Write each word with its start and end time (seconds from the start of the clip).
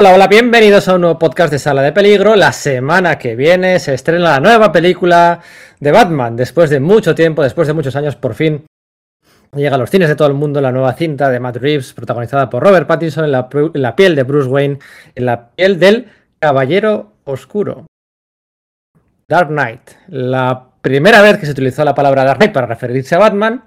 Hola, 0.00 0.14
hola, 0.14 0.28
bienvenidos 0.28 0.86
a 0.86 0.94
un 0.94 1.00
nuevo 1.00 1.18
podcast 1.18 1.50
de 1.50 1.58
Sala 1.58 1.82
de 1.82 1.90
Peligro. 1.90 2.36
La 2.36 2.52
semana 2.52 3.18
que 3.18 3.34
viene 3.34 3.80
se 3.80 3.94
estrena 3.94 4.30
la 4.30 4.38
nueva 4.38 4.70
película 4.70 5.40
de 5.80 5.90
Batman. 5.90 6.36
Después 6.36 6.70
de 6.70 6.78
mucho 6.78 7.16
tiempo, 7.16 7.42
después 7.42 7.66
de 7.66 7.74
muchos 7.74 7.96
años, 7.96 8.14
por 8.14 8.34
fin 8.34 8.64
llega 9.56 9.74
a 9.74 9.78
los 9.78 9.90
cines 9.90 10.08
de 10.08 10.14
todo 10.14 10.28
el 10.28 10.34
mundo 10.34 10.60
la 10.60 10.70
nueva 10.70 10.92
cinta 10.92 11.28
de 11.28 11.40
Matt 11.40 11.56
Reeves, 11.56 11.94
protagonizada 11.94 12.48
por 12.48 12.62
Robert 12.62 12.86
Pattinson 12.86 13.24
en 13.24 13.32
la, 13.32 13.96
piel 13.96 14.14
de 14.14 14.22
Bruce 14.22 14.48
Wayne, 14.48 14.78
en 15.16 15.26
la 15.26 15.48
piel 15.48 15.80
del 15.80 16.06
Caballero 16.38 17.14
Oscuro. 17.24 17.86
Dark 19.26 19.48
Knight. 19.48 19.80
La 20.06 20.66
primera 20.80 21.22
vez 21.22 21.38
que 21.38 21.46
se 21.46 21.52
utilizó 21.52 21.82
la 21.82 21.96
palabra 21.96 22.22
Dark 22.22 22.38
Knight 22.38 22.52
para 22.52 22.68
referirse 22.68 23.16
a 23.16 23.18
Batman 23.18 23.64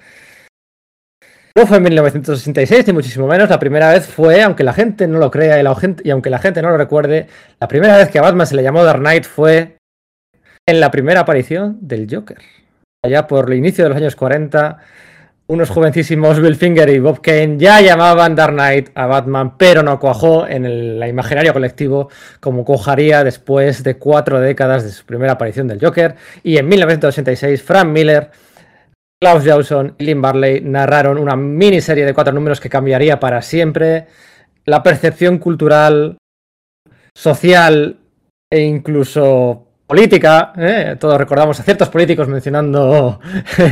no 1.56 1.68
fue 1.68 1.78
en 1.78 1.84
1966, 1.84 2.88
ni 2.88 2.94
muchísimo 2.94 3.28
menos. 3.28 3.50
La 3.50 3.60
primera 3.60 3.92
vez 3.92 4.08
fue, 4.08 4.42
aunque 4.42 4.64
la 4.64 4.74
gente 4.74 5.08
no 5.08 5.20
lo 5.20 5.30
crea 5.30 5.62
y, 5.62 6.10
aunque 6.10 6.30
la 6.30 6.40
gente 6.40 6.62
no 6.62 6.70
lo 6.70 6.78
recuerde, 6.78 7.28
la 7.60 7.68
primera 7.68 7.98
vez 7.98 8.10
que 8.10 8.20
a 8.20 8.22
Batman 8.22 8.48
se 8.48 8.56
le 8.56 8.64
llamó 8.64 8.84
Dark 8.84 9.00
Knight 9.00 9.26
fue 9.26 9.78
en 10.66 10.80
la 10.80 10.92
primera 10.92 11.22
aparición 11.22 11.78
del 11.82 12.08
Joker. 12.10 12.38
Allá 13.04 13.28
por 13.28 13.52
el 13.52 13.58
inicio 13.58 13.84
de 13.84 13.90
los 13.90 13.98
años 13.98 14.16
40, 14.16 14.78
unos 15.48 15.70
jovencísimos 15.70 16.40
Bill 16.40 16.56
Finger 16.56 16.88
y 16.90 17.00
Bob 17.00 17.20
Kane 17.20 17.58
ya 17.58 17.82
llamaban 17.82 18.36
Dark 18.36 18.54
Knight 18.54 18.90
a 18.96 19.08
Batman, 19.08 19.58
pero 19.58 19.84
no 19.84 20.00
cuajó 20.00 20.48
en 20.48 20.66
el 20.66 21.04
imaginario 21.06 21.52
colectivo 21.52 22.10
como 22.40 22.64
cuajaría 22.64 23.26
después 23.26 23.84
de 23.84 23.98
cuatro 23.98 24.40
décadas 24.40 24.84
de 24.86 24.92
su 24.92 25.06
primera 25.06 25.34
aparición 25.34 25.68
del 25.68 25.84
Joker. 25.84 26.16
Y 26.44 26.58
en 26.58 26.70
1986, 26.70 27.62
Frank 27.62 27.88
Miller 27.88 28.32
Klaus 29.22 29.44
Jawson 29.44 29.94
y 30.00 30.06
Lynn 30.06 30.20
Barley 30.20 30.62
narraron 30.62 31.20
una 31.20 31.36
miniserie 31.36 32.08
de 32.08 32.14
cuatro 32.14 32.34
números 32.34 32.60
que 32.60 32.70
cambiaría 32.70 33.20
para 33.20 33.44
siempre 33.44 34.08
la 34.66 34.82
percepción 34.82 35.38
cultural, 35.38 36.18
social 37.16 38.00
e 38.52 38.62
incluso 38.62 39.68
política. 39.86 40.54
¿eh? 40.58 40.96
Todos 41.00 41.20
recordamos 41.20 41.60
a 41.60 41.64
ciertos 41.64 41.90
políticos 41.90 42.28
mencionando 42.30 43.20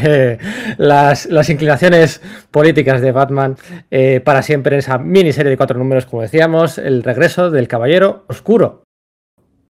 las, 0.77 1.25
las, 1.25 1.49
inclinaciones 1.49 2.21
políticas 2.51 3.01
de 3.01 3.11
Batman 3.11 3.57
eh, 3.89 4.21
para 4.23 4.43
siempre 4.43 4.75
en 4.75 4.79
esa 4.79 4.99
miniserie 4.99 5.49
de 5.49 5.57
cuatro 5.57 5.79
números, 5.79 6.05
como 6.05 6.21
decíamos, 6.21 6.77
el 6.77 7.01
regreso 7.01 7.49
del 7.49 7.67
Caballero 7.67 8.23
Oscuro, 8.27 8.83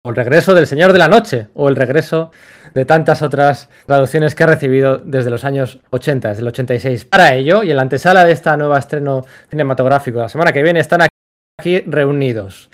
o 0.04 0.10
el 0.10 0.16
regreso 0.16 0.54
del 0.54 0.66
Señor 0.66 0.92
de 0.92 0.98
la 0.98 1.06
Noche, 1.06 1.46
o 1.54 1.68
el 1.68 1.76
regreso 1.76 2.32
de 2.74 2.84
tantas 2.84 3.22
otras 3.22 3.68
traducciones 3.86 4.34
que 4.34 4.44
ha 4.44 4.46
recibido 4.46 4.98
desde 4.98 5.30
los 5.30 5.44
años 5.44 5.80
80, 5.90 6.28
desde 6.28 6.42
el 6.42 6.48
86. 6.48 7.04
Para 7.04 7.34
ello, 7.34 7.62
y 7.62 7.70
en 7.70 7.76
la 7.76 7.82
antesala 7.82 8.24
de 8.24 8.32
esta 8.32 8.56
nueva 8.56 8.78
estreno 8.78 9.24
cinematográfico 9.50 10.18
la 10.18 10.28
semana 10.28 10.52
que 10.52 10.62
viene, 10.62 10.80
están 10.80 11.02
aquí 11.02 11.80
reunidos 11.86 12.70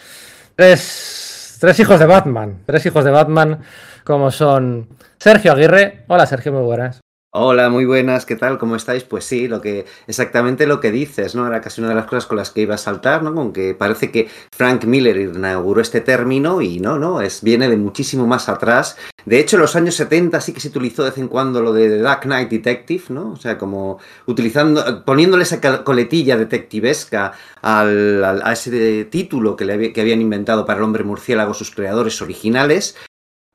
tres, 0.56 1.58
tres 1.60 1.80
hijos 1.80 1.98
de 1.98 2.06
Batman, 2.06 2.60
tres 2.66 2.86
hijos 2.86 3.04
de 3.04 3.10
Batman 3.10 3.60
como 4.04 4.30
son 4.30 4.88
Sergio 5.18 5.52
Aguirre. 5.52 6.04
Hola 6.08 6.26
Sergio, 6.26 6.52
muy 6.52 6.62
buenas. 6.62 7.03
Hola, 7.36 7.68
muy 7.68 7.84
buenas, 7.84 8.26
¿qué 8.26 8.36
tal? 8.36 8.58
¿Cómo 8.58 8.76
estáis? 8.76 9.02
Pues 9.02 9.24
sí, 9.24 9.48
lo 9.48 9.60
que 9.60 9.86
exactamente 10.06 10.68
lo 10.68 10.78
que 10.78 10.92
dices, 10.92 11.34
¿no? 11.34 11.48
Era 11.48 11.60
casi 11.60 11.80
una 11.80 11.88
de 11.88 11.96
las 11.96 12.06
cosas 12.06 12.26
con 12.26 12.36
las 12.36 12.52
que 12.52 12.60
iba 12.60 12.76
a 12.76 12.78
saltar, 12.78 13.24
¿no? 13.24 13.34
Con 13.34 13.52
que 13.52 13.74
parece 13.74 14.12
que 14.12 14.28
Frank 14.56 14.84
Miller 14.84 15.16
inauguró 15.16 15.80
este 15.80 16.00
término 16.00 16.62
y 16.62 16.78
no, 16.78 16.96
no, 16.96 17.20
es 17.20 17.42
viene 17.42 17.68
de 17.68 17.76
muchísimo 17.76 18.28
más 18.28 18.48
atrás. 18.48 18.96
De 19.24 19.40
hecho, 19.40 19.56
en 19.56 19.62
los 19.62 19.74
años 19.74 19.96
70 19.96 20.40
sí 20.40 20.52
que 20.52 20.60
se 20.60 20.68
utilizó 20.68 21.02
de 21.02 21.10
vez 21.10 21.18
en 21.18 21.26
cuando 21.26 21.60
lo 21.60 21.72
de 21.72 21.98
Dark 21.98 22.20
Knight 22.20 22.50
Detective, 22.50 23.02
¿no? 23.08 23.32
O 23.32 23.36
sea, 23.36 23.58
como 23.58 23.98
utilizando, 24.26 25.04
poniéndole 25.04 25.42
esa 25.42 25.60
coletilla 25.82 26.36
detectivesca 26.36 27.32
al, 27.62 28.22
al, 28.22 28.42
a 28.44 28.52
ese 28.52 29.06
título 29.06 29.56
que, 29.56 29.64
le, 29.64 29.92
que 29.92 30.00
habían 30.00 30.20
inventado 30.20 30.64
para 30.64 30.78
el 30.78 30.84
hombre 30.84 31.02
murciélago 31.02 31.52
sus 31.52 31.72
creadores 31.72 32.22
originales, 32.22 32.94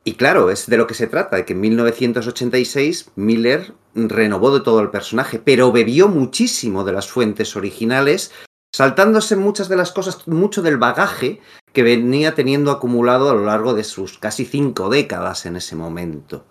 y 0.03 0.13
claro, 0.13 0.49
es 0.49 0.67
de 0.67 0.77
lo 0.77 0.87
que 0.87 0.93
se 0.93 1.07
trata, 1.07 1.35
de 1.35 1.45
que 1.45 1.53
en 1.53 1.61
1986 1.61 3.11
Miller 3.15 3.73
renovó 3.93 4.51
de 4.51 4.63
todo 4.63 4.79
el 4.79 4.89
personaje, 4.89 5.39
pero 5.39 5.71
bebió 5.71 6.07
muchísimo 6.07 6.83
de 6.83 6.93
las 6.93 7.07
fuentes 7.09 7.55
originales, 7.55 8.31
saltándose 8.73 9.35
muchas 9.35 9.67
de 9.67 9.75
las 9.75 9.91
cosas, 9.91 10.27
mucho 10.27 10.61
del 10.61 10.77
bagaje 10.77 11.41
que 11.73 11.83
venía 11.83 12.33
teniendo 12.33 12.71
acumulado 12.71 13.29
a 13.29 13.33
lo 13.33 13.45
largo 13.45 13.73
de 13.73 13.83
sus 13.83 14.17
casi 14.17 14.45
cinco 14.45 14.89
décadas 14.89 15.45
en 15.45 15.57
ese 15.57 15.75
momento 15.75 16.45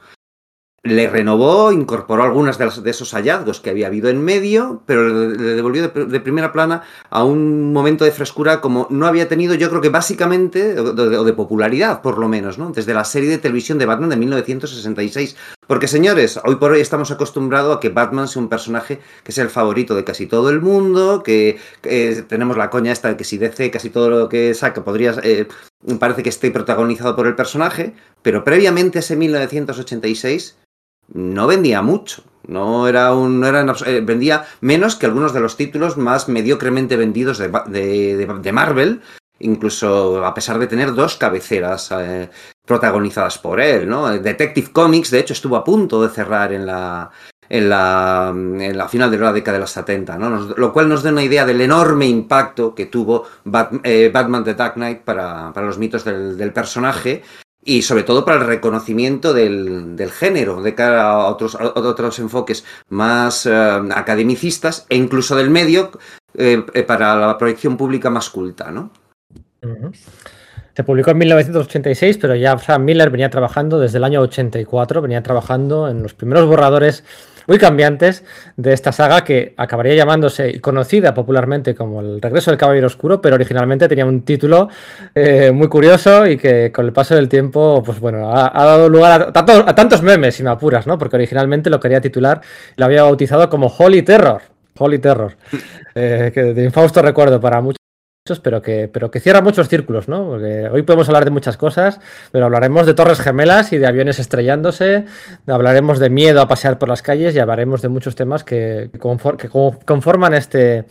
le 0.88 1.08
renovó, 1.08 1.72
incorporó 1.72 2.22
algunas 2.22 2.58
de, 2.58 2.90
esos 2.90 3.12
hallazgos 3.12 3.60
que 3.60 3.70
había 3.70 3.86
habido 3.86 4.08
en 4.08 4.22
medio, 4.22 4.82
pero 4.86 5.08
le, 5.08 5.36
devolvió 5.36 5.88
de, 5.88 6.20
primera 6.20 6.52
plana 6.52 6.82
a 7.10 7.24
un 7.24 7.72
momento 7.72 8.04
de 8.04 8.10
frescura 8.10 8.60
como 8.60 8.86
no 8.90 9.06
había 9.06 9.28
tenido, 9.28 9.54
yo 9.54 9.68
creo 9.68 9.80
que 9.80 9.88
básicamente, 9.88 10.78
o 10.78 10.92
de, 10.92 11.32
popularidad 11.32 12.02
por 12.02 12.18
lo 12.18 12.28
menos, 12.28 12.58
¿no? 12.58 12.70
Desde 12.70 12.94
la 12.94 13.04
serie 13.04 13.30
de 13.30 13.38
televisión 13.38 13.78
de 13.78 13.86
Batman 13.86 14.10
de 14.10 14.16
1966. 14.16 15.36
Porque 15.66 15.86
señores, 15.86 16.40
hoy 16.44 16.56
por 16.56 16.72
hoy 16.72 16.80
estamos 16.80 17.10
acostumbrados 17.10 17.76
a 17.76 17.80
que 17.80 17.90
Batman 17.90 18.26
sea 18.26 18.40
un 18.40 18.48
personaje 18.48 19.00
que 19.22 19.32
es 19.32 19.38
el 19.38 19.50
favorito 19.50 19.94
de 19.94 20.04
casi 20.04 20.26
todo 20.26 20.48
el 20.50 20.60
mundo, 20.60 21.22
que, 21.22 21.58
que 21.82 22.24
tenemos 22.26 22.56
la 22.56 22.70
coña 22.70 22.90
esta 22.90 23.08
de 23.08 23.16
que 23.16 23.24
si 23.24 23.36
DC 23.36 23.70
casi 23.70 23.90
todo 23.90 24.08
lo 24.08 24.28
que 24.28 24.54
saca 24.54 24.82
podría... 24.82 25.14
Eh, 25.22 25.46
parece 26.00 26.22
que 26.22 26.28
esté 26.28 26.50
protagonizado 26.50 27.14
por 27.14 27.26
el 27.26 27.36
personaje, 27.36 27.94
pero 28.22 28.44
previamente 28.44 28.98
a 28.98 29.00
ese 29.00 29.16
1986 29.16 30.56
no 31.12 31.46
vendía 31.46 31.82
mucho. 31.82 32.22
No 32.46 32.88
era 32.88 33.12
un. 33.12 33.40
No 33.40 33.46
era, 33.46 33.64
eh, 33.86 34.00
vendía 34.00 34.46
menos 34.60 34.96
que 34.96 35.06
algunos 35.06 35.32
de 35.34 35.40
los 35.40 35.56
títulos 35.56 35.96
más 35.96 36.28
mediocremente 36.28 36.96
vendidos 36.96 37.38
de, 37.38 37.48
de, 37.66 38.26
de 38.26 38.52
Marvel. 38.52 39.02
Incluso 39.40 40.24
a 40.24 40.34
pesar 40.34 40.58
de 40.58 40.66
tener 40.66 40.94
dos 40.94 41.16
cabeceras 41.16 41.90
eh, 41.92 42.28
protagonizadas 42.66 43.38
por 43.38 43.60
él, 43.60 43.88
¿no? 43.88 44.08
Detective 44.08 44.72
Comics, 44.72 45.10
de 45.10 45.20
hecho, 45.20 45.32
estuvo 45.32 45.56
a 45.56 45.64
punto 45.64 46.02
de 46.02 46.08
cerrar 46.08 46.52
en 46.52 46.66
la. 46.66 47.10
En 47.50 47.70
la, 47.70 48.28
en 48.30 48.76
la 48.76 48.88
final 48.90 49.10
de 49.10 49.16
la 49.16 49.32
década 49.32 49.54
de 49.54 49.62
los 49.62 49.70
70, 49.70 50.18
¿no? 50.18 50.28
Nos, 50.28 50.58
lo 50.58 50.70
cual 50.70 50.86
nos 50.86 51.02
da 51.02 51.10
una 51.10 51.22
idea 51.22 51.46
del 51.46 51.62
enorme 51.62 52.06
impacto 52.06 52.74
que 52.74 52.84
tuvo 52.84 53.24
Bat, 53.44 53.72
eh, 53.84 54.10
Batman 54.12 54.44
The 54.44 54.52
Dark 54.52 54.74
Knight 54.74 55.00
para, 55.00 55.50
para 55.54 55.66
los 55.66 55.78
mitos 55.78 56.04
del, 56.04 56.36
del 56.36 56.52
personaje 56.52 57.22
y 57.68 57.82
sobre 57.82 58.02
todo 58.02 58.24
para 58.24 58.38
el 58.40 58.46
reconocimiento 58.46 59.34
del, 59.34 59.94
del, 59.94 60.10
género 60.10 60.62
de 60.62 60.74
cara 60.74 61.10
a 61.10 61.26
otros, 61.26 61.54
a 61.54 61.66
otros 61.74 62.18
enfoques 62.18 62.64
más 62.88 63.44
eh, 63.44 63.52
academicistas 63.94 64.86
e 64.88 64.96
incluso 64.96 65.36
del 65.36 65.50
medio 65.50 65.90
eh, 66.34 66.62
para 66.86 67.14
la 67.14 67.36
proyección 67.36 67.76
pública 67.76 68.08
más 68.08 68.30
culta, 68.30 68.70
¿no? 68.70 68.90
Se 70.74 70.82
publicó 70.82 71.10
en 71.10 71.18
1986, 71.18 72.16
pero 72.16 72.34
ya 72.34 72.56
Frank 72.56 72.80
Miller 72.80 73.10
venía 73.10 73.28
trabajando 73.28 73.78
desde 73.78 73.98
el 73.98 74.04
año 74.04 74.22
84, 74.22 75.02
venía 75.02 75.22
trabajando 75.22 75.90
en 75.90 76.02
los 76.02 76.14
primeros 76.14 76.46
borradores 76.46 77.04
muy 77.48 77.58
cambiantes 77.58 78.22
de 78.56 78.72
esta 78.72 78.92
saga 78.92 79.24
que 79.24 79.54
acabaría 79.56 79.94
llamándose 79.94 80.60
conocida 80.60 81.14
popularmente 81.14 81.74
como 81.74 82.00
El 82.00 82.20
regreso 82.20 82.50
del 82.50 82.58
Caballero 82.58 82.86
Oscuro, 82.86 83.20
pero 83.20 83.34
originalmente 83.34 83.88
tenía 83.88 84.04
un 84.04 84.22
título 84.22 84.68
eh, 85.14 85.50
muy 85.50 85.68
curioso 85.68 86.26
y 86.26 86.36
que 86.36 86.70
con 86.70 86.84
el 86.84 86.92
paso 86.92 87.14
del 87.14 87.28
tiempo, 87.28 87.82
pues 87.84 87.98
bueno, 87.98 88.30
ha, 88.30 88.52
ha 88.54 88.64
dado 88.66 88.88
lugar 88.88 89.22
a, 89.22 89.32
tanto, 89.32 89.64
a, 89.66 89.74
tantos 89.74 90.02
memes, 90.02 90.36
si 90.36 90.42
me 90.42 90.50
apuras, 90.50 90.86
¿no? 90.86 90.98
Porque 90.98 91.16
originalmente 91.16 91.70
lo 91.70 91.80
quería 91.80 92.00
titular, 92.00 92.40
lo 92.76 92.84
había 92.84 93.02
bautizado 93.02 93.48
como 93.48 93.66
Holy 93.66 94.02
Terror. 94.02 94.42
Holy 94.80 94.98
Terror, 95.00 95.36
eh, 95.94 96.30
que 96.32 96.40
de 96.54 96.64
infausto 96.64 97.02
recuerdo 97.02 97.40
para 97.40 97.60
muchos 97.60 97.77
pero 98.38 98.60
que, 98.60 98.88
pero 98.92 99.10
que 99.10 99.20
cierra 99.20 99.40
muchos 99.40 99.68
círculos, 99.68 100.08
¿no? 100.08 100.26
Porque 100.28 100.68
hoy 100.70 100.82
podemos 100.82 101.08
hablar 101.08 101.24
de 101.24 101.30
muchas 101.30 101.56
cosas, 101.56 102.00
pero 102.30 102.44
hablaremos 102.44 102.86
de 102.86 102.94
torres 102.94 103.20
gemelas 103.20 103.72
y 103.72 103.78
de 103.78 103.86
aviones 103.86 104.18
estrellándose, 104.18 105.06
hablaremos 105.46 105.98
de 105.98 106.10
miedo 106.10 106.42
a 106.42 106.48
pasear 106.48 106.78
por 106.78 106.88
las 106.88 107.00
calles 107.00 107.34
y 107.34 107.38
hablaremos 107.38 107.80
de 107.80 107.88
muchos 107.88 108.14
temas 108.14 108.44
que, 108.44 108.90
conforman 108.98 110.34
este, 110.34 110.84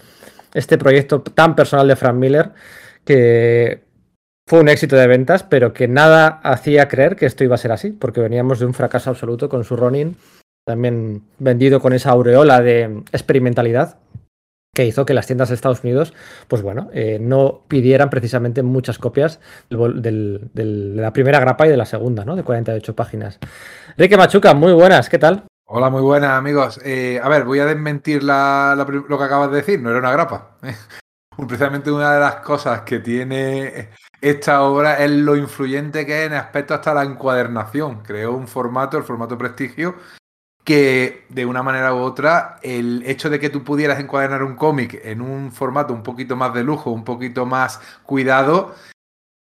este 0.54 0.78
proyecto 0.78 1.22
tan 1.22 1.56
personal 1.56 1.88
de 1.88 1.96
Frank 1.96 2.16
Miller, 2.16 2.50
que 3.06 3.84
fue 4.48 4.62
un 4.62 4.70
éxito 4.70 4.96
de 4.96 5.08
ventas, 5.08 5.44
pero 5.44 5.74
que 5.74 5.88
nada 5.88 6.40
hacía 6.44 6.88
creer 6.88 7.16
que 7.16 7.26
esto 7.26 7.44
iba 7.44 7.56
a 7.56 7.60
ser 7.60 7.72
así, 7.72 7.92
porque 7.92 8.22
veníamos 8.22 8.60
de 8.60 8.66
un 8.66 8.74
fracaso 8.74 9.10
absoluto 9.10 9.50
con 9.50 9.64
su 9.64 9.76
Ronin, 9.76 10.18
también 10.66 11.24
vendido 11.38 11.80
con 11.80 11.94
esa 11.94 12.12
aureola 12.12 12.62
de 12.62 13.04
experimentalidad 13.12 13.98
que 14.78 14.86
hizo 14.86 15.08
que 15.08 15.16
las 15.16 15.26
tiendas 15.26 15.50
de 15.50 15.56
Estados 15.56 15.84
Unidos, 15.84 16.14
pues 16.48 16.62
bueno, 16.62 16.92
eh, 16.94 17.18
no 17.20 17.64
pidieran 17.68 18.12
precisamente 18.12 18.62
muchas 18.62 19.00
copias 19.00 19.40
de 19.72 20.40
la 20.54 21.12
primera 21.14 21.40
grapa 21.40 21.66
y 21.66 21.72
de 21.72 21.78
la 21.78 21.88
segunda, 21.88 22.24
¿no? 22.24 22.36
De 22.36 22.44
48 22.44 22.96
páginas. 22.96 23.40
Enrique 23.98 24.18
Machuca, 24.18 24.54
muy 24.54 24.74
buenas, 24.74 25.10
¿qué 25.10 25.18
tal? 25.18 25.46
Hola, 25.66 25.90
muy 25.90 26.04
buenas, 26.04 26.30
amigos. 26.30 26.80
Eh, 26.86 27.20
a 27.24 27.28
ver, 27.28 27.46
voy 27.46 27.58
a 27.58 27.66
desmentir 27.66 28.22
lo 28.22 29.18
que 29.18 29.24
acabas 29.24 29.50
de 29.50 29.58
decir, 29.58 29.82
no 29.82 29.90
era 29.90 29.98
una 29.98 30.12
grapa. 30.12 30.58
Precisamente 31.36 31.90
una 31.90 32.14
de 32.14 32.20
las 32.20 32.36
cosas 32.36 32.82
que 32.82 33.00
tiene 33.00 33.90
esta 34.22 34.62
obra 34.62 35.04
es 35.04 35.10
lo 35.10 35.36
influyente 35.36 36.06
que 36.06 36.22
es 36.22 36.28
en 36.28 36.34
aspecto 36.34 36.76
hasta 36.76 36.94
la 36.94 37.02
encuadernación. 37.02 38.04
Creó 38.04 38.34
un 38.34 38.48
formato, 38.48 38.96
el 39.00 39.04
formato 39.04 39.40
prestigio, 39.40 39.96
que 40.68 41.24
de 41.30 41.46
una 41.46 41.64
manera 41.64 41.94
u 41.94 42.00
otra 42.00 42.60
el 42.62 43.02
hecho 43.06 43.30
de 43.30 43.40
que 43.40 43.50
tú 43.50 43.64
pudieras 43.64 44.02
encuadernar 44.02 44.44
un 44.44 44.58
cómic 44.58 45.00
en 45.02 45.22
un 45.22 45.54
formato 45.54 45.94
un 45.94 46.04
poquito 46.04 46.36
más 46.36 46.54
de 46.54 46.66
lujo, 46.66 46.92
un 46.92 47.06
poquito 47.06 47.46
más 47.46 47.80
cuidado, 48.04 48.76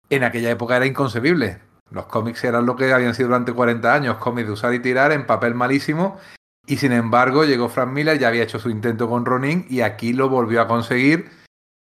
en 0.10 0.24
aquella 0.24 0.50
época 0.50 0.78
era 0.78 0.88
inconcebible. 0.88 1.60
Los 1.92 2.08
cómics 2.08 2.44
eran 2.44 2.66
lo 2.66 2.76
que 2.76 2.92
habían 2.92 3.14
sido 3.14 3.28
durante 3.28 3.54
40 3.54 3.94
años, 3.94 4.18
cómics 4.18 4.48
de 4.48 4.54
usar 4.54 4.74
y 4.74 4.80
tirar 4.80 5.12
en 5.12 5.28
papel 5.28 5.54
malísimo. 5.54 6.18
Y 6.66 6.78
sin 6.78 6.92
embargo, 6.92 7.46
llegó 7.46 7.70
Frank 7.70 7.90
Miller, 7.90 8.18
ya 8.18 8.30
había 8.30 8.42
hecho 8.42 8.58
su 8.58 8.72
intento 8.72 9.08
con 9.08 9.24
Ronin 9.24 9.68
y 9.70 9.82
aquí 9.82 10.14
lo 10.14 10.28
volvió 10.28 10.60
a 10.60 10.68
conseguir 10.68 11.30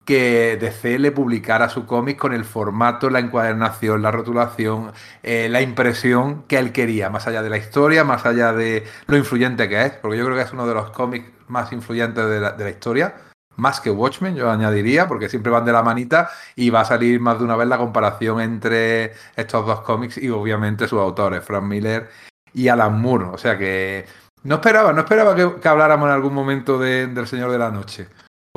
que 0.08 0.56
DC 0.58 0.98
le 0.98 1.12
publicara 1.12 1.68
su 1.68 1.84
cómic 1.84 2.16
con 2.16 2.32
el 2.32 2.46
formato, 2.46 3.10
la 3.10 3.18
encuadernación, 3.18 4.00
la 4.00 4.10
rotulación, 4.10 4.92
eh, 5.22 5.50
la 5.50 5.60
impresión 5.60 6.44
que 6.44 6.58
él 6.58 6.72
quería, 6.72 7.10
más 7.10 7.26
allá 7.26 7.42
de 7.42 7.50
la 7.50 7.58
historia, 7.58 8.04
más 8.04 8.24
allá 8.24 8.54
de 8.54 8.84
lo 9.06 9.18
influyente 9.18 9.68
que 9.68 9.82
es, 9.82 9.90
porque 9.92 10.16
yo 10.16 10.24
creo 10.24 10.34
que 10.38 10.44
es 10.44 10.52
uno 10.54 10.66
de 10.66 10.72
los 10.72 10.92
cómics 10.92 11.30
más 11.48 11.72
influyentes 11.72 12.26
de 12.26 12.40
la, 12.40 12.52
de 12.52 12.70
historia, 12.70 13.16
más 13.56 13.82
que 13.82 13.90
Watchmen, 13.90 14.34
yo 14.34 14.50
añadiría, 14.50 15.06
porque 15.08 15.28
siempre 15.28 15.52
van 15.52 15.66
de 15.66 15.72
la 15.72 15.82
manita 15.82 16.30
y 16.56 16.70
va 16.70 16.80
a 16.80 16.84
salir 16.86 17.20
más 17.20 17.38
de 17.38 17.44
una 17.44 17.56
vez 17.56 17.68
la 17.68 17.76
comparación 17.76 18.40
entre 18.40 19.12
estos 19.36 19.66
dos 19.66 19.82
cómics 19.82 20.16
y 20.16 20.30
obviamente 20.30 20.88
sus 20.88 21.00
autores, 21.00 21.44
Frank 21.44 21.64
Miller 21.64 22.08
y 22.54 22.68
Alan 22.68 22.98
Moore. 22.98 23.26
O 23.26 23.36
sea 23.36 23.58
que 23.58 24.06
no 24.42 24.54
esperaba, 24.54 24.94
no 24.94 25.00
esperaba 25.00 25.36
que, 25.36 25.68
habláramos 25.68 26.08
en 26.08 26.14
algún 26.14 26.32
momento 26.32 26.78
del 26.78 27.26
Señor 27.26 27.50
de 27.50 27.58
la 27.58 27.70
Noche 27.70 28.08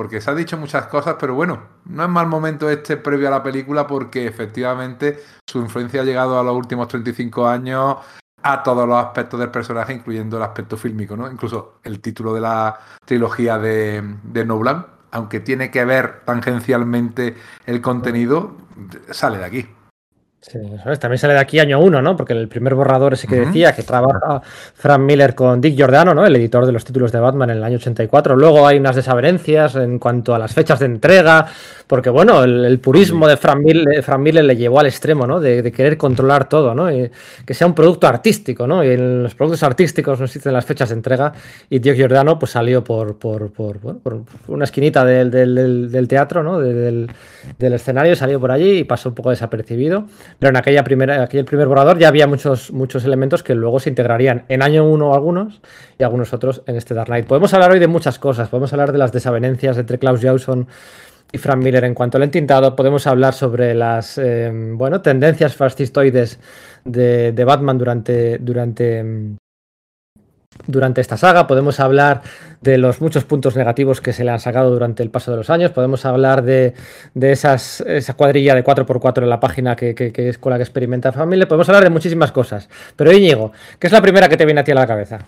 porque 0.02 0.20
se 0.20 0.32
ha 0.32 0.34
dicho 0.34 0.58
muchas 0.58 0.88
cosas, 0.88 1.18
pero 1.20 1.36
bueno, 1.36 1.62
no 1.86 2.02
es 2.02 2.10
mal 2.10 2.26
momento 2.26 2.68
este 2.72 2.98
previo 2.98 3.28
a 3.28 3.30
la 3.30 3.44
película 3.44 3.86
porque 3.86 4.26
efectivamente 4.26 5.20
su 5.48 5.60
influencia 5.60 6.02
ha 6.02 6.04
llegado 6.04 6.40
a 6.40 6.44
los 6.44 6.56
últimos 6.56 6.88
35 6.88 7.48
años 7.48 7.98
a 8.42 8.64
todos 8.64 8.88
los 8.88 8.98
aspectos 8.98 9.40
del 9.40 9.52
personaje, 9.52 9.94
incluyendo 9.94 10.38
el 10.38 10.44
aspecto 10.44 10.76
fílmico, 10.76 11.16
¿no? 11.16 11.32
Incluso 11.32 11.76
el 11.84 12.02
título 12.02 12.34
de 12.34 12.42
la 12.42 12.80
trilogía 13.06 13.60
de, 13.60 14.16
de 14.24 14.44
Nolan, 14.44 14.88
aunque 15.12 15.40
tiene 15.40 15.70
que 15.70 15.86
ver 15.86 16.22
tangencialmente 16.26 17.36
el 17.68 17.80
contenido, 17.80 18.56
sale 19.12 19.38
de 19.38 19.46
aquí. 19.46 19.70
Sí, 20.42 20.58
¿sabes? 20.84 20.98
También 20.98 21.20
sale 21.20 21.34
de 21.34 21.40
aquí 21.40 21.60
año 21.60 21.80
uno, 21.80 22.02
¿no? 22.02 22.18
Porque 22.18 22.34
el 22.34 22.48
primer 22.48 22.74
borrador 22.74 23.14
ese 23.14 23.28
que 23.28 23.36
decía 23.36 23.76
que 23.76 23.84
trabaja 23.84 24.42
Frank 24.74 25.00
Miller 25.00 25.36
con 25.36 25.62
Dick 25.62 25.76
Giordano, 25.76 26.16
¿no? 26.16 26.26
El 26.26 26.36
editor 26.36 26.66
de 26.66 26.72
los 26.72 26.84
títulos 26.84 27.12
de 27.12 27.20
Batman 27.20 27.52
en 27.52 27.58
el 27.58 27.64
año 27.64 27.76
84. 27.76 28.36
Luego 28.36 28.66
hay 28.66 28.80
unas 28.80 28.96
desavenencias 28.96 29.76
en 29.76 30.00
cuanto 30.00 30.34
a 30.34 30.40
las 30.40 30.52
fechas 30.52 30.80
de 30.80 30.88
entrega, 30.88 31.46
porque 31.86 32.10
bueno, 32.10 32.44
el, 32.44 32.80
purismo 32.80 33.28
de 33.28 33.38
Frank 33.38 33.60
Miller, 33.60 34.44
le 34.44 34.56
llevó 34.56 34.80
al 34.80 34.88
extremo, 34.88 35.28
¿no? 35.28 35.40
De, 35.40 35.72
querer 35.72 35.96
controlar 35.96 36.50
todo, 36.50 36.74
¿no? 36.74 36.92
Y 36.92 37.12
que 37.46 37.54
sea 37.54 37.68
un 37.68 37.76
producto 37.76 38.08
artístico, 38.08 38.66
¿no? 38.66 38.84
Y 38.84 38.88
en 38.88 39.22
los 39.22 39.36
productos 39.36 39.62
artísticos 39.62 40.18
no 40.18 40.26
existen 40.26 40.54
las 40.54 40.66
fechas 40.66 40.90
de 40.90 40.96
entrega 40.96 41.34
y 41.70 41.78
Dick 41.78 41.94
Giordano 41.96 42.40
pues 42.40 42.54
salió 42.54 42.84
por, 42.84 43.20
por, 43.20 43.52
por, 43.52 43.78
por 43.78 44.24
una 44.48 44.64
esquinita 44.64 45.06
del, 45.06 45.30
del, 45.30 45.92
del 45.92 46.08
teatro, 46.08 46.42
¿no? 46.42 46.60
Del, 46.60 47.12
del 47.60 47.74
escenario, 47.74 48.16
salió 48.16 48.40
por 48.40 48.52
allí 48.52 48.80
y 48.80 48.84
pasó 48.86 49.10
un 49.10 49.16
poco 49.16 49.30
desapercibido. 49.30 50.08
Pero 50.42 50.50
en 50.50 50.58
aquella 50.58 50.84
primera, 50.84 51.22
aquel 51.22 51.46
primer 51.46 51.68
borrador 51.68 52.00
ya 52.00 52.08
había 52.08 52.26
muchos, 52.26 52.72
muchos 52.72 53.06
elementos 53.06 53.44
que 53.44 53.54
luego 53.54 53.80
se 53.80 53.90
integrarían 53.90 54.44
en 54.50 54.64
año 54.64 54.90
1 54.90 55.14
algunos 55.14 55.62
y 56.00 56.04
algunos 56.04 56.34
otros 56.34 56.64
en 56.66 56.78
este 56.78 56.96
Dark 56.96 57.10
Knight. 57.10 57.28
Podemos 57.28 57.54
hablar 57.54 57.70
hoy 57.70 57.78
de 57.78 57.86
muchas 57.86 58.18
cosas. 58.18 58.50
Podemos 58.50 58.74
hablar 58.74 58.92
de 58.92 58.98
las 58.98 59.12
desavenencias 59.12 59.78
entre 59.78 60.00
Klaus 60.00 60.20
Jawson 60.20 60.68
y 61.32 61.38
Frank 61.38 61.62
Miller 61.62 61.84
en 61.84 61.94
cuanto 61.94 62.18
al 62.18 62.24
entintado. 62.24 62.76
Podemos 62.76 63.06
hablar 63.06 63.36
sobre 63.36 63.76
las 63.76 64.18
eh, 64.18 64.52
bueno, 64.52 65.00
tendencias 65.02 65.56
fascistoides 65.56 66.40
de, 66.86 67.34
de 67.34 67.46
Batman 67.46 67.78
durante, 67.78 68.40
durante 68.40 69.38
durante 70.68 71.02
esta 71.02 71.18
saga. 71.18 71.48
Podemos 71.48 71.80
hablar 71.80 72.22
de 72.62 72.78
los 72.78 73.02
muchos 73.02 73.26
puntos 73.26 73.56
negativos 73.56 74.02
que 74.02 74.14
se 74.14 74.24
le 74.24 74.32
han 74.32 74.40
sacado 74.40 74.72
durante 74.72 75.04
el 75.04 75.10
paso 75.10 75.32
de 75.32 75.38
los 75.38 75.50
años. 75.50 75.72
Podemos 75.72 76.06
hablar 76.06 76.44
de, 76.44 76.74
esas, 77.20 77.82
esa 77.82 78.14
cuadrilla 78.14 78.56
de 78.56 78.64
4x4 78.64 79.24
en 79.24 79.30
la 79.30 79.40
página 79.40 79.76
que, 79.76 80.14
es 80.16 80.38
con 80.38 80.52
la 80.52 80.58
que 80.58 80.64
experimenta 80.64 81.12
familia. 81.12 81.48
Podemos 81.48 81.68
hablar 81.70 81.84
de 81.84 81.90
muchísimas 81.90 82.32
cosas. 82.32 82.70
Pero 82.96 83.12
Íñigo, 83.12 83.52
¿qué 83.80 83.88
es 83.88 83.94
la 83.94 84.02
primera 84.02 84.30
que 84.30 84.38
te 84.38 84.46
viene 84.46 84.62
a 84.62 84.64
ti 84.64 84.72
a 84.72 84.76
la 84.76 84.88
cabeza? 84.88 85.28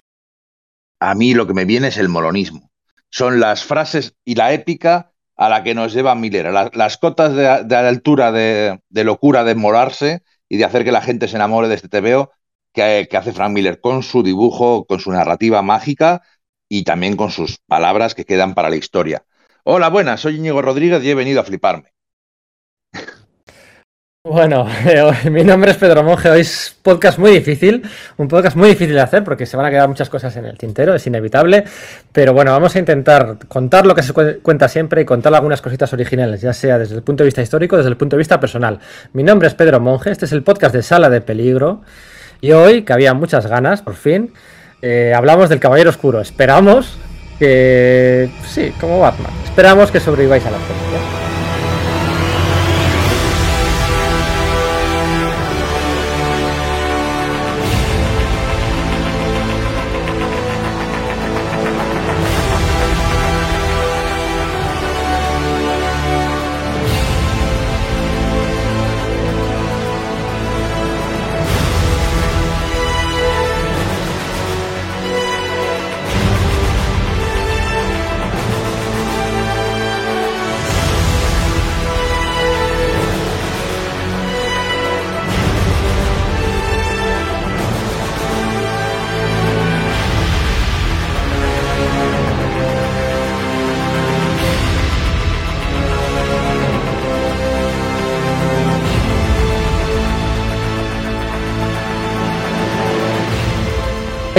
A 0.99 1.15
mí 1.15 1.33
lo 1.33 1.47
que 1.47 1.53
me 1.53 1.65
viene 1.65 1.89
es 1.89 1.97
el 1.97 2.09
molonismo. 2.09 2.69
Son 3.09 3.39
las 3.39 3.63
frases 3.63 4.15
y 4.23 4.35
la 4.35 4.53
épica 4.53 5.11
a 5.35 5.49
la 5.49 5.63
que 5.63 5.75
nos 5.75 5.93
lleva 5.93 6.15
Miller. 6.15 6.51
Las, 6.73 6.97
cotas 6.97 7.35
de, 7.35 7.75
altura 7.75 8.31
de, 8.31 8.79
de 8.89 9.03
locura 9.03 9.43
de 9.43 9.55
molarse 9.55 10.23
y 10.47 10.57
de 10.57 10.65
hacer 10.65 10.83
que 10.83 10.91
la 10.91 11.01
gente 11.01 11.27
se 11.27 11.35
enamore 11.35 11.67
de 11.67 11.75
este 11.75 11.89
TVO 11.89 12.31
que, 12.73 13.07
hace 13.13 13.31
Frank 13.31 13.51
Miller 13.51 13.79
con 13.79 14.03
su 14.03 14.23
dibujo, 14.23 14.85
con 14.85 14.99
su 14.99 15.11
narrativa 15.11 15.61
mágica 15.61 16.21
y 16.67 16.83
también 16.83 17.15
con 17.15 17.31
sus 17.31 17.59
palabras 17.67 18.15
que 18.15 18.25
quedan 18.25 18.55
para 18.55 18.69
la 18.69 18.75
historia. 18.75 19.23
Hola, 19.63 19.89
buenas, 19.89 20.21
soy 20.21 20.37
Íñigo 20.37 20.61
Rodríguez 20.61 21.03
y 21.03 21.11
he 21.11 21.15
venido 21.15 21.39
a 21.39 21.43
fliparme. 21.43 21.93
Bueno, 24.25 24.65
mi 25.31 25.43
nombre 25.43 25.71
es 25.71 25.77
Pedro 25.77 26.01
Monge, 26.01 26.29
hoy 26.29 26.41
es 26.41 26.77
podcast 26.81 27.19
muy 27.19 27.31
difícil, 27.31 27.83
un 28.15 28.29
podcast 28.29 28.55
muy 28.55 28.69
difícil 28.69 28.95
de 28.95 29.01
hacer 29.01 29.21
porque 29.21 29.45
se 29.45 29.57
van 29.57 29.65
a 29.65 29.69
quedar 29.69 29.89
muchas 29.89 30.09
cosas 30.09 30.33
en 30.37 30.45
el 30.45 30.57
tintero, 30.57 30.95
es 30.95 31.05
inevitable, 31.05 31.65
pero 32.13 32.33
bueno, 32.33 32.51
vamos 32.51 32.73
a 32.73 32.79
intentar 32.79 33.37
contar 33.49 33.85
lo 33.85 33.93
que 33.93 34.01
se 34.01 34.13
cuenta 34.13 34.69
siempre 34.69 35.01
y 35.01 35.05
contar 35.05 35.35
algunas 35.35 35.61
cositas 35.61 35.91
originales, 35.91 36.39
ya 36.39 36.53
sea 36.53 36.79
desde 36.79 36.95
el 36.95 37.03
punto 37.03 37.23
de 37.23 37.27
vista 37.27 37.41
histórico, 37.41 37.75
desde 37.75 37.89
el 37.89 37.97
punto 37.97 38.15
de 38.15 38.19
vista 38.19 38.39
personal. 38.39 38.79
Mi 39.11 39.23
nombre 39.23 39.49
es 39.49 39.55
Pedro 39.55 39.81
Monge, 39.81 40.11
este 40.11 40.23
es 40.23 40.31
el 40.31 40.41
podcast 40.41 40.73
de 40.73 40.83
Sala 40.83 41.09
de 41.09 41.19
Peligro 41.19 41.81
y 42.43 42.51
hoy, 42.51 42.81
que 42.81 42.91
había 42.91 43.13
muchas 43.13 43.47
ganas, 43.47 43.81
por 43.81 43.95
fin, 43.95 44.33
eh, 44.81 45.13
hablamos 45.15 45.47
del 45.47 45.61
Caballero 45.61 45.89
Oscuro. 45.89 46.19
Esperamos 46.19 46.97
que... 47.39 48.29
Sí, 48.45 48.73
como 48.81 48.99
Batman. 48.99 49.31
Esperamos 49.45 49.91
que 49.91 50.01
sobreviváis 50.01 50.45
a 50.45 50.51
la 50.51 50.57
película. 50.57 51.22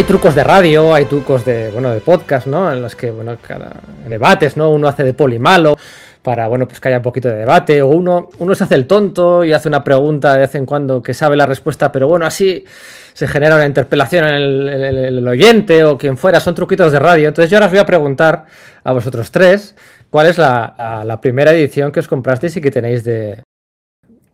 Trucos 0.04 0.34
de 0.34 0.44
radio, 0.44 0.94
hay 0.94 1.06
trucos 1.06 1.44
de, 1.44 1.70
bueno, 1.70 1.90
de 1.90 2.00
podcast, 2.00 2.46
¿no? 2.46 2.70
En 2.70 2.82
los 2.82 2.94
que, 2.94 3.10
bueno, 3.10 3.36
cada 3.40 3.72
debates, 4.06 4.56
¿no? 4.56 4.70
Uno 4.70 4.88
hace 4.88 5.02
de 5.02 5.14
poli 5.14 5.38
malo 5.38 5.76
para, 6.22 6.46
bueno, 6.48 6.66
pues 6.66 6.80
que 6.80 6.88
haya 6.88 6.98
un 6.98 7.02
poquito 7.02 7.28
de 7.28 7.36
debate, 7.36 7.82
o 7.82 7.88
uno, 7.88 8.28
uno 8.38 8.54
se 8.54 8.64
hace 8.64 8.74
el 8.74 8.86
tonto 8.86 9.44
y 9.44 9.52
hace 9.52 9.68
una 9.68 9.82
pregunta 9.82 10.32
de 10.34 10.40
vez 10.40 10.54
en 10.54 10.66
cuando 10.66 11.02
que 11.02 11.14
sabe 11.14 11.36
la 11.36 11.46
respuesta, 11.46 11.90
pero 11.92 12.08
bueno, 12.08 12.26
así 12.26 12.64
se 13.12 13.28
genera 13.28 13.56
una 13.56 13.66
interpelación 13.66 14.24
en 14.26 14.34
el, 14.34 15.28
oyente 15.28 15.84
o 15.84 15.96
quien 15.96 16.16
fuera, 16.16 16.40
son 16.40 16.54
truquitos 16.54 16.92
de 16.92 16.98
radio. 16.98 17.28
Entonces 17.28 17.50
yo 17.50 17.56
ahora 17.56 17.66
os 17.66 17.72
voy 17.72 17.80
a 17.80 17.86
preguntar 17.86 18.46
a 18.82 18.92
vosotros 18.92 19.30
tres 19.30 19.74
cuál 20.10 20.26
es 20.26 20.38
la 20.38 21.18
primera 21.22 21.52
edición 21.52 21.92
que 21.92 22.00
os 22.00 22.08
comprasteis 22.08 22.56
y 22.56 22.60
que 22.60 22.70
tenéis 22.70 23.04
de, 23.04 23.42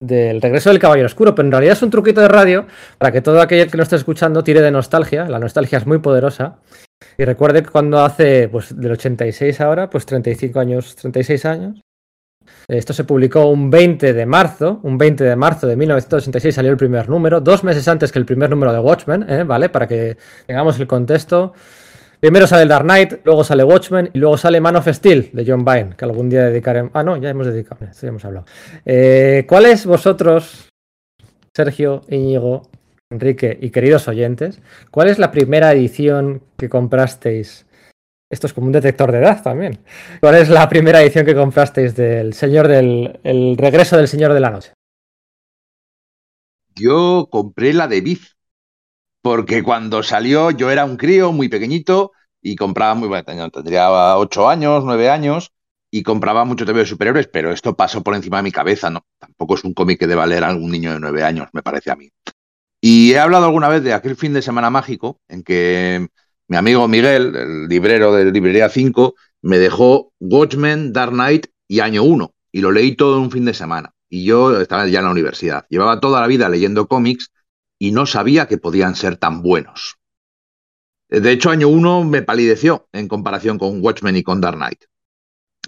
del 0.00 0.40
regreso 0.40 0.70
del 0.70 0.78
Caballero 0.78 1.06
Oscuro, 1.06 1.34
pero 1.34 1.46
en 1.46 1.52
realidad 1.52 1.74
es 1.74 1.82
un 1.82 1.90
truquito 1.90 2.20
de 2.22 2.28
radio 2.28 2.66
para 2.98 3.12
que 3.12 3.20
todo 3.20 3.40
aquel 3.40 3.70
que 3.70 3.76
lo 3.76 3.82
esté 3.82 3.96
escuchando 3.96 4.42
tire 4.42 4.62
de 4.62 4.70
nostalgia. 4.70 5.28
La 5.28 5.38
nostalgia 5.38 5.78
es 5.78 5.86
muy 5.86 5.98
poderosa. 5.98 6.58
Y 7.16 7.24
recuerde 7.24 7.62
que 7.62 7.70
cuando 7.70 8.00
hace, 8.00 8.48
pues 8.48 8.78
del 8.78 8.92
86 8.92 9.60
ahora, 9.60 9.90
pues 9.90 10.06
35 10.06 10.58
años, 10.58 10.96
36 10.96 11.44
años. 11.44 11.80
Esto 12.66 12.92
se 12.92 13.04
publicó 13.04 13.46
un 13.46 13.70
20 13.70 14.12
de 14.12 14.26
marzo, 14.26 14.80
un 14.82 14.96
20 14.96 15.24
de 15.24 15.36
marzo 15.36 15.66
de 15.66 15.76
1986 15.76 16.54
salió 16.54 16.70
el 16.70 16.76
primer 16.76 17.08
número, 17.08 17.40
dos 17.40 17.64
meses 17.64 17.86
antes 17.88 18.12
que 18.12 18.18
el 18.18 18.24
primer 18.24 18.50
número 18.50 18.72
de 18.72 18.78
Watchmen, 18.78 19.26
¿eh? 19.28 19.44
¿vale? 19.44 19.68
Para 19.68 19.86
que 19.86 20.16
tengamos 20.46 20.78
el 20.78 20.86
contexto. 20.86 21.52
Primero 22.20 22.46
sale 22.46 22.66
Dark 22.66 22.84
Knight, 22.84 23.24
luego 23.24 23.44
sale 23.44 23.64
Watchmen 23.64 24.10
y 24.12 24.18
luego 24.18 24.36
sale 24.36 24.60
Man 24.60 24.76
of 24.76 24.86
Steel 24.88 25.30
de 25.32 25.44
John 25.46 25.64
Byrne, 25.64 25.96
que 25.96 26.04
algún 26.04 26.28
día 26.28 26.44
dedicaremos. 26.44 26.92
Ah, 26.94 27.02
no, 27.02 27.16
ya 27.16 27.30
hemos 27.30 27.46
dedicado, 27.46 27.86
ya 27.90 28.08
hemos 28.08 28.24
hablado. 28.24 28.46
Eh, 28.84 29.46
¿Cuáles 29.48 29.86
vosotros, 29.86 30.68
Sergio, 31.56 32.02
Íñigo, 32.08 32.68
Enrique 33.10 33.58
y 33.60 33.70
queridos 33.70 34.06
oyentes, 34.06 34.60
cuál 34.90 35.08
es 35.08 35.18
la 35.18 35.30
primera 35.30 35.72
edición 35.72 36.42
que 36.58 36.68
comprasteis? 36.68 37.66
Esto 38.30 38.46
es 38.46 38.52
como 38.52 38.66
un 38.66 38.72
detector 38.72 39.10
de 39.10 39.18
edad 39.18 39.42
también. 39.42 39.80
¿Cuál 40.20 40.36
es 40.36 40.48
la 40.48 40.68
primera 40.68 41.02
edición 41.02 41.24
que 41.24 41.34
comprasteis 41.34 41.96
del 41.96 42.34
Señor 42.34 42.68
del 42.68 43.18
el 43.24 43.56
regreso 43.56 43.96
del 43.96 44.06
Señor 44.06 44.34
de 44.34 44.40
la 44.40 44.50
Noche? 44.50 44.72
yo 46.80 47.28
compré 47.30 47.72
la 47.72 47.88
de 47.88 48.00
Biff, 48.00 48.32
porque 49.22 49.62
cuando 49.62 50.02
salió 50.02 50.50
yo 50.50 50.70
era 50.70 50.84
un 50.84 50.96
crío 50.96 51.32
muy 51.32 51.48
pequeñito 51.48 52.12
y 52.42 52.56
compraba 52.56 52.94
muy 52.94 53.08
bueno, 53.08 53.50
tendría 53.50 54.16
ocho 54.16 54.48
años, 54.48 54.84
nueve 54.84 55.10
años, 55.10 55.52
y 55.90 56.02
compraba 56.02 56.44
mucho 56.44 56.64
TV 56.64 56.80
de 56.80 56.86
superhéroes, 56.86 57.26
pero 57.26 57.52
esto 57.52 57.76
pasó 57.76 58.02
por 58.02 58.14
encima 58.14 58.38
de 58.38 58.44
mi 58.44 58.52
cabeza, 58.52 58.90
¿no? 58.90 59.04
Tampoco 59.18 59.56
es 59.56 59.64
un 59.64 59.74
cómic 59.74 59.98
que 59.98 60.06
deba 60.06 60.26
leer 60.26 60.44
a 60.44 60.48
algún 60.48 60.70
niño 60.70 60.92
de 60.92 61.00
nueve 61.00 61.24
años, 61.24 61.48
me 61.52 61.62
parece 61.62 61.90
a 61.90 61.96
mí. 61.96 62.10
Y 62.80 63.12
he 63.12 63.18
hablado 63.18 63.46
alguna 63.46 63.68
vez 63.68 63.82
de 63.82 63.92
aquel 63.92 64.16
fin 64.16 64.32
de 64.32 64.40
semana 64.40 64.70
mágico 64.70 65.20
en 65.28 65.42
que 65.42 66.08
mi 66.48 66.56
amigo 66.56 66.88
Miguel, 66.88 67.34
el 67.36 67.68
librero 67.68 68.14
de 68.14 68.30
Librería 68.30 68.68
5, 68.68 69.14
me 69.42 69.58
dejó 69.58 70.12
Watchmen, 70.20 70.92
Dark 70.92 71.12
Knight 71.12 71.46
y 71.68 71.80
Año 71.80 72.04
1, 72.04 72.32
y 72.52 72.60
lo 72.60 72.72
leí 72.72 72.96
todo 72.96 73.16
en 73.16 73.24
un 73.24 73.30
fin 73.30 73.44
de 73.44 73.54
semana. 73.54 73.92
Y 74.08 74.24
yo 74.24 74.60
estaba 74.60 74.86
ya 74.86 75.00
en 75.00 75.04
la 75.04 75.12
universidad. 75.12 75.66
Llevaba 75.68 76.00
toda 76.00 76.20
la 76.20 76.26
vida 76.26 76.48
leyendo 76.48 76.88
cómics 76.88 77.30
y 77.80 77.92
no 77.92 78.06
sabía 78.06 78.46
que 78.46 78.58
podían 78.58 78.94
ser 78.94 79.16
tan 79.16 79.42
buenos. 79.42 79.98
De 81.08 81.32
hecho, 81.32 81.50
Año 81.50 81.68
1 81.68 82.04
me 82.04 82.22
palideció 82.22 82.88
en 82.92 83.08
comparación 83.08 83.58
con 83.58 83.82
Watchmen 83.82 84.16
y 84.16 84.22
con 84.22 84.40
Dark 84.40 84.58
Knight. 84.58 84.84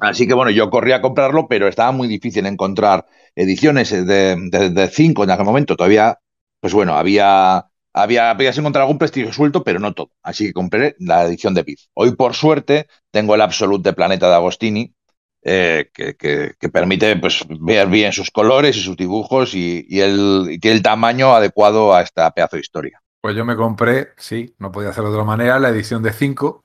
Así 0.01 0.29
que 0.29 0.35
bueno, 0.35 0.51
yo 0.51 0.71
corrí 0.71 0.93
a 0.93 1.01
comprarlo, 1.01 1.49
pero 1.49 1.67
estaba 1.69 1.91
muy 1.91 2.09
difícil 2.09 2.47
encontrar 2.47 3.07
ediciones 3.35 3.91
de, 3.91 4.91
cinco 4.93 5.25
en 5.25 5.31
aquel 5.31 5.47
momento. 5.47 5.75
Todavía, 5.75 6.19
pues 6.61 6.75
bueno, 6.75 6.95
había, 6.95 7.67
había, 7.93 8.37
podías 8.37 8.59
encontrar 8.59 8.83
algún 8.83 8.99
prestigio 8.99 9.33
suelto, 9.33 9.65
pero 9.65 9.81
no 9.81 9.95
todo. 9.95 10.13
Así 10.23 10.47
que 10.47 10.53
compré 10.53 10.95
la 10.99 11.25
edición 11.25 11.55
de 11.55 11.65
Piz. 11.65 11.89
Hoy, 11.95 12.15
por 12.15 12.35
suerte, 12.35 12.89
tengo 13.11 13.35
el 13.35 13.41
Absolute 13.41 13.91
de 13.91 13.95
Planeta 13.95 14.29
de 14.29 14.35
Agostini, 14.35 14.95
eh, 15.43 15.91
que, 15.93 16.69
permite 16.71 17.17
pues, 17.17 17.45
ver 17.61 17.89
bien 17.89 18.13
sus 18.13 18.31
colores 18.31 18.77
y 18.77 18.81
sus 18.81 18.97
dibujos 18.97 19.55
y, 19.55 19.87
el, 20.01 20.59
tiene 20.61 20.77
el 20.77 20.83
tamaño 20.83 21.35
adecuado 21.35 21.95
a 21.95 22.03
esta 22.03 22.31
pedazo 22.31 22.57
de 22.57 22.61
historia. 22.61 23.03
Pues 23.21 23.37
yo 23.37 23.45
me 23.45 23.57
compré, 23.57 24.11
sí, 24.17 24.55
no 24.59 24.73
podía 24.73 24.91
hacerlo 24.91 25.11
de 25.11 25.17
otra 25.17 25.27
manera, 25.27 25.59
la 25.59 25.69
edición 25.69 26.03
de 26.03 26.13
5 26.13 26.65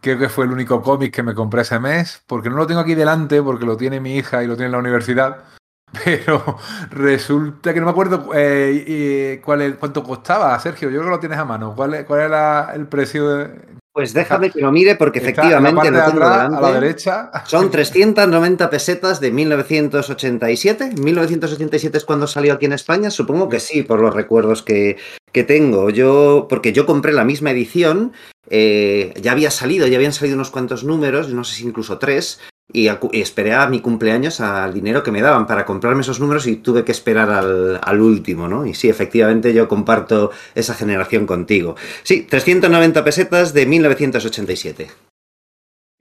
creo 0.00 0.18
que 0.18 0.28
fue 0.28 0.44
el 0.44 0.52
único 0.52 0.82
cómic 0.82 1.12
que 1.12 1.22
me 1.22 1.34
compré 1.34 1.62
ese 1.62 1.80
mes, 1.80 2.22
porque 2.26 2.48
no 2.48 2.56
lo 2.56 2.66
tengo 2.66 2.80
aquí 2.80 2.94
delante, 2.94 3.42
porque 3.42 3.66
lo 3.66 3.76
tiene 3.76 4.00
mi 4.00 4.16
hija 4.16 4.42
y 4.42 4.46
lo 4.46 4.54
tiene 4.54 4.66
en 4.66 4.72
la 4.72 4.78
universidad. 4.78 5.44
Pero 6.04 6.58
resulta 6.90 7.72
que 7.72 7.80
no 7.80 7.86
me 7.86 7.92
acuerdo 7.92 8.30
eh, 8.34 9.40
cuál 9.44 9.76
cuánto 9.78 10.02
costaba, 10.02 10.58
Sergio. 10.60 10.90
Yo 10.90 10.98
creo 10.98 11.10
que 11.10 11.16
lo 11.16 11.20
tienes 11.20 11.38
a 11.38 11.44
mano. 11.44 11.74
¿Cuál, 11.74 12.04
cuál 12.06 12.20
era 12.20 12.72
el 12.74 12.86
precio 12.86 13.28
de, 13.28 13.76
pues 13.96 14.12
déjame 14.12 14.50
que 14.50 14.60
lo 14.60 14.70
mire 14.70 14.94
porque 14.96 15.20
efectivamente 15.20 15.90
lo 15.90 16.04
tengo 16.04 16.22
A 16.22 16.50
la 16.50 16.72
derecha. 16.72 17.30
Son 17.46 17.70
390 17.70 18.68
pesetas 18.68 19.20
de 19.20 19.30
1987. 19.30 20.96
1987 21.00 21.96
es 21.96 22.04
cuando 22.04 22.26
salió 22.26 22.52
aquí 22.52 22.66
en 22.66 22.74
España. 22.74 23.10
Supongo 23.10 23.48
que 23.48 23.58
sí, 23.58 23.84
por 23.84 24.02
los 24.02 24.14
recuerdos 24.14 24.62
que, 24.62 24.98
que 25.32 25.44
tengo. 25.44 25.88
Yo, 25.88 26.46
porque 26.46 26.74
yo 26.74 26.84
compré 26.84 27.14
la 27.14 27.24
misma 27.24 27.52
edición. 27.52 28.12
Eh, 28.50 29.14
ya 29.18 29.32
había 29.32 29.50
salido, 29.50 29.86
ya 29.86 29.96
habían 29.96 30.12
salido 30.12 30.34
unos 30.34 30.50
cuantos 30.50 30.84
números, 30.84 31.30
no 31.30 31.42
sé 31.42 31.54
si 31.56 31.66
incluso 31.66 31.96
tres, 31.98 32.38
y, 32.72 32.88
esperé 33.12 33.54
a 33.54 33.66
mi 33.68 33.80
cumpleaños 33.80 34.40
al 34.40 34.74
dinero 34.74 35.02
que 35.02 35.12
me 35.12 35.22
daban 35.22 35.46
para 35.46 35.64
comprarme 35.64 36.02
esos 36.02 36.20
números 36.20 36.46
y 36.46 36.56
tuve 36.56 36.84
que 36.84 36.92
esperar 36.92 37.30
al, 37.30 38.00
último, 38.00 38.48
¿no? 38.48 38.66
Y 38.66 38.74
sí, 38.74 38.88
efectivamente 38.88 39.54
yo 39.54 39.68
comparto 39.68 40.30
esa 40.54 40.74
generación 40.74 41.26
contigo. 41.26 41.76
Sí, 42.02 42.22
390 42.22 43.04
pesetas 43.04 43.54
de 43.54 43.66
1987. 43.66 44.88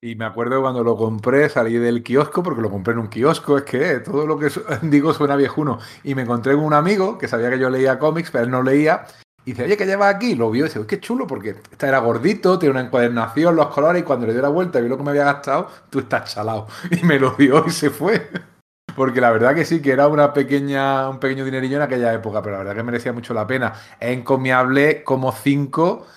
Y 0.01 0.15
me 0.15 0.25
acuerdo 0.25 0.61
cuando 0.61 0.83
lo 0.83 0.97
compré, 0.97 1.49
salí 1.49 1.73
del 1.73 2.03
kiosco, 2.03 2.43
porque 2.43 2.61
lo 2.61 2.69
compré 2.69 2.93
en 2.93 2.99
un 2.99 3.07
kiosco, 3.07 3.57
es 3.57 3.63
que 3.63 3.99
todo 4.01 4.27
lo 4.27 4.37
que 4.37 4.49
digo 4.83 5.13
suena 5.13 5.35
viejuno. 5.35 5.79
Y 6.03 6.15
me 6.15 6.23
encontré 6.23 6.53
con 6.55 6.63
un 6.65 6.73
amigo 6.73 7.17
que 7.17 7.27
sabía 7.27 7.49
que 7.49 7.59
yo 7.59 7.69
leía 7.69 7.97
cómics, 7.97 8.29
pero 8.31 8.43
él 8.43 8.51
no 8.51 8.61
leía, 8.61 9.05
y 9.45 9.51
dice, 9.51 9.63
oye, 9.63 9.77
¿qué 9.77 9.85
lleva 9.85 10.09
aquí? 10.09 10.35
Lo 10.35 10.49
vio 10.49 10.65
y 10.65 10.67
dice, 10.67 10.85
qué 10.87 10.99
chulo, 10.99 11.27
porque 11.27 11.55
esta 11.71 11.87
era 11.87 11.99
gordito, 11.99 12.57
tiene 12.57 12.71
una 12.71 12.81
encuadernación, 12.81 13.55
los 13.55 13.67
colores, 13.67 14.01
y 14.01 14.05
cuando 14.05 14.25
le 14.25 14.33
dio 14.33 14.41
la 14.41 14.49
vuelta 14.49 14.79
y 14.79 14.81
vio 14.81 14.89
lo 14.89 14.97
que 14.97 15.03
me 15.03 15.11
había 15.11 15.25
gastado, 15.25 15.69
tú 15.89 15.99
estás 15.99 16.33
chalado. 16.33 16.67
Y 16.91 17.05
me 17.05 17.19
lo 17.19 17.31
dio 17.31 17.63
y 17.67 17.69
se 17.69 17.91
fue. 17.91 18.27
Porque 18.95 19.21
la 19.21 19.31
verdad 19.31 19.53
que 19.53 19.65
sí, 19.65 19.81
que 19.81 19.91
era 19.91 20.07
una 20.07 20.33
pequeña, 20.33 21.09
un 21.09 21.19
pequeño 21.19 21.45
dinerillo 21.45 21.77
en 21.77 21.83
aquella 21.83 22.13
época, 22.13 22.41
pero 22.41 22.53
la 22.53 22.59
verdad 22.59 22.75
que 22.75 22.83
merecía 22.83 23.13
mucho 23.13 23.33
la 23.33 23.45
pena. 23.45 23.73
Es 23.99 24.17
encomiable 24.17 25.03
como 25.03 25.31
cinco 25.31 26.07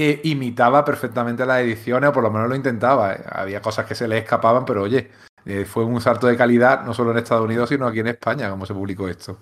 eh, 0.00 0.20
imitaba 0.22 0.84
perfectamente 0.84 1.44
las 1.44 1.60
ediciones, 1.60 2.10
o 2.10 2.12
por 2.12 2.22
lo 2.22 2.30
menos 2.30 2.48
lo 2.48 2.54
intentaba. 2.54 3.14
Eh. 3.14 3.24
Había 3.28 3.60
cosas 3.60 3.84
que 3.84 3.96
se 3.96 4.06
le 4.06 4.18
escapaban, 4.18 4.64
pero 4.64 4.82
oye, 4.84 5.10
eh, 5.44 5.64
fue 5.64 5.84
un 5.84 6.00
salto 6.00 6.28
de 6.28 6.36
calidad, 6.36 6.84
no 6.84 6.94
solo 6.94 7.10
en 7.10 7.18
Estados 7.18 7.44
Unidos, 7.44 7.68
sino 7.68 7.86
aquí 7.86 7.98
en 7.98 8.06
España, 8.06 8.48
como 8.48 8.64
se 8.64 8.74
publicó 8.74 9.08
esto. 9.08 9.38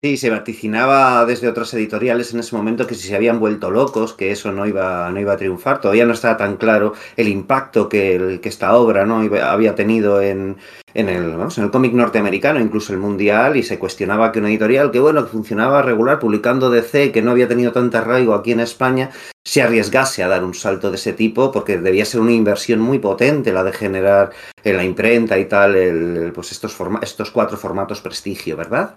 Sí, 0.00 0.16
se 0.16 0.30
vaticinaba 0.30 1.26
desde 1.26 1.48
otras 1.48 1.74
editoriales 1.74 2.32
en 2.32 2.38
ese 2.38 2.54
momento 2.54 2.86
que 2.86 2.94
si 2.94 3.08
se 3.08 3.16
habían 3.16 3.40
vuelto 3.40 3.68
locos, 3.68 4.14
que 4.14 4.30
eso 4.30 4.52
no 4.52 4.64
iba, 4.64 5.10
no 5.10 5.18
iba 5.18 5.32
a 5.32 5.36
triunfar. 5.36 5.80
Todavía 5.80 6.06
no 6.06 6.12
estaba 6.12 6.36
tan 6.36 6.56
claro 6.56 6.92
el 7.16 7.26
impacto 7.26 7.88
que, 7.88 8.38
esta 8.44 8.76
obra 8.76 9.04
¿no? 9.04 9.18
había 9.42 9.74
tenido 9.74 10.22
en, 10.22 10.56
el, 10.94 11.36
el 11.56 11.70
cómic 11.72 11.94
norteamericano, 11.94 12.60
incluso 12.60 12.92
el 12.92 13.00
mundial, 13.00 13.56
y 13.56 13.64
se 13.64 13.80
cuestionaba 13.80 14.30
que 14.30 14.38
una 14.38 14.50
editorial 14.50 14.92
que, 14.92 15.00
bueno, 15.00 15.24
que 15.24 15.32
funcionaba 15.32 15.82
regular, 15.82 16.20
publicando 16.20 16.70
DC, 16.70 17.10
que 17.10 17.20
no 17.20 17.32
había 17.32 17.48
tenido 17.48 17.72
tanta 17.72 17.98
arraigo 17.98 18.34
aquí 18.34 18.52
en 18.52 18.60
España, 18.60 19.10
se 19.44 19.62
arriesgase 19.62 20.22
a 20.22 20.28
dar 20.28 20.44
un 20.44 20.54
salto 20.54 20.90
de 20.90 20.96
ese 20.96 21.12
tipo, 21.12 21.50
porque 21.50 21.76
debía 21.76 22.04
ser 22.04 22.20
una 22.20 22.30
inversión 22.30 22.78
muy 22.78 23.00
potente 23.00 23.52
la 23.52 23.64
de 23.64 23.72
generar 23.72 24.30
en 24.62 24.76
la 24.76 24.84
imprenta 24.84 25.40
y 25.40 25.46
tal, 25.46 25.74
el, 25.74 26.30
pues 26.32 26.52
estos, 26.52 26.76
estos 27.02 27.32
cuatro 27.32 27.56
formatos 27.56 28.00
prestigio, 28.00 28.56
¿verdad? 28.56 28.94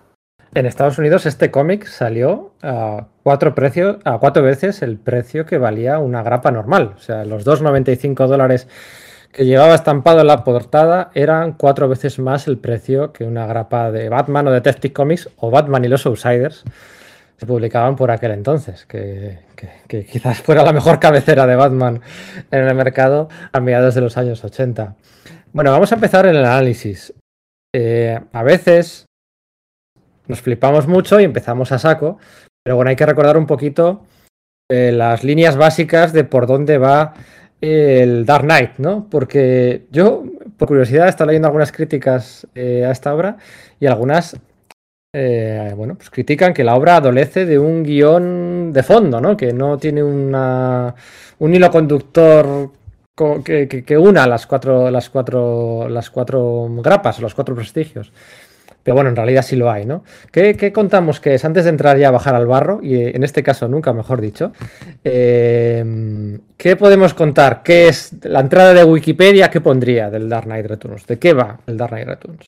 En 0.53 0.65
Estados 0.65 0.97
Unidos 0.97 1.25
este 1.25 1.49
cómic 1.49 1.85
salió 1.85 2.51
a 2.61 3.07
cuatro 3.23 3.55
a 4.03 4.17
cuatro 4.17 4.43
veces 4.43 4.81
el 4.81 4.97
precio 4.97 5.45
que 5.45 5.57
valía 5.57 5.99
una 5.99 6.23
grapa 6.23 6.51
normal. 6.51 6.93
O 6.97 6.99
sea, 6.99 7.23
los 7.23 7.45
2,95 7.45 8.27
dólares 8.27 8.67
que 9.31 9.45
llevaba 9.45 9.75
estampado 9.75 10.19
en 10.19 10.27
la 10.27 10.43
portada 10.43 11.09
eran 11.13 11.53
cuatro 11.53 11.87
veces 11.87 12.19
más 12.19 12.47
el 12.47 12.57
precio 12.57 13.13
que 13.13 13.23
una 13.23 13.45
grapa 13.45 13.91
de 13.91 14.09
Batman 14.09 14.49
o 14.49 14.51
Detective 14.51 14.93
Comics 14.93 15.29
o 15.37 15.51
Batman 15.51 15.85
y 15.85 15.87
los 15.87 16.05
Outsiders 16.05 16.65
se 17.37 17.45
publicaban 17.45 17.95
por 17.95 18.11
aquel 18.11 18.31
entonces, 18.31 18.85
que, 18.85 19.39
quizás 19.87 20.41
fuera 20.41 20.63
la 20.63 20.73
mejor 20.73 20.99
cabecera 20.99 21.47
de 21.47 21.55
Batman 21.55 22.01
en 22.51 22.67
el 22.67 22.75
mercado 22.75 23.29
a 23.51 23.59
mediados 23.61 23.95
de 23.95 24.01
los 24.01 24.17
años 24.17 24.43
80. 24.43 24.95
Bueno, 25.53 25.71
vamos 25.71 25.91
a 25.91 25.95
empezar 25.95 26.27
el 26.27 26.37
análisis. 26.37 27.13
Eh, 27.73 28.19
a 28.31 28.43
veces 28.43 29.05
nos 30.31 30.41
flipamos 30.41 30.87
mucho 30.87 31.19
y 31.19 31.25
empezamos 31.25 31.71
a 31.71 31.77
saco. 31.77 32.17
Pero 32.63 32.77
bueno, 32.77 32.89
hay 32.89 32.95
que 32.95 33.05
recordar 33.05 33.37
un 33.37 33.45
poquito 33.45 34.05
eh, 34.71 34.91
las 34.91 35.23
líneas 35.23 35.57
básicas 35.57 36.13
de 36.13 36.23
por 36.23 36.47
dónde 36.47 36.77
va 36.77 37.13
el 37.59 38.25
Dark 38.25 38.45
Knight, 38.45 38.77
¿no? 38.77 39.07
Porque 39.11 39.85
yo, 39.91 40.23
por 40.57 40.69
curiosidad, 40.69 41.07
he 41.07 41.09
estado 41.09 41.27
leyendo 41.27 41.47
algunas 41.47 41.71
críticas 41.71 42.47
eh, 42.55 42.85
a 42.85 42.91
esta 42.91 43.13
obra 43.13 43.37
y 43.79 43.85
algunas, 43.85 44.37
eh, 45.13 45.73
bueno, 45.75 45.95
pues 45.95 46.09
critican 46.09 46.53
que 46.53 46.63
la 46.63 46.75
obra 46.75 46.95
adolece 46.95 47.45
de 47.45 47.59
un 47.59 47.83
guion 47.83 48.71
de 48.71 48.83
fondo, 48.83 49.19
¿no? 49.19 49.35
Que 49.35 49.51
no 49.51 49.77
tiene 49.77 50.01
una, 50.01 50.95
un 51.39 51.53
hilo 51.53 51.69
conductor 51.69 52.71
que, 53.43 53.83
que, 53.85 53.97
una 53.97 54.25
las 54.25 54.47
cuatro, 54.47 54.89
las 54.89 55.09
cuatro, 55.09 55.89
las 55.89 56.09
cuatro 56.09 56.67
grapas, 56.81 57.19
los 57.19 57.35
cuatro 57.35 57.53
prestigios. 57.53 58.11
Pero 58.83 58.95
bueno, 58.95 59.09
en 59.09 59.15
realidad 59.15 59.43
sí 59.43 59.55
lo 59.55 59.69
hay, 59.69 59.85
¿no? 59.85 60.03
¿Qué, 60.31 60.71
contamos 60.73 61.19
que 61.19 61.35
es 61.35 61.45
antes 61.45 61.65
de 61.65 61.69
entrar 61.69 61.97
ya 61.97 62.07
a 62.07 62.11
bajar 62.11 62.35
al 62.35 62.47
barro? 62.47 62.79
Y 62.81 62.95
eh, 62.95 63.11
en 63.15 63.23
este 63.23 63.43
caso 63.43 63.67
nunca, 63.67 63.93
mejor 63.93 64.21
dicho. 64.21 64.51
Eh, 65.03 66.39
¿Qué 66.57 66.75
podemos 66.75 67.13
contar? 67.13 67.61
¿Qué 67.63 67.87
es 67.87 68.13
la 68.23 68.39
entrada 68.39 68.73
de 68.73 68.83
Wikipedia? 68.83 69.49
¿Qué 69.49 69.61
pondría 69.61 70.09
del 70.09 70.29
Dark 70.29 70.45
Knight 70.45 70.65
Returns? 70.65 71.05
¿De 71.05 71.19
qué 71.19 71.33
va 71.33 71.59
el 71.67 71.77
Dark 71.77 71.91
Knight 71.91 72.07
Returns? 72.07 72.45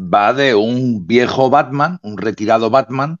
Va 0.00 0.32
de 0.32 0.54
un 0.54 1.06
viejo 1.06 1.50
Batman, 1.50 1.98
un 2.02 2.18
retirado 2.18 2.70
Batman, 2.70 3.18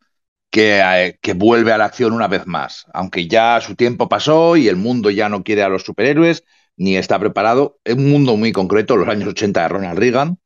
que, 0.50 0.80
eh, 0.80 1.18
que, 1.20 1.34
vuelve 1.34 1.72
a 1.72 1.78
la 1.78 1.86
acción 1.86 2.12
una 2.12 2.28
vez 2.28 2.46
más. 2.46 2.86
Aunque 2.94 3.28
ya 3.28 3.60
su 3.60 3.74
tiempo 3.74 4.08
pasó 4.08 4.56
y 4.56 4.68
el 4.68 4.76
mundo 4.76 5.10
ya 5.10 5.28
no 5.28 5.42
quiere 5.42 5.62
a 5.62 5.68
los 5.68 5.82
superhéroes, 5.82 6.44
ni 6.76 6.96
está 6.96 7.18
preparado. 7.18 7.78
Es 7.84 7.96
un 7.96 8.10
mundo 8.10 8.36
muy 8.36 8.52
concreto, 8.52 8.96
los 8.96 9.08
años 9.08 9.28
80 9.28 9.60
de 9.60 9.68
Ronald 9.68 9.98
Reagan 9.98 10.38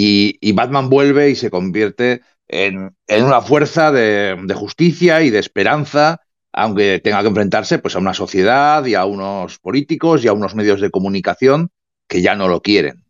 y, 0.00 0.52
Batman 0.52 0.90
vuelve 0.90 1.30
y 1.30 1.34
se 1.34 1.50
convierte 1.50 2.22
en, 2.46 2.94
una 3.08 3.40
fuerza 3.40 3.90
de, 3.90 4.36
justicia 4.54 5.22
y 5.22 5.30
de 5.30 5.40
esperanza, 5.40 6.20
aunque 6.52 7.00
tenga 7.02 7.20
que 7.22 7.26
enfrentarse 7.26 7.80
pues, 7.80 7.96
a 7.96 7.98
una 7.98 8.14
sociedad 8.14 8.84
y 8.84 8.94
a 8.94 9.04
unos 9.04 9.58
políticos 9.58 10.24
y 10.24 10.28
a 10.28 10.32
unos 10.32 10.54
medios 10.54 10.80
de 10.80 10.92
comunicación 10.92 11.70
que 12.06 12.22
ya 12.22 12.36
no 12.36 12.46
lo 12.46 12.62
quieren. 12.62 13.06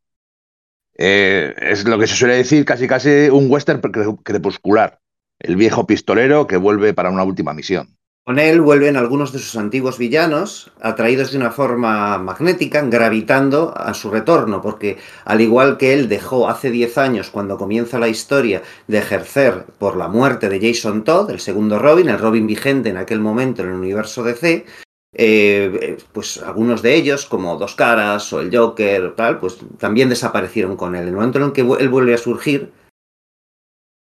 Eh, 0.96 1.54
es 1.58 1.84
lo 1.84 1.98
que 1.98 2.06
se 2.06 2.16
suele 2.16 2.36
decir 2.36 2.64
casi 2.64 2.88
casi 2.88 3.28
un 3.28 3.50
western 3.50 3.82
crepuscular, 4.22 4.98
el 5.40 5.56
viejo 5.56 5.86
pistolero 5.86 6.46
que 6.46 6.56
vuelve 6.56 6.94
para 6.94 7.10
una 7.10 7.22
última 7.22 7.52
misión. 7.52 7.97
Con 8.28 8.38
él 8.38 8.60
vuelven 8.60 8.98
algunos 8.98 9.32
de 9.32 9.38
sus 9.38 9.56
antiguos 9.56 9.96
villanos, 9.96 10.70
atraídos 10.82 11.32
de 11.32 11.38
una 11.38 11.50
forma 11.50 12.18
magnética, 12.18 12.82
gravitando 12.82 13.72
a 13.74 13.94
su 13.94 14.10
retorno, 14.10 14.60
porque 14.60 14.98
al 15.24 15.40
igual 15.40 15.78
que 15.78 15.94
él 15.94 16.10
dejó 16.10 16.46
hace 16.46 16.70
10 16.70 16.98
años, 16.98 17.30
cuando 17.30 17.56
comienza 17.56 17.98
la 17.98 18.08
historia, 18.08 18.60
de 18.86 18.98
ejercer 18.98 19.64
por 19.78 19.96
la 19.96 20.08
muerte 20.08 20.50
de 20.50 20.60
Jason 20.60 21.04
Todd, 21.04 21.30
el 21.30 21.40
segundo 21.40 21.78
Robin, 21.78 22.10
el 22.10 22.18
Robin 22.18 22.46
vigente 22.46 22.90
en 22.90 22.98
aquel 22.98 23.20
momento 23.20 23.62
en 23.62 23.70
el 23.70 23.76
universo 23.76 24.22
DC, 24.22 24.66
eh, 25.14 25.96
pues 26.12 26.42
algunos 26.42 26.82
de 26.82 26.96
ellos, 26.96 27.24
como 27.24 27.56
Dos 27.56 27.76
Caras 27.76 28.30
o 28.34 28.42
el 28.42 28.54
Joker, 28.54 29.14
tal, 29.16 29.38
pues 29.38 29.56
también 29.78 30.10
desaparecieron 30.10 30.76
con 30.76 30.94
él. 30.94 31.04
En 31.04 31.08
el 31.08 31.14
momento 31.14 31.42
en 31.42 31.52
que 31.52 31.62
él 31.62 31.88
vuelve 31.88 32.12
a 32.12 32.18
surgir, 32.18 32.72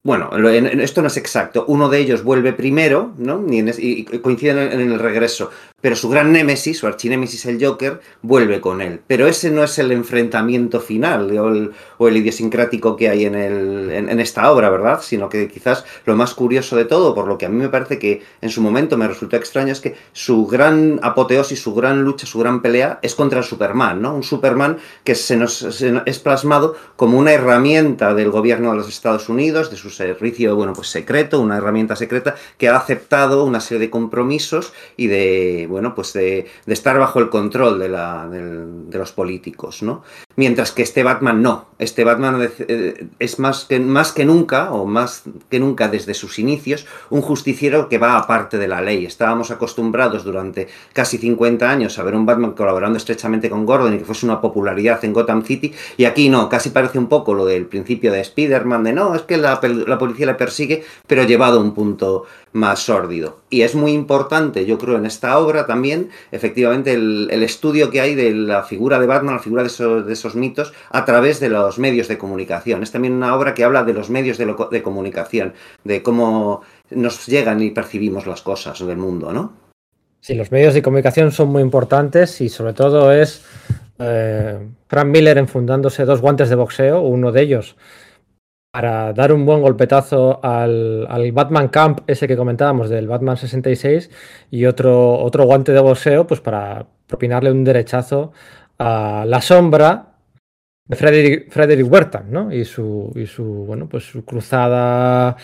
bueno, 0.05 0.29
esto 0.38 1.01
no 1.01 1.07
es 1.07 1.17
exacto. 1.17 1.65
Uno 1.67 1.89
de 1.89 1.97
ellos 1.97 2.24
vuelve 2.24 2.53
primero, 2.53 3.15
¿no? 3.17 3.43
Y, 3.50 4.03
coinciden 4.21 4.71
en 4.71 4.91
el 4.91 5.00
regreso 5.00 5.50
pero 5.86 5.96
su 5.96 6.10
gran 6.10 6.32
némesis, 6.32 6.80
su 6.80 6.88
archinémesis 6.88 7.46
el 7.46 7.63
Joker, 7.63 8.01
vuelve 8.24 8.60
con 8.60 8.82
él. 8.82 9.01
Pero 9.06 9.27
ese 9.27 9.51
no 9.51 9.63
es 9.63 9.77
el 9.77 9.92
enfrentamiento 9.92 10.80
final 10.80 11.30
o 12.00 12.08
el, 12.08 12.18
idiosincrático 12.18 12.96
que 12.96 13.08
hay 13.08 13.25
en, 13.25 13.36
el, 13.36 13.92
en, 13.92 14.20
esta 14.20 14.51
obra, 14.51 14.72
¿verdad? 14.72 15.01
Sino 15.04 15.30
que 15.30 15.48
quizás 15.48 15.86
lo 16.06 16.15
más 16.15 16.34
curioso 16.34 16.75
de 16.75 16.86
todo, 16.86 17.13
por 17.13 17.27
lo 17.27 17.38
que 17.38 17.46
a 17.46 17.50
mí 17.50 17.58
me 17.58 17.70
parece 17.70 18.00
que 18.00 18.24
en 18.42 18.50
su 18.50 18.63
momento 18.63 18.98
me 18.98 19.08
resultó 19.08 19.36
extraño, 19.36 19.74
es 19.74 19.80
que 19.80 19.96
su 20.12 20.48
gran 20.48 21.00
apoteosis, 21.04 21.62
su 21.62 21.75
gran 21.75 22.01
lucha, 22.01 22.25
su 22.25 22.39
gran 22.39 22.63
pelea 22.63 22.98
es 23.04 23.13
contra 23.13 23.38
el 23.38 23.46
Superman, 23.46 24.01
¿no? 24.01 24.15
Un 24.15 24.24
Superman 24.24 24.77
que 25.04 25.13
se 25.13 25.38
nos, 25.38 25.62
es 25.62 26.18
plasmado 26.18 26.75
como 26.96 27.20
una 27.20 27.32
herramienta 27.32 28.15
del 28.15 28.32
gobierno 28.32 28.72
de 28.72 28.77
los 28.77 28.89
Estados 28.89 29.30
Unidos, 29.30 29.70
de 29.70 29.77
su 29.77 29.92
servicio, 29.92 30.56
bueno, 30.56 30.74
pues 30.74 30.88
secreto, 30.88 31.39
una 31.39 31.58
herramienta 31.58 31.96
secreta 31.96 32.34
que 32.58 32.70
ha 32.70 32.75
aceptado 32.75 33.46
una 33.46 33.60
serie 33.60 33.82
de 33.82 33.92
compromisos 33.92 34.74
y 34.98 35.06
de 35.06 35.68
bueno, 35.75 35.94
pues 35.94 36.13
de, 36.13 36.48
estar 36.67 36.98
bajo 36.98 37.20
el 37.20 37.29
control 37.29 37.77
de, 37.79 37.89
la, 37.89 38.29
de, 38.29 38.98
los 38.98 39.12
políticos, 39.12 39.84
¿no? 39.84 40.03
Mientras 40.36 40.72
que 40.72 40.84
este 40.84 41.04
Batman 41.04 41.42
no. 41.42 41.65
Este 41.77 42.04
Batman 42.04 42.50
eh, 42.68 43.08
es 43.20 43.39
más 43.39 43.65
que, 43.65 43.80
más 43.80 44.12
que 44.12 44.25
nunca, 44.25 44.72
o 44.72 44.86
más 44.86 45.24
que 45.50 45.60
nunca 45.60 45.88
desde 45.88 46.13
sus 46.13 46.39
inicios, 46.39 46.86
un 47.10 47.22
justiciero 47.22 47.89
que 47.89 47.98
va 47.98 48.18
aparte 48.18 48.58
de 48.58 48.68
la 48.68 48.82
ley. 48.82 49.06
Estábamos 49.06 49.51
acostumbrados 49.51 50.24
durante 50.24 50.68
casi 50.94 51.18
50 51.18 51.70
años 51.70 51.98
a 52.00 52.04
ver 52.04 52.15
un 52.15 52.25
Batman 52.25 52.51
colaborando 52.51 52.98
estrechamente 52.98 53.50
con 53.50 53.65
Gordon 53.65 53.94
y 53.94 53.98
que 53.98 54.06
fuese 54.06 54.25
una 54.25 54.42
popularidad 54.42 55.04
en 55.04 55.13
Gotham 55.13 55.44
City, 55.44 55.74
y 55.98 56.06
aquí 56.06 56.30
no, 56.30 56.50
casi 56.50 56.70
parece 56.70 57.00
un 57.00 57.08
poco 57.08 57.34
lo 57.34 57.46
del 57.46 57.65
principio 57.65 58.12
de 58.12 58.22
Spider-Man, 58.22 58.84
de 58.84 58.94
no, 58.94 59.15
es 59.15 59.24
que 59.24 59.38
la, 59.38 59.60
la 59.62 59.98
policía 59.98 60.25
le 60.25 60.36
persigue, 60.36 60.84
pero 61.08 61.24
llevado 61.24 61.60
a 61.60 61.63
un 61.63 61.74
punto 61.74 62.25
más 62.56 62.80
sórdido. 62.80 63.42
Y 63.50 63.62
es 63.62 63.75
muy 63.75 63.92
importante, 63.92 64.65
yo 64.65 64.77
creo, 64.77 64.98
en 64.98 65.06
esta 65.06 65.38
obra 65.38 65.65
también, 65.65 66.10
efectivamente, 66.32 66.94
el, 66.94 67.44
estudio 67.44 67.92
que 67.92 68.00
hay 68.00 68.15
de 68.15 68.34
la 68.34 68.63
figura 68.63 68.98
de 68.98 69.06
Batman, 69.06 69.36
la 69.36 69.42
figura 69.42 69.62
de 69.62 69.68
esos, 70.13 70.25
mitos, 70.34 70.74
a 70.89 71.05
través 71.05 71.39
de 71.39 71.50
los 71.50 71.77
medios 71.77 72.08
de 72.08 72.17
comunicación. 72.17 72.82
Es 72.82 72.91
también 72.91 73.13
una 73.13 73.36
obra 73.36 73.53
que 73.53 73.63
habla 73.63 73.84
de 73.84 73.94
los 73.94 74.10
medios 74.10 74.39
de, 74.39 74.82
comunicación, 74.82 75.53
de 75.84 76.01
cómo 76.01 76.62
nos 76.89 77.27
llegan 77.27 77.62
y 77.62 77.70
percibimos 77.70 78.25
las 78.25 78.41
cosas 78.41 78.79
del 78.79 78.98
mundo, 78.98 79.32
¿no? 79.32 79.53
Sí, 80.22 80.34
los 80.34 80.51
medios 80.51 80.74
de 80.74 80.82
comunicación 80.82 81.32
son 81.32 81.50
muy 81.50 81.62
importantes 81.62 82.41
y 82.41 82.50
sobre 82.50 82.74
todo 82.74 83.12
es 83.12 83.46
eh, 84.00 84.58
Frank 84.88 85.08
Miller 85.08 85.38
enfundándose 85.38 86.05
dos 86.05 86.22
guantes 86.22 86.50
de 86.50 86.55
boxeo, 86.55 87.01
uno 87.01 87.32
de 87.32 87.41
ellos 87.41 87.75
para 88.75 89.13
dar 89.13 89.32
un 89.32 89.46
buen 89.46 89.62
golpetazo 89.62 90.41
al, 90.44 91.32
Batman 91.32 91.70
Camp, 91.70 92.01
ese 92.08 92.27
que 92.27 92.36
comentábamos 92.36 92.89
del 92.89 93.08
Batman 93.08 93.38
66, 93.38 94.10
y 94.51 94.65
otro, 94.65 95.17
otro 95.17 95.46
guante 95.46 95.72
de 95.72 95.79
boxeo, 95.79 96.27
pues 96.27 96.41
para 96.41 96.86
propinarle 97.08 97.53
un 97.53 97.63
derechazo 97.63 98.34
a 98.77 99.24
la 99.25 99.39
sombra 99.41 100.14
de 100.88 100.96
Frederick, 100.96 101.51
Frederick 101.51 101.92
Huerta, 101.92 102.24
¿no? 102.27 102.54
Y 102.54 102.65
su, 102.65 103.12
y 103.15 103.25
su, 103.25 103.44
bueno, 103.44 103.88
pues 103.89 104.04
su 104.04 104.24
cruzada 104.24 105.36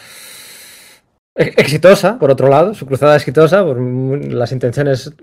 exitosa, 1.35 2.19
por 2.19 2.29
otro 2.29 2.49
lado, 2.49 2.73
su 2.73 2.85
cruzada 2.85 3.15
exitosa, 3.15 3.63
por 3.63 3.79
las 3.81 4.51
intenciones, 4.51 5.13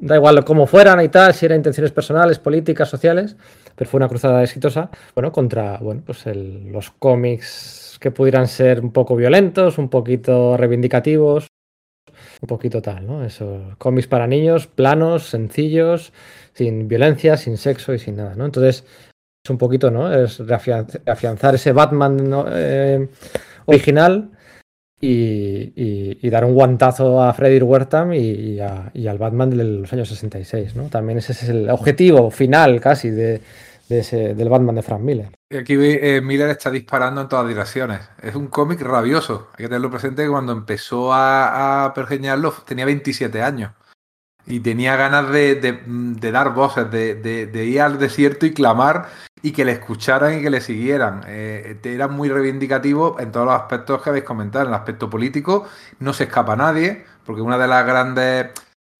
da 0.00 0.16
igual 0.16 0.44
cómo 0.44 0.66
fueran 0.66 1.00
y 1.02 1.08
tal, 1.08 1.32
si 1.34 1.46
eran 1.46 1.58
intenciones 1.58 1.92
personales, 1.92 2.38
políticas, 2.38 2.88
sociales, 2.88 3.36
pero 3.76 3.88
fue 3.88 3.98
una 3.98 4.08
cruzada 4.08 4.42
exitosa, 4.42 4.90
bueno, 5.14 5.32
contra, 5.32 5.78
bueno, 5.78 6.02
pues 6.04 6.24
los 6.34 6.90
cómics 6.90 7.96
que 8.00 8.10
pudieran 8.10 8.48
ser 8.48 8.80
un 8.80 8.92
poco 8.92 9.16
violentos, 9.16 9.78
un 9.78 9.88
poquito 9.88 10.56
reivindicativos, 10.56 11.46
un 12.40 12.46
poquito 12.46 12.82
tal, 12.82 13.06
¿no? 13.06 13.24
Esos 13.24 13.76
cómics 13.78 14.06
para 14.06 14.26
niños, 14.26 14.66
planos, 14.66 15.28
sencillos, 15.28 16.12
sin 16.52 16.88
violencia, 16.88 17.36
sin 17.36 17.56
sexo 17.56 17.94
y 17.94 17.98
sin 17.98 18.16
nada, 18.16 18.34
¿no? 18.34 18.44
Entonces, 18.44 18.84
es 19.48 19.50
un 19.50 19.58
poquito, 19.58 19.90
¿no? 19.90 20.12
Es 20.12 20.38
reafianzar 20.40 21.54
ese 21.54 21.72
Batman 21.72 22.30
eh, 22.52 23.08
original 23.64 24.30
y, 25.00 26.28
dar 26.28 26.44
un 26.44 26.52
guantazo 26.52 27.22
a 27.22 27.32
Freddy 27.32 27.62
Wertham 27.62 28.12
y, 28.12 28.60
al 28.60 29.18
Batman 29.18 29.50
de 29.50 29.64
los 29.64 29.92
años 29.92 30.08
66. 30.08 30.76
¿no? 30.76 30.84
También 30.84 31.18
ese 31.18 31.32
es 31.32 31.48
el 31.48 31.70
objetivo 31.70 32.30
final 32.30 32.80
casi 32.80 33.10
de, 33.10 33.40
ese, 33.88 34.34
del 34.34 34.50
Batman 34.50 34.74
de 34.74 34.82
Frank 34.82 35.00
Miller. 35.00 35.30
Aquí 35.58 35.76
eh, 35.78 36.20
Miller 36.20 36.50
está 36.50 36.70
disparando 36.70 37.22
en 37.22 37.28
todas 37.28 37.48
direcciones. 37.48 38.00
Es 38.22 38.34
un 38.34 38.48
cómic 38.48 38.82
rabioso. 38.82 39.48
Hay 39.52 39.64
que 39.64 39.68
tenerlo 39.68 39.90
presente 39.90 40.24
que 40.24 40.28
cuando 40.28 40.52
empezó 40.52 41.12
a, 41.12 41.86
a 41.86 41.94
pergeñarlo 41.94 42.52
tenía 42.66 42.84
27 42.84 43.40
años. 43.40 43.72
Y 44.48 44.60
tenía 44.60 44.96
ganas 44.96 45.30
de, 45.30 45.60
dar 46.32 46.54
voces, 46.54 46.90
de, 46.90 47.64
ir 47.66 47.80
al 47.82 47.98
desierto 47.98 48.46
y 48.46 48.54
clamar 48.54 49.08
y 49.42 49.52
que 49.52 49.64
le 49.64 49.72
escucharan 49.72 50.38
y 50.38 50.42
que 50.42 50.48
le 50.48 50.62
siguieran. 50.62 51.22
Eh, 51.26 51.78
era 51.84 52.08
muy 52.08 52.30
reivindicativo 52.30 53.20
en 53.20 53.30
todos 53.30 53.46
los 53.46 53.54
aspectos 53.54 54.02
que 54.02 54.10
habéis 54.10 54.24
comentado. 54.24 54.64
En 54.64 54.70
el 54.70 54.74
aspecto 54.74 55.10
político 55.10 55.68
no 56.00 56.14
se 56.14 56.24
escapa 56.24 56.56
nadie, 56.56 57.04
porque 57.24 57.42
una 57.42 57.58
de 57.58 57.68
las 57.68 57.86
grandes 57.86 58.46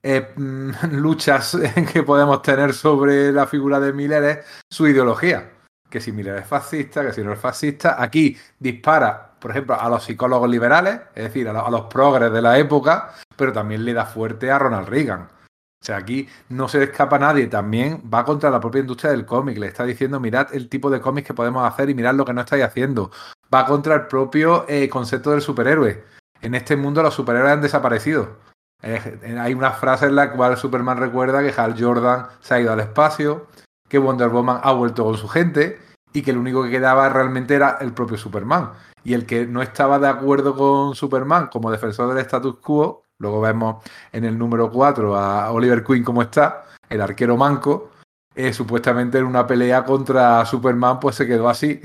eh, 0.03 0.33
luchas 0.91 1.57
que 1.93 2.03
podemos 2.03 2.43
tener 2.43 2.75
sobre 2.75 3.33
la 3.33 3.47
figura 3.47 3.81
de 3.81 3.93
Miller 3.95 4.25
es 4.25 4.39
su 4.71 4.87
ideología. 4.87 5.51
Que 5.89 6.01
si 6.01 6.13
Miller 6.13 6.37
es 6.37 6.47
fascista, 6.47 7.03
que 7.07 7.15
si 7.15 7.23
no 7.23 7.33
es 7.33 7.41
fascista. 7.41 7.97
Aquí 8.03 8.37
dispara, 8.59 9.33
por 9.41 9.53
ejemplo, 9.53 9.81
a 9.81 9.89
los 9.89 10.05
psicólogos 10.05 10.51
liberales, 10.51 11.01
es 11.15 11.25
decir, 11.25 11.49
a 11.49 11.71
los 11.71 11.83
progres 11.87 12.31
de 12.31 12.43
la 12.43 12.59
época, 12.59 13.15
pero 13.35 13.53
también 13.55 13.87
le 13.87 13.95
da 13.95 14.05
fuerte 14.05 14.51
a 14.51 14.59
Ronald 14.59 14.89
Reagan. 14.89 15.38
O 15.81 15.85
sea, 15.85 15.97
aquí 15.97 16.29
no 16.49 16.69
se 16.69 16.79
le 16.79 16.85
escapa 16.85 17.19
nadie. 17.19 17.47
También 17.47 18.03
va 18.13 18.25
contra 18.25 18.51
la 18.51 18.61
propia 18.61 18.81
industria 18.81 19.13
del 19.13 19.25
cómic. 19.25 19.59
Le 19.59 19.69
está 19.69 19.85
diciendo, 19.85 20.21
mirad 20.21 20.49
el 20.53 20.69
tipo 20.69 20.91
de 20.91 21.01
cómics 21.01 21.29
que 21.29 21.35
podemos 21.35 21.67
hacer 21.67 21.89
y 21.91 21.95
mirad 21.95 22.15
lo 22.15 22.25
que 22.25 22.33
no 22.33 22.41
estáis 22.41 22.65
haciendo. 22.65 23.11
Va 23.53 23.65
contra 23.67 23.95
el 23.95 24.07
propio 24.07 24.65
eh, 24.69 24.89
concepto 24.89 25.31
del 25.31 25.41
superhéroe. 25.41 26.05
En 26.41 26.55
este 26.55 26.77
mundo 26.77 27.03
los 27.03 27.15
superhéroes 27.15 27.53
han 27.53 27.63
desaparecido. 27.63 28.37
Eh, 28.83 29.39
hay 29.41 29.55
una 29.55 29.73
frase 29.73 30.07
en 30.07 30.17
la 30.17 30.33
cual 30.33 30.57
Superman 30.57 30.99
recuerda 30.99 31.43
que 31.43 31.59
Hal 31.59 31.75
Jordan 31.79 32.27
se 32.41 32.55
ha 32.55 32.61
ido 32.61 32.73
al 32.73 32.81
espacio, 32.81 33.47
que 33.89 33.99
Wonder 33.99 34.29
Woman 34.29 34.61
ha 34.63 34.73
vuelto 34.73 35.05
con 35.05 35.17
su 35.17 35.29
gente 35.29 35.81
y 36.13 36.23
que 36.23 36.33
lo 36.33 36.41
único 36.41 36.63
que 36.63 36.71
quedaba 36.71 37.09
realmente 37.09 37.55
era 37.55 37.79
el 37.81 37.93
propio 37.93 38.17
Superman. 38.17 38.73
Y 39.05 39.15
el 39.15 39.27
que 39.27 39.47
no 39.47 39.63
estaba 39.63 39.99
de 39.99 40.09
acuerdo 40.09 40.55
con 40.57 40.95
Superman 40.95 41.49
como 41.49 41.71
defensor 41.71 42.13
del 42.13 42.25
status 42.25 42.59
quo 42.59 43.03
Luego 43.19 43.41
vemos 43.41 43.85
en 44.13 44.25
el 44.25 44.39
número 44.39 44.71
4 44.71 45.17
a 45.17 45.51
Oliver 45.51 45.83
Queen 45.83 46.05
como 46.05 46.23
está, 46.23 46.67
el 46.89 47.01
arquero 47.01 47.37
manco. 47.37 47.91
Eh, 48.35 48.53
supuestamente 48.53 49.19
en 49.19 49.25
una 49.25 49.47
pelea 49.47 49.85
contra 49.85 50.47
Superman, 50.47 51.01
pues 51.01 51.17
se 51.17 51.27
quedó 51.27 51.49
así. 51.49 51.81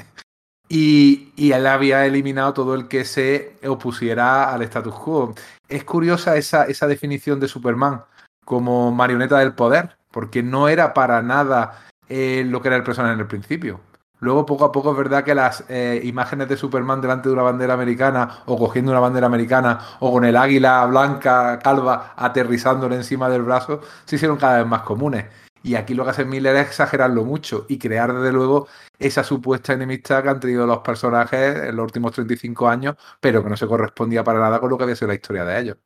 Y, 0.69 1.51
él 1.51 1.67
había 1.67 2.05
eliminado 2.05 2.53
todo 2.53 2.75
el 2.75 2.87
que 2.87 3.05
se 3.05 3.57
opusiera 3.67 4.53
al 4.53 4.61
status 4.61 4.93
quo. 4.95 5.33
Es 5.67 5.83
curiosa 5.83 6.37
esa, 6.37 6.65
esa 6.65 6.87
definición 6.87 7.39
de 7.39 7.47
Superman 7.47 8.03
como 8.45 8.91
marioneta 8.91 9.39
del 9.39 9.53
poder, 9.53 9.97
porque 10.11 10.43
no 10.43 10.67
era 10.67 10.93
para 10.93 11.21
nada 11.21 11.83
eh, 12.09 12.43
lo 12.47 12.61
que 12.61 12.67
era 12.67 12.77
el 12.77 12.83
personaje 12.83 13.15
en 13.15 13.21
el 13.21 13.27
principio. 13.27 13.79
Luego, 14.23 14.45
poco 14.45 14.63
a 14.63 14.71
poco, 14.71 14.91
es 14.91 14.97
verdad 14.97 15.25
que 15.25 15.35
las 15.35 15.65
eh, 15.67 15.99
imágenes 16.05 16.47
de 16.47 16.55
Superman 16.55 17.01
delante 17.01 17.27
de 17.27 17.33
una 17.33 17.43
bandera 17.43 17.73
americana, 17.73 18.39
o 18.45 18.57
cogiendo 18.57 18.91
una 18.91 19.01
bandera 19.01 19.27
americana, 19.27 19.79
o 19.99 20.13
con 20.13 20.23
el 20.23 20.37
águila 20.37 20.85
blanca 20.85 21.59
calva 21.59 22.13
aterrizándole 22.15 22.95
encima 22.95 23.27
del 23.27 23.41
brazo, 23.41 23.81
se 24.05 24.15
hicieron 24.15 24.37
cada 24.37 24.59
vez 24.59 24.67
más 24.67 24.83
comunes. 24.83 25.25
Y 25.61 25.75
aquí 25.75 25.93
lo 25.93 26.05
que 26.05 26.11
hace 26.11 26.23
Miller 26.23 26.55
es 26.55 26.67
exagerarlo 26.67 27.25
mucho 27.25 27.65
y 27.67 27.77
crear, 27.77 28.13
desde 28.13 28.31
luego, 28.31 28.69
esa 28.97 29.25
supuesta 29.25 29.73
enemistad 29.73 30.23
que 30.23 30.29
han 30.29 30.39
tenido 30.39 30.65
los 30.65 30.79
personajes 30.79 31.57
en 31.69 31.75
los 31.75 31.83
últimos 31.83 32.13
35 32.13 32.69
años, 32.69 32.95
pero 33.19 33.43
que 33.43 33.49
no 33.49 33.57
se 33.57 33.67
correspondía 33.67 34.23
para 34.23 34.39
nada 34.39 34.61
con 34.61 34.69
lo 34.69 34.77
que 34.77 34.83
había 34.83 34.95
sido 34.95 35.09
la 35.09 35.15
historia 35.15 35.43
de 35.43 35.59
ellos. 35.59 35.77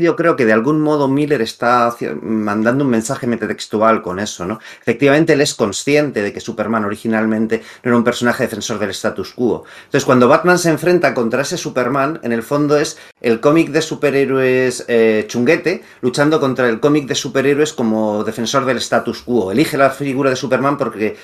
Yo 0.00 0.16
creo 0.16 0.34
que 0.34 0.44
de 0.44 0.52
algún 0.52 0.80
modo 0.80 1.08
Miller 1.08 1.40
está 1.40 1.94
mandando 2.22 2.84
un 2.84 2.90
mensaje 2.90 3.26
metatextual 3.26 4.02
con 4.02 4.18
eso, 4.18 4.44
¿no? 4.44 4.58
Efectivamente, 4.80 5.34
él 5.34 5.40
es 5.40 5.54
consciente 5.54 6.22
de 6.22 6.32
que 6.32 6.40
Superman 6.40 6.84
originalmente 6.84 7.62
no 7.82 7.90
era 7.90 7.96
un 7.96 8.04
personaje 8.04 8.44
defensor 8.44 8.78
del 8.78 8.90
status 8.90 9.32
quo. 9.32 9.64
Entonces, 9.84 10.04
cuando 10.04 10.28
Batman 10.28 10.58
se 10.58 10.70
enfrenta 10.70 11.14
contra 11.14 11.42
ese 11.42 11.56
Superman, 11.56 12.18
en 12.22 12.32
el 12.32 12.42
fondo 12.42 12.76
es 12.76 12.98
el 13.20 13.40
cómic 13.40 13.70
de 13.70 13.82
superhéroes 13.82 14.84
eh, 14.88 15.26
chunguete 15.28 15.82
luchando 16.00 16.40
contra 16.40 16.68
el 16.68 16.80
cómic 16.80 17.06
de 17.06 17.14
superhéroes 17.14 17.72
como 17.72 18.24
defensor 18.24 18.64
del 18.64 18.78
status 18.78 19.22
quo. 19.22 19.52
Elige 19.52 19.76
la 19.76 19.90
figura 19.90 20.30
de 20.30 20.36
Superman 20.36 20.76
porque 20.76 21.16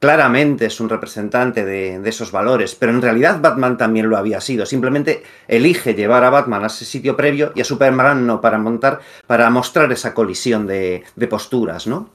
claramente 0.00 0.66
es 0.66 0.80
un 0.80 0.88
representante 0.88 1.64
de, 1.64 2.00
esos 2.08 2.32
valores, 2.32 2.74
pero 2.74 2.90
en 2.90 3.02
realidad 3.02 3.40
Batman 3.40 3.76
también 3.76 4.08
lo 4.08 4.16
había 4.16 4.40
sido. 4.40 4.66
Simplemente 4.66 5.22
elige 5.46 5.94
llevar 5.94 6.24
a 6.24 6.30
Batman 6.30 6.64
a 6.64 6.66
ese 6.66 6.84
sitio 6.84 7.16
previo 7.16 7.52
y 7.54 7.60
a 7.60 7.64
Superman 7.64 8.26
no 8.26 8.40
para 8.40 8.58
montar, 8.58 9.00
para 9.26 9.50
mostrar 9.50 9.92
esa 9.92 10.14
colisión 10.14 10.66
de, 10.66 11.04
posturas, 11.28 11.86
¿no? 11.86 12.10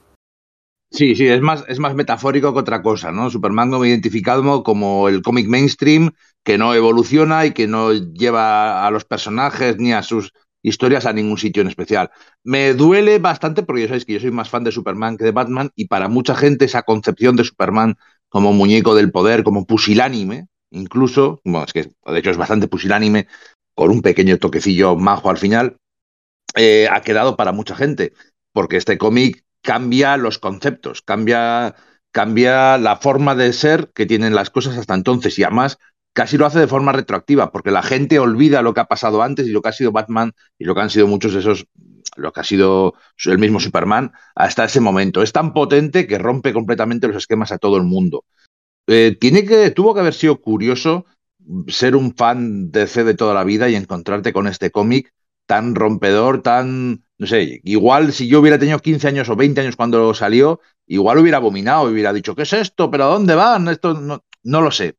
Sí, 0.90 1.16
sí, 1.16 1.26
es 1.26 1.40
más, 1.40 1.64
es 1.68 1.78
más 1.78 1.94
metafórico 1.94 2.52
que 2.52 2.60
otra 2.60 2.82
cosa, 2.82 3.10
¿no? 3.12 3.30
Superman 3.30 3.70
como 3.70 3.84
identificado 3.84 4.62
como 4.62 5.08
el 5.08 5.22
cómic 5.22 5.48
mainstream 5.48 6.12
que 6.44 6.58
no 6.58 6.74
evoluciona 6.74 7.46
y 7.46 7.52
que 7.52 7.66
no 7.66 7.92
lleva 7.92 8.86
a 8.86 8.90
los 8.90 9.04
personajes 9.04 9.78
ni 9.78 9.92
a 9.92 10.02
sus 10.02 10.32
historias 10.66 11.06
a 11.06 11.12
ningún 11.12 11.38
sitio 11.38 11.62
en 11.62 11.68
especial. 11.68 12.10
Me 12.42 12.74
duele 12.74 13.18
bastante 13.20 13.62
porque 13.62 13.82
ya 13.82 13.88
sabéis 13.88 14.04
que 14.04 14.14
yo 14.14 14.20
soy 14.20 14.32
más 14.32 14.50
fan 14.50 14.64
de 14.64 14.72
Superman 14.72 15.16
que 15.16 15.24
de 15.24 15.30
Batman 15.30 15.70
y 15.76 15.86
para 15.86 16.08
mucha 16.08 16.34
gente 16.34 16.64
esa 16.64 16.82
concepción 16.82 17.36
de 17.36 17.44
Superman 17.44 17.96
como 18.28 18.52
muñeco 18.52 18.96
del 18.96 19.12
poder, 19.12 19.44
como 19.44 19.64
pusilánime, 19.64 20.48
incluso, 20.70 21.40
bueno, 21.44 21.64
es 21.66 21.72
que 21.72 21.82
de 21.82 22.18
hecho 22.18 22.30
es 22.30 22.36
bastante 22.36 22.66
pusilánime, 22.66 23.28
con 23.76 23.90
un 23.90 24.02
pequeño 24.02 24.38
toquecillo 24.38 24.96
majo 24.96 25.30
al 25.30 25.38
final, 25.38 25.76
eh, 26.56 26.88
ha 26.90 27.00
quedado 27.02 27.36
para 27.36 27.52
mucha 27.52 27.76
gente, 27.76 28.12
porque 28.52 28.76
este 28.76 28.98
cómic 28.98 29.44
cambia 29.62 30.16
los 30.16 30.40
conceptos, 30.40 31.00
cambia, 31.00 31.76
cambia 32.10 32.76
la 32.78 32.96
forma 32.96 33.36
de 33.36 33.52
ser 33.52 33.92
que 33.94 34.06
tienen 34.06 34.34
las 34.34 34.50
cosas 34.50 34.76
hasta 34.76 34.94
entonces 34.94 35.38
y 35.38 35.44
además 35.44 35.78
casi 36.16 36.38
lo 36.38 36.46
hace 36.46 36.58
de 36.58 36.66
forma 36.66 36.92
retroactiva, 36.92 37.52
porque 37.52 37.70
la 37.70 37.82
gente 37.82 38.18
olvida 38.18 38.62
lo 38.62 38.72
que 38.72 38.80
ha 38.80 38.86
pasado 38.86 39.22
antes 39.22 39.46
y 39.46 39.50
lo 39.50 39.60
que 39.60 39.68
ha 39.68 39.72
sido 39.72 39.92
Batman 39.92 40.32
y 40.58 40.64
lo 40.64 40.74
que 40.74 40.80
han 40.80 40.88
sido 40.88 41.06
muchos 41.06 41.34
de 41.34 41.40
esos, 41.40 41.66
lo 42.16 42.32
que 42.32 42.40
ha 42.40 42.44
sido 42.44 42.94
el 43.26 43.38
mismo 43.38 43.60
Superman 43.60 44.12
hasta 44.34 44.64
ese 44.64 44.80
momento. 44.80 45.22
Es 45.22 45.32
tan 45.32 45.52
potente 45.52 46.06
que 46.06 46.16
rompe 46.16 46.54
completamente 46.54 47.06
los 47.06 47.18
esquemas 47.18 47.52
a 47.52 47.58
todo 47.58 47.76
el 47.76 47.82
mundo. 47.82 48.24
Eh, 48.86 49.14
tiene 49.20 49.44
que, 49.44 49.70
tuvo 49.72 49.92
que 49.92 50.00
haber 50.00 50.14
sido 50.14 50.40
curioso 50.40 51.04
ser 51.68 51.94
un 51.94 52.14
fan 52.16 52.70
de 52.70 52.86
C 52.86 53.04
de 53.04 53.12
toda 53.12 53.34
la 53.34 53.44
vida 53.44 53.68
y 53.68 53.74
encontrarte 53.74 54.32
con 54.32 54.46
este 54.46 54.70
cómic 54.70 55.12
tan 55.44 55.74
rompedor, 55.74 56.40
tan, 56.40 57.04
no 57.18 57.26
sé, 57.26 57.60
igual 57.62 58.14
si 58.14 58.26
yo 58.26 58.40
hubiera 58.40 58.58
tenido 58.58 58.78
15 58.78 59.06
años 59.08 59.28
o 59.28 59.36
20 59.36 59.60
años 59.60 59.76
cuando 59.76 60.14
salió, 60.14 60.60
igual 60.86 61.18
hubiera 61.18 61.36
abominado, 61.36 61.90
hubiera 61.90 62.14
dicho, 62.14 62.34
¿qué 62.34 62.44
es 62.44 62.54
esto? 62.54 62.90
¿Pero 62.90 63.04
a 63.04 63.08
dónde 63.08 63.34
van? 63.34 63.68
Esto 63.68 64.22
no 64.42 64.60
lo 64.62 64.70
sé. 64.70 64.96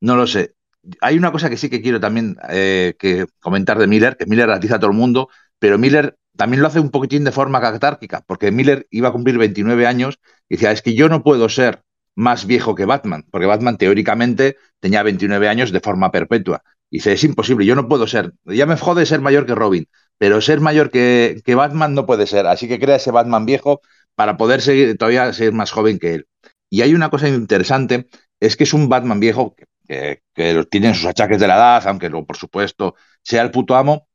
No 0.00 0.16
lo 0.16 0.26
sé. 0.26 0.54
Hay 1.00 1.16
una 1.16 1.32
cosa 1.32 1.48
que 1.48 1.56
sí 1.56 1.70
que 1.70 1.80
quiero 1.80 2.00
también 2.00 2.36
eh, 2.50 2.94
que 2.98 3.26
comentar 3.40 3.78
de 3.78 3.86
Miller, 3.86 4.16
que 4.16 4.26
Miller 4.26 4.48
ratiza 4.48 4.76
a 4.76 4.78
todo 4.78 4.90
el 4.90 4.96
mundo, 4.96 5.28
pero 5.58 5.78
Miller 5.78 6.16
también 6.36 6.60
lo 6.60 6.68
hace 6.68 6.80
un 6.80 6.90
poquitín 6.90 7.24
de 7.24 7.32
forma 7.32 7.60
catárquica, 7.60 8.22
porque 8.26 8.50
Miller 8.50 8.86
iba 8.90 9.08
a 9.08 9.12
cumplir 9.12 9.38
29 9.38 9.86
años 9.86 10.18
y 10.48 10.56
decía, 10.56 10.72
es 10.72 10.82
que 10.82 10.94
yo 10.94 11.08
no 11.08 11.22
puedo 11.22 11.48
ser 11.48 11.82
más 12.16 12.46
viejo 12.46 12.74
que 12.74 12.84
Batman, 12.84 13.24
porque 13.30 13.46
Batman 13.46 13.78
teóricamente 13.78 14.56
tenía 14.80 15.02
29 15.02 15.48
años 15.48 15.72
de 15.72 15.80
forma 15.80 16.10
perpetua. 16.10 16.62
Y 16.90 16.98
dice, 16.98 17.12
es 17.14 17.24
imposible, 17.24 17.64
yo 17.64 17.74
no 17.74 17.88
puedo 17.88 18.06
ser, 18.06 18.34
ya 18.44 18.66
me 18.66 18.76
jode 18.76 19.06
ser 19.06 19.20
mayor 19.20 19.46
que 19.46 19.54
Robin, 19.54 19.86
pero 20.18 20.40
ser 20.40 20.60
mayor 20.60 20.90
que, 20.90 21.40
que 21.44 21.54
Batman 21.54 21.94
no 21.94 22.06
puede 22.06 22.26
ser, 22.26 22.46
así 22.46 22.68
que 22.68 22.78
crea 22.78 22.96
ese 22.96 23.10
Batman 23.10 23.46
viejo 23.46 23.80
para 24.14 24.36
poder 24.36 24.60
seguir, 24.60 24.96
todavía 24.96 25.32
ser 25.32 25.52
más 25.52 25.70
joven 25.72 25.98
que 25.98 26.14
él. 26.14 26.26
Y 26.70 26.82
hay 26.82 26.94
una 26.94 27.10
cosa 27.10 27.28
interesante, 27.28 28.06
es 28.40 28.56
que 28.56 28.64
es 28.64 28.74
un 28.74 28.88
Batman 28.88 29.20
viejo, 29.20 29.54
que, 29.56 29.64
tienen 30.70 30.94
sus 30.94 31.06
achaques 31.06 31.40
de 31.40 31.46
la 31.46 31.56
edad, 31.56 31.86
aunque 31.86 32.08
luego, 32.08 32.26
por 32.26 32.36
supuesto, 32.36 32.94
sea 33.22 33.42
el 33.42 33.50
puto 33.50 33.76
amo, 33.76 34.08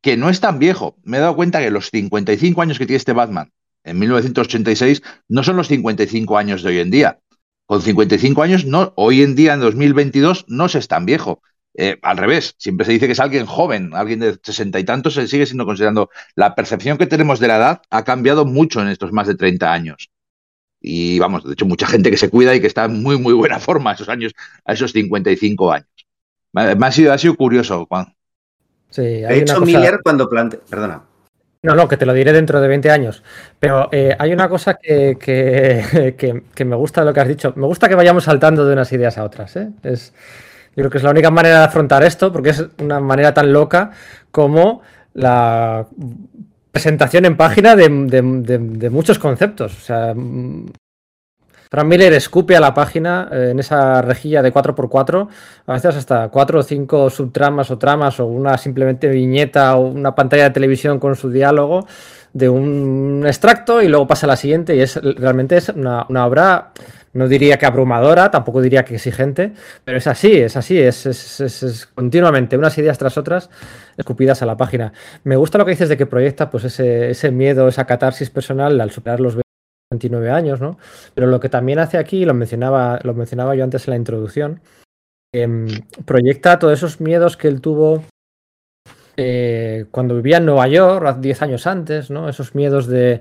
que 0.00 0.16
no 0.16 0.28
es 0.28 0.40
tan 0.40 0.58
viejo. 0.58 0.96
Me 1.04 1.18
he 1.18 1.20
dado 1.20 1.36
cuenta 1.36 1.60
que 1.60 1.70
los 1.70 1.90
55 1.90 2.60
años 2.62 2.78
que 2.78 2.86
tiene 2.86 2.98
este 2.98 3.12
Batman 3.12 3.52
en 3.84 3.98
1986 3.98 5.02
no 5.28 5.42
son 5.42 5.56
los 5.56 5.68
55 5.68 6.36
años 6.38 6.62
de 6.62 6.70
hoy 6.70 6.78
en 6.80 6.90
día. 6.90 7.20
Con 7.66 7.80
55 7.80 8.42
años, 8.42 8.64
no, 8.64 8.92
hoy 8.96 9.22
en 9.22 9.34
día, 9.34 9.54
en 9.54 9.60
2022, 9.60 10.46
no 10.48 10.68
se 10.68 10.78
es 10.78 10.88
tan 10.88 11.06
viejo. 11.06 11.42
Eh, 11.74 11.98
al 12.02 12.18
revés, 12.18 12.54
siempre 12.58 12.84
se 12.84 12.92
dice 12.92 13.06
que 13.06 13.12
es 13.12 13.20
alguien 13.20 13.46
joven, 13.46 13.92
alguien 13.94 14.20
de 14.20 14.38
sesenta 14.42 14.78
y 14.78 14.84
tantos, 14.84 15.14
se 15.14 15.26
sigue 15.26 15.46
siendo 15.46 15.64
considerando. 15.64 16.10
La 16.34 16.54
percepción 16.54 16.98
que 16.98 17.06
tenemos 17.06 17.40
de 17.40 17.48
la 17.48 17.56
edad 17.56 17.82
ha 17.88 18.04
cambiado 18.04 18.44
mucho 18.44 18.82
en 18.82 18.88
estos 18.88 19.12
más 19.12 19.26
de 19.26 19.36
30 19.36 19.72
años. 19.72 20.10
Y 20.82 21.18
vamos, 21.20 21.44
de 21.44 21.52
hecho, 21.52 21.64
mucha 21.64 21.86
gente 21.86 22.10
que 22.10 22.16
se 22.16 22.28
cuida 22.28 22.54
y 22.54 22.60
que 22.60 22.66
está 22.66 22.84
en 22.84 23.02
muy, 23.02 23.16
muy 23.18 23.32
buena 23.32 23.60
forma 23.60 23.92
a 23.92 23.94
esos 23.94 24.08
años, 24.08 24.32
a 24.64 24.72
esos 24.72 24.92
55 24.92 25.72
años. 25.72 25.86
Me 26.52 26.86
ha 26.86 26.92
sido, 26.92 27.12
ha 27.12 27.18
sido 27.18 27.36
curioso, 27.36 27.86
Juan. 27.86 28.14
Sí, 28.90 29.00
hay 29.00 29.22
de 29.22 29.38
hecho, 29.38 29.60
Miller 29.60 30.00
cuando 30.02 30.28
plantea. 30.28 30.60
Perdona. 30.68 31.02
No, 31.62 31.76
no, 31.76 31.86
que 31.86 31.96
te 31.96 32.04
lo 32.04 32.12
diré 32.12 32.32
dentro 32.32 32.60
de 32.60 32.66
20 32.66 32.90
años. 32.90 33.22
Pero 33.60 33.88
eh, 33.92 34.14
hay 34.18 34.32
una 34.32 34.48
cosa 34.48 34.74
que, 34.82 35.16
que, 36.54 36.64
me 36.64 36.76
gusta 36.76 37.00
de 37.00 37.06
lo 37.06 37.14
que 37.14 37.20
has 37.20 37.28
dicho. 37.28 37.52
Me 37.56 37.66
gusta 37.66 37.88
que 37.88 37.94
vayamos 37.94 38.24
saltando 38.24 38.66
de 38.66 38.72
unas 38.72 38.92
ideas 38.92 39.16
a 39.16 39.24
otras. 39.24 39.56
¿eh? 39.56 39.70
Es, 39.82 40.12
yo 40.74 40.82
creo 40.82 40.90
que 40.90 40.98
es 40.98 41.04
la 41.04 41.10
única 41.10 41.30
manera 41.30 41.60
de 41.60 41.64
afrontar 41.66 42.02
esto, 42.02 42.32
porque 42.32 42.50
es 42.50 42.64
una 42.78 42.98
manera 42.98 43.32
tan 43.32 43.52
loca 43.52 43.92
como 44.30 44.82
la 45.14 45.86
presentación 46.72 47.26
en 47.26 47.36
página 47.36 47.76
de, 47.76 48.90
muchos 48.90 49.18
conceptos. 49.18 49.86
Frank 51.72 51.86
Miller 51.86 52.12
escupe 52.12 52.54
a 52.54 52.60
la 52.60 52.74
página 52.74 53.30
eh, 53.32 53.48
en 53.52 53.58
esa 53.58 54.02
rejilla 54.02 54.42
de 54.42 54.52
4x4, 54.52 55.28
a 55.66 55.72
veces 55.72 55.96
hasta 55.96 56.28
4 56.28 56.58
o 56.58 56.62
5 56.62 57.08
subtramas 57.08 57.70
o 57.70 57.78
tramas 57.78 58.20
o 58.20 58.26
una 58.26 58.58
simplemente 58.58 59.08
viñeta 59.08 59.74
o 59.76 59.86
una 59.86 60.14
pantalla 60.14 60.42
de 60.42 60.50
televisión 60.50 60.98
con 60.98 61.16
su 61.16 61.30
diálogo 61.30 61.86
de 62.34 62.50
un 62.50 63.24
extracto 63.26 63.80
y 63.80 63.88
luego 63.88 64.06
pasa 64.06 64.26
a 64.26 64.28
la 64.28 64.36
siguiente 64.36 64.76
y 64.76 64.80
es 64.80 64.96
realmente 64.96 65.56
es 65.56 65.70
una, 65.70 66.04
obra 66.26 66.72
no 67.14 67.26
diría 67.26 67.56
que 67.56 67.64
abrumadora, 67.64 68.30
tampoco 68.30 68.60
diría 68.60 68.84
que 68.84 68.96
exigente, 68.96 69.54
pero 69.82 69.96
es 69.96 70.06
así, 70.06 70.30
es 70.30 70.58
así, 70.58 70.78
es, 70.78 71.06
es, 71.06 71.88
continuamente 71.94 72.58
unas 72.58 72.76
ideas 72.76 72.98
tras 72.98 73.16
otras 73.16 73.48
escupidas 73.96 74.42
a 74.42 74.46
la 74.46 74.58
página. 74.58 74.92
Me 75.24 75.36
gusta 75.36 75.56
lo 75.56 75.64
que 75.64 75.70
dices 75.70 75.88
de 75.88 75.96
que 75.96 76.04
proyecta 76.04 76.50
pues 76.50 76.64
ese, 76.64 77.08
ese 77.08 77.30
miedo, 77.30 77.66
esa 77.66 77.86
catarsis 77.86 78.28
personal 78.28 78.78
al 78.78 78.90
superar 78.90 79.20
los 79.20 79.36
29 79.92 80.30
años, 80.30 80.60
¿no? 80.60 80.78
Pero 81.14 81.26
lo 81.26 81.38
que 81.40 81.48
también 81.48 81.78
hace 81.78 81.98
aquí, 81.98 82.24
lo 82.24 82.34
mencionaba, 82.34 82.98
lo 83.02 83.14
mencionaba 83.14 83.54
yo 83.54 83.64
antes 83.64 83.86
en 83.86 83.92
la 83.92 83.96
introducción, 83.96 84.60
em, 85.34 85.66
proyecta 86.04 86.58
todos 86.58 86.74
esos 86.74 87.00
miedos 87.00 87.36
que 87.36 87.48
él 87.48 87.60
tuvo 87.60 88.04
eh, 89.16 89.84
cuando 89.90 90.16
vivía 90.16 90.38
en 90.38 90.46
Nueva 90.46 90.68
York, 90.68 91.18
10 91.20 91.42
años 91.42 91.66
antes, 91.66 92.10
¿no? 92.10 92.28
Esos 92.28 92.54
miedos 92.54 92.86
de, 92.86 93.20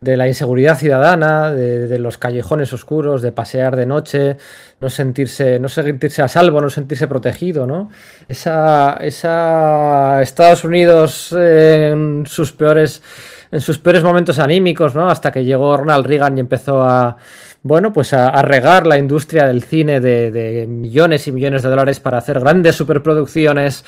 la 0.00 0.28
inseguridad 0.28 0.78
ciudadana, 0.78 1.52
de, 1.52 1.98
los 1.98 2.16
callejones 2.16 2.72
oscuros, 2.72 3.20
de 3.20 3.32
pasear 3.32 3.76
de 3.76 3.86
noche, 3.86 4.38
no 4.80 4.88
sentirse, 4.88 5.58
no 5.58 5.68
sentirse 5.68 6.22
a 6.22 6.28
salvo, 6.28 6.60
no 6.60 6.70
sentirse 6.70 7.06
protegido, 7.06 7.66
¿no? 7.66 7.90
Esa, 8.28 8.96
esa 9.00 10.22
Estados 10.22 10.64
Unidos 10.64 11.32
en 11.32 12.24
sus 12.26 12.52
peores, 12.52 13.02
en 13.50 13.60
sus 13.60 13.78
peores 13.78 14.02
momentos 14.02 14.38
anímicos, 14.38 14.94
¿no? 14.94 15.08
Hasta 15.08 15.30
que 15.30 15.44
llegó 15.44 15.76
Ronald 15.76 16.06
Reagan 16.06 16.36
y 16.36 16.40
empezó 16.40 16.82
a 16.82 17.16
bueno, 17.66 17.92
pues 17.92 18.12
a, 18.12 18.30
regar 18.42 18.86
la 18.86 18.96
industria 18.96 19.46
del 19.48 19.62
cine 19.62 20.00
de, 20.00 20.66
millones 20.68 21.26
y 21.26 21.32
millones 21.32 21.62
de 21.62 21.68
dólares 21.68 21.98
para 21.98 22.18
hacer 22.18 22.38
grandes 22.38 22.76
superproducciones, 22.76 23.84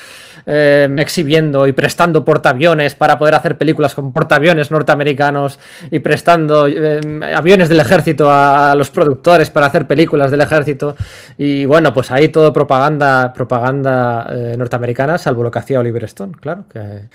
eh, 0.46 0.88
exhibiendo 0.98 1.66
y 1.66 1.72
prestando 1.72 2.24
portaaviones 2.24 2.96
para 2.96 3.18
poder 3.18 3.36
hacer 3.36 3.56
películas 3.56 3.94
con 3.94 4.12
portaaviones 4.12 4.72
norteamericanos 4.72 5.60
y 5.90 6.00
prestando 6.00 6.66
eh, 6.66 7.00
aviones 7.34 7.68
del 7.68 7.78
ejército 7.78 8.28
a, 8.30 8.74
los 8.74 8.90
productores 8.90 9.50
para 9.50 9.66
hacer 9.66 9.86
películas 9.86 10.32
del 10.32 10.40
ejército. 10.40 10.96
Y 11.36 11.64
bueno, 11.64 11.94
pues 11.94 12.10
ahí 12.10 12.30
todo 12.30 12.52
propaganda, 12.52 13.32
propaganda 13.32 14.26
eh, 14.30 14.54
norteamericana, 14.58 15.18
salvo 15.18 15.44
lo 15.44 15.50
que 15.52 15.58
hacía 15.60 15.78
Oliver 15.78 16.04
Stone, 16.04 16.32
claro, 16.40 16.64
que, 16.68 17.08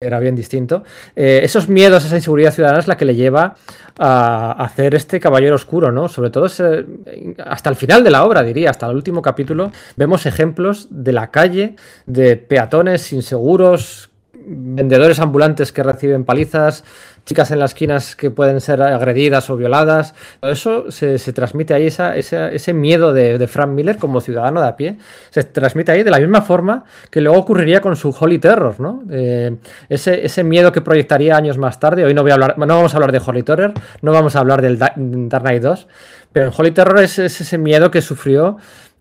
era 0.00 0.20
bien 0.20 0.36
distinto. 0.36 0.84
Eh, 1.16 1.40
esos 1.42 1.68
miedos, 1.68 2.04
esa 2.04 2.14
inseguridad 2.14 2.54
ciudadana 2.54 2.78
es 2.78 2.86
la 2.86 2.96
que 2.96 3.04
le 3.04 3.16
lleva 3.16 3.56
a 3.98 4.52
hacer 4.52 4.94
este 4.94 5.18
caballero 5.18 5.56
oscuro, 5.56 5.90
¿no? 5.90 6.08
Sobre 6.08 6.30
todo 6.30 6.44
hasta 6.44 7.68
el 7.70 7.74
final 7.74 8.04
de 8.04 8.10
la 8.10 8.24
obra, 8.24 8.44
diría, 8.44 8.70
hasta 8.70 8.86
el 8.86 8.94
último 8.94 9.22
capítulo, 9.22 9.72
vemos 9.96 10.24
ejemplos 10.24 10.86
de 10.90 11.12
la 11.12 11.32
calle, 11.32 11.74
de 12.06 12.36
peatones 12.36 13.12
inseguros, 13.12 14.07
vendedores 14.48 15.18
ambulantes 15.20 15.72
que 15.72 15.82
reciben 15.82 16.24
palizas, 16.24 16.84
chicas 17.28 17.50
en 17.50 17.58
las 17.58 17.72
esquinas 17.72 18.16
que 18.16 18.30
pueden 18.30 18.60
ser 18.60 18.80
agredidas 18.82 19.50
o 19.50 19.56
violadas. 19.56 20.14
Eso 20.40 20.90
se, 20.90 21.18
transmite 21.32 21.74
ahí, 21.74 21.86
esa, 21.86 22.16
ese 22.16 22.72
miedo 22.72 23.12
de, 23.12 23.46
Frank 23.46 23.68
Miller 23.68 23.98
como 23.98 24.22
ciudadano 24.22 24.62
de 24.62 24.68
a 24.68 24.76
pie, 24.76 24.96
se 25.30 25.44
transmite 25.44 25.92
ahí 25.92 26.02
de 26.02 26.10
la 26.10 26.18
misma 26.18 26.40
forma 26.40 26.84
que 27.10 27.20
luego 27.20 27.38
ocurriría 27.38 27.82
con 27.82 27.96
su 27.96 28.16
Holy 28.18 28.38
Terror, 28.38 28.80
¿no? 28.80 29.02
Eh, 29.10 29.56
ese, 29.90 30.24
ese, 30.24 30.42
miedo 30.42 30.72
que 30.72 30.80
proyectaría 30.80 31.36
años 31.36 31.58
más 31.58 31.78
tarde. 31.78 32.04
Hoy 32.04 32.14
no, 32.14 32.22
voy 32.22 32.30
a 32.30 32.34
hablar, 32.34 32.58
no 32.58 32.66
vamos 32.66 32.94
a 32.94 32.96
hablar 32.96 33.12
de 33.12 33.20
Holy 33.24 33.42
Terror, 33.42 33.74
no 34.00 34.12
vamos 34.12 34.34
a 34.34 34.38
hablar 34.38 34.62
del 34.62 34.78
Dark 34.78 34.94
Knight 34.96 35.62
2, 35.62 35.86
pero 36.32 36.46
en 36.46 36.52
Holy 36.56 36.70
Terror 36.70 37.00
es, 37.00 37.18
ese 37.18 37.58
miedo 37.58 37.90
que 37.90 38.00
sufrió. 38.00 38.56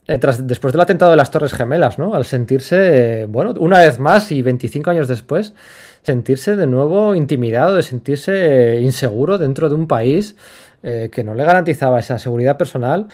Eh, 0.08 0.20
después 0.44 0.72
del 0.72 0.82
atentado 0.82 1.12
de 1.12 1.18
las 1.18 1.32
Torres 1.32 1.54
Gemelas, 1.54 2.00
¿no? 2.00 2.14
Al 2.14 2.26
sentirse, 2.26 3.26
bueno, 3.28 3.54
una 3.60 3.80
vez 3.80 4.00
más 4.00 4.32
y 4.32 4.42
25 4.42 4.90
años 4.90 5.08
después, 5.10 5.54
sentirse 6.02 6.56
de 6.56 6.66
nuevo 6.66 7.14
intimidado, 7.14 7.76
de 7.76 7.84
sentirse 7.84 8.80
inseguro 8.82 9.38
dentro 9.38 9.68
de 9.68 9.76
un 9.76 9.88
país 9.88 10.38
eh, 10.82 11.10
que 11.12 11.24
no 11.24 11.34
le 11.34 11.44
garantizaba 11.44 12.00
esa 12.00 12.18
seguridad 12.20 12.58
personal 12.58 13.08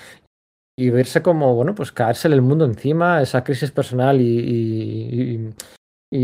y 0.78 0.90
verse 0.92 1.24
como, 1.24 1.56
bueno, 1.56 1.74
pues 1.74 1.92
caerse 1.92 2.28
el 2.28 2.42
mundo 2.42 2.66
encima, 2.66 3.22
esa 3.22 3.44
crisis 3.44 3.72
personal 3.72 4.22
y, 4.22 5.50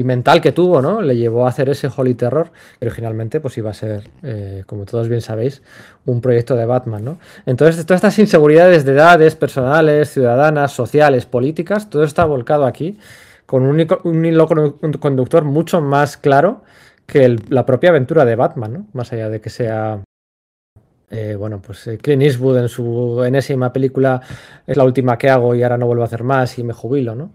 mental 0.03 0.41
que 0.41 0.51
tuvo, 0.51 0.81
¿no? 0.81 1.01
Le 1.01 1.15
llevó 1.15 1.45
a 1.45 1.49
hacer 1.49 1.69
ese 1.69 1.89
Holy 1.95 2.13
Terror, 2.13 2.51
que 2.79 2.85
originalmente 2.85 3.39
pues 3.39 3.57
iba 3.57 3.71
a 3.71 3.73
ser, 3.73 4.09
eh, 4.23 4.63
como 4.65 4.85
todos 4.85 5.09
bien 5.09 5.21
sabéis, 5.21 5.61
un 6.05 6.21
proyecto 6.21 6.55
de 6.55 6.65
Batman, 6.65 7.03
¿no? 7.03 7.19
Entonces, 7.45 7.85
todas 7.85 7.99
estas 7.99 8.19
inseguridades 8.19 8.85
de 8.85 8.93
edades 8.93 9.35
personales, 9.35 10.11
ciudadanas, 10.11 10.71
sociales, 10.71 11.25
políticas, 11.25 11.89
todo 11.89 12.03
está 12.03 12.25
volcado 12.25 12.65
aquí 12.65 12.97
con 13.45 13.63
un, 13.63 13.87
un 14.03 14.25
hilo 14.25 14.47
conductor 14.47 15.43
mucho 15.43 15.81
más 15.81 16.17
claro 16.17 16.63
que 17.07 17.37
la 17.49 17.65
propia 17.65 17.89
aventura 17.89 18.25
de 18.25 18.35
Batman, 18.35 18.73
¿no? 18.73 18.85
Más 18.93 19.11
allá 19.11 19.29
de 19.29 19.41
que 19.41 19.49
sea 19.49 20.01
eh, 21.11 21.35
bueno, 21.35 21.59
pues 21.59 21.87
eh, 21.87 21.97
Clint 21.97 22.21
Eastwood 22.21 22.59
en 22.59 22.69
su 22.69 23.23
enésima 23.23 23.73
película 23.73 24.21
es 24.67 24.77
la 24.77 24.83
última 24.83 25.17
que 25.17 25.29
hago 25.29 25.55
y 25.55 25.63
ahora 25.63 25.77
no 25.77 25.87
vuelvo 25.87 26.03
a 26.03 26.05
hacer 26.05 26.23
más 26.23 26.57
y 26.59 26.63
me 26.63 26.73
jubilo, 26.73 27.15
¿no? 27.15 27.31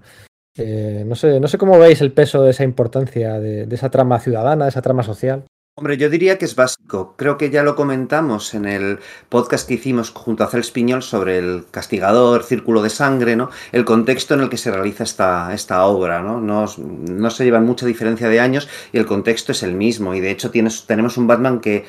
Eh, 0.56 1.04
no, 1.06 1.14
sé, 1.14 1.40
no 1.40 1.48
sé 1.48 1.58
cómo 1.58 1.78
veis 1.78 2.00
el 2.00 2.12
peso 2.12 2.42
de 2.42 2.50
esa 2.50 2.64
importancia, 2.64 3.40
de, 3.40 3.66
esa 3.70 3.90
trama 3.90 4.20
ciudadana, 4.20 4.64
de 4.64 4.70
esa 4.70 4.82
trama 4.82 5.02
social. 5.02 5.44
Hombre, 5.76 5.96
yo 5.96 6.08
diría 6.08 6.38
que 6.38 6.44
es 6.44 6.54
básico. 6.54 7.14
Creo 7.16 7.36
que 7.36 7.50
ya 7.50 7.64
lo 7.64 7.74
comentamos 7.74 8.54
en 8.54 8.64
el 8.64 9.00
podcast 9.28 9.66
que 9.66 9.74
hicimos 9.74 10.10
junto 10.10 10.44
a 10.44 10.46
Cel 10.46 10.62
Piñol 10.72 11.02
sobre 11.02 11.38
el 11.38 11.64
castigador, 11.68 12.44
círculo 12.44 12.80
de 12.80 12.90
sangre, 12.90 13.34
¿no? 13.34 13.50
El 13.72 13.84
contexto 13.84 14.34
en 14.34 14.42
el 14.42 14.48
que 14.48 14.56
se 14.56 14.70
realiza 14.70 15.02
esta, 15.02 15.52
esta 15.52 15.84
obra, 15.86 16.22
¿no? 16.22 16.40
¿no? 16.40 16.66
No, 16.78 17.30
se 17.30 17.44
llevan 17.44 17.66
mucha 17.66 17.86
diferencia 17.86 18.28
de 18.28 18.38
años 18.38 18.68
y 18.92 18.98
el 18.98 19.06
contexto 19.06 19.50
es 19.50 19.64
el 19.64 19.74
mismo. 19.74 20.14
Y 20.14 20.20
de 20.20 20.30
hecho 20.30 20.52
tienes, 20.52 20.86
tenemos 20.86 21.16
un 21.16 21.26
Batman 21.26 21.60
que 21.60 21.84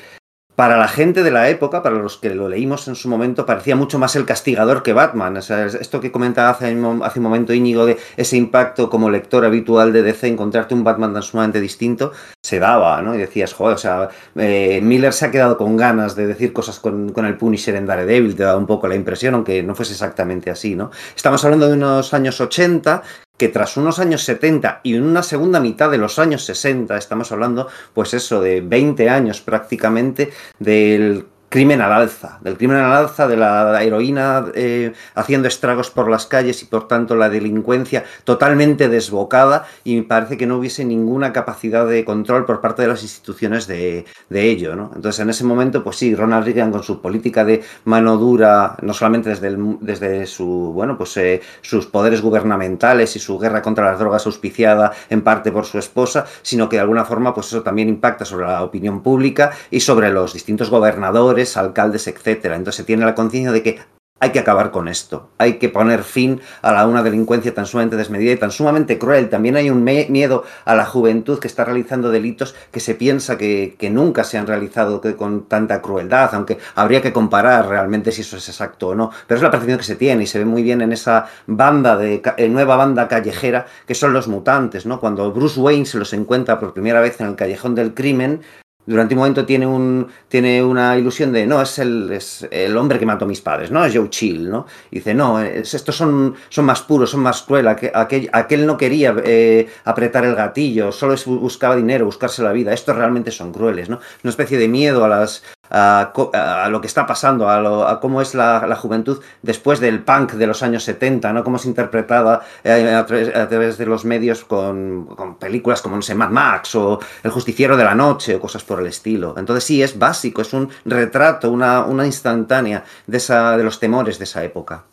para 0.56 0.78
la 0.78 0.88
gente 0.88 1.22
de 1.22 1.30
la 1.30 1.50
época, 1.50 1.82
para 1.82 1.96
los 1.96 2.16
que 2.16 2.34
lo 2.34 2.48
leímos 2.48 2.88
en 2.88 2.94
su 2.94 3.10
momento, 3.10 3.44
parecía 3.44 3.76
mucho 3.76 3.98
más 3.98 4.16
el 4.16 4.24
castigador 4.24 4.82
que 4.82 4.94
Batman. 4.94 5.36
O 5.36 5.42
sea, 5.42 5.66
esto 5.66 6.00
que 6.00 6.10
comentaba 6.10 6.50
hace, 6.50 6.74
un 6.74 7.02
momento 7.16 7.52
Íñigo 7.52 7.84
de 7.84 7.98
ese 8.16 8.38
impacto 8.38 8.88
como 8.88 9.10
lector 9.10 9.44
habitual 9.44 9.92
de 9.92 10.02
DC, 10.02 10.26
encontrarte 10.26 10.74
un 10.74 10.82
Batman 10.82 11.12
tan 11.12 11.22
sumamente 11.22 11.60
distinto, 11.60 12.12
se 12.42 12.58
daba, 12.58 13.02
¿no? 13.02 13.14
Y 13.14 13.18
decías, 13.18 13.52
joder, 13.52 13.74
o 13.74 13.78
sea, 13.78 14.08
eh, 14.34 14.80
Miller 14.82 15.12
se 15.12 15.26
ha 15.26 15.30
quedado 15.30 15.58
con 15.58 15.76
ganas 15.76 16.16
de 16.16 16.26
decir 16.26 16.54
cosas 16.54 16.80
con, 16.80 17.12
con, 17.12 17.26
el 17.26 17.36
Punisher 17.36 17.76
en 17.76 17.84
Daredevil, 17.84 18.34
te 18.34 18.44
da 18.44 18.56
un 18.56 18.66
poco 18.66 18.88
la 18.88 18.94
impresión, 18.94 19.34
aunque 19.34 19.62
no 19.62 19.74
fuese 19.74 19.92
exactamente 19.92 20.50
así, 20.50 20.74
¿no? 20.74 20.90
Estamos 21.14 21.44
hablando 21.44 21.68
de 21.68 21.74
unos 21.74 22.14
años 22.14 22.40
80, 22.40 23.02
que 23.36 23.48
tras 23.48 23.76
unos 23.76 23.98
años 23.98 24.22
70 24.22 24.80
y 24.82 24.94
una 24.94 25.22
segunda 25.22 25.60
mitad 25.60 25.90
de 25.90 25.98
los 25.98 26.18
años 26.18 26.44
60, 26.44 26.96
estamos 26.96 27.32
hablando, 27.32 27.68
pues 27.92 28.14
eso, 28.14 28.40
de 28.40 28.60
20 28.60 29.10
años 29.10 29.40
prácticamente, 29.40 30.32
del 30.58 31.26
crimen 31.56 31.80
al 31.80 31.90
alza, 31.90 32.38
del 32.42 32.58
crimen 32.58 32.76
al 32.76 32.92
alza, 32.92 33.26
de 33.26 33.34
la 33.34 33.82
heroína 33.82 34.44
eh, 34.54 34.92
haciendo 35.14 35.48
estragos 35.48 35.90
por 35.90 36.10
las 36.10 36.26
calles 36.26 36.62
y 36.62 36.66
por 36.66 36.86
tanto 36.86 37.16
la 37.16 37.30
delincuencia 37.30 38.04
totalmente 38.24 38.90
desbocada 38.90 39.66
y 39.82 40.02
parece 40.02 40.36
que 40.36 40.46
no 40.46 40.58
hubiese 40.58 40.84
ninguna 40.84 41.32
capacidad 41.32 41.86
de 41.86 42.04
control 42.04 42.44
por 42.44 42.60
parte 42.60 42.82
de 42.82 42.88
las 42.88 43.02
instituciones 43.02 43.66
de, 43.66 44.04
ello. 44.30 44.76
¿no? 44.76 44.90
Entonces 44.94 45.18
en 45.20 45.30
ese 45.30 45.44
momento, 45.44 45.82
pues 45.82 45.96
sí, 45.96 46.14
Ronald 46.14 46.44
Reagan 46.44 46.70
con 46.70 46.82
su 46.82 47.00
política 47.00 47.42
de 47.42 47.64
mano 47.84 48.18
dura, 48.18 48.76
no 48.82 48.92
solamente 48.92 49.30
desde, 49.30 49.56
desde 49.80 50.26
su, 50.26 50.72
bueno, 50.74 50.98
pues, 50.98 51.16
eh, 51.16 51.40
sus 51.62 51.86
poderes 51.86 52.20
gubernamentales 52.20 53.16
y 53.16 53.18
su 53.18 53.38
guerra 53.38 53.62
contra 53.62 53.86
las 53.86 53.98
drogas 53.98 54.26
auspiciada 54.26 54.92
en 55.08 55.22
parte 55.22 55.50
por 55.50 55.64
su 55.64 55.78
esposa, 55.78 56.26
sino 56.42 56.68
que 56.68 56.76
de 56.76 56.82
alguna 56.82 57.06
forma 57.06 57.32
pues 57.32 57.46
eso 57.46 57.62
también 57.62 57.88
impacta 57.88 58.26
sobre 58.26 58.44
la 58.44 58.62
opinión 58.62 59.00
pública 59.00 59.52
y 59.70 59.80
sobre 59.80 60.10
los 60.10 60.34
distintos 60.34 60.68
gobernadores 60.68 61.45
alcaldes, 61.56 62.08
etcétera. 62.08 62.56
Entonces 62.56 62.78
se 62.78 62.84
tiene 62.84 63.04
la 63.04 63.14
conciencia 63.14 63.52
de 63.52 63.62
que 63.62 63.78
hay 64.18 64.30
que 64.30 64.38
acabar 64.38 64.70
con 64.70 64.88
esto, 64.88 65.28
hay 65.36 65.58
que 65.58 65.68
poner 65.68 66.02
fin 66.02 66.40
a 66.62 66.72
la, 66.72 66.86
una 66.86 67.02
delincuencia 67.02 67.52
tan 67.52 67.66
sumamente 67.66 67.96
desmedida 67.96 68.32
y 68.32 68.36
tan 68.36 68.50
sumamente 68.50 68.98
cruel. 68.98 69.28
También 69.28 69.56
hay 69.56 69.68
un 69.68 69.84
miedo 69.84 70.44
a 70.64 70.74
la 70.74 70.86
juventud 70.86 71.38
que 71.38 71.48
está 71.48 71.64
realizando 71.64 72.10
delitos 72.10 72.54
que 72.70 72.80
se 72.80 72.94
piensa 72.94 73.36
que, 73.36 73.76
nunca 73.90 74.24
se 74.24 74.38
han 74.38 74.46
realizado 74.46 75.00
con 75.16 75.46
tanta 75.48 75.82
crueldad, 75.82 76.30
aunque 76.34 76.58
habría 76.74 77.02
que 77.02 77.12
comparar 77.12 77.68
realmente 77.68 78.10
si 78.10 78.22
eso 78.22 78.38
es 78.38 78.48
exacto 78.48 78.88
o 78.88 78.94
no. 78.94 79.10
Pero 79.26 79.36
es 79.36 79.42
la 79.42 79.50
percepción 79.50 79.78
que 79.78 79.84
se 79.84 79.96
tiene 79.96 80.24
y 80.24 80.26
se 80.26 80.38
ve 80.38 80.44
muy 80.44 80.62
bien 80.62 80.80
en 80.80 80.92
esa 80.92 81.26
banda 81.46 81.96
de 81.96 82.22
eh, 82.36 82.48
nueva 82.48 82.76
banda 82.76 83.08
callejera 83.08 83.66
que 83.86 83.94
son 83.94 84.12
los 84.12 84.28
mutantes, 84.28 84.86
¿no? 84.86 84.98
Cuando 84.98 85.30
Bruce 85.30 85.60
Wayne 85.60 85.86
se 85.86 85.98
los 85.98 86.12
encuentra 86.14 86.58
por 86.58 86.72
primera 86.72 87.00
vez 87.00 87.20
en 87.20 87.26
el 87.26 87.36
callejón 87.36 87.74
del 87.74 87.94
crimen, 87.94 88.40
durante 88.86 89.14
un 89.14 89.18
momento 89.18 89.44
tiene, 89.44 89.66
un, 89.66 90.08
tiene 90.28 90.62
una 90.62 90.96
ilusión 90.96 91.32
de, 91.32 91.46
no, 91.46 91.60
es 91.60 91.78
el, 91.78 92.10
es 92.12 92.46
el 92.50 92.76
hombre 92.76 92.98
que 92.98 93.06
mató 93.06 93.24
a 93.24 93.28
mis 93.28 93.40
padres, 93.40 93.70
¿no? 93.70 93.84
Es 93.84 93.94
Joe 93.94 94.08
Chill, 94.08 94.48
¿no? 94.48 94.66
Dice, 94.90 95.14
no, 95.14 95.40
estos 95.40 95.96
son, 95.96 96.34
son 96.48 96.64
más 96.64 96.82
puros, 96.82 97.10
son 97.10 97.20
más 97.20 97.42
crueles, 97.42 97.76
aquel, 97.94 98.30
aquel, 98.32 98.66
no 98.66 98.76
quería 98.76 99.14
eh, 99.24 99.68
apretar 99.84 100.24
el 100.24 100.34
gatillo, 100.34 100.92
solo 100.92 101.16
buscaba 101.26 101.76
dinero, 101.76 102.06
buscarse 102.06 102.42
la 102.42 102.52
vida, 102.52 102.72
estos 102.72 102.96
realmente 102.96 103.30
son 103.30 103.52
crueles, 103.52 103.88
¿no? 103.88 104.00
Una 104.22 104.30
especie 104.30 104.58
de 104.58 104.68
miedo 104.68 105.04
a 105.04 105.08
las, 105.08 105.42
a, 105.70 106.68
lo 106.70 106.80
que 106.80 106.86
está 106.86 107.06
pasando, 107.06 107.48
a, 107.48 108.00
cómo 108.00 108.20
es 108.20 108.34
la, 108.34 108.76
juventud 108.76 109.22
después 109.42 109.80
del 109.80 110.02
punk 110.02 110.32
de 110.32 110.46
los 110.46 110.62
años 110.62 110.84
70, 110.84 111.32
¿no? 111.32 111.44
Cómo 111.44 111.56
es 111.56 111.66
interpretada 111.66 112.42
eh, 112.64 112.94
a, 112.94 113.06
través, 113.06 113.78
de 113.78 113.86
los 113.86 114.04
medios 114.04 114.44
con, 114.44 115.36
películas 115.38 115.82
como, 115.82 115.96
no 115.96 116.02
sé, 116.02 116.14
Mad 116.14 116.30
Max 116.30 116.74
o 116.74 117.00
El 117.22 117.30
Justiciero 117.30 117.76
de 117.76 117.84
la 117.84 117.94
Noche 117.94 118.36
o 118.36 118.40
cosas 118.40 118.64
por 118.64 118.80
el 118.80 118.86
estilo. 118.86 119.34
Entonces 119.36 119.64
sí, 119.64 119.82
es 119.82 119.98
básico, 119.98 120.42
es 120.42 120.52
un 120.52 120.68
retrato, 120.84 121.50
una, 121.50 121.84
una 121.84 122.06
instantánea 122.06 122.84
de, 123.06 123.16
esa, 123.16 123.56
de 123.56 123.64
los 123.64 123.80
temores 123.80 124.18
de 124.18 124.24
esa 124.24 124.44
época. 124.44 124.84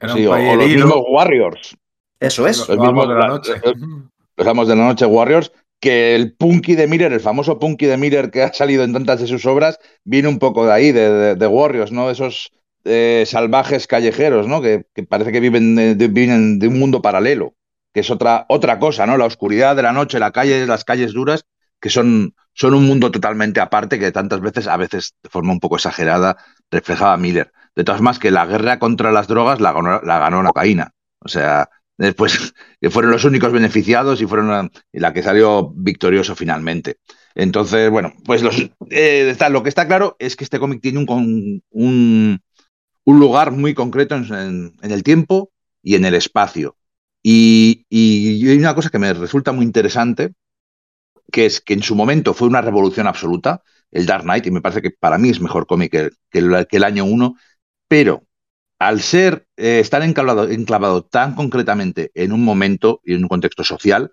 Sí, 0.00 0.26
o, 0.26 0.36
los 0.36 0.66
mismos 0.66 1.02
Warriors. 1.08 1.76
Eso 2.20 2.46
es. 2.46 2.68
Los, 2.68 2.70
amos 2.70 3.08
de 3.08 3.14
la 3.14 3.26
noche. 3.26 3.52
Los 4.36 4.46
amos 4.46 4.68
de 4.68 4.76
la 4.76 4.84
noche 4.84 5.06
Warriors 5.06 5.52
que 5.80 6.14
el 6.14 6.34
Punky 6.34 6.74
de 6.74 6.86
Miller, 6.88 7.12
el 7.12 7.20
famoso 7.20 7.58
Punky 7.58 7.86
de 7.86 7.96
Miller 7.96 8.30
que 8.30 8.42
ha 8.42 8.52
salido 8.52 8.84
en 8.84 8.92
tantas 8.92 9.20
de 9.20 9.26
sus 9.26 9.46
obras, 9.46 9.78
viene 10.04 10.28
un 10.28 10.38
poco 10.38 10.66
de 10.66 10.72
ahí, 10.72 10.92
de, 10.92 11.36
de, 11.36 11.46
Warriors, 11.46 11.92
¿no? 11.92 12.10
Esos 12.10 12.52
eh, 12.84 13.24
salvajes 13.26 13.86
callejeros, 13.86 14.46
¿no? 14.46 14.60
Que, 14.60 14.84
parece 15.08 15.32
que 15.32 15.40
viven 15.40 15.76
de, 15.76 16.08
viven 16.08 16.58
de 16.58 16.68
un 16.68 16.78
mundo 16.78 17.02
paralelo, 17.02 17.54
que 17.92 18.00
es 18.00 18.10
otra, 18.10 18.46
otra 18.48 18.78
cosa, 18.78 19.06
¿no? 19.06 19.16
La 19.16 19.26
oscuridad 19.26 19.76
de 19.76 19.82
la 19.82 19.92
noche, 19.92 20.18
la 20.18 20.32
calle, 20.32 20.66
las 20.66 20.84
calles 20.84 21.12
duras, 21.12 21.44
que 21.80 21.90
son, 21.90 22.34
son 22.54 22.74
un 22.74 22.86
mundo 22.86 23.10
totalmente 23.10 23.60
aparte 23.60 23.98
que 23.98 24.12
tantas 24.12 24.40
veces, 24.40 24.66
a 24.66 24.76
veces 24.76 25.14
de 25.22 25.30
forma 25.30 25.52
un 25.52 25.60
poco 25.60 25.76
exagerada, 25.76 26.36
reflejaba 26.70 27.16
Miller. 27.16 27.52
De 27.76 27.84
todas 27.84 28.00
maneras, 28.00 28.18
que 28.18 28.30
la 28.30 28.46
guerra 28.46 28.78
contra 28.78 29.12
las 29.12 29.28
drogas 29.28 29.60
la 29.60 29.72
ganó 29.72 30.00
la, 30.02 30.18
ganó 30.18 30.42
la 30.42 30.48
cocaína. 30.48 30.92
O 31.20 31.28
sea, 31.28 31.68
después 31.98 32.54
fueron 32.90 33.10
los 33.10 33.24
únicos 33.24 33.52
beneficiados 33.52 34.22
y 34.22 34.26
fueron 34.26 34.70
la, 34.92 35.12
que 35.12 35.22
salió 35.22 35.70
victorioso 35.74 36.34
finalmente. 36.34 36.96
Entonces, 37.34 37.90
bueno, 37.90 38.12
pues 38.24 38.42
eh, 38.90 39.36
lo 39.50 39.62
que 39.62 39.68
está 39.68 39.86
claro 39.86 40.16
es 40.18 40.36
que 40.36 40.44
este 40.44 40.58
cómic 40.58 40.80
tiene 40.80 41.00
un, 41.00 41.62
un, 41.70 42.40
lugar 43.04 43.52
muy 43.52 43.74
concreto 43.74 44.14
en, 44.16 44.74
el 44.80 45.02
tiempo 45.02 45.50
y 45.82 45.94
en 45.94 46.04
el 46.04 46.14
espacio. 46.14 46.76
Y, 47.22 47.84
y, 47.88 48.48
hay 48.48 48.58
una 48.58 48.74
cosa 48.74 48.90
que 48.90 48.98
me 48.98 49.12
resulta 49.12 49.52
muy 49.52 49.64
interesante, 49.64 50.32
que 51.30 51.46
es 51.46 51.60
que 51.60 51.74
en 51.74 51.82
su 51.82 51.94
momento 51.94 52.32
fue 52.32 52.48
una 52.48 52.60
revolución 52.60 53.06
absoluta, 53.06 53.62
el 53.90 54.06
Dark 54.06 54.24
Knight, 54.24 54.46
y 54.46 54.50
me 54.50 54.60
parece 54.60 54.82
que 54.82 54.90
para 54.90 55.18
mí 55.18 55.30
es 55.30 55.40
mejor 55.40 55.66
cómic 55.66 55.90
que, 55.90 56.38
el, 56.38 56.66
que 56.66 56.76
el 56.76 56.84
año 56.84 57.04
1, 57.04 57.34
pero 57.88 58.27
al 58.78 59.00
ser, 59.00 59.46
eh, 59.56 59.80
estar 59.80 60.02
enclavado, 60.02 61.04
tan 61.04 61.34
concretamente 61.34 62.10
en 62.14 62.32
un 62.32 62.44
momento 62.44 63.00
y 63.04 63.14
en 63.14 63.24
un 63.24 63.28
contexto 63.28 63.64
social, 63.64 64.12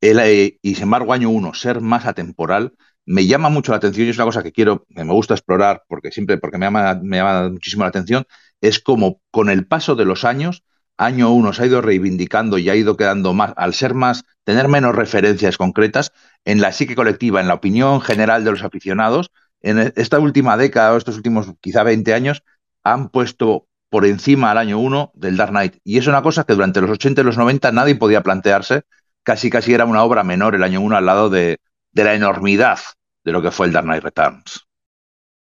eh, 0.00 0.58
y 0.62 0.74
sin 0.74 0.84
embargo 0.84 1.12
año 1.12 1.30
uno 1.30 1.54
ser 1.54 1.80
más 1.80 2.06
atemporal, 2.06 2.74
me 3.04 3.26
llama 3.26 3.48
mucho 3.50 3.72
la 3.72 3.78
atención 3.78 4.06
y 4.06 4.10
es 4.10 4.16
una 4.16 4.24
cosa 4.24 4.42
que 4.42 4.52
quiero, 4.52 4.86
me 4.88 5.04
gusta 5.12 5.34
explorar 5.34 5.84
porque 5.88 6.10
siempre, 6.10 6.38
porque 6.38 6.58
me 6.58 6.66
llama, 6.66 6.98
me 7.02 7.18
llama 7.18 7.50
muchísimo 7.50 7.84
la 7.84 7.90
atención, 7.90 8.24
es 8.60 8.80
como 8.80 9.20
con 9.30 9.50
el 9.50 9.66
paso 9.66 9.94
de 9.94 10.04
los 10.04 10.24
años 10.24 10.64
año 10.98 11.32
uno 11.32 11.52
se 11.52 11.62
ha 11.62 11.66
ido 11.66 11.80
reivindicando 11.82 12.58
y 12.58 12.70
ha 12.70 12.74
ido 12.74 12.96
quedando 12.96 13.32
más, 13.34 13.52
al 13.56 13.74
ser 13.74 13.94
más, 13.94 14.24
tener 14.44 14.68
menos 14.68 14.94
referencias 14.94 15.58
concretas 15.58 16.12
en 16.44 16.60
la 16.60 16.72
psique 16.72 16.94
colectiva, 16.94 17.40
en 17.40 17.48
la 17.48 17.54
opinión 17.54 18.00
general 18.00 18.44
de 18.44 18.52
los 18.52 18.62
aficionados, 18.62 19.30
en 19.60 19.92
esta 19.96 20.18
última 20.20 20.56
década 20.56 20.92
o 20.92 20.96
estos 20.96 21.16
últimos 21.16 21.52
quizá 21.60 21.82
20 21.82 22.14
años, 22.14 22.42
han 22.82 23.10
puesto 23.10 23.66
por 23.96 24.04
encima 24.04 24.50
al 24.50 24.58
año 24.58 24.78
1 24.78 25.12
del 25.14 25.38
Dark 25.38 25.52
Knight. 25.52 25.78
Y 25.82 25.96
es 25.96 26.06
una 26.06 26.20
cosa 26.20 26.44
que 26.44 26.52
durante 26.52 26.82
los 26.82 26.90
80 26.90 27.22
y 27.22 27.24
los 27.24 27.38
90 27.38 27.72
nadie 27.72 27.94
podía 27.94 28.22
plantearse, 28.22 28.82
casi 29.22 29.48
casi 29.48 29.72
era 29.72 29.86
una 29.86 30.04
obra 30.04 30.22
menor 30.22 30.54
el 30.54 30.62
año 30.64 30.82
1 30.82 30.98
al 30.98 31.06
lado 31.06 31.30
de, 31.30 31.56
de 31.92 32.04
la 32.04 32.12
enormidad 32.12 32.78
de 33.24 33.32
lo 33.32 33.40
que 33.40 33.50
fue 33.50 33.64
el 33.64 33.72
Dark 33.72 33.86
Knight 33.86 34.04
Returns. 34.04 34.66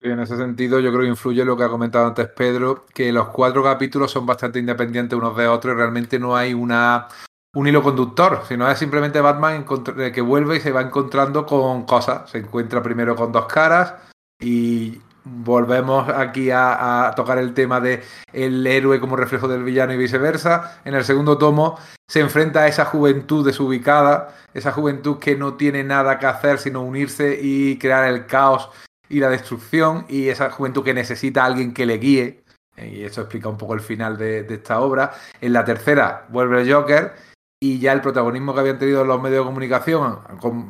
en 0.00 0.18
ese 0.18 0.36
sentido, 0.36 0.80
yo 0.80 0.90
creo 0.90 1.02
que 1.02 1.10
influye 1.10 1.44
lo 1.44 1.56
que 1.56 1.62
ha 1.62 1.68
comentado 1.68 2.08
antes 2.08 2.26
Pedro, 2.26 2.86
que 2.92 3.12
los 3.12 3.28
cuatro 3.28 3.62
capítulos 3.62 4.10
son 4.10 4.26
bastante 4.26 4.58
independientes 4.58 5.16
unos 5.16 5.36
de 5.36 5.46
otros 5.46 5.72
y 5.72 5.76
realmente 5.76 6.18
no 6.18 6.36
hay 6.36 6.52
una, 6.52 7.06
un 7.54 7.68
hilo 7.68 7.84
conductor, 7.84 8.42
sino 8.48 8.68
es 8.68 8.80
simplemente 8.80 9.20
Batman 9.20 9.64
que 10.12 10.20
vuelve 10.20 10.56
y 10.56 10.60
se 10.60 10.72
va 10.72 10.82
encontrando 10.82 11.46
con 11.46 11.84
cosas. 11.84 12.28
Se 12.28 12.38
encuentra 12.38 12.82
primero 12.82 13.14
con 13.14 13.30
dos 13.30 13.46
caras 13.46 13.94
y 14.40 14.98
volvemos 15.24 16.09
aquí 16.09 16.50
a, 16.52 17.12
tocar 17.16 17.38
el 17.38 17.54
tema 17.54 17.80
de 17.80 18.02
el 18.33 18.66
héroe 18.66 19.00
como 19.00 19.16
reflejo 19.16 19.48
del 19.48 19.62
villano 19.62 19.92
y 19.92 19.96
viceversa. 19.96 20.80
En 20.85 20.94
el 20.94 21.04
segundo 21.04 21.38
tomo 21.38 21.78
se 22.09 22.20
enfrenta 22.20 22.62
a 22.62 22.68
esa 22.68 22.85
juventud 22.85 23.44
desubicada, 23.44 24.35
esa 24.54 24.72
juventud 24.72 25.18
que 25.18 25.37
no 25.37 25.54
tiene 25.54 25.85
nada 25.85 26.18
que 26.18 26.26
hacer 26.26 26.59
sino 26.59 26.83
unirse 26.83 27.38
y 27.40 27.78
crear 27.78 28.09
el 28.09 28.26
caos 28.26 28.70
y 29.09 29.18
la 29.18 29.28
destrucción, 29.28 30.06
y 30.09 30.28
esa 30.28 30.50
juventud 30.50 30.85
que 30.85 30.94
necesita 30.94 31.42
a 31.42 31.46
alguien 31.46 31.74
que 31.74 31.85
le 31.85 31.98
guíe. 31.98 32.44
Y 32.76 33.02
eso 33.02 33.22
explica 33.22 33.48
un 33.48 33.59
poco 33.59 33.74
el 33.74 33.80
final 33.80 34.16
de, 34.16 34.44
de 34.44 34.54
esta 34.54 34.80
obra. 34.80 35.12
En 35.40 35.52
la 35.52 35.64
tercera 35.64 36.26
vuelve 36.28 36.62
el 36.62 36.72
Joker 36.72 37.12
y 37.61 37.78
ya 37.78 37.92
el 37.92 38.00
protagonismo 38.00 38.54
que 38.54 38.61
habían 38.61 38.78
tenido 38.78 39.04
los 39.04 39.20
medios 39.20 39.44
de 39.44 39.48
comunicación 39.48 40.20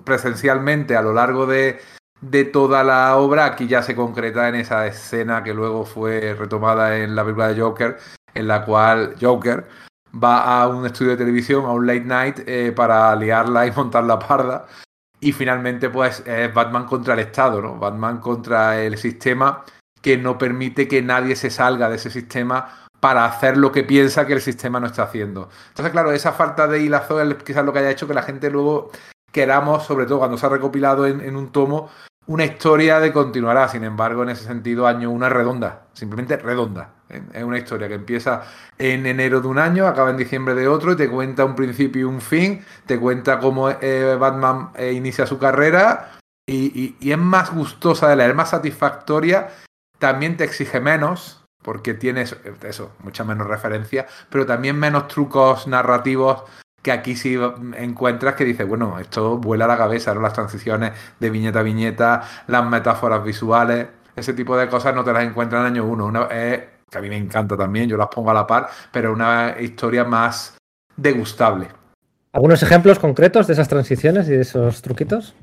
presencialmente 0.04 0.96
a 0.96 1.02
lo 1.02 1.12
largo 1.12 1.46
de, 1.46 1.78
de 2.20 2.44
toda 2.44 2.84
la 2.84 3.16
obra, 3.16 3.46
aquí 3.46 3.66
ya 3.66 3.82
se 3.82 3.96
concreta 3.96 4.48
en 4.48 4.56
esa 4.56 4.86
escena 4.86 5.42
que 5.42 5.54
luego 5.54 5.84
fue 5.84 6.34
retomada 6.38 6.98
en 6.98 7.16
la 7.16 7.22
película 7.22 7.48
de 7.48 7.60
Joker, 7.60 7.98
en 8.34 8.46
la 8.46 8.64
cual 8.64 9.14
Joker 9.20 9.66
va 10.12 10.62
a 10.62 10.68
un 10.68 10.84
estudio 10.86 11.12
de 11.12 11.16
televisión, 11.16 11.64
a 11.64 11.70
un 11.70 11.86
late 11.86 12.04
night, 12.04 12.40
eh, 12.46 12.72
para 12.74 13.14
liarla 13.16 13.66
y 13.66 13.72
montar 13.72 14.04
la 14.04 14.18
parda. 14.18 14.66
Y 15.20 15.32
finalmente, 15.32 15.90
pues, 15.90 16.22
es 16.26 16.52
Batman 16.52 16.86
contra 16.86 17.14
el 17.14 17.20
Estado, 17.20 17.60
¿no? 17.60 17.78
Batman 17.78 18.18
contra 18.18 18.80
el 18.80 18.96
sistema 18.98 19.64
que 20.00 20.16
no 20.16 20.38
permite 20.38 20.88
que 20.88 21.02
nadie 21.02 21.36
se 21.36 21.50
salga 21.50 21.90
de 21.90 21.96
ese 21.96 22.10
sistema 22.10 22.86
para 23.00 23.24
hacer 23.26 23.56
lo 23.56 23.70
que 23.72 23.84
piensa 23.84 24.26
que 24.26 24.32
el 24.32 24.40
sistema 24.40 24.80
no 24.80 24.86
está 24.86 25.04
haciendo. 25.04 25.50
Entonces, 25.68 25.92
claro, 25.92 26.12
esa 26.12 26.32
falta 26.32 26.66
de 26.66 26.82
hilazo 26.82 27.20
es 27.20 27.34
quizás 27.42 27.64
lo 27.64 27.72
que 27.72 27.80
haya 27.80 27.90
hecho 27.90 28.06
que 28.06 28.14
la 28.14 28.22
gente 28.22 28.50
luego 28.50 28.90
queramos, 29.30 29.84
sobre 29.84 30.06
todo 30.06 30.18
cuando 30.18 30.36
se 30.36 30.46
ha 30.46 30.48
recopilado 30.48 31.06
en 31.06 31.36
un 31.36 31.52
tomo, 31.52 31.90
una 32.30 32.44
historia 32.44 33.00
de 33.00 33.12
continuará. 33.12 33.68
Sin 33.68 33.82
embargo, 33.82 34.22
en 34.22 34.28
ese 34.30 34.44
sentido, 34.44 34.86
año 34.86 35.10
una 35.10 35.28
redonda, 35.28 35.86
simplemente 35.92 36.36
redonda. 36.36 36.94
Es 37.32 37.42
una 37.42 37.58
historia 37.58 37.88
que 37.88 37.94
empieza 37.94 38.42
en 38.78 39.04
enero 39.04 39.40
de 39.40 39.48
un 39.48 39.58
año, 39.58 39.88
acaba 39.88 40.10
en 40.10 40.16
diciembre 40.16 40.54
de 40.54 40.68
otro, 40.68 40.92
y 40.92 40.96
te 40.96 41.10
cuenta 41.10 41.44
un 41.44 41.56
principio 41.56 42.02
y 42.02 42.04
un 42.04 42.20
fin, 42.20 42.64
te 42.86 43.00
cuenta 43.00 43.40
cómo 43.40 43.68
eh, 43.68 44.16
Batman 44.18 44.70
eh, 44.76 44.92
inicia 44.92 45.26
su 45.26 45.40
carrera 45.40 46.12
y, 46.46 46.96
es 47.00 47.18
más 47.18 47.52
gustosa 47.52 48.08
de 48.08 48.16
leer, 48.16 48.34
más 48.34 48.50
satisfactoria, 48.50 49.48
también 49.98 50.36
te 50.36 50.44
exige 50.44 50.78
menos, 50.78 51.44
porque 51.64 51.94
tienes 51.94 52.36
eso, 52.62 52.92
mucha 53.00 53.24
menos 53.24 53.48
referencia, 53.48 54.06
pero 54.30 54.46
también 54.46 54.78
menos 54.78 55.08
trucos 55.08 55.66
narrativos 55.66 56.44
que 56.82 56.92
aquí 56.92 57.14
sí 57.16 57.38
encuentras 57.76 58.34
que 58.34 58.44
dices, 58.44 58.66
bueno, 58.66 58.98
esto 58.98 59.38
vuela 59.38 59.66
a 59.66 59.68
la 59.68 59.76
cabeza. 59.76 60.14
Las 60.14 60.32
transiciones 60.32 60.92
de 61.18 61.30
viñeta 61.30 61.60
a 61.60 61.62
viñeta, 61.62 62.22
las 62.46 62.64
metáforas 62.68 63.22
visuales, 63.22 63.88
ese 64.16 64.32
tipo 64.32 64.56
de 64.56 64.68
cosas 64.68 64.94
no 64.94 65.04
te 65.04 65.12
las 65.12 65.24
encuentras 65.24 65.60
en 65.60 65.66
año 65.66 65.84
uno. 65.84 66.06
Una, 66.06 66.28
que 66.28 66.98
a 66.98 67.00
mí 67.00 67.08
me 67.08 67.16
encanta 67.16 67.56
también, 67.56 67.88
yo 67.88 67.96
las 67.96 68.08
pongo 68.08 68.30
a 68.30 68.34
la 68.34 68.46
par, 68.46 68.68
pero 68.92 69.12
una 69.12 69.56
historia 69.60 70.04
más 70.04 70.56
degustable. 70.96 71.68
¿Algunos 72.32 72.62
ejemplos 72.62 72.98
concretos 72.98 73.46
de 73.46 73.54
esas 73.54 73.68
transiciones 73.68 74.28
y 74.28 74.32
de 74.32 74.42
esos 74.42 74.82
truquitos? 74.82 75.34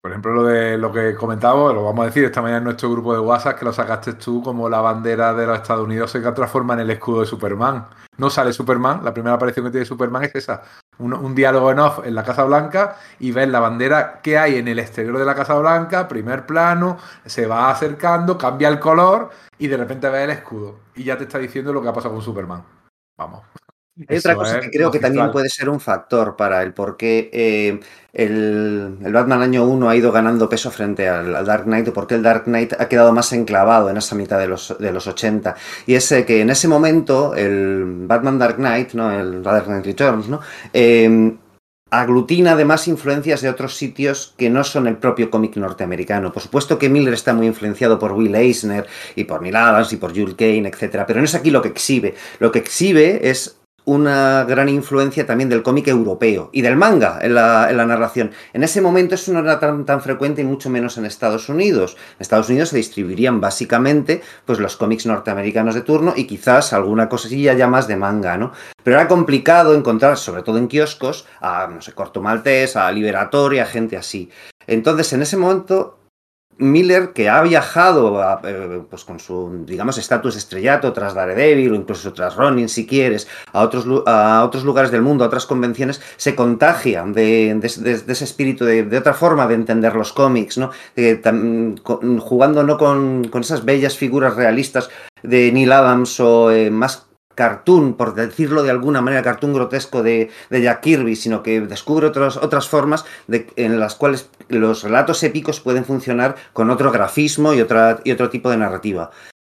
Por 0.00 0.12
ejemplo, 0.12 0.32
lo 0.32 0.44
de 0.44 0.78
lo 0.78 0.90
que 0.90 1.14
comentamos, 1.14 1.74
lo 1.74 1.84
vamos 1.84 2.04
a 2.04 2.06
decir 2.06 2.24
esta 2.24 2.40
mañana 2.40 2.58
en 2.58 2.64
nuestro 2.64 2.90
grupo 2.90 3.12
de 3.12 3.20
WhatsApp, 3.20 3.58
que 3.58 3.66
lo 3.66 3.72
sacaste 3.72 4.14
tú 4.14 4.42
como 4.42 4.66
la 4.66 4.80
bandera 4.80 5.34
de 5.34 5.46
los 5.46 5.58
Estados 5.58 5.84
Unidos 5.84 6.10
se 6.10 6.20
transforma 6.20 6.72
en 6.72 6.80
el 6.80 6.90
escudo 6.90 7.20
de 7.20 7.26
Superman. 7.26 7.86
No 8.16 8.30
sale 8.30 8.54
Superman, 8.54 9.04
la 9.04 9.12
primera 9.12 9.34
aparición 9.34 9.66
que 9.66 9.72
tiene 9.72 9.84
Superman 9.84 10.24
es 10.24 10.34
esa. 10.34 10.62
Un, 10.98 11.34
diálogo 11.34 11.70
en 11.70 11.80
off 11.80 12.00
en 12.06 12.14
la 12.14 12.24
Casa 12.24 12.44
Blanca 12.44 12.96
y 13.18 13.32
ves 13.32 13.48
la 13.48 13.60
bandera 13.60 14.20
que 14.22 14.38
hay 14.38 14.56
en 14.56 14.68
el 14.68 14.78
exterior 14.78 15.18
de 15.18 15.24
la 15.26 15.34
Casa 15.34 15.54
Blanca, 15.58 16.08
primer 16.08 16.46
plano, 16.46 16.96
se 17.26 17.46
va 17.46 17.70
acercando, 17.70 18.38
cambia 18.38 18.68
el 18.68 18.80
color 18.80 19.30
y 19.58 19.68
de 19.68 19.76
repente 19.76 20.08
ves 20.08 20.24
el 20.24 20.30
escudo. 20.30 20.78
Y 20.94 21.04
ya 21.04 21.18
te 21.18 21.24
está 21.24 21.38
diciendo 21.38 21.74
lo 21.74 21.82
que 21.82 21.88
ha 21.88 21.92
pasado 21.92 22.14
con 22.14 22.22
Superman. 22.22 22.64
Vamos. 23.18 23.42
Hay 24.08 24.18
otra 24.18 24.34
cosa 24.34 24.60
que 24.60 24.70
creo 24.70 24.90
que 24.90 24.98
también 24.98 25.30
puede 25.30 25.48
ser 25.48 25.68
un 25.68 25.80
factor 25.80 26.36
para 26.36 26.62
el 26.62 26.72
por 26.72 26.96
qué 26.96 27.30
eh, 27.32 27.80
el, 28.12 28.96
Batman 29.00 29.42
año 29.42 29.64
1 29.64 29.88
ha 29.88 29.96
ido 29.96 30.12
ganando 30.12 30.48
peso 30.48 30.70
frente 30.70 31.08
al, 31.08 31.44
Dark 31.44 31.64
Knight 31.64 31.88
o 31.88 31.92
por 31.92 32.06
qué 32.06 32.14
el 32.14 32.22
Dark 32.22 32.44
Knight 32.44 32.74
ha 32.78 32.88
quedado 32.88 33.12
más 33.12 33.32
enclavado 33.32 33.90
en 33.90 33.96
esa 33.96 34.14
mitad 34.14 34.38
de 34.38 34.48
los, 34.48 34.76
de 34.78 34.92
los 34.92 35.06
80. 35.06 35.54
Y 35.86 35.94
es 35.94 36.10
eh, 36.12 36.24
que 36.24 36.40
en 36.40 36.50
ese 36.50 36.68
momento 36.68 37.34
el 37.34 37.84
Batman 38.06 38.38
Dark 38.38 38.56
Knight, 38.56 38.92
¿no? 38.92 39.10
el 39.12 39.42
Dark 39.42 39.66
Knight 39.66 39.84
Returns, 39.84 40.28
¿no? 40.28 40.40
Eh, 40.72 41.36
aglutina 41.90 42.52
además 42.52 42.86
influencias 42.88 43.40
de 43.40 43.48
otros 43.48 43.76
sitios 43.76 44.34
que 44.36 44.48
no 44.48 44.62
son 44.64 44.86
el 44.86 44.96
propio 44.96 45.30
cómic 45.30 45.56
norteamericano. 45.56 46.32
Por 46.32 46.42
supuesto 46.42 46.78
que 46.78 46.88
Miller 46.88 47.14
está 47.14 47.34
muy 47.34 47.46
influenciado 47.46 47.98
por 47.98 48.12
Will 48.12 48.34
Eisner 48.34 48.86
y 49.16 49.24
por 49.24 49.42
Neil 49.42 49.56
Adams 49.56 49.92
y 49.92 49.96
por 49.96 50.14
Jules 50.14 50.36
Kane, 50.36 50.68
etc. 50.68 51.04
Pero 51.06 51.18
no 51.18 51.24
es 51.24 51.34
aquí 51.34 51.50
lo 51.50 51.60
que 51.60 51.68
exhibe. 51.68 52.14
Lo 52.38 52.52
que 52.52 52.60
exhibe 52.60 53.28
es 53.28 53.59
una 53.84 54.44
gran 54.44 54.68
influencia 54.68 55.26
también 55.26 55.48
del 55.48 55.62
cómic 55.62 55.88
europeo 55.88 56.50
y 56.52 56.62
del 56.62 56.76
manga 56.76 57.18
en 57.22 57.34
la, 57.34 57.86
narración. 57.86 58.30
En 58.52 58.62
ese 58.62 58.80
momento 58.80 59.14
eso 59.14 59.32
no 59.32 59.40
era 59.40 59.58
tan, 59.58 59.84
tan, 59.84 60.00
frecuente 60.00 60.42
y 60.42 60.44
mucho 60.44 60.70
menos 60.70 60.98
en 60.98 61.06
Estados 61.06 61.48
Unidos. 61.48 61.96
En 62.16 62.22
Estados 62.22 62.48
Unidos 62.48 62.70
se 62.70 62.76
distribuirían 62.76 63.40
básicamente 63.40 64.22
pues, 64.44 64.58
los 64.58 64.76
cómics 64.76 65.06
norteamericanos 65.06 65.74
de 65.74 65.80
turno 65.80 66.14
y 66.16 66.24
quizás 66.24 66.72
alguna 66.72 67.08
cosilla 67.08 67.54
ya 67.54 67.66
más 67.66 67.88
de 67.88 67.96
manga, 67.96 68.36
¿no? 68.36 68.52
Pero 68.82 68.96
era 68.96 69.08
complicado 69.08 69.74
encontrar, 69.74 70.16
sobre 70.16 70.42
todo 70.42 70.58
en 70.58 70.68
kioscos, 70.68 71.26
a, 71.40 71.66
no 71.66 71.82
sé, 71.82 71.92
Corto 71.92 72.22
Maltés, 72.22 72.76
a 72.76 72.90
Liberatoria, 72.92 73.66
gente 73.66 73.96
así. 73.96 74.30
Entonces, 74.66 75.12
en 75.12 75.22
ese 75.22 75.36
momento 75.36 75.99
Miller, 76.60 77.12
que 77.12 77.28
ha 77.28 77.42
viajado 77.42 78.20
eh, 78.44 78.82
pues 78.88 79.04
con 79.04 79.18
su, 79.18 79.64
digamos, 79.66 79.98
estatus 79.98 80.36
estrellato 80.36 80.92
tras 80.92 81.14
Daredevil 81.14 81.72
o 81.72 81.74
incluso 81.74 82.12
tras 82.12 82.36
Ronin, 82.36 82.68
si 82.68 82.86
quieres, 82.86 83.26
a 83.52 83.62
otros, 83.62 83.86
a 84.06 84.44
otros 84.44 84.64
lugares 84.64 84.90
del 84.90 85.02
mundo, 85.02 85.24
a 85.24 85.26
otras 85.26 85.46
convenciones, 85.46 86.00
se 86.16 86.34
contagia 86.34 87.04
de, 87.04 87.50
ese 87.62 88.24
espíritu, 88.24 88.64
de, 88.64 88.96
otra 88.96 89.14
forma 89.14 89.46
de 89.46 89.54
entender 89.54 89.94
los 89.94 90.12
cómics, 90.12 90.58
¿no? 90.58 90.70
jugando 92.20 92.62
no 92.62 92.78
con, 92.78 93.30
esas 93.40 93.64
bellas 93.64 93.96
figuras 93.96 94.36
realistas 94.36 94.90
de 95.22 95.50
Neil 95.52 95.72
Adams 95.72 96.20
o 96.20 96.50
eh, 96.50 96.70
más 96.70 97.09
cartoon, 97.40 97.94
por 97.94 98.12
decirlo 98.14 98.62
de 98.62 98.70
alguna 98.70 99.00
manera, 99.00 99.22
cartoon 99.22 99.54
grotesco 99.54 100.02
de, 100.02 100.28
Jack 100.50 100.82
Kirby, 100.82 101.16
sino 101.16 101.42
que 101.42 101.62
descubre 101.62 102.06
otras 102.06 102.36
otras 102.36 102.68
formas 102.68 103.06
de, 103.28 103.46
en 103.56 103.80
las 103.80 103.94
cuales 103.94 104.28
los 104.48 104.82
relatos 104.82 105.22
épicos 105.22 105.58
pueden 105.58 105.86
funcionar 105.86 106.36
con 106.52 106.68
otro 106.68 106.92
grafismo 106.92 107.54
y, 107.54 107.62
otra, 107.62 108.00
y 108.04 108.12
otro 108.12 108.28
tipo 108.28 108.50
de 108.50 108.58
narrativa. 108.58 109.10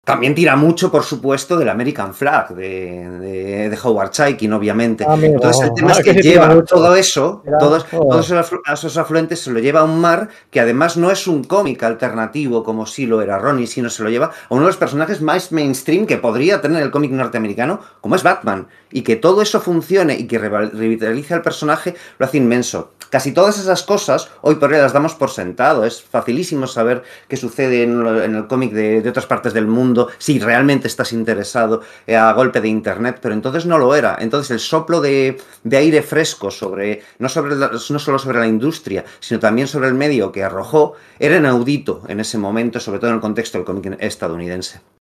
También 0.06 0.36
tira 0.36 0.56
mucho, 0.56 0.92
por 0.92 1.04
supuesto, 1.04 1.58
del 1.58 1.68
American 1.68 2.14
Flag, 2.14 2.54
de, 2.54 3.68
de, 3.70 3.80
Howard 3.84 4.12
Chaikin, 4.12 4.54
obviamente. 4.54 5.04
Ah, 5.04 5.18
Entonces, 5.20 5.64
el 5.64 5.74
tema 5.74 5.94
es 5.94 6.04
que, 6.04 6.14
lleva 6.14 6.64
todo 6.64 6.96
eso, 6.96 7.42
todos, 7.60 7.88
todos 7.90 8.32
esos 8.72 8.98
afluentes 8.98 9.40
se 9.40 9.50
lo 9.50 9.58
lleva 9.58 9.80
a 9.80 9.84
un 9.84 10.00
mar 10.00 10.30
que 10.52 10.60
además 10.60 10.96
no 10.96 11.10
es 11.10 11.26
un 11.26 11.44
cómic 11.44 11.82
alternativo 11.82 12.64
como 12.64 12.86
sí 12.86 13.08
lo 13.08 13.20
era 13.20 13.40
Ronnie, 13.40 13.66
sino 13.66 13.90
se 13.90 14.04
lo 14.04 14.10
lleva 14.12 14.28
a 14.28 14.32
uno 14.50 14.62
de 14.62 14.68
los 14.68 14.78
personajes 14.78 15.22
más 15.22 15.52
mainstream 15.52 16.06
que 16.06 16.18
podría 16.18 16.62
tener 16.62 16.84
el 16.84 16.92
cómic 16.92 17.10
norteamericano, 17.10 17.80
como 18.00 18.16
es 18.16 18.22
Batman. 18.22 18.68
Y 18.92 19.02
que 19.02 19.16
todo 19.16 19.42
eso 19.42 19.60
funcione 19.60 20.14
y 20.14 20.28
que 20.28 20.38
revitalice 20.38 21.34
al 21.34 21.42
personaje 21.42 21.96
lo 22.20 22.28
hace 22.28 22.38
inmenso. 22.38 22.92
Casi 23.10 23.32
todas 23.32 23.58
esas 23.58 23.82
cosas 23.82 24.30
hoy 24.42 24.56
por 24.56 24.72
hoy 24.72 24.78
las 24.78 24.94
damos 24.94 25.16
por 25.16 25.32
sentado. 25.32 25.84
Es 25.84 26.04
facilísimo 26.04 26.68
saber 26.68 27.04
qué 27.28 27.38
sucede 27.38 27.84
en, 27.84 28.36
el 28.36 28.48
cómic 28.48 28.72
de 28.72 29.08
otras 29.10 29.26
partes 29.26 29.54
del 29.54 29.68
mundo 29.68 29.95
si 30.18 30.40
realmente 30.40 30.88
estás 30.88 31.14
interesado 31.14 31.82
eh, 32.08 32.16
a 32.16 32.32
golpe 32.34 32.62
de 32.62 32.68
internet, 32.68 33.20
pero 33.22 33.34
entonces 33.34 33.66
no 33.66 33.78
lo 33.78 33.96
era. 33.96 34.18
Entonces 34.20 34.52
el 34.52 34.60
soplo 34.60 35.02
de, 35.02 35.38
aire 35.72 36.02
fresco 36.02 36.52
sobre 36.52 37.04
no, 37.20 37.30
sobre 37.30 37.56
no 37.56 38.00
solo 38.00 38.20
sobre 38.20 38.40
la 38.40 38.48
industria, 38.48 39.06
sino 39.20 39.40
también 39.40 39.68
sobre 39.68 39.88
el 39.88 39.94
medio 39.94 40.32
que 40.32 40.44
arrojó, 40.44 40.94
era 41.20 41.38
inaudito 41.38 42.04
en 42.08 42.20
ese 42.20 42.38
momento, 42.38 42.80
sobre 42.80 43.00
todo 43.00 43.10
en 43.10 43.16
el 43.16 43.22
contexto 43.22 43.58
del 43.58 43.66
cómic 43.66 43.98
estadounidense. 44.00 44.95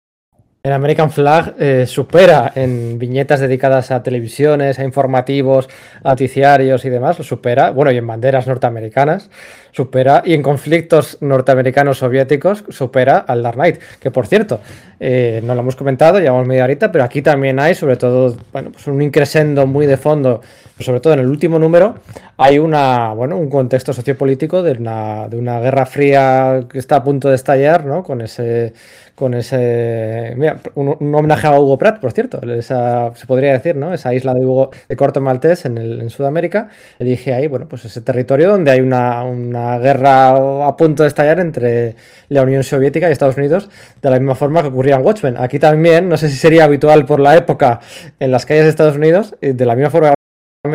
El 0.66 0.72
American 0.72 1.10
Flag 1.10 1.56
eh, 1.58 1.84
supera 1.86 2.50
en 2.54 2.98
viñetas 2.98 3.38
dedicadas 3.38 3.90
a 3.90 4.02
televisiones, 4.02 4.78
a 4.78 4.84
informativos, 4.84 5.68
a 6.02 6.08
noticiarios 6.08 6.86
y 6.86 6.88
demás, 6.88 7.18
lo 7.18 7.24
supera, 7.24 7.70
bueno, 7.70 7.92
y 7.92 7.98
en 7.98 8.06
banderas 8.06 8.46
norteamericanas, 8.46 9.28
supera, 9.72 10.22
y 10.24 10.32
en 10.32 10.42
conflictos 10.42 11.18
norteamericanos 11.20 11.98
soviéticos, 11.98 12.64
supera 12.70 13.18
al 13.18 13.42
Dark 13.42 13.56
Knight, 13.56 13.78
que 14.00 14.10
por 14.10 14.26
cierto, 14.26 14.60
eh, 15.00 15.42
no 15.44 15.54
lo 15.54 15.60
hemos 15.60 15.76
comentado, 15.76 16.18
llevamos 16.18 16.46
media 16.46 16.64
horita, 16.64 16.90
pero 16.90 17.04
aquí 17.04 17.20
también 17.20 17.60
hay, 17.60 17.74
sobre 17.74 17.96
todo, 17.96 18.34
bueno, 18.50 18.70
pues 18.72 18.86
un 18.86 19.02
increscendo 19.02 19.66
muy 19.66 19.84
de 19.84 19.98
fondo, 19.98 20.40
sobre 20.80 21.00
todo 21.00 21.12
en 21.12 21.20
el 21.20 21.26
último 21.26 21.58
número, 21.58 21.96
hay 22.38 22.58
una, 22.58 23.12
bueno, 23.12 23.36
un 23.36 23.50
contexto 23.50 23.92
sociopolítico 23.92 24.62
de 24.62 24.72
una, 24.72 25.28
de 25.28 25.36
una 25.36 25.60
guerra 25.60 25.84
fría 25.84 26.64
que 26.72 26.78
está 26.78 26.96
a 26.96 27.04
punto 27.04 27.28
de 27.28 27.34
estallar, 27.34 27.84
¿no? 27.84 28.02
Con 28.02 28.22
ese 28.22 28.72
con 29.14 29.34
ese. 29.34 30.34
Mira, 30.36 30.58
un, 30.74 31.14
homenaje 31.14 31.46
a 31.46 31.58
Hugo 31.58 31.78
Pratt, 31.78 32.00
por 32.00 32.12
cierto, 32.12 32.40
esa, 32.52 33.14
se 33.14 33.26
podría 33.26 33.52
decir, 33.52 33.76
¿no? 33.76 33.94
Esa 33.94 34.12
isla 34.12 34.34
de 34.34 34.44
Hugo 34.44 34.70
de 34.88 34.96
Corto 34.96 35.20
Maltés 35.20 35.64
en, 35.66 35.78
el, 35.78 36.00
en 36.00 36.10
Sudamérica. 36.10 36.68
Elige 36.98 37.32
ahí, 37.32 37.46
bueno, 37.46 37.68
pues 37.68 37.84
ese 37.84 38.00
territorio 38.00 38.50
donde 38.50 38.70
hay 38.70 38.80
una, 38.80 39.22
una, 39.24 39.78
guerra 39.78 40.66
a 40.66 40.76
punto 40.76 41.02
de 41.02 41.08
estallar 41.08 41.40
entre 41.40 41.96
la 42.28 42.42
Unión 42.42 42.64
Soviética 42.64 43.08
y 43.08 43.12
Estados 43.12 43.36
Unidos, 43.36 43.70
de 44.02 44.10
la 44.10 44.18
misma 44.18 44.34
forma 44.34 44.62
que 44.62 44.68
ocurría 44.68 44.96
en 44.96 45.04
Watchmen. 45.04 45.36
Aquí 45.38 45.58
también, 45.58 46.08
no 46.08 46.16
sé 46.16 46.28
si 46.28 46.36
sería 46.36 46.64
habitual 46.64 47.06
por 47.06 47.20
la 47.20 47.36
época 47.36 47.80
en 48.18 48.30
las 48.30 48.46
calles 48.46 48.64
de 48.64 48.70
Estados 48.70 48.96
Unidos, 48.96 49.34
de 49.40 49.66
la 49.66 49.74
misma 49.76 49.90
forma 49.90 50.13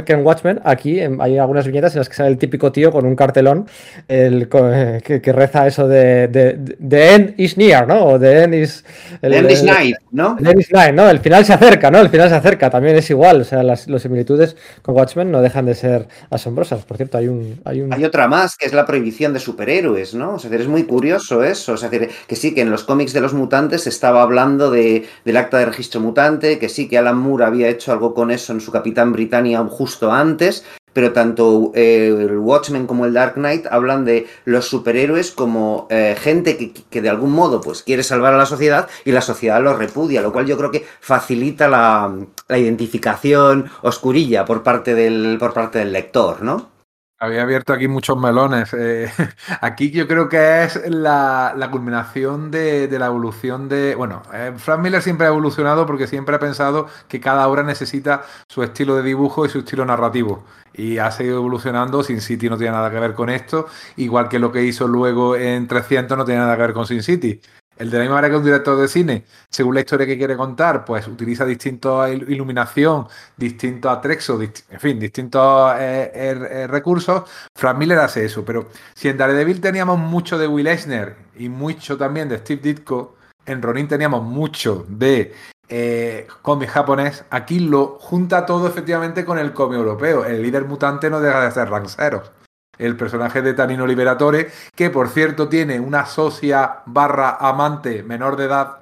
que 0.06 0.14
en 0.14 0.24
Watchmen, 0.24 0.62
aquí 0.66 1.00
hay 1.00 1.38
algunas 1.40 1.66
viñetas 1.66 1.96
en 1.96 2.00
las 2.00 2.10
que 2.10 2.16
sale 2.16 2.30
el 2.30 2.38
típico 2.38 2.72
tío 2.72 2.92
con 2.92 3.08
un 3.08 3.16
cartelón 3.16 3.68
el, 4.08 4.48
que, 4.48 5.20
que, 5.20 5.34
reza 5.34 5.66
eso 5.66 5.88
de, 5.88 6.28
de, 6.28 6.76
de, 6.78 7.16
end 7.16 7.34
is 7.38 7.58
near, 7.58 7.88
¿no? 7.88 8.06
O 8.06 8.20
de 8.20 8.44
end 8.44 8.54
is... 8.54 8.86
El, 9.24 9.34
end 9.34 9.50
is 9.50 9.64
night, 9.64 9.96
¿no? 10.12 10.38
The 10.40 10.52
end 10.52 10.60
is 10.60 10.72
night, 10.72 10.94
¿no? 10.94 11.10
El 11.10 11.18
final 11.18 11.44
se 11.44 11.54
acerca, 11.54 11.90
¿no? 11.90 12.00
El 12.00 12.10
final 12.10 12.30
se 12.30 12.36
acerca, 12.36 12.70
también 12.70 12.98
es 12.98 13.10
igual. 13.10 13.42
O 13.42 13.44
sea, 13.44 13.64
las, 13.64 13.88
las 13.88 14.04
similitudes 14.04 14.56
con 14.84 14.96
Watchmen 14.96 15.32
no 15.32 15.42
dejan 15.42 15.66
de 15.66 15.74
ser 15.74 16.08
asombrosas. 16.30 16.86
Por 16.86 16.98
cierto, 16.98 17.18
hay 17.18 17.28
un, 17.28 17.60
hay 17.66 17.82
un... 17.82 17.92
Hay 17.92 18.06
otra 18.06 18.28
más, 18.28 18.58
que 18.58 18.68
es 18.68 18.74
la 18.74 18.86
prohibición 18.86 19.34
de 19.34 19.40
superhéroes, 19.40 20.14
¿no? 20.14 20.36
O 20.36 20.40
sea, 20.40 20.56
es 20.56 20.68
muy 20.68 20.84
curioso 20.84 21.44
eso. 21.44 21.74
O 21.74 21.78
sea, 21.78 21.90
que 21.90 22.36
sí, 22.36 22.54
que 22.54 22.62
en 22.62 22.70
los 22.70 22.84
cómics 22.84 23.14
de 23.14 23.22
los 23.22 23.34
mutantes 23.34 23.82
se 23.84 23.90
estaba 23.90 24.22
hablando 24.22 24.70
de, 24.70 25.08
del 25.26 25.38
acta 25.38 25.58
de 25.58 25.66
registro 25.66 26.00
mutante, 26.00 26.60
que 26.60 26.70
sí, 26.70 26.88
que 26.88 27.00
Alan 27.00 27.18
Moore 27.18 27.46
había 27.46 27.70
hecho 27.70 27.92
algo 27.92 28.14
con 28.14 28.30
eso 28.30 28.54
en 28.54 28.62
su 28.62 28.72
Capitán 28.72 29.12
Britannia 29.14 29.60
justo 29.80 30.12
antes, 30.12 30.66
pero 30.92 31.14
tanto 31.14 31.72
eh, 31.74 32.08
el 32.08 32.38
Watchmen 32.38 32.86
como 32.86 33.06
el 33.06 33.14
Dark 33.14 33.36
Knight 33.36 33.66
hablan 33.72 34.04
de 34.04 34.28
los 34.44 34.66
superhéroes 34.66 35.32
como 35.32 35.88
eh, 35.90 36.18
gente 36.20 36.58
que, 36.58 36.74
que, 36.74 37.02
de 37.02 37.08
algún 37.08 37.32
modo 37.32 37.62
pues 37.62 37.82
quiere 37.84 38.04
salvar 38.04 38.34
a 38.34 38.38
la 38.38 38.46
sociedad 38.46 38.90
y 39.06 39.14
la 39.14 39.22
sociedad 39.22 39.64
los 39.64 39.78
repudia, 39.78 40.22
lo 40.22 40.34
cual 40.34 40.48
yo 40.48 40.58
creo 40.58 40.70
que 40.70 40.86
facilita 41.00 41.70
la, 41.70 42.14
la 42.50 42.58
identificación 42.58 43.72
oscurilla 43.82 44.44
por 44.44 44.62
parte 44.62 44.94
del, 44.94 45.38
por 45.40 45.54
parte 45.54 45.80
del 45.80 45.94
lector, 45.94 46.42
¿no? 46.42 46.79
Había 47.22 47.42
abierto 47.42 47.74
aquí 47.74 47.90
muchos 47.90 48.18
melones. 48.18 48.74
Eh, 48.74 49.12
aquí 49.62 49.92
yo 49.92 50.08
creo 50.08 50.30
que 50.30 50.64
es 50.64 50.90
la, 50.90 51.54
la 51.58 51.70
culminación 51.70 52.50
de, 52.50 52.88
de, 52.88 52.98
la 52.98 53.08
evolución 53.08 53.68
de... 53.68 53.94
Bueno, 53.96 54.22
eh, 54.34 54.54
Frank 54.58 54.80
Miller 54.80 55.02
siempre 55.02 55.28
ha 55.28 55.30
evolucionado 55.30 55.86
porque 55.86 56.08
siempre 56.08 56.36
ha 56.36 56.40
pensado 56.40 56.88
que 57.10 57.20
cada 57.20 57.46
obra 57.50 57.64
necesita 57.64 58.24
su 58.48 58.64
estilo 58.64 58.96
de 58.96 59.04
dibujo 59.04 59.46
y 59.46 59.50
su 59.50 59.60
estilo 59.60 59.86
narrativo. 59.86 60.46
Y 60.74 60.98
ha 61.00 61.12
seguido 61.12 61.38
evolucionando. 61.40 62.04
Sin 62.04 62.22
City 62.22 62.50
no 62.50 62.58
tiene 62.58 62.72
nada 62.72 62.90
que 62.90 63.00
ver 63.00 63.14
con 63.14 63.30
esto. 63.30 63.68
Igual 63.98 64.30
que 64.30 64.40
lo 64.40 64.54
que 64.54 64.64
hizo 64.64 64.88
luego 64.88 65.36
en 65.36 65.68
300 65.68 66.18
no 66.18 66.24
tiene 66.24 66.40
nada 66.40 66.56
que 66.56 66.62
ver 66.62 66.74
con 66.74 66.88
Sin 66.88 67.04
City. 67.04 67.42
El 67.80 67.90
de 67.90 67.98
la 67.98 68.04
misma 68.04 68.16
manera 68.16 68.34
que 68.34 68.38
un 68.38 68.44
director 68.44 68.78
de 68.78 68.90
cine, 68.90 69.24
según 69.50 69.74
la 69.74 69.80
historia 69.80 70.06
que 70.06 70.18
quiere 70.18 70.36
contar, 70.36 70.84
pues 70.84 71.08
utiliza 71.08 71.46
distintos 71.46 72.10
iluminación, 72.12 73.08
distintos 73.38 73.90
atrexos, 73.90 74.42
en 74.70 74.80
fin, 74.82 75.00
distintos 75.00 75.74
eh, 75.80 76.12
eh, 76.14 76.68
recursos. 76.68 77.24
Frank 77.56 77.78
Miller 77.78 78.00
hace 78.00 78.26
eso. 78.26 78.44
Pero 78.44 78.68
si 78.94 79.08
en 79.08 79.18
Daredevil 79.18 79.62
teníamos 79.62 79.98
mucho 79.98 80.38
de 80.38 80.48
Will 80.48 80.68
Eisner 80.68 81.16
y 81.38 81.48
mucho 81.48 81.98
también 81.98 82.28
de 82.28 82.40
Steve 82.40 82.62
Ditko, 82.62 83.16
en 83.46 83.62
Ronin 83.62 83.88
teníamos 83.88 84.24
mucho 84.24 84.86
de 84.90 85.34
eh, 85.70 86.28
cómic 86.42 86.70
japonés, 86.70 87.24
aquí 87.30 87.60
lo 87.60 87.98
junta 88.02 88.46
todo 88.46 88.68
efectivamente 88.68 89.24
con 89.24 89.40
el 89.40 89.54
cómic 89.54 89.78
europeo. 89.78 90.26
El 90.26 90.42
líder 90.42 90.66
mutante 90.66 91.10
no 91.10 91.22
deja 91.22 91.46
de 91.46 91.52
ser 91.52 91.70
Rancero 91.70 92.39
el 92.80 92.98
personaje 92.98 93.42
de 93.44 93.54
Tanino 93.54 93.86
Liberatore, 93.86 94.50
que 94.76 94.90
por 94.90 95.10
cierto 95.10 95.48
tiene 95.48 95.80
una 95.80 96.06
socia 96.06 96.80
barra 96.86 97.38
amante 97.40 98.02
menor 98.02 98.36
de 98.36 98.46
edad. 98.46 98.78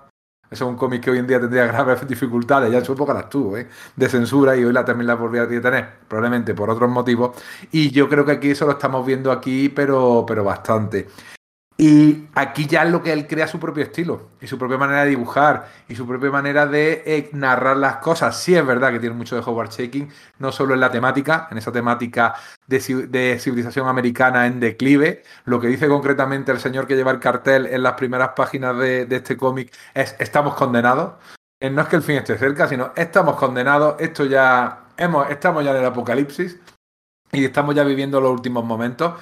Eso 0.49 0.63
es 0.63 0.69
un 0.69 0.77
cómic 0.77 1.03
que 1.03 1.11
hoy 1.11 1.17
en 1.17 1.27
día 1.27 1.41
tendría 1.41 1.65
graves 1.67 2.07
dificultades, 2.07 2.71
ya 2.71 2.77
en 2.77 2.85
su 2.85 2.93
época 2.93 3.13
las 3.13 3.27
tuvo, 3.27 3.57
¿eh? 3.57 3.67
de 3.95 4.07
censura 4.07 4.55
y 4.55 4.63
hoy 4.63 4.71
la 4.71 4.85
también 4.85 5.07
la 5.07 5.15
volvería 5.15 5.59
a 5.59 5.61
tener, 5.61 5.89
probablemente 6.07 6.53
por 6.53 6.69
otros 6.69 6.89
motivos. 6.89 7.35
Y 7.71 7.91
yo 7.91 8.07
creo 8.07 8.23
que 8.23 8.33
aquí 8.33 8.51
eso 8.51 8.65
lo 8.65 8.73
estamos 8.73 9.05
viendo 9.05 9.31
aquí, 9.31 9.67
pero, 9.67 10.23
pero 10.25 10.43
bastante. 10.45 11.07
Y 11.79 12.27
aquí 12.33 12.65
ya 12.65 12.83
es 12.83 12.91
lo 12.91 13.03
que 13.03 13.13
él 13.13 13.27
crea 13.27 13.47
su 13.47 13.59
propio 13.59 13.83
estilo 13.83 14.31
y 14.41 14.47
su 14.47 14.57
propia 14.57 14.79
manera 14.79 15.03
de 15.03 15.09
dibujar 15.09 15.69
y 15.87 15.95
su 15.95 16.07
propia 16.07 16.31
manera 16.31 16.65
de 16.65 17.03
eh, 17.05 17.29
narrar 17.33 17.77
las 17.77 17.97
cosas. 17.97 18.41
Sí 18.41 18.55
es 18.55 18.65
verdad 18.65 18.91
que 18.91 18.99
tiene 18.99 19.15
mucho 19.15 19.35
de 19.35 19.43
Howard 19.45 19.69
Shaking, 19.69 20.09
no 20.39 20.51
solo 20.51 20.73
en 20.73 20.79
la 20.79 20.89
temática, 20.89 21.47
en 21.51 21.59
esa 21.59 21.71
temática 21.71 22.33
de, 22.65 23.07
de, 23.09 23.37
civilización 23.39 23.87
americana 23.87 24.47
en 24.47 24.59
declive. 24.59 25.21
Lo 25.45 25.59
que 25.61 25.67
dice 25.67 25.87
concretamente 25.87 26.51
el 26.51 26.59
señor 26.59 26.87
que 26.87 26.95
lleva 26.95 27.11
el 27.11 27.19
cartel 27.19 27.67
en 27.67 27.83
las 27.83 27.93
primeras 27.93 28.29
páginas 28.29 28.75
de, 28.79 29.05
de 29.05 29.15
este 29.17 29.37
cómic 29.37 29.71
es 29.93 30.15
estamos 30.17 30.55
condenados. 30.55 31.13
Eh, 31.59 31.69
no 31.69 31.83
es 31.83 31.87
que 31.89 31.95
el 31.97 32.01
fin 32.01 32.15
esté 32.15 32.39
cerca, 32.39 32.67
sino 32.67 32.91
estamos 32.95 33.35
condenados, 33.35 33.95
esto 33.99 34.25
ya 34.25 34.85
hemos, 34.97 35.29
estamos 35.29 35.63
ya 35.63 35.71
en 35.71 35.77
el 35.77 35.85
apocalipsis 35.85 36.59
y 37.31 37.45
estamos 37.45 37.75
ya 37.75 37.83
viviendo 37.83 38.19
los 38.19 38.31
últimos 38.31 38.65
momentos. 38.65 39.13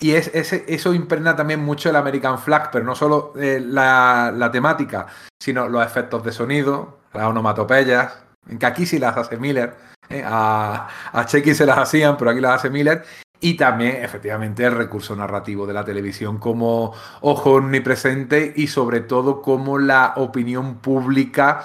Y 0.00 0.12
es, 0.12 0.28
eso 0.34 0.92
impregna 0.92 1.36
también 1.36 1.60
mucho 1.60 1.88
el 1.88 1.96
American 1.96 2.38
Flag, 2.38 2.70
pero 2.70 2.84
no 2.84 2.94
solo 2.94 3.32
eh, 3.36 3.62
la, 3.64 4.32
la, 4.34 4.50
temática, 4.50 5.06
sino 5.40 5.68
los 5.68 5.84
efectos 5.86 6.24
de 6.24 6.32
sonido, 6.32 6.98
las 7.12 7.24
onomatopeyas, 7.26 8.24
que 8.58 8.66
aquí 8.66 8.86
sí 8.86 8.98
las 8.98 9.16
hace 9.16 9.36
Miller, 9.36 9.74
eh, 10.08 10.22
a, 10.24 10.88
a 11.12 11.26
Checky 11.26 11.54
se 11.54 11.64
las 11.64 11.78
hacían, 11.78 12.16
pero 12.16 12.30
aquí 12.30 12.40
las 12.40 12.56
hace 12.56 12.70
Miller. 12.70 13.04
Y 13.40 13.54
también, 13.56 14.02
efectivamente, 14.02 14.64
el 14.64 14.72
recurso 14.72 15.14
narrativo 15.14 15.66
de 15.66 15.74
la 15.74 15.84
televisión 15.84 16.38
como 16.38 16.94
ojo 17.20 17.52
omnipresente 17.52 18.52
y 18.56 18.68
sobre 18.68 19.00
todo 19.00 19.42
como 19.42 19.78
la 19.78 20.14
opinión 20.16 20.76
pública 20.76 21.64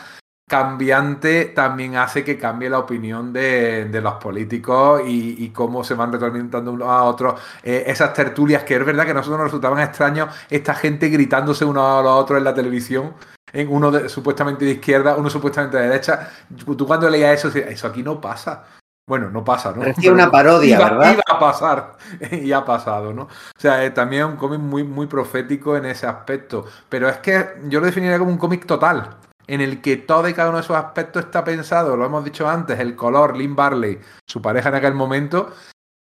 cambiante 0.49 1.45
también 1.45 1.95
hace 1.95 2.23
que 2.23 2.35
cambie 2.35 2.71
la 2.71 2.79
opinión 2.79 3.31
de, 3.31 3.85
de 3.85 4.01
los 4.01 4.15
políticos 4.15 5.03
y, 5.05 5.45
y, 5.45 5.49
cómo 5.49 5.83
se 5.83 5.93
van 5.93 6.11
retroalimentando 6.11 6.71
unos 6.71 6.89
a 6.89 7.03
otros. 7.03 7.39
Eh, 7.61 7.83
esas 7.85 8.15
tertulias 8.15 8.63
que 8.63 8.75
es 8.75 8.83
verdad 8.83 9.05
que 9.05 9.11
a 9.11 9.13
nosotros 9.13 9.37
nos 9.37 9.45
resultaban 9.45 9.79
extraños, 9.79 10.33
esta 10.49 10.73
gente 10.73 11.07
gritándose 11.09 11.65
unos 11.65 11.83
a 11.83 12.01
los 12.01 12.13
otros 12.13 12.39
en 12.39 12.45
la 12.45 12.55
televisión. 12.55 13.13
En 13.53 13.71
uno 13.71 13.91
de, 13.91 14.09
supuestamente 14.09 14.65
de 14.65 14.71
izquierda, 14.71 15.15
uno 15.17 15.29
supuestamente 15.29 15.77
de 15.77 15.87
derecha. 15.87 16.31
Tú 16.75 16.85
cuando 16.85 17.07
leías 17.09 17.37
eso, 17.37 17.49
decías, 17.49 17.71
eso 17.71 17.87
aquí 17.87 18.01
no 18.01 18.19
pasa. 18.19 18.65
Bueno, 19.07 19.29
no 19.29 19.43
pasa, 19.43 19.71
¿no? 19.71 19.81
Parecía 19.81 20.11
una 20.11 20.31
parodia, 20.31 20.77
iba, 20.77 20.89
¿verdad? 20.89 21.13
Iba 21.13 21.23
a 21.27 21.39
pasar 21.39 21.97
y 22.31 22.51
ha 22.51 22.65
pasado, 22.65 23.13
¿no? 23.13 23.23
O 23.23 23.59
sea, 23.59 23.83
eh, 23.85 23.91
también 23.91 24.23
es 24.23 24.29
un 24.29 24.37
cómic 24.37 24.59
muy, 24.59 24.83
muy 24.83 25.05
profético 25.05 25.77
en 25.77 25.85
ese 25.85 26.07
aspecto. 26.07 26.65
Pero 26.89 27.07
es 27.07 27.17
que 27.17 27.49
yo 27.65 27.79
lo 27.79 27.85
definiría 27.85 28.17
como 28.17 28.31
un 28.31 28.37
cómic 28.39 28.65
total 28.65 29.17
en 29.49 29.61
el 29.61 29.81
que 29.81 29.97
todo 29.97 30.29
y 30.29 30.33
cada 30.33 30.49
uno 30.49 30.59
de 30.59 30.63
esos 30.63 30.77
aspectos 30.77 31.25
está 31.25 31.43
pensado, 31.43 31.97
lo 31.97 32.05
hemos 32.05 32.23
dicho 32.23 32.47
antes, 32.47 32.79
el 32.79 32.95
color, 32.95 33.35
Lynn 33.35 33.55
Barley, 33.55 33.99
su 34.27 34.41
pareja 34.41 34.69
en 34.69 34.75
aquel 34.75 34.93
momento, 34.93 35.51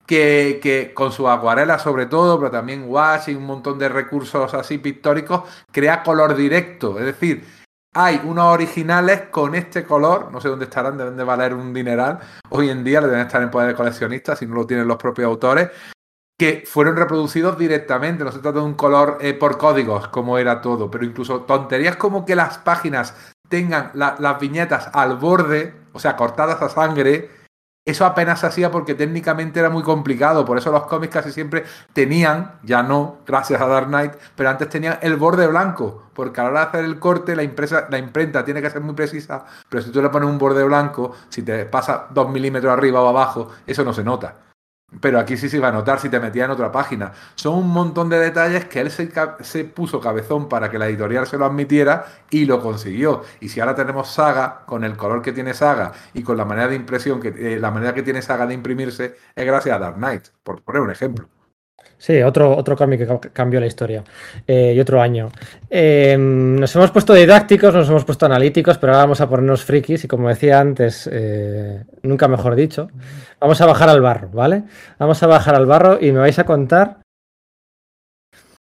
que, 0.07 0.59
que 0.63 0.95
con 0.95 1.13
su 1.13 1.29
acuarela 1.29 1.79
sobre 1.79 2.07
todo, 2.07 2.39
pero 2.39 2.51
también 2.51 2.85
wash 2.87 3.29
y 3.29 3.35
un 3.35 3.45
montón 3.45 3.79
de 3.79 3.91
recursos 3.91 4.55
así 4.55 4.79
pictóricos, 4.79 5.43
crea 5.71 6.03
color 6.03 6.35
directo. 6.35 6.99
Es 6.99 7.05
decir, 7.05 7.45
hay 7.93 8.21
unos 8.25 8.47
originales 8.47 9.29
con 9.31 9.55
este 9.55 9.85
color, 9.85 10.33
no 10.33 10.41
sé 10.41 10.49
dónde 10.49 10.65
estarán, 10.65 10.97
deben 10.97 11.17
de 11.17 11.25
valer 11.25 11.53
un 11.53 11.75
dineral. 11.75 12.21
Hoy 12.49 12.71
en 12.71 12.83
día 12.83 13.03
deben 13.03 13.21
estar 13.21 13.43
en 13.43 13.51
poder 13.51 13.69
de 13.69 13.75
coleccionistas, 13.75 14.39
si 14.39 14.47
no 14.47 14.55
lo 14.55 14.67
tienen 14.67 14.89
los 14.89 14.97
propios 14.97 15.27
autores, 15.27 15.71
que 16.39 16.65
fueron 16.67 16.97
reproducidos 16.97 17.57
directamente. 17.57 18.25
No 18.25 18.33
se 18.33 18.41
trata 18.41 18.59
de 18.59 18.65
un 18.65 18.75
color 18.75 19.19
eh, 19.21 19.35
por 19.35 19.59
códigos, 19.59 20.09
como 20.09 20.39
era 20.39 20.61
todo, 20.61 20.91
pero 20.91 21.05
incluso 21.05 21.43
tonterías 21.43 21.97
como 21.97 22.25
que 22.25 22.35
las 22.35 22.59
páginas 22.59 23.34
tengan 23.49 23.91
la, 23.95 24.17
las 24.19 24.39
viñetas 24.41 24.91
al 24.93 25.17
borde, 25.17 25.75
o 25.93 25.99
sea, 25.99 26.17
cortadas 26.17 26.61
a 26.63 26.69
sangre, 26.69 27.31
eso 27.87 28.07
apenas 28.07 28.41
se 28.41 28.47
hacía 28.47 28.71
porque 28.71 28.95
técnicamente 28.95 29.61
era 29.61 29.69
muy 29.69 29.83
complicado. 29.83 30.47
Por 30.47 30.57
eso 30.57 30.73
los 30.73 30.87
cómics 30.87 31.13
casi 31.13 31.33
siempre 31.33 31.65
tenían, 31.93 32.53
ya 32.63 32.83
no, 32.83 33.19
gracias 33.27 33.61
a 33.61 33.67
Dark 33.67 33.89
Knight, 33.89 34.15
pero 34.35 34.49
antes 34.49 34.71
tenían 34.71 34.99
el 35.03 35.17
borde 35.17 35.47
blanco. 35.47 36.05
Porque 36.15 36.41
a 36.41 36.45
la 36.45 36.51
hora 36.51 36.61
de 36.61 36.67
hacer 36.67 36.85
el 36.87 36.99
corte, 36.99 37.37
la, 37.37 37.43
impresa, 37.43 37.87
la 37.91 37.99
imprenta 37.99 38.45
tiene 38.45 38.63
que 38.63 38.71
ser 38.71 38.81
muy 38.81 38.95
precisa. 38.95 39.45
Pero 39.69 39.83
si 39.83 39.91
tú 39.91 40.01
le 40.01 40.09
pones 40.09 40.31
un 40.31 40.39
borde 40.39 40.65
blanco, 40.65 41.15
si 41.29 41.43
te 41.43 41.67
pasa 41.67 42.07
dos 42.11 42.31
milímetros 42.31 42.73
arriba 42.73 43.03
o 43.03 43.09
abajo, 43.09 43.51
eso 43.67 43.85
no 43.85 43.93
se 43.93 44.03
nota. 44.03 44.37
Pero 45.01 45.19
aquí 45.19 45.37
sí 45.37 45.49
se 45.49 45.57
iba 45.57 45.69
a 45.69 45.73
notar 45.73 46.01
si 46.01 46.09
te 46.09 46.21
metía 46.21 46.45
en 46.45 46.51
otra 46.51 46.71
página. 46.73 47.13
Son 47.35 47.55
un 47.55 47.69
montón 47.69 48.09
de 48.09 48.19
detalles 48.19 48.65
que 48.67 48.81
él 48.81 48.91
se, 48.91 49.11
se, 49.41 49.65
puso 49.65 50.01
cabezón 50.01 50.49
para 50.49 50.71
que 50.71 50.79
la 50.79 50.89
editorial 50.89 51.27
se 51.27 51.39
lo 51.39 51.45
admitiera 51.45 52.07
y 52.31 52.45
lo 52.45 52.61
consiguió. 52.61 53.23
Y 53.41 53.49
si 53.49 53.61
ahora 53.61 53.75
tenemos 53.75 54.09
Saga, 54.09 54.65
con 54.67 54.85
el 54.85 54.97
color 54.97 55.23
que 55.23 55.33
tiene 55.33 55.55
Saga 55.55 55.93
y 56.13 56.23
con 56.23 56.37
la 56.37 56.45
manera 56.45 56.69
de 56.69 56.77
impresión, 56.77 57.21
que 57.21 57.29
eh, 57.29 57.59
la 57.61 57.71
manera 57.71 57.95
que 57.95 58.03
tiene 58.03 58.23
Saga 58.23 58.47
de 58.47 58.55
imprimirse, 58.55 59.17
es 59.35 59.47
gracias 59.47 59.77
a 59.77 59.79
Dark 59.79 59.97
Knight, 59.97 60.29
por 60.43 60.63
poner 60.63 60.83
un 60.83 60.91
ejemplo. 60.91 61.29
Sí, 62.05 62.21
otro, 62.21 62.55
otro 62.55 62.77
cambio 62.77 62.99
que 62.99 63.31
cambió 63.31 63.59
la 63.61 63.65
historia. 63.67 64.05
Eh, 64.47 64.75
y 64.77 64.81
otro 64.81 65.01
año. 65.01 65.31
Eh, 65.71 66.19
nos 66.19 66.77
hemos 66.77 66.91
puesto 66.91 67.15
didácticos, 67.15 67.73
nos 67.73 67.89
hemos 67.89 68.05
puesto 68.05 68.27
analíticos, 68.27 68.77
pero 68.77 68.93
ahora 68.93 69.05
vamos 69.05 69.23
a 69.23 69.29
ponernos 69.31 69.65
frikis 69.65 70.05
y 70.05 70.07
como 70.07 70.29
decía 70.29 70.61
antes, 70.61 71.09
eh, 71.11 71.83
nunca 72.03 72.29
mejor 72.29 72.57
dicho, 72.57 72.89
vamos 73.41 73.59
a 73.63 73.65
bajar 73.65 73.89
al 73.89 74.03
barro, 74.03 74.29
¿vale? 74.35 74.65
Vamos 74.99 75.23
a 75.23 75.27
bajar 75.29 75.55
al 75.55 75.65
barro 75.65 75.97
y 75.99 76.13
me 76.13 76.19
vais 76.19 76.39
a 76.39 76.45
contar 76.45 77.04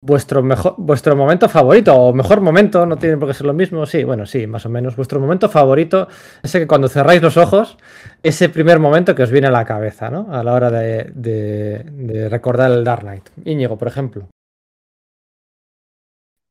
vuestro 0.04 0.42
mejor 0.42 0.74
vuestro 0.76 1.16
momento 1.16 1.48
favorito 1.48 1.94
o 1.94 2.12
mejor 2.12 2.40
momento, 2.42 2.84
no 2.84 2.96
tiene 2.96 3.16
por 3.16 3.28
qué 3.28 3.34
ser 3.34 3.46
lo 3.46 3.54
mismo, 3.54 3.86
sí, 3.86 4.04
bueno, 4.04 4.26
sí, 4.26 4.46
más 4.46 4.66
o 4.66 4.68
menos. 4.68 4.96
Vuestro 4.96 5.18
momento 5.18 5.48
favorito, 5.48 6.08
ese 6.42 6.60
que 6.60 6.66
cuando 6.66 6.88
cerráis 6.88 7.22
los 7.22 7.36
ojos, 7.38 7.78
ese 8.22 8.50
primer 8.50 8.78
momento 8.78 9.14
que 9.14 9.22
os 9.22 9.30
viene 9.30 9.46
a 9.46 9.50
la 9.50 9.64
cabeza, 9.64 10.10
¿no? 10.10 10.28
A 10.30 10.44
la 10.44 10.52
hora 10.52 10.70
de, 10.70 11.10
de, 11.14 12.28
recordar 12.28 12.70
el 12.70 12.84
Dark 12.84 13.02
Knight. 13.02 13.30
Íñigo, 13.44 13.78
por 13.78 13.88
ejemplo. 13.88 14.28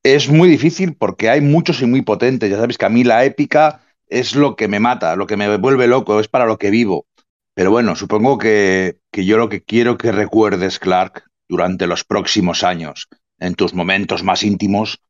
Es 0.03 0.29
muy 0.29 0.49
difícil 0.49 0.95
porque 0.95 1.29
hay 1.29 1.39
muchos 1.39 1.81
y 1.81 1.85
muy 1.85 2.01
potentes. 2.01 2.49
Ya 2.49 2.57
sabéis 2.57 2.77
que 2.77 2.85
a 2.85 2.89
mí 2.89 3.03
la 3.03 3.23
épica 3.23 3.81
es 4.07 4.35
lo 4.35 4.55
que 4.55 4.67
me 4.67 4.79
mata, 4.79 5.15
lo 5.15 5.27
que 5.27 5.37
me 5.37 5.57
vuelve 5.57 5.87
loco, 5.87 6.19
es 6.19 6.27
para 6.27 6.45
lo 6.45 6.57
que 6.57 6.71
vivo. 6.71 7.05
Pero 7.55 7.69
bueno, 7.69 7.95
supongo 7.95 8.39
que, 8.39 8.97
que 9.11 9.25
yo 9.25 9.37
lo 9.37 9.47
que 9.47 9.61
quiero 9.61 9.97
que 9.97 10.11
recuerdes, 10.11 10.79
Clark, 10.79 11.25
durante 11.47 11.85
los 11.85 12.03
próximos 12.03 12.63
años 12.63 13.07
en 13.43 13.55
tus 13.55 13.73
momentos 13.73 14.23
más 14.23 14.43
íntimos, 14.43 15.01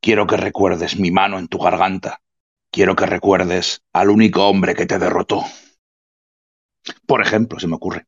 quiero 0.00 0.26
que 0.26 0.36
recuerdes 0.36 0.98
mi 0.98 1.10
mano 1.10 1.38
en 1.38 1.48
tu 1.48 1.58
garganta. 1.58 2.20
Quiero 2.72 2.94
que 2.94 3.06
recuerdes 3.06 3.82
al 3.92 4.10
único 4.10 4.46
hombre 4.48 4.74
que 4.74 4.86
te 4.86 4.98
derrotó. 4.98 5.44
Por 7.04 7.20
ejemplo, 7.20 7.58
se 7.58 7.66
me 7.66 7.74
ocurre. 7.74 8.06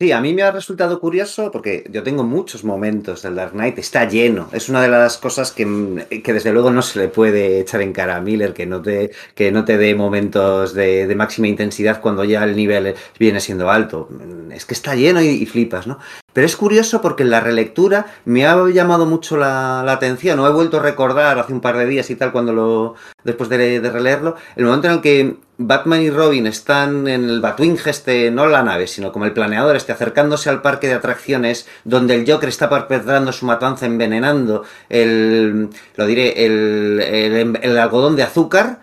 Sí, 0.00 0.10
a 0.10 0.20
mí 0.20 0.34
me 0.34 0.42
ha 0.42 0.50
resultado 0.50 0.98
curioso 0.98 1.52
porque 1.52 1.84
yo 1.88 2.02
tengo 2.02 2.24
muchos 2.24 2.64
momentos 2.64 3.22
del 3.22 3.36
Dark 3.36 3.52
Knight, 3.52 3.78
está 3.78 4.08
lleno. 4.08 4.48
Es 4.52 4.68
una 4.68 4.82
de 4.82 4.88
las 4.88 5.16
cosas 5.16 5.52
que, 5.52 5.64
desde 5.64 6.52
luego 6.52 6.72
no 6.72 6.82
se 6.82 6.98
le 6.98 7.08
puede 7.08 7.60
echar 7.60 7.82
en 7.82 7.92
cara 7.92 8.16
a 8.16 8.20
Miller, 8.20 8.52
que 8.52 8.66
no 8.66 8.82
te, 8.82 9.12
que 9.36 9.52
no 9.52 9.64
te 9.64 9.78
dé 9.78 9.94
momentos 9.94 10.74
de, 10.74 11.12
máxima 11.14 11.46
intensidad 11.46 12.00
cuando 12.00 12.24
ya 12.24 12.42
el 12.42 12.56
nivel 12.56 12.96
viene 13.16 13.38
siendo 13.38 13.70
alto. 13.70 14.08
Es 14.50 14.64
que 14.64 14.74
está 14.74 14.96
lleno 14.96 15.22
y 15.22 15.46
flipas, 15.46 15.86
¿no? 15.86 15.98
Pero 16.32 16.46
es 16.46 16.56
curioso 16.56 17.02
porque 17.02 17.22
en 17.24 17.30
la 17.30 17.40
relectura 17.40 18.06
me 18.24 18.46
ha 18.46 18.56
llamado 18.68 19.06
mucho 19.06 19.36
la, 19.36 19.80
atención, 19.92 20.38
o 20.40 20.46
he 20.46 20.52
vuelto 20.52 20.78
a 20.78 20.82
recordar 20.82 21.38
hace 21.38 21.52
un 21.52 21.60
par 21.60 21.76
de 21.76 21.86
días 21.86 22.08
y 22.10 22.16
tal, 22.16 22.32
cuando 22.32 22.52
lo. 22.52 22.94
después 23.24 23.48
de, 23.50 23.80
releerlo, 23.80 24.36
el 24.56 24.64
momento 24.64 24.88
en 24.88 24.94
el 24.94 25.00
que 25.00 25.36
Batman 25.58 26.00
y 26.00 26.10
Robin 26.10 26.46
están 26.46 27.06
en 27.06 27.28
el 27.28 27.40
Batwing 27.40 27.78
este, 27.84 28.30
no 28.30 28.46
la 28.46 28.62
nave, 28.62 28.86
sino 28.86 29.12
como 29.12 29.26
el 29.26 29.32
planeador, 29.32 29.76
este, 29.76 29.92
acercándose 29.92 30.48
al 30.48 30.62
parque 30.62 30.88
de 30.88 30.94
atracciones, 30.94 31.68
donde 31.84 32.14
el 32.14 32.30
Joker 32.30 32.48
está 32.48 32.70
perpetrando 32.70 33.32
su 33.32 33.44
matanza, 33.44 33.86
envenenando 33.86 34.64
el. 34.88 35.68
lo 35.96 36.06
diré, 36.06 36.46
el, 36.46 37.58
el 37.60 37.78
algodón 37.78 38.16
de 38.16 38.22
azúcar 38.22 38.80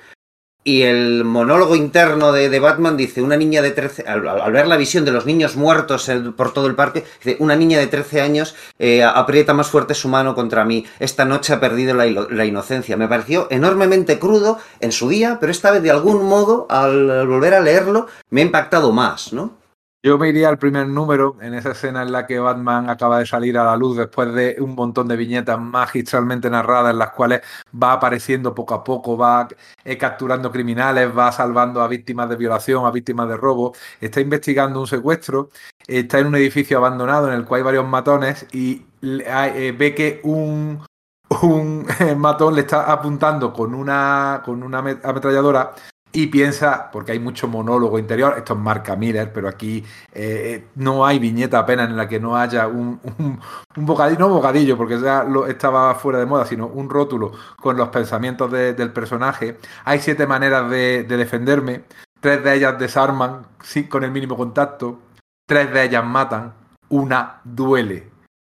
y 0.70 0.84
el 0.84 1.24
monólogo 1.24 1.76
interno 1.76 2.32
de, 2.32 2.60
Batman 2.60 2.96
dice, 2.96 3.24
una 3.24 3.36
niña 3.36 3.64
de 3.64 3.72
13, 3.72 4.04
al, 4.08 4.52
ver 4.52 4.68
la 4.68 4.78
visión 4.78 5.04
de 5.04 5.12
los 5.12 5.26
niños 5.26 5.56
muertos 5.56 6.12
por 6.38 6.54
todo 6.54 6.68
el 6.68 6.76
parque, 6.76 7.06
dice, 7.24 7.38
una 7.40 7.56
niña 7.56 7.80
de 7.80 7.88
13 7.88 8.22
años 8.22 8.54
eh, 8.78 9.04
aprieta 9.04 9.56
más 9.56 9.68
fuerte 9.68 9.96
su 9.96 10.10
mano 10.10 10.36
contra 10.36 10.66
mí, 10.66 10.86
esta 11.00 11.26
noche 11.26 11.54
ha 11.54 11.60
perdido 11.60 11.96
la, 11.96 12.46
inocencia. 12.46 12.98
Me 12.98 13.08
pareció 13.08 13.48
enormemente 13.50 14.20
crudo 14.20 14.60
en 14.80 14.92
su 14.92 15.10
día, 15.10 15.40
pero 15.40 15.52
esta 15.52 15.72
vez 15.72 15.82
de 15.82 15.90
algún 15.90 16.24
modo, 16.24 16.68
al 16.70 17.26
volver 17.26 17.56
a 17.56 17.62
leerlo, 17.62 18.06
me 18.30 18.42
ha 18.42 18.46
impactado 18.46 18.92
más, 18.92 19.34
¿no? 19.34 19.59
Yo 20.02 20.18
me 20.18 20.30
iría 20.30 20.48
al 20.48 20.58
primer 20.58 20.88
número, 20.88 21.36
en 21.42 21.54
esa 21.54 21.72
escena 21.72 22.04
en 22.04 22.14
la 22.14 22.26
que 22.26 22.40
Batman 22.40 22.90
acaba 22.90 23.20
de 23.20 23.26
salir 23.26 23.58
a 23.58 23.66
la 23.66 23.76
luz 23.76 23.98
después 23.98 24.34
de 24.34 24.56
un 24.62 24.74
montón 24.74 25.10
de 25.10 25.18
viñetas 25.18 25.60
magistralmente 25.60 26.50
narradas 26.50 26.94
en 26.94 27.00
las 27.00 27.10
cuales 27.10 27.42
va 27.72 27.92
apareciendo 27.92 28.56
poco 28.56 28.76
a 28.76 28.82
poco, 28.82 29.18
va 29.18 29.50
eh, 29.84 29.98
capturando 29.98 30.54
criminales, 30.54 31.12
va 31.18 31.34
salvando 31.34 31.82
a 31.82 31.90
víctimas 31.90 32.30
de 32.30 32.38
violación, 32.38 32.86
a 32.86 32.92
víctimas 32.92 33.28
de 33.28 33.36
robo, 33.36 33.74
está 34.00 34.22
investigando 34.22 34.80
un 34.80 34.88
secuestro, 34.88 35.50
está 35.86 36.20
en 36.20 36.28
un 36.28 36.36
edificio 36.38 36.78
abandonado 36.78 37.28
en 37.28 37.34
el 37.34 37.44
cual 37.44 37.60
hay 37.60 37.66
varios 37.66 37.86
matones 37.86 38.48
y 38.54 38.86
eh, 39.02 39.76
ve 39.78 39.96
que 39.96 40.22
un, 40.24 40.82
un 41.42 41.86
matón 42.18 42.56
le 42.56 42.62
está 42.62 42.90
apuntando 42.90 43.52
con 43.52 43.76
una, 43.76 44.44
con 44.46 44.64
una 44.64 44.78
ametralladora 44.78 45.74
y 46.12 46.28
piensa, 46.28 46.90
porque 46.92 47.12
hay 47.12 47.20
mucho 47.20 47.48
monólogo 47.48 48.00
interior, 48.00 48.34
esto 48.38 48.54
es 48.54 48.60
marca 48.60 48.96
Miller, 48.96 49.32
pero 49.32 49.48
aquí 49.48 49.84
eh, 50.12 50.66
no 50.76 51.06
hay 51.06 51.20
viñeta 51.20 51.60
apenas 51.60 51.90
en 51.90 51.98
la 51.98 52.08
que 52.08 52.20
no 52.20 52.36
haya 52.36 52.68
un, 52.68 53.00
bocadillo, 53.76 54.20
no 54.20 54.30
bocadillo, 54.30 54.76
porque 54.76 55.00
ya 55.00 55.24
lo, 55.24 55.46
estaba 55.46 55.94
fuera 55.96 56.18
de 56.18 56.26
moda, 56.26 56.46
sino 56.46 56.66
un 56.66 56.90
rótulo 56.90 57.32
con 57.58 57.78
los 57.78 57.90
pensamientos 57.90 58.52
del 58.52 58.92
personaje. 58.92 59.58
Hay 59.86 60.00
siete 60.00 60.26
maneras 60.26 60.70
de, 60.70 61.04
defenderme, 61.04 61.84
tres 62.20 62.44
de 62.44 62.56
ellas 62.56 62.80
desarman 62.80 63.46
con 63.88 64.04
el 64.04 64.12
mínimo 64.12 64.36
contacto, 64.36 65.00
tres 65.46 65.72
de 65.72 65.84
ellas 65.84 66.04
matan, 66.04 66.54
una 66.90 67.40
duele. 67.44 68.09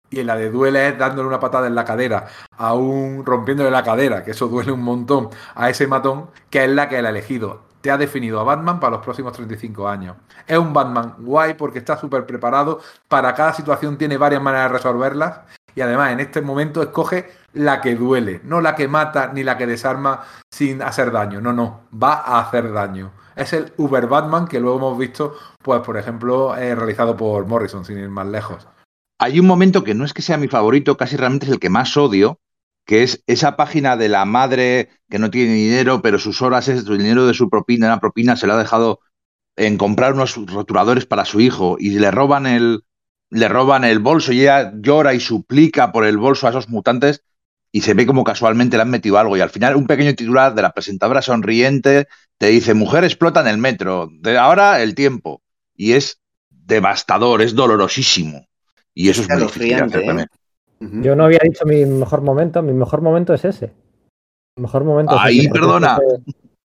Y 0.09 0.19
en 0.21 0.27
la 0.27 0.35
de 0.35 0.49
duele 0.49 0.87
es 0.87 0.97
dándole 0.97 1.27
una 1.27 1.39
patada 1.39 1.67
en 1.67 1.75
la 1.75 1.83
cadera, 1.83 2.27
a 2.57 2.73
un 2.73 3.25
rompiéndole 3.25 3.69
la 3.71 3.83
cadera, 3.83 4.23
que 4.23 4.31
eso 4.31 4.47
duele 4.47 4.71
un 4.71 4.83
montón, 4.83 5.29
a 5.53 5.69
ese 5.69 5.87
matón, 5.87 6.29
que 6.49 6.63
es 6.63 6.69
la 6.69 6.87
que 6.87 6.99
él 6.99 7.05
ha 7.05 7.09
elegido. 7.09 7.67
Te 7.81 7.91
ha 7.91 7.97
definido 7.97 8.39
a 8.39 8.43
Batman 8.43 8.79
para 8.79 8.95
los 8.95 9.03
próximos 9.03 9.33
35 9.33 9.87
años. 9.87 10.15
Es 10.47 10.57
un 10.57 10.73
Batman 10.73 11.15
guay 11.19 11.55
porque 11.55 11.79
está 11.79 11.97
súper 11.97 12.25
preparado, 12.25 12.79
para 13.07 13.33
cada 13.33 13.53
situación 13.53 13.97
tiene 13.97 14.17
varias 14.17 14.41
maneras 14.41 14.71
de 14.71 14.77
resolverlas 14.77 15.41
y 15.75 15.81
además 15.81 16.11
en 16.11 16.21
este 16.21 16.41
momento 16.41 16.81
escoge 16.81 17.29
la 17.53 17.81
que 17.81 17.95
duele, 17.95 18.41
no 18.43 18.61
la 18.61 18.75
que 18.75 18.87
mata 18.87 19.31
ni 19.33 19.43
la 19.43 19.57
que 19.57 19.67
desarma 19.67 20.23
sin 20.49 20.81
hacer 20.81 21.11
daño, 21.11 21.41
no, 21.41 21.53
no, 21.53 21.81
va 21.91 22.13
a 22.13 22.39
hacer 22.39 22.71
daño. 22.71 23.11
Es 23.35 23.53
el 23.53 23.73
Uber 23.77 24.07
Batman 24.07 24.47
que 24.47 24.59
luego 24.59 24.77
hemos 24.77 24.97
visto, 24.97 25.35
pues 25.61 25.81
por 25.81 25.97
ejemplo, 25.97 26.55
eh, 26.57 26.73
realizado 26.73 27.15
por 27.15 27.45
Morrison, 27.45 27.85
sin 27.85 27.99
ir 27.99 28.09
más 28.09 28.25
lejos 28.25 28.67
hay 29.19 29.39
un 29.39 29.47
momento 29.47 29.83
que 29.83 29.93
no 29.95 30.05
es 30.05 30.13
que 30.13 30.21
sea 30.21 30.37
mi 30.37 30.47
favorito, 30.47 30.97
casi 30.97 31.17
realmente 31.17 31.45
es 31.45 31.51
el 31.51 31.59
que 31.59 31.69
más 31.69 31.95
odio, 31.97 32.39
que 32.85 33.03
es 33.03 33.23
esa 33.27 33.57
página 33.57 33.97
de 33.97 34.09
la 34.09 34.25
madre 34.25 34.89
que 35.09 35.19
no 35.19 35.29
tiene 35.29 35.53
dinero, 35.53 36.01
pero 36.01 36.19
sus 36.19 36.41
horas 36.41 36.67
es 36.67 36.87
el 36.87 36.97
dinero 36.97 37.27
de 37.27 37.33
su 37.33 37.49
propina, 37.49 37.87
la 37.89 37.99
propina 37.99 38.35
se 38.35 38.47
la 38.47 38.55
ha 38.55 38.57
dejado 38.57 39.01
en 39.55 39.77
comprar 39.77 40.13
unos 40.13 40.35
rotuladores 40.47 41.05
para 41.05 41.25
su 41.25 41.41
hijo 41.41 41.77
y 41.79 41.89
le 41.99 42.11
roban 42.11 42.45
el 42.45 42.83
le 43.29 43.49
roban 43.49 43.83
el 43.83 43.99
bolso 43.99 44.31
y 44.31 44.41
ella 44.41 44.71
llora 44.75 45.13
y 45.13 45.19
suplica 45.19 45.91
por 45.91 46.05
el 46.05 46.17
bolso 46.17 46.47
a 46.47 46.51
esos 46.51 46.69
mutantes 46.69 47.23
y 47.73 47.81
se 47.81 47.93
ve 47.93 48.05
como 48.05 48.23
casualmente 48.23 48.77
le 48.77 48.83
han 48.83 48.89
metido 48.89 49.17
algo 49.17 49.35
y 49.35 49.41
al 49.41 49.49
final 49.49 49.75
un 49.75 49.85
pequeño 49.87 50.15
titular 50.15 50.55
de 50.55 50.61
la 50.61 50.71
presentadora 50.73 51.21
sonriente 51.21 52.07
te 52.37 52.47
dice 52.47 52.73
mujer 52.73 53.03
explota 53.03 53.41
en 53.41 53.47
el 53.47 53.57
metro, 53.57 54.09
de 54.11 54.37
ahora 54.37 54.81
el 54.81 54.95
tiempo 54.95 55.43
y 55.75 55.93
es 55.93 56.21
devastador, 56.49 57.41
es 57.41 57.53
dolorosísimo. 57.53 58.46
Y 58.99 59.09
eso 59.09 59.21
es 59.21 59.29
muy 59.29 59.43
difícil 59.43 60.19
¿eh? 60.19 60.25
Yo 60.79 61.15
no 61.15 61.25
había 61.25 61.37
dicho 61.43 61.65
mi 61.65 61.85
mejor 61.85 62.21
momento, 62.21 62.63
mi 62.63 62.73
mejor 62.73 63.01
momento 63.01 63.31
es 63.35 63.45
ese. 63.45 63.71
Mi 64.57 64.63
mejor 64.63 64.85
momento 64.85 65.15
Ahí, 65.19 65.47
perdona. 65.49 65.99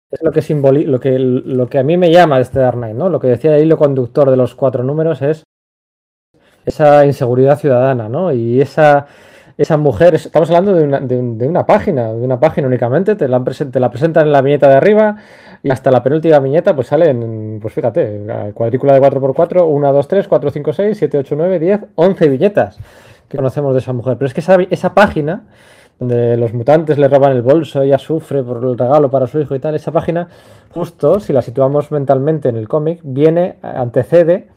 Es, 0.08 0.22
lo 0.22 0.30
que 0.30 0.40
simboliza, 0.40 0.88
lo 0.88 1.00
que, 1.00 1.18
lo 1.18 1.68
que 1.68 1.80
a 1.80 1.82
mí 1.82 1.96
me 1.96 2.12
llama 2.12 2.38
este 2.38 2.60
Dark 2.60 2.76
Knight, 2.76 2.94
¿no? 2.94 3.08
Lo 3.08 3.18
que 3.18 3.26
decía 3.26 3.56
el 3.56 3.64
hilo 3.64 3.76
conductor 3.76 4.30
de 4.30 4.36
los 4.36 4.54
cuatro 4.54 4.84
números 4.84 5.20
es 5.20 5.42
esa 6.64 7.04
inseguridad 7.04 7.58
ciudadana, 7.58 8.08
¿no? 8.08 8.32
Y 8.32 8.60
esa, 8.60 9.08
esa 9.58 9.76
mujer, 9.76 10.14
estamos 10.14 10.48
hablando 10.50 10.74
de 10.74 10.84
una, 10.84 11.00
de, 11.00 11.46
una 11.46 11.66
página, 11.66 12.12
de 12.12 12.24
una 12.24 12.40
página 12.40 12.66
únicamente, 12.66 13.14
te 13.16 13.28
la, 13.28 13.42
te 13.42 13.80
la 13.80 13.90
presentan 13.90 14.26
en 14.26 14.32
la 14.32 14.42
viñeta 14.42 14.68
de 14.68 14.74
arriba 14.74 15.16
y 15.62 15.70
hasta 15.70 15.90
la 15.90 16.02
penúltima 16.02 16.38
viñeta 16.38 16.74
pues 16.74 16.88
salen, 16.88 17.58
pues 17.60 17.74
fíjate, 17.74 18.52
cuadrícula 18.54 18.94
de 18.94 19.00
4x4, 19.00 19.66
1, 19.66 19.92
2, 19.92 20.08
3, 20.08 20.28
4, 20.28 20.50
5, 20.50 20.72
6, 20.72 20.98
7, 20.98 21.18
8, 21.18 21.34
9, 21.36 21.58
10, 21.58 21.80
11 21.94 22.28
viñetas 22.28 22.78
que 23.28 23.36
conocemos 23.36 23.74
de 23.74 23.80
esa 23.80 23.92
mujer. 23.92 24.16
Pero 24.16 24.26
es 24.26 24.34
que 24.34 24.40
esa, 24.40 24.56
esa 24.70 24.94
página 24.94 25.44
donde 25.98 26.36
los 26.36 26.52
mutantes 26.52 26.98
le 26.98 27.08
roban 27.08 27.32
el 27.32 27.42
bolso, 27.42 27.82
ella 27.82 27.98
sufre 27.98 28.42
por 28.42 28.64
el 28.64 28.76
regalo 28.76 29.10
para 29.10 29.26
su 29.26 29.38
hijo 29.40 29.54
y 29.54 29.60
tal, 29.60 29.74
esa 29.74 29.92
página, 29.92 30.28
justo 30.70 31.20
si 31.20 31.32
la 31.32 31.42
situamos 31.42 31.92
mentalmente 31.92 32.48
en 32.48 32.56
el 32.56 32.66
cómic, 32.66 33.00
viene, 33.04 33.56
antecede 33.62 34.48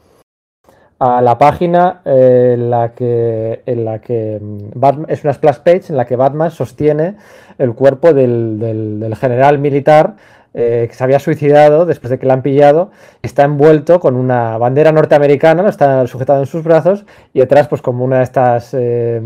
a 0.98 1.20
la 1.20 1.36
página 1.38 2.00
eh, 2.04 2.52
en 2.54 2.70
la 2.70 2.92
que, 2.92 3.62
en 3.66 3.84
la 3.84 4.00
que 4.00 4.38
mm, 4.40 5.04
es 5.08 5.24
una 5.24 5.32
splash 5.32 5.58
page 5.58 5.84
en 5.90 5.96
la 5.96 6.06
que 6.06 6.16
Batman 6.16 6.50
sostiene 6.50 7.16
el 7.58 7.74
cuerpo 7.74 8.12
del, 8.12 8.58
del, 8.58 9.14
general 9.16 9.58
militar 9.58 10.16
eh, 10.54 10.86
que 10.88 10.94
se 10.94 11.04
había 11.04 11.18
suicidado 11.18 11.84
después 11.84 12.10
de 12.10 12.18
que 12.18 12.24
la 12.24 12.32
han 12.32 12.40
pillado, 12.40 12.90
está 13.20 13.42
envuelto 13.44 14.00
con 14.00 14.16
una 14.16 14.56
bandera 14.56 14.90
norteamericana, 14.90 15.62
lo 15.62 15.68
está 15.68 16.06
sujetado 16.06 16.40
en 16.40 16.46
sus 16.46 16.64
brazos 16.64 17.04
y 17.34 17.40
detrás 17.40 17.68
pues 17.68 17.82
como 17.82 18.02
una 18.02 18.18
de 18.18 18.22
estas 18.22 18.72
eh, 18.72 19.20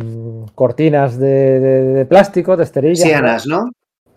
cortinas 0.57 1.19
de, 1.19 2.05
plástico, 2.09 2.57
de 2.57 2.65
esterilla. 2.65 3.05
Sianas, 3.05 3.47
¿no? 3.47 3.71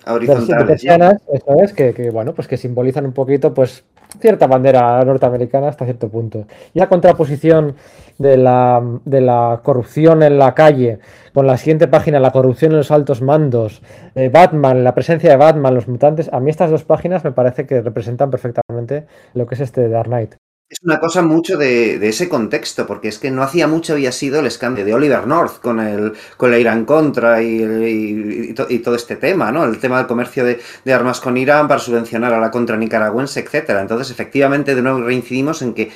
Horizontales. 0.05 0.67
persianas, 0.67 1.21
eso 1.31 1.55
es, 1.61 1.73
que, 1.73 1.93
que, 1.93 2.09
bueno, 2.09 2.33
pues 2.33 2.47
que 2.47 2.57
simbolizan 2.57 3.05
un 3.05 3.13
poquito 3.13 3.53
pues 3.53 3.85
cierta 4.19 4.47
bandera 4.47 5.03
norteamericana 5.03 5.69
hasta 5.69 5.85
cierto 5.85 6.09
punto. 6.09 6.45
Y 6.73 6.79
la 6.79 6.87
contraposición 6.87 7.75
de 8.17 8.37
la, 8.37 8.81
de 9.05 9.21
la 9.21 9.61
corrupción 9.63 10.23
en 10.23 10.37
la 10.37 10.53
calle, 10.53 10.99
con 11.33 11.47
la 11.47 11.57
siguiente 11.57 11.87
página, 11.87 12.19
la 12.19 12.31
corrupción 12.31 12.71
en 12.71 12.77
los 12.77 12.91
altos 12.91 13.21
mandos, 13.21 13.81
eh, 14.15 14.29
Batman, 14.29 14.83
la 14.83 14.93
presencia 14.93 15.31
de 15.31 15.37
Batman, 15.37 15.73
los 15.73 15.87
mutantes, 15.87 16.31
a 16.31 16.39
mí 16.39 16.49
estas 16.49 16.69
dos 16.69 16.83
páginas 16.83 17.23
me 17.23 17.31
parece 17.31 17.65
que 17.65 17.81
representan 17.81 18.29
perfectamente 18.29 19.07
lo 19.33 19.47
que 19.47 19.55
es 19.55 19.61
este 19.61 19.89
Dark 19.89 20.07
Knight. 20.07 20.35
Es 20.73 20.79
una 20.81 20.99
cosa 20.99 21.21
mucho 21.21 21.55
de, 21.55 21.97
ese 22.09 22.27
contexto, 22.27 22.87
porque 22.87 23.07
es 23.07 23.19
que 23.19 23.29
no 23.29 23.43
hacía 23.43 23.67
mucho 23.67 23.93
había 23.93 24.11
sido 24.11 24.39
el 24.39 24.47
escándalo 24.47 24.85
de 24.87 24.93
Oliver 24.95 25.27
North 25.27 25.59
con 25.61 25.79
el 25.79 26.13
con 26.35 26.49
la 26.49 26.57
Irán 26.57 26.85
Contra 26.85 27.43
y, 27.43 27.61
y- 27.61 28.49
y 28.49 28.53
to- 28.53 28.65
y 28.67 28.79
todo 28.79 28.95
este 28.95 29.15
tema, 29.17 29.51
¿no? 29.51 29.65
El 29.65 29.77
tema 29.77 29.97
del 29.99 30.07
comercio 30.07 30.43
de, 30.43 30.59
de 30.83 30.93
armas 30.93 31.19
con 31.21 31.37
Irán 31.37 31.67
para 31.67 31.79
subvencionar 31.79 32.33
a 32.33 32.39
la 32.39 32.49
contra 32.49 32.75
nicaragüense, 32.75 33.41
etcétera. 33.41 33.81
Entonces, 33.81 34.09
efectivamente, 34.09 34.73
de 34.73 34.81
nuevo 34.81 35.01
reincidimos 35.01 35.61
en 35.61 35.75
que 35.75 35.91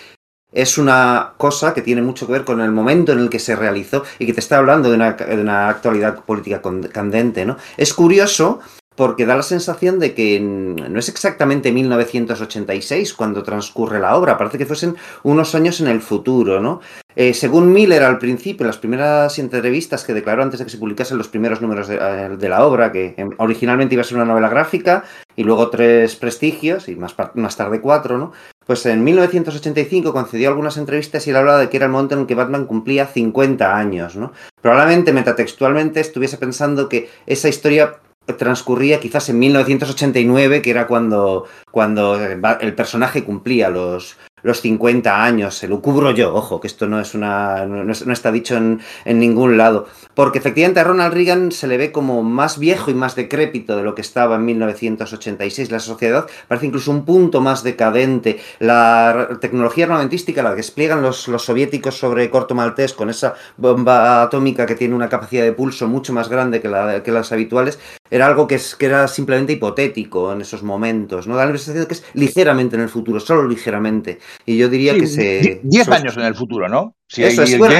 es 0.51 0.77
una 0.77 1.33
cosa 1.37 1.73
que 1.73 1.81
tiene 1.81 2.01
mucho 2.03 2.27
que 2.27 2.33
ver 2.33 2.45
con 2.45 2.61
el 2.61 2.71
momento 2.71 3.13
en 3.13 3.19
el 3.19 3.29
que 3.29 3.39
se 3.39 3.55
realizó 3.55 4.03
y 4.19 4.25
que 4.27 4.33
te 4.33 4.41
está 4.41 4.57
hablando 4.59 4.89
de 4.89 4.95
una, 4.95 5.13
de 5.13 5.41
una 5.41 5.69
actualidad 5.69 6.23
política 6.23 6.61
candente, 6.93 7.45
¿no? 7.45 7.57
Es 7.77 7.93
curioso 7.93 8.59
porque 8.97 9.27
da 9.27 9.35
la 9.35 9.43
sensación 9.43 9.99
de 9.99 10.15
que 10.15 10.39
no 10.39 10.99
es 10.99 11.07
exactamente 11.07 11.71
1986 11.71 13.13
cuando 13.13 13.43
transcurre 13.43 13.99
la 13.99 14.17
obra, 14.17 14.39
parece 14.39 14.57
que 14.57 14.65
fuesen 14.65 14.95
unos 15.21 15.53
años 15.53 15.79
en 15.79 15.87
el 15.87 16.01
futuro, 16.01 16.59
¿no? 16.59 16.81
Eh, 17.15 17.35
según 17.35 17.71
Miller 17.71 18.01
al 18.01 18.17
principio, 18.17 18.63
en 18.63 18.67
las 18.67 18.79
primeras 18.79 19.37
entrevistas 19.37 20.03
que 20.03 20.15
declaró 20.15 20.41
antes 20.41 20.59
de 20.59 20.65
que 20.65 20.71
se 20.71 20.79
publicasen 20.79 21.19
los 21.19 21.27
primeros 21.27 21.61
números 21.61 21.87
de, 21.87 21.95
eh, 21.95 22.49
la 22.49 22.65
obra, 22.65 22.91
que 22.91 23.13
em, 23.17 23.29
originalmente 23.37 23.93
iba 23.93 24.01
a 24.01 24.03
ser 24.03 24.17
una 24.17 24.25
novela 24.25 24.49
gráfica 24.49 25.03
y 25.35 25.43
luego 25.43 25.69
tres 25.69 26.15
prestigios 26.15 26.89
y 26.89 26.95
más, 26.95 27.15
más 27.35 27.55
tarde 27.55 27.79
cuatro, 27.81 28.17
¿no? 28.17 28.31
Pues 28.65 28.83
en 28.87 29.03
1985 29.03 30.11
concedió 30.11 30.49
algunas 30.49 30.75
entrevistas 30.75 31.25
y 31.25 31.29
él 31.29 31.35
hablaba 31.35 31.59
de 31.59 31.69
que 31.69 31.77
era 31.77 31.85
el 31.85 31.91
momento 31.91 32.15
en 32.15 32.21
el 32.21 32.27
que 32.27 32.35
Batman 32.35 32.65
cumplía 32.65 33.05
50 33.05 33.77
años, 33.77 34.15
¿no? 34.15 34.33
Probablemente 34.59 35.13
metatextualmente 35.13 35.99
estuviese 35.99 36.37
pensando 36.37 36.89
que 36.89 37.09
esa 37.27 37.47
historia 37.47 37.99
transcurría 38.33 38.99
quizás 38.99 39.29
en 39.29 39.39
1989, 39.39 40.61
que 40.61 40.69
era 40.71 40.87
cuando, 40.87 41.45
cuando 41.71 42.15
el 42.15 42.73
personaje 42.75 43.23
cumplía 43.23 43.69
los, 43.69 44.17
los 44.43 44.61
50 44.61 45.23
años. 45.23 45.55
Se 45.55 45.67
lo 45.67 45.81
cubro 45.81 46.11
yo, 46.11 46.33
ojo, 46.35 46.59
que 46.59 46.67
esto 46.67 46.87
no 46.87 46.99
es 46.99 47.13
una. 47.13 47.65
no, 47.65 47.83
no 47.83 47.91
es- 47.91 48.05
no 48.05 48.13
está 48.13 48.31
dicho 48.31 48.55
en, 48.57 48.81
en 49.05 49.19
ningún 49.19 49.57
lado. 49.57 49.87
Porque 50.13 50.39
efectivamente 50.39 50.79
a 50.79 50.83
Ronald 50.83 51.13
Reagan 51.13 51.51
se 51.51 51.67
le 51.67 51.77
ve 51.77 51.91
como 51.91 52.23
más 52.23 52.57
viejo 52.57 52.89
y 52.89 52.95
más 52.95 53.15
decrépito 53.15 53.75
de 53.77 53.83
lo 53.83 53.93
que 53.95 54.01
estaba 54.01 54.35
en 54.35 54.45
1986. 54.45 55.71
La 55.71 55.79
sociedad 55.79 56.25
parece 56.47 56.65
incluso 56.67 56.91
un 56.91 57.05
punto 57.05 57.39
más 57.41 57.63
decadente. 57.63 58.39
La 58.59 59.29
tecnología 59.41 59.85
armamentística, 59.85 60.41
la 60.43 60.51
que 60.51 60.57
despliegan 60.57 61.01
los, 61.01 61.27
los 61.27 61.43
soviéticos 61.45 61.97
sobre 61.97 62.29
Corto 62.29 62.55
Maltés, 62.55 62.93
con 62.93 63.09
esa 63.09 63.35
bomba 63.57 64.23
atómica 64.23 64.65
que 64.65 64.75
tiene 64.75 64.95
una 64.95 65.09
capacidad 65.09 65.43
de 65.43 65.53
pulso 65.53 65.87
mucho 65.87 66.13
más 66.13 66.29
grande 66.29 66.61
que, 66.61 66.67
la, 66.67 67.03
que 67.03 67.11
las 67.11 67.31
habituales, 67.31 67.79
era 68.11 68.27
algo 68.27 68.47
que, 68.47 68.55
es, 68.55 68.75
que 68.75 68.85
era 68.87 69.07
simplemente 69.07 69.53
hipotético 69.53 70.31
en 70.33 70.41
esos 70.41 70.63
momentos. 70.63 71.27
¿no? 71.27 71.35
Da 71.35 71.45
la 71.45 71.51
sensación 71.51 71.81
de 71.83 71.87
que 71.87 71.93
es 71.95 72.03
ligeramente 72.13 72.75
en 72.75 72.81
el 72.83 72.89
futuro, 72.89 73.19
solo 73.19 73.47
ligeramente. 73.47 74.19
Y 74.45 74.57
yo 74.57 74.69
diría 74.69 74.93
Sí, 74.93 74.99
que 74.99 75.07
se. 75.07 75.39
die- 75.39 75.59
Diez 75.63 75.87
años 75.89 76.15
en 76.17 76.23
el 76.23 76.35
futuro, 76.35 76.67
¿no? 76.69 76.95
Si 77.09 77.23
eso 77.23 77.43
es, 77.43 77.57
bueno, 77.57 77.75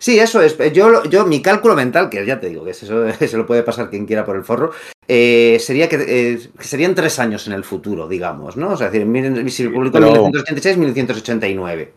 Sí, 0.00 0.16
eso 0.20 0.40
es. 0.42 0.56
Yo, 0.72 1.02
yo, 1.06 1.26
mi 1.26 1.42
cálculo 1.42 1.74
mental, 1.74 2.08
que 2.08 2.24
ya 2.24 2.38
te 2.38 2.48
digo 2.48 2.64
que 2.64 2.70
es 2.70 2.82
eso 2.84 3.04
se 3.18 3.36
lo 3.36 3.46
puede 3.46 3.64
pasar 3.64 3.90
quien 3.90 4.06
quiera 4.06 4.24
por 4.24 4.36
el 4.36 4.44
forro, 4.44 4.70
eh, 5.08 5.56
sería 5.60 5.88
que, 5.88 5.96
eh, 5.96 6.38
que 6.56 6.64
serían 6.64 6.94
tres 6.94 7.18
años 7.18 7.48
en 7.48 7.52
el 7.54 7.64
futuro, 7.64 8.06
digamos, 8.06 8.56
¿no? 8.56 8.70
O 8.70 8.76
sea, 8.76 8.86
es 8.86 8.92
decir, 8.92 9.08
miren, 9.08 9.50
si 9.50 9.64
el 9.64 9.72
público 9.72 9.98
en 9.98 10.04
Pero- 10.04 10.12
1986, 10.28 10.76
1989. 10.76 11.94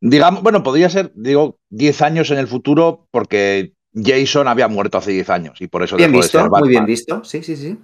Digamos, 0.00 0.42
bueno, 0.42 0.62
podría 0.62 0.88
ser, 0.90 1.12
digo, 1.14 1.58
10 1.70 2.02
años 2.02 2.30
en 2.30 2.38
el 2.38 2.46
futuro 2.46 3.06
porque 3.10 3.72
Jason 3.94 4.48
había 4.48 4.68
muerto 4.68 4.98
hace 4.98 5.12
10 5.12 5.30
años 5.30 5.60
y 5.60 5.68
por 5.68 5.82
eso 5.82 5.96
Bien 5.96 6.10
dejó 6.10 6.22
de 6.22 6.26
visto, 6.26 6.40
ser 6.40 6.50
muy 6.50 6.68
bien 6.68 6.86
visto. 6.86 7.24
Sí, 7.24 7.42
sí, 7.42 7.56
sí. 7.56 7.78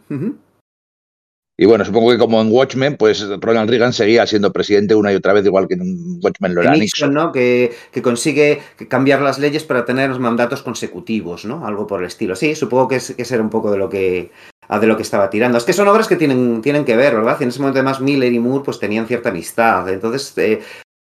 Y 1.56 1.66
bueno, 1.66 1.84
supongo 1.84 2.11
que 2.11 2.18
como 2.18 2.40
en 2.40 2.50
Watchmen, 2.50 2.96
pues 2.96 3.22
Ronald 3.38 3.68
Reagan 3.68 3.92
seguía 3.92 4.26
siendo 4.26 4.50
presidente 4.50 4.94
una 4.94 5.12
y 5.12 5.16
otra 5.16 5.34
vez, 5.34 5.44
igual 5.44 5.68
que 5.68 5.74
en 5.74 6.18
Watchmen 6.22 6.54
lo 6.54 6.62
era 6.62 6.72
Nixon, 6.72 7.11
Nixon. 7.11 7.14
¿no? 7.14 7.32
Que, 7.32 7.72
que 7.92 8.00
consigue 8.00 8.62
cambiar 8.88 9.20
las 9.20 9.38
leyes 9.38 9.64
para 9.64 9.84
tener 9.84 10.11
mandatos 10.18 10.62
consecutivos, 10.62 11.44
¿no? 11.44 11.66
Algo 11.66 11.86
por 11.86 12.00
el 12.00 12.06
estilo. 12.06 12.34
Sí, 12.34 12.54
supongo 12.54 12.88
que 12.88 12.96
es, 12.96 13.14
que 13.14 13.22
es 13.22 13.30
era 13.30 13.42
un 13.42 13.50
poco 13.50 13.70
de 13.70 13.78
lo 13.78 13.90
que 13.90 14.30
de 14.78 14.86
lo 14.86 14.96
que 14.96 15.02
estaba 15.02 15.28
tirando. 15.28 15.58
Es 15.58 15.64
que 15.64 15.72
son 15.72 15.88
obras 15.88 16.06
que 16.06 16.16
tienen, 16.16 16.62
tienen 16.62 16.84
que 16.84 16.96
ver, 16.96 17.16
¿verdad? 17.16 17.36
Y 17.40 17.42
en 17.42 17.48
ese 17.48 17.58
momento 17.58 17.80
además 17.80 18.00
Miller 18.00 18.32
y 18.32 18.38
Moore 18.38 18.64
pues 18.64 18.78
tenían 18.78 19.06
cierta 19.06 19.30
amistad. 19.30 19.88
Entonces, 19.88 20.32
eh, 20.38 20.61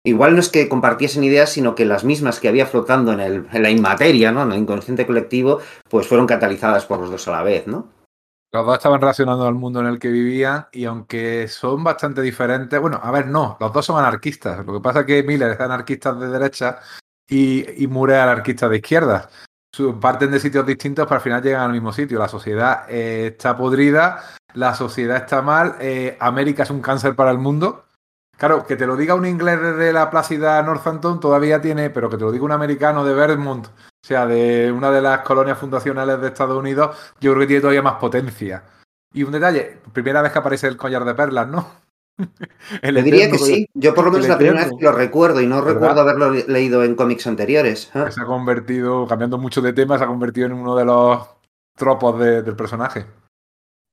igual 0.05 0.33
no 0.33 0.39
es 0.39 0.49
que 0.49 0.69
compartiesen 0.69 1.23
ideas, 1.23 1.49
sino 1.49 1.75
que 1.75 1.83
las 1.83 2.05
mismas 2.05 2.39
que 2.39 2.47
había 2.47 2.65
flotando 2.65 3.11
en, 3.11 3.19
el, 3.19 3.47
en 3.51 3.61
la 3.61 3.69
inmateria, 3.69 4.31
¿no? 4.31 4.43
En 4.43 4.53
el 4.53 4.59
inconsciente 4.59 5.05
colectivo, 5.05 5.59
pues 5.89 6.07
fueron 6.07 6.27
catalizadas 6.27 6.85
por 6.85 6.99
los 6.99 7.11
dos 7.11 7.27
a 7.27 7.31
la 7.31 7.43
vez, 7.43 7.67
¿no? 7.67 7.89
Los 8.53 8.65
dos 8.65 8.77
estaban 8.77 9.01
relacionados 9.01 9.45
al 9.45 9.55
mundo 9.55 9.81
en 9.81 9.87
el 9.87 9.99
que 9.99 10.07
vivían 10.07 10.67
y 10.71 10.85
aunque 10.85 11.49
son 11.49 11.83
bastante 11.83 12.21
diferentes, 12.21 12.79
bueno, 12.79 13.01
a 13.03 13.11
ver, 13.11 13.27
no, 13.27 13.57
los 13.59 13.73
dos 13.73 13.85
son 13.85 13.99
anarquistas. 13.99 14.65
Lo 14.65 14.73
que 14.75 14.79
pasa 14.79 15.01
es 15.01 15.05
que 15.05 15.23
Miller 15.23 15.51
es 15.51 15.59
anarquista 15.59 16.13
de 16.13 16.29
derecha 16.29 16.79
y, 17.27 17.65
y 17.83 17.85
es 17.85 17.91
anarquista 17.91 18.69
de 18.69 18.77
izquierda. 18.77 19.29
Parten 19.99 20.31
de 20.31 20.39
sitios 20.39 20.65
distintos, 20.65 21.05
pero 21.05 21.17
al 21.17 21.21
final 21.21 21.43
llegan 21.43 21.63
al 21.63 21.73
mismo 21.73 21.91
sitio. 21.91 22.17
La 22.17 22.29
sociedad 22.29 22.85
eh, 22.87 23.33
está 23.33 23.57
podrida, 23.57 24.23
la 24.53 24.73
sociedad 24.73 25.17
está 25.17 25.41
mal, 25.41 25.75
eh, 25.81 26.15
América 26.21 26.63
es 26.63 26.69
un 26.69 26.81
cáncer 26.81 27.13
para 27.15 27.31
el 27.31 27.37
mundo. 27.37 27.84
Claro, 28.37 28.65
que 28.65 28.75
te 28.75 28.85
lo 28.85 28.97
diga 28.97 29.15
un 29.15 29.25
inglés 29.25 29.61
desde 29.61 29.93
la 29.93 30.09
plácida 30.09 30.61
Northampton 30.61 31.19
todavía 31.19 31.61
tiene, 31.61 31.89
pero 31.89 32.09
que 32.09 32.17
te 32.17 32.23
lo 32.23 32.31
diga 32.31 32.43
un 32.45 32.51
americano 32.51 33.05
de 33.05 33.13
Vermont, 33.13 33.67
o 33.67 33.71
sea, 34.05 34.25
de 34.27 34.71
una 34.71 34.91
de 34.91 35.01
las 35.01 35.19
colonias 35.21 35.57
fundacionales 35.57 36.19
de 36.19 36.27
Estados 36.27 36.57
Unidos, 36.57 36.95
yo 37.21 37.31
creo 37.31 37.41
que 37.41 37.47
tiene 37.47 37.61
todavía 37.61 37.81
más 37.81 37.95
potencia. 37.95 38.63
Y 39.13 39.23
un 39.23 39.31
detalle, 39.31 39.77
primera 39.93 40.21
vez 40.21 40.33
que 40.33 40.39
aparece 40.39 40.67
el 40.67 40.75
collar 40.75 41.05
de 41.05 41.15
perlas, 41.15 41.47
¿no? 41.47 41.65
El 42.81 43.03
diría 43.03 43.29
que 43.29 43.37
sí. 43.37 43.67
Yo 43.73 43.93
por 43.93 44.05
lo 44.05 44.11
menos 44.11 44.25
el 44.25 44.31
la 44.31 44.37
primera 44.37 44.63
vez 44.65 44.73
que 44.77 44.85
lo 44.85 44.91
recuerdo 44.93 45.41
y 45.41 45.47
no 45.47 45.57
¿Verdad? 45.61 45.73
recuerdo 45.73 46.01
haberlo 46.01 46.31
le- 46.31 46.45
leído 46.47 46.83
en 46.83 46.95
cómics 46.95 47.27
anteriores. 47.27 47.91
¿eh? 47.93 48.05
se 48.09 48.21
ha 48.21 48.25
convertido, 48.25 49.05
cambiando 49.07 49.37
mucho 49.37 49.61
de 49.61 49.73
tema, 49.73 49.97
se 49.97 50.05
ha 50.05 50.07
convertido 50.07 50.47
en 50.47 50.53
uno 50.53 50.75
de 50.77 50.85
los 50.85 51.27
tropos 51.77 52.17
de- 52.19 52.41
del 52.41 52.55
personaje. 52.55 53.05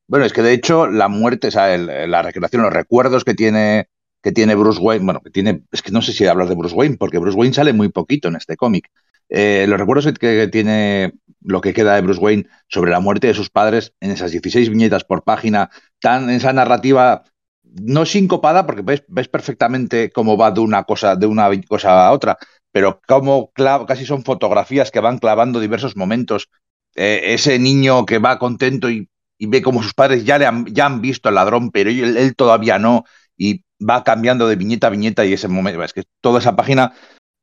Bueno, 0.08 0.24
es 0.24 0.32
que 0.32 0.42
de 0.42 0.52
hecho 0.52 0.86
la 0.86 1.08
muerte, 1.08 1.48
o 1.48 1.50
sea, 1.50 1.74
el- 1.74 2.10
la 2.10 2.22
recreación, 2.22 2.62
los 2.62 2.72
recuerdos 2.72 3.24
que 3.24 3.34
tiene, 3.34 3.88
que 4.22 4.32
tiene 4.32 4.54
Bruce 4.54 4.80
Wayne, 4.80 5.04
bueno, 5.04 5.20
que 5.20 5.30
tiene, 5.30 5.64
es 5.72 5.82
que 5.82 5.90
no 5.90 6.00
sé 6.02 6.12
si 6.12 6.26
hablar 6.26 6.48
de 6.48 6.54
Bruce 6.54 6.74
Wayne, 6.74 6.96
porque 6.96 7.18
Bruce 7.18 7.36
Wayne 7.36 7.54
sale 7.54 7.72
muy 7.72 7.88
poquito 7.88 8.28
en 8.28 8.36
este 8.36 8.56
cómic. 8.56 8.88
Eh, 9.28 9.66
los 9.68 9.78
recuerdos 9.78 10.06
que, 10.18 10.48
tiene 10.48 11.14
lo 11.40 11.60
que 11.60 11.72
queda 11.72 11.94
de 11.96 12.02
Bruce 12.02 12.20
Wayne 12.20 12.46
sobre 12.68 12.90
la 12.92 13.00
muerte 13.00 13.26
de 13.26 13.34
sus 13.34 13.50
padres 13.50 13.94
en 14.00 14.10
esas 14.10 14.30
16 14.30 14.68
viñetas 14.68 15.04
por 15.04 15.24
página, 15.24 15.70
tan 16.00 16.30
esa 16.30 16.52
narrativa 16.52 17.24
no 17.64 18.04
sincopada, 18.06 18.66
porque 18.66 18.82
ves, 18.82 19.04
ves 19.08 19.28
perfectamente 19.28 20.10
cómo 20.10 20.36
va 20.36 20.50
de 20.50 20.60
una 20.60 20.84
cosa, 20.84 21.16
de 21.16 21.26
una 21.26 21.48
cosa 21.66 22.06
a 22.06 22.12
otra, 22.12 22.36
pero 22.70 23.00
clav- 23.02 23.86
casi 23.86 24.04
son 24.06 24.24
fotografías 24.24 24.90
que 24.90 25.00
van 25.00 25.18
clavando 25.18 25.58
diversos 25.60 25.96
momentos. 25.96 26.48
Eh, 26.94 27.32
ese 27.34 27.58
niño 27.58 28.04
que 28.04 28.18
va 28.18 28.38
contento 28.38 28.90
y 28.90 29.08
y 29.38 29.46
ve 29.46 29.60
como 29.60 29.82
sus 29.82 29.92
padres 29.92 30.24
ya, 30.24 30.38
le 30.38 30.46
han, 30.46 30.66
ya 30.66 30.86
han 30.86 31.00
visto 31.00 31.28
al 31.28 31.34
ladrón, 31.34 31.72
pero 31.72 31.90
él, 31.90 32.16
él 32.16 32.36
todavía 32.36 32.78
no, 32.78 33.02
y 33.36 33.64
va 33.88 34.04
cambiando 34.04 34.48
de 34.48 34.56
viñeta 34.56 34.86
a 34.86 34.90
viñeta 34.90 35.24
y 35.24 35.32
ese 35.32 35.48
momento, 35.48 35.82
es 35.82 35.92
que 35.92 36.04
toda 36.20 36.38
esa 36.38 36.56
página, 36.56 36.92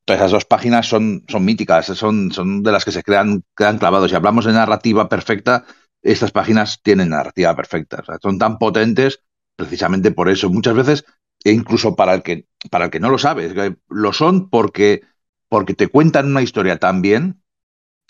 todas 0.06 0.22
esas 0.22 0.32
dos 0.32 0.46
páginas 0.46 0.88
son, 0.88 1.24
son 1.28 1.46
míticas, 1.46 1.86
son, 1.88 2.32
son 2.32 2.64
de 2.64 2.72
las 2.72 2.86
que 2.86 2.92
se 2.92 3.04
quedan, 3.04 3.44
quedan 3.56 3.78
clavados. 3.78 4.10
Si 4.12 4.16
hablamos 4.16 4.46
de 4.46 4.54
narrativa 4.54 5.10
perfecta, 5.10 5.66
estas 6.02 6.32
páginas 6.32 6.82
tienen 6.82 7.10
narrativa 7.10 7.56
perfecta, 7.56 8.00
o 8.02 8.06
sea, 8.06 8.18
son 8.22 8.38
tan 8.38 8.58
potentes 8.58 9.22
precisamente 9.56 10.12
por 10.12 10.30
eso. 10.30 10.50
Muchas 10.50 10.74
veces, 10.74 11.06
e 11.44 11.52
incluso 11.52 11.96
para 11.96 12.14
el 12.14 12.24
que, 12.24 12.48
para 12.72 12.86
el 12.86 12.92
que 12.92 13.00
no 13.00 13.10
lo 13.10 13.18
sabe, 13.18 13.78
lo 13.90 14.14
son 14.14 14.50
porque, 14.50 15.02
porque 15.50 15.74
te 15.74 15.88
cuentan 15.88 16.28
una 16.28 16.42
historia 16.42 16.78
tan 16.78 17.02
bien 17.02 17.42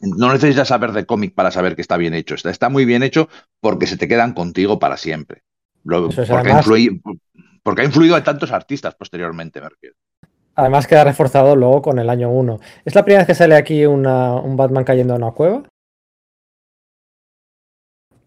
no 0.02 0.32
necesitas 0.32 0.70
saber 0.70 0.92
de 0.94 1.06
cómic 1.06 1.34
para 1.34 1.52
saber 1.52 1.76
que 1.76 1.82
está 1.82 1.98
bien 1.98 2.14
hecho. 2.14 2.36
Está, 2.36 2.50
está 2.50 2.70
muy 2.70 2.86
bien 2.86 3.04
hecho 3.04 3.28
porque 3.60 3.88
se 3.88 3.98
te 3.98 4.08
quedan 4.08 4.34
contigo 4.34 4.80
para 4.80 4.98
siempre. 4.98 5.44
Lo- 5.84 6.10
es, 6.10 6.16
porque, 6.16 6.50
además- 6.50 6.68
porque 7.64 7.82
ha 7.82 7.86
influido 7.86 8.18
en 8.18 8.24
tantos 8.24 8.52
artistas 8.52 8.96
posteriormente, 8.96 9.62
me 9.62 9.70
refiero. 9.70 9.96
Además 10.56 10.88
queda 10.88 11.04
reforzado 11.06 11.56
luego 11.56 11.82
con 11.82 12.00
el 12.00 12.10
año 12.10 12.30
1. 12.30 12.60
¿Es 12.84 12.94
la 12.96 13.04
primera 13.06 13.22
vez 13.22 13.28
que 13.28 13.36
sale 13.36 13.56
aquí 13.56 13.86
una- 13.86 14.36
un 14.36 14.58
Batman 14.58 14.84
cayendo 14.84 15.16
en 15.16 15.24
una 15.24 15.32
cueva? 15.32 15.64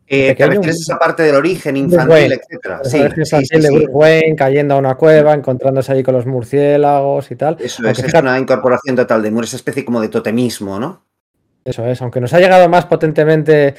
Eh, 0.06 0.34
¿Te 0.34 0.46
refieres 0.46 0.76
a 0.76 0.80
esa 0.92 0.98
parte 0.98 1.22
del 1.22 1.36
origen 1.36 1.76
infantil, 1.76 2.32
etcétera? 2.32 2.80
Sí, 2.84 2.98
sí, 3.24 3.44
sí, 3.46 3.58
de 3.60 3.70
Bruce 3.70 3.86
Wayne 3.90 4.36
cayendo 4.36 4.74
a 4.74 4.78
una 4.78 4.94
cueva, 4.94 5.32
encontrándose 5.32 5.92
allí 5.92 6.02
con 6.02 6.14
los 6.14 6.26
murciélagos 6.26 7.30
y 7.30 7.36
tal. 7.36 7.56
Eso 7.58 7.86
es, 7.88 7.98
es 7.98 8.12
una 8.14 8.38
incorporación 8.38 8.94
total 8.96 9.22
de 9.22 9.30
Moore, 9.30 9.46
esa 9.46 9.56
especie 9.56 9.84
como 9.84 10.00
de 10.02 10.08
totemismo, 10.08 10.78
¿no? 10.78 11.04
Eso 11.64 11.86
es, 11.86 12.02
aunque 12.02 12.20
nos 12.20 12.34
ha 12.34 12.40
llegado 12.40 12.68
más 12.68 12.84
potentemente 12.86 13.74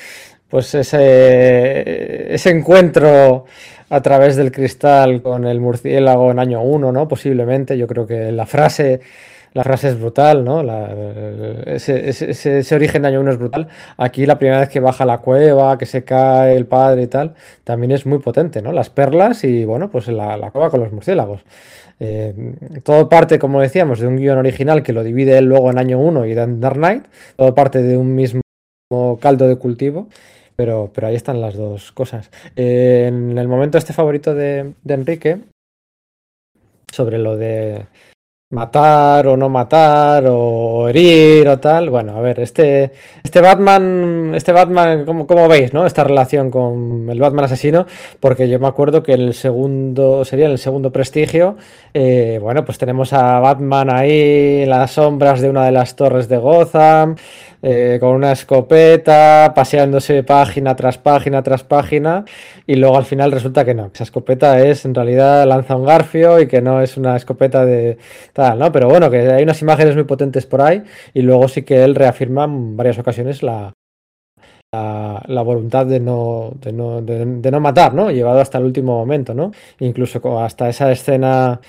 pues 0.54 0.76
ese, 0.76 2.36
encuentro 2.52 3.46
a 3.90 4.02
través 4.04 4.36
del 4.36 4.52
cristal 4.52 5.24
con 5.24 5.46
el 5.46 5.60
murciélago 5.60 6.30
en 6.30 6.38
año 6.38 6.62
1, 6.62 6.92
¿no? 6.92 7.08
Posiblemente, 7.08 7.76
yo 7.76 7.88
creo 7.88 8.06
que 8.06 8.32
la 8.32 8.46
frase 8.46 9.02
la 9.54 9.64
frase 9.64 9.90
es 9.90 10.00
brutal, 10.00 10.46
¿no? 10.46 10.62
ese, 11.66 12.76
origen 12.76 13.02
de 13.02 13.08
año 13.08 13.22
1 13.22 13.32
es 13.32 13.38
brutal. 13.40 13.68
Aquí 13.98 14.28
la 14.28 14.38
primera 14.38 14.60
vez 14.60 14.70
que 14.70 14.80
baja 14.80 15.06
la 15.06 15.18
cueva, 15.20 15.76
que 15.80 15.88
se 15.88 16.04
cae 16.04 16.56
el 16.56 16.68
padre 16.68 17.02
y 17.02 17.08
tal, 17.08 17.34
también 17.64 17.90
es 17.92 18.06
muy 18.06 18.20
potente, 18.20 18.62
¿no? 18.62 18.72
Las 18.72 18.92
perlas 18.92 19.44
y, 19.44 19.66
bueno, 19.66 19.90
pues 19.90 20.08
la, 20.08 20.52
cueva 20.52 20.70
con 20.70 20.82
los 20.82 20.92
murciélagos. 20.92 21.42
Eh, 22.00 22.54
todo 22.84 23.10
parte, 23.10 23.40
como 23.40 23.60
decíamos, 23.60 24.00
de 24.00 24.06
un 24.06 24.18
guion 24.18 24.38
original 24.38 24.84
que 24.84 24.94
lo 24.94 25.04
divide 25.04 25.36
él 25.40 25.46
luego 25.46 25.72
en 25.72 25.80
año 25.80 25.98
1 25.98 26.28
y 26.28 26.34
en 26.34 26.62
Dark 26.62 26.76
Knight. 26.76 27.06
Todo 27.38 27.56
parte 27.56 27.82
de 27.82 27.98
un 27.98 28.14
mismo 28.14 28.44
caldo 29.20 29.48
de 29.48 29.56
cultivo. 29.56 30.10
Pero, 30.56 30.92
pero 30.94 31.08
ahí 31.08 31.16
están 31.16 31.42
las 31.42 31.56
dos 31.56 31.92
cosas. 31.92 32.30
En 32.56 33.38
el 33.38 33.48
momento 33.48 33.78
este 33.78 33.94
favorito 33.94 34.36
de 34.36 34.74
Enrique, 34.88 35.40
sobre 36.94 37.18
lo 37.18 37.36
de 37.36 37.88
matar 38.54 39.28
o 39.28 39.36
no 39.36 39.50
matar 39.50 40.26
o 40.28 40.88
herir 40.88 41.48
o 41.48 41.60
tal. 41.60 41.90
Bueno, 41.90 42.16
a 42.18 42.22
ver, 42.22 42.40
este, 42.40 42.92
este 43.24 43.42
Batman, 43.42 44.34
este 44.36 44.52
Batman, 44.52 45.06
¿cómo, 45.06 45.48
veis, 45.48 45.74
no? 45.74 45.86
Esta 45.86 46.04
relación 46.04 46.52
con 46.52 47.10
el 47.10 47.20
Batman 47.20 47.46
asesino, 47.46 47.86
porque 48.20 48.48
yo 48.48 48.60
me 48.60 48.68
acuerdo 48.68 49.04
que 49.04 49.14
el 49.14 49.34
segundo, 49.34 50.24
sería 50.24 50.46
el 50.48 50.58
segundo 50.60 50.92
prestigio, 50.92 51.58
eh, 51.94 52.40
bueno, 52.42 52.64
pues 52.64 52.78
tenemos 52.78 53.12
a 53.14 53.40
Batman 53.40 53.90
ahí 53.90 54.62
en 54.64 54.70
las 54.70 54.92
sombras 54.92 55.42
de 55.42 55.50
una 55.50 55.66
de 55.66 55.72
las 55.72 55.96
torres 55.96 56.30
de 56.30 56.38
Gotham, 56.38 57.16
eh, 57.66 57.98
con 58.02 58.10
una 58.10 58.34
escopeta, 58.34 59.54
paseándose 59.56 60.22
página 60.24 60.76
tras 60.76 60.98
página 60.98 61.42
tras 61.42 61.64
página, 61.64 62.26
y 62.68 62.76
luego 62.76 62.98
al 62.98 63.06
final 63.06 63.32
resulta 63.32 63.64
que 63.64 63.74
no, 63.74 63.90
esa 63.94 64.04
escopeta 64.04 64.60
es 64.60 64.84
en 64.84 64.94
realidad 64.94 65.48
lanza 65.48 65.78
un 65.78 65.86
garfio 65.86 66.42
y 66.42 66.48
que 66.48 66.62
no 66.62 66.82
es 66.82 66.98
una 66.98 67.16
escopeta 67.16 67.66
de 67.66 67.98
¿no? 68.52 68.72
Pero 68.72 68.88
bueno, 68.90 69.10
que 69.10 69.20
hay 69.20 69.44
unas 69.44 69.62
imágenes 69.62 69.96
muy 69.96 70.04
potentes 70.04 70.46
por 70.46 70.62
ahí, 70.62 70.84
y 71.14 71.22
luego 71.22 71.48
sí 71.48 71.64
que 71.64 71.84
él 71.84 71.96
reafirma 71.96 72.46
en 72.46 72.78
varias 72.78 73.00
ocasiones 73.00 73.44
la, 73.44 73.74
la, 74.72 75.42
voluntad 75.42 75.86
de 75.86 76.00
no, 76.00 76.52
de 76.56 76.74
no, 76.74 77.02
de, 77.02 77.52
no, 77.52 77.60
matar, 77.60 77.94
¿no? 77.94 78.12
Llevado 78.12 78.40
hasta 78.40 78.58
el 78.58 78.66
último 78.66 78.98
momento, 78.98 79.34
¿no? 79.34 79.52
Incluso 79.80 80.40
hasta 80.40 80.70
esa 80.70 80.92
escena 80.92 81.62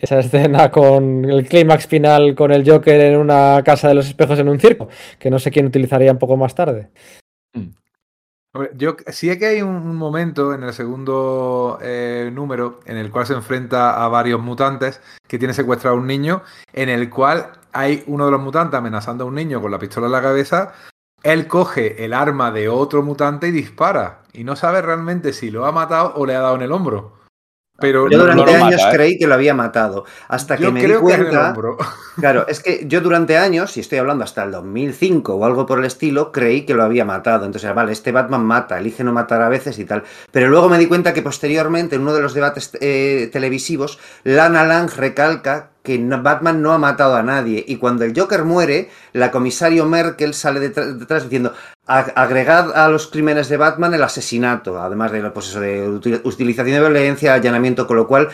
esa 0.00 0.18
escena 0.18 0.70
con 0.70 1.24
el 1.24 1.46
clímax 1.48 1.86
final 1.86 2.34
con 2.34 2.52
el 2.52 2.68
Joker 2.68 3.00
en 3.00 3.16
una 3.16 3.62
casa 3.64 3.88
de 3.88 3.94
los 3.94 4.08
espejos 4.08 4.38
en 4.38 4.48
un 4.48 4.58
circo, 4.58 4.88
que 5.18 5.30
no 5.30 5.38
sé 5.38 5.50
quién 5.50 5.66
utilizaría 5.66 6.12
un 6.12 6.18
poco 6.18 6.36
más 6.36 6.54
tarde. 6.54 6.90
Yo 8.74 8.96
sí 9.06 9.30
es 9.30 9.38
que 9.38 9.46
hay 9.46 9.62
un 9.62 9.96
momento 9.96 10.52
en 10.52 10.62
el 10.62 10.74
segundo 10.74 11.78
eh, 11.80 12.30
número 12.34 12.80
en 12.84 12.98
el 12.98 13.10
cual 13.10 13.26
se 13.26 13.32
enfrenta 13.32 14.04
a 14.04 14.08
varios 14.08 14.42
mutantes 14.42 15.00
que 15.26 15.38
tiene 15.38 15.54
secuestrado 15.54 15.96
a 15.96 15.98
un 15.98 16.06
niño, 16.06 16.42
en 16.74 16.90
el 16.90 17.08
cual 17.08 17.52
hay 17.72 18.04
uno 18.06 18.26
de 18.26 18.32
los 18.32 18.42
mutantes 18.42 18.76
amenazando 18.76 19.24
a 19.24 19.26
un 19.26 19.36
niño 19.36 19.62
con 19.62 19.70
la 19.70 19.78
pistola 19.78 20.06
en 20.06 20.12
la 20.12 20.20
cabeza. 20.20 20.74
Él 21.22 21.46
coge 21.46 22.04
el 22.04 22.12
arma 22.12 22.50
de 22.50 22.68
otro 22.68 23.02
mutante 23.02 23.48
y 23.48 23.52
dispara. 23.52 24.24
Y 24.34 24.44
no 24.44 24.54
sabe 24.54 24.82
realmente 24.82 25.32
si 25.32 25.50
lo 25.50 25.64
ha 25.64 25.72
matado 25.72 26.12
o 26.16 26.26
le 26.26 26.36
ha 26.36 26.40
dado 26.40 26.56
en 26.56 26.62
el 26.62 26.72
hombro. 26.72 27.21
Pero 27.78 28.08
yo 28.08 28.18
durante 28.18 28.54
años 28.54 28.80
¿eh? 28.80 28.88
creí 28.92 29.18
que 29.18 29.26
lo 29.26 29.34
había 29.34 29.54
matado. 29.54 30.04
Hasta 30.28 30.56
que 30.56 30.70
me 30.70 30.86
di 30.86 30.92
cuenta. 30.94 31.54
claro, 32.16 32.46
es 32.46 32.60
que 32.60 32.84
yo 32.86 33.00
durante 33.00 33.36
años, 33.36 33.76
y 33.76 33.80
estoy 33.80 33.98
hablando 33.98 34.24
hasta 34.24 34.44
el 34.44 34.52
2005 34.52 35.34
o 35.34 35.44
algo 35.44 35.66
por 35.66 35.80
el 35.80 35.86
estilo, 35.86 36.30
creí 36.30 36.64
que 36.64 36.74
lo 36.74 36.84
había 36.84 37.04
matado. 37.04 37.44
Entonces, 37.44 37.74
vale, 37.74 37.92
este 37.92 38.12
Batman 38.12 38.44
mata, 38.44 38.78
elige 38.78 39.02
no 39.02 39.12
matar 39.12 39.42
a 39.42 39.48
veces 39.48 39.78
y 39.78 39.84
tal. 39.84 40.04
Pero 40.30 40.48
luego 40.48 40.68
me 40.68 40.78
di 40.78 40.86
cuenta 40.86 41.12
que 41.12 41.22
posteriormente, 41.22 41.96
en 41.96 42.02
uno 42.02 42.14
de 42.14 42.20
los 42.20 42.34
debates 42.34 42.70
eh, 42.80 43.28
televisivos, 43.32 43.98
Lana 44.22 44.64
Lang 44.64 44.90
recalca 44.94 45.71
que 45.82 45.98
Batman 45.98 46.62
no 46.62 46.72
ha 46.72 46.78
matado 46.78 47.16
a 47.16 47.22
nadie. 47.22 47.64
Y 47.66 47.76
cuando 47.76 48.04
el 48.04 48.18
Joker 48.18 48.44
muere, 48.44 48.90
la 49.12 49.30
comisario 49.30 49.84
Merkel 49.86 50.34
sale 50.34 50.60
detrás, 50.60 51.24
diciendo, 51.24 51.52
agregad 51.86 52.72
a 52.72 52.88
los 52.88 53.08
crímenes 53.08 53.48
de 53.48 53.56
Batman 53.56 53.94
el 53.94 54.02
asesinato, 54.02 54.80
además 54.80 55.12
de, 55.12 55.22
pues 55.30 55.52
de 55.54 55.88
utilización 56.24 56.74
de 56.74 56.80
violencia, 56.80 57.34
allanamiento, 57.34 57.86
con 57.86 57.96
lo 57.96 58.06
cual 58.06 58.28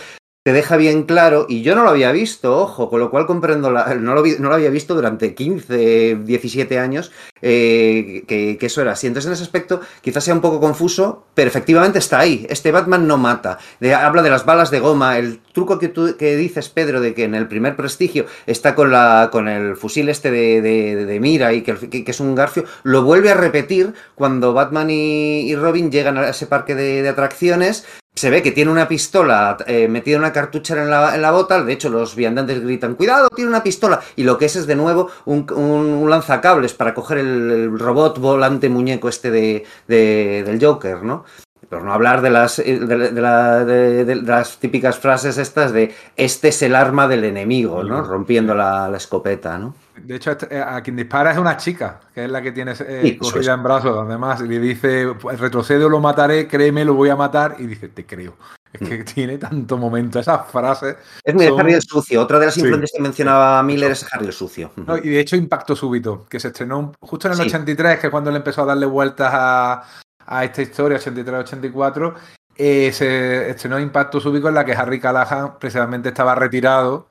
te 0.48 0.54
deja 0.54 0.78
bien 0.78 1.02
claro, 1.02 1.44
y 1.46 1.60
yo 1.60 1.76
no 1.76 1.84
lo 1.84 1.90
había 1.90 2.10
visto, 2.10 2.56
ojo, 2.56 2.88
con 2.88 3.00
lo 3.00 3.10
cual 3.10 3.26
comprendo, 3.26 3.70
la, 3.70 3.94
no, 3.96 4.14
lo, 4.14 4.22
no, 4.38 4.48
lo, 4.48 4.54
había 4.54 4.70
visto 4.70 4.94
durante 4.94 5.34
15, 5.34 6.20
17 6.24 6.78
años, 6.78 7.12
eh, 7.42 8.24
que, 8.26 8.56
eso 8.58 8.80
era 8.80 8.92
así. 8.92 9.06
Entonces, 9.06 9.26
en 9.26 9.34
ese 9.34 9.42
aspecto, 9.42 9.82
quizás 10.00 10.24
sea 10.24 10.32
un 10.32 10.40
poco 10.40 10.58
confuso, 10.58 11.26
pero 11.34 11.48
efectivamente 11.48 11.98
está 11.98 12.20
ahí. 12.20 12.46
Este 12.48 12.72
Batman 12.72 13.06
no 13.06 13.18
mata. 13.18 13.58
habla 13.94 14.22
de 14.22 14.30
las 14.30 14.46
balas 14.46 14.70
de 14.70 14.80
goma, 14.80 15.18
el 15.18 15.38
truco 15.52 15.78
que 15.78 15.88
tú 15.88 16.16
que 16.16 16.34
dices, 16.36 16.70
Pedro, 16.70 17.02
de 17.02 17.12
que 17.12 17.24
en 17.24 17.34
el 17.34 17.46
primer 17.46 17.76
prestigio 17.76 18.24
está 18.46 18.74
con, 18.74 18.90
la, 18.90 19.28
con 19.30 19.48
el 19.48 19.76
fusil 19.76 20.08
este 20.08 20.30
de, 20.30 21.18
mira 21.20 21.52
y 21.52 21.60
que, 21.60 22.04
es 22.06 22.20
un 22.20 22.34
garfio, 22.34 22.64
lo 22.84 23.02
vuelve 23.02 23.30
a 23.30 23.34
repetir 23.34 23.92
cuando 24.14 24.54
Batman 24.54 24.88
y, 24.88 25.54
Robin 25.56 25.92
llegan 25.92 26.16
a 26.16 26.30
ese 26.30 26.46
parque 26.46 26.74
de, 26.74 27.02
de 27.02 27.08
atracciones 27.10 27.84
se 28.18 28.30
ve 28.30 28.42
que 28.42 28.52
tiene 28.52 28.70
una 28.70 28.88
pistola 28.88 29.56
eh, 29.66 29.88
metida 29.88 30.18
una 30.18 30.32
cartuchera 30.32 30.82
en 30.82 30.90
la, 30.90 31.14
en 31.14 31.22
la, 31.22 31.30
bota. 31.30 31.62
De 31.62 31.72
hecho, 31.72 31.88
los 31.88 32.14
viandantes 32.14 32.60
gritan: 32.60 32.94
¡Cuidado! 32.94 33.28
Tiene 33.34 33.50
una 33.50 33.62
pistola. 33.62 34.00
Y 34.16 34.24
lo 34.24 34.36
que 34.38 34.46
es 34.46 34.56
es 34.56 34.66
de 34.66 34.74
nuevo 34.74 35.10
un, 35.24 36.06
lanzacables 36.08 36.74
para 36.74 36.94
coger 36.94 37.18
el, 37.18 37.78
robot 37.78 38.18
volante 38.18 38.68
muñeco 38.68 39.08
este 39.08 39.30
de, 39.30 39.64
del 39.86 40.64
Joker, 40.64 41.02
¿no? 41.02 41.24
Pero 41.68 41.84
no 41.84 41.92
hablar 41.92 42.22
de 42.22 42.30
las, 42.30 42.58
eh, 42.58 42.78
de, 42.78 44.16
las 44.24 44.58
típicas 44.58 44.98
frases 44.98 45.36
estas 45.38 45.72
de 45.72 45.94
este 46.16 46.48
es 46.48 46.62
el 46.62 46.74
arma 46.74 47.06
del 47.08 47.24
enemigo, 47.24 47.84
¿no? 47.84 48.02
Rompiendo 48.02 48.54
la, 48.54 48.90
escopeta, 48.96 49.58
¿no? 49.58 49.74
De 50.04 50.16
hecho, 50.16 50.32
este, 50.32 50.54
eh, 50.56 50.62
a 50.62 50.80
quien 50.82 50.96
dispara 50.96 51.32
es 51.32 51.38
una 51.38 51.56
chica, 51.56 52.00
que 52.14 52.24
es 52.24 52.30
la 52.30 52.42
que 52.42 52.52
tiene 52.52 52.74
eh, 52.80 53.18
cogida 53.18 53.54
en 53.54 53.62
brazos, 53.62 53.96
además, 54.06 54.40
y 54.40 54.48
le 54.48 54.58
dice, 54.58 55.14
pues, 55.20 55.38
retrocedo, 55.38 55.88
lo 55.88 56.00
mataré, 56.00 56.46
créeme, 56.46 56.84
lo 56.84 56.94
voy 56.94 57.08
a 57.10 57.16
matar, 57.16 57.56
y 57.58 57.66
dice, 57.66 57.88
te 57.88 58.06
creo. 58.06 58.36
Es 58.72 58.86
que 58.86 58.98
mm. 58.98 59.04
tiene 59.04 59.38
tanto 59.38 59.78
momento 59.78 60.18
esa 60.18 60.40
frase. 60.40 60.98
Es 61.24 61.34
muy 61.34 61.46
de 61.46 61.58
Harry 61.58 61.72
el 61.72 61.80
Sucio. 61.80 62.20
Otra 62.20 62.38
de 62.38 62.46
las 62.46 62.56
influencias 62.58 62.92
que 62.94 63.02
mencionaba 63.02 63.62
Miller 63.62 63.92
es 63.92 64.06
Harry 64.12 64.26
el 64.26 64.32
Sucio. 64.34 64.72
y 65.02 65.08
de 65.08 65.20
hecho, 65.20 65.36
Impacto 65.36 65.74
Súbito, 65.74 66.26
que 66.28 66.38
se 66.38 66.48
estrenó 66.48 66.92
justo 67.00 67.28
en 67.28 67.34
el 67.34 67.40
83, 67.40 67.98
que 67.98 68.08
es 68.08 68.10
cuando 68.10 68.28
él 68.28 68.36
empezó 68.36 68.62
a 68.62 68.66
darle 68.66 68.84
vueltas 68.84 69.30
a, 69.32 69.84
a 70.26 70.44
esta 70.44 70.60
historia, 70.60 70.98
83-84, 70.98 72.14
eh, 72.56 72.92
se 72.92 73.50
estrenó 73.50 73.78
Impacto 73.78 74.20
Súbito 74.20 74.48
en 74.48 74.54
la 74.54 74.64
que 74.64 74.72
Harry 74.72 75.00
Callahan 75.00 75.58
precisamente 75.58 76.10
estaba 76.10 76.34
retirado 76.34 77.08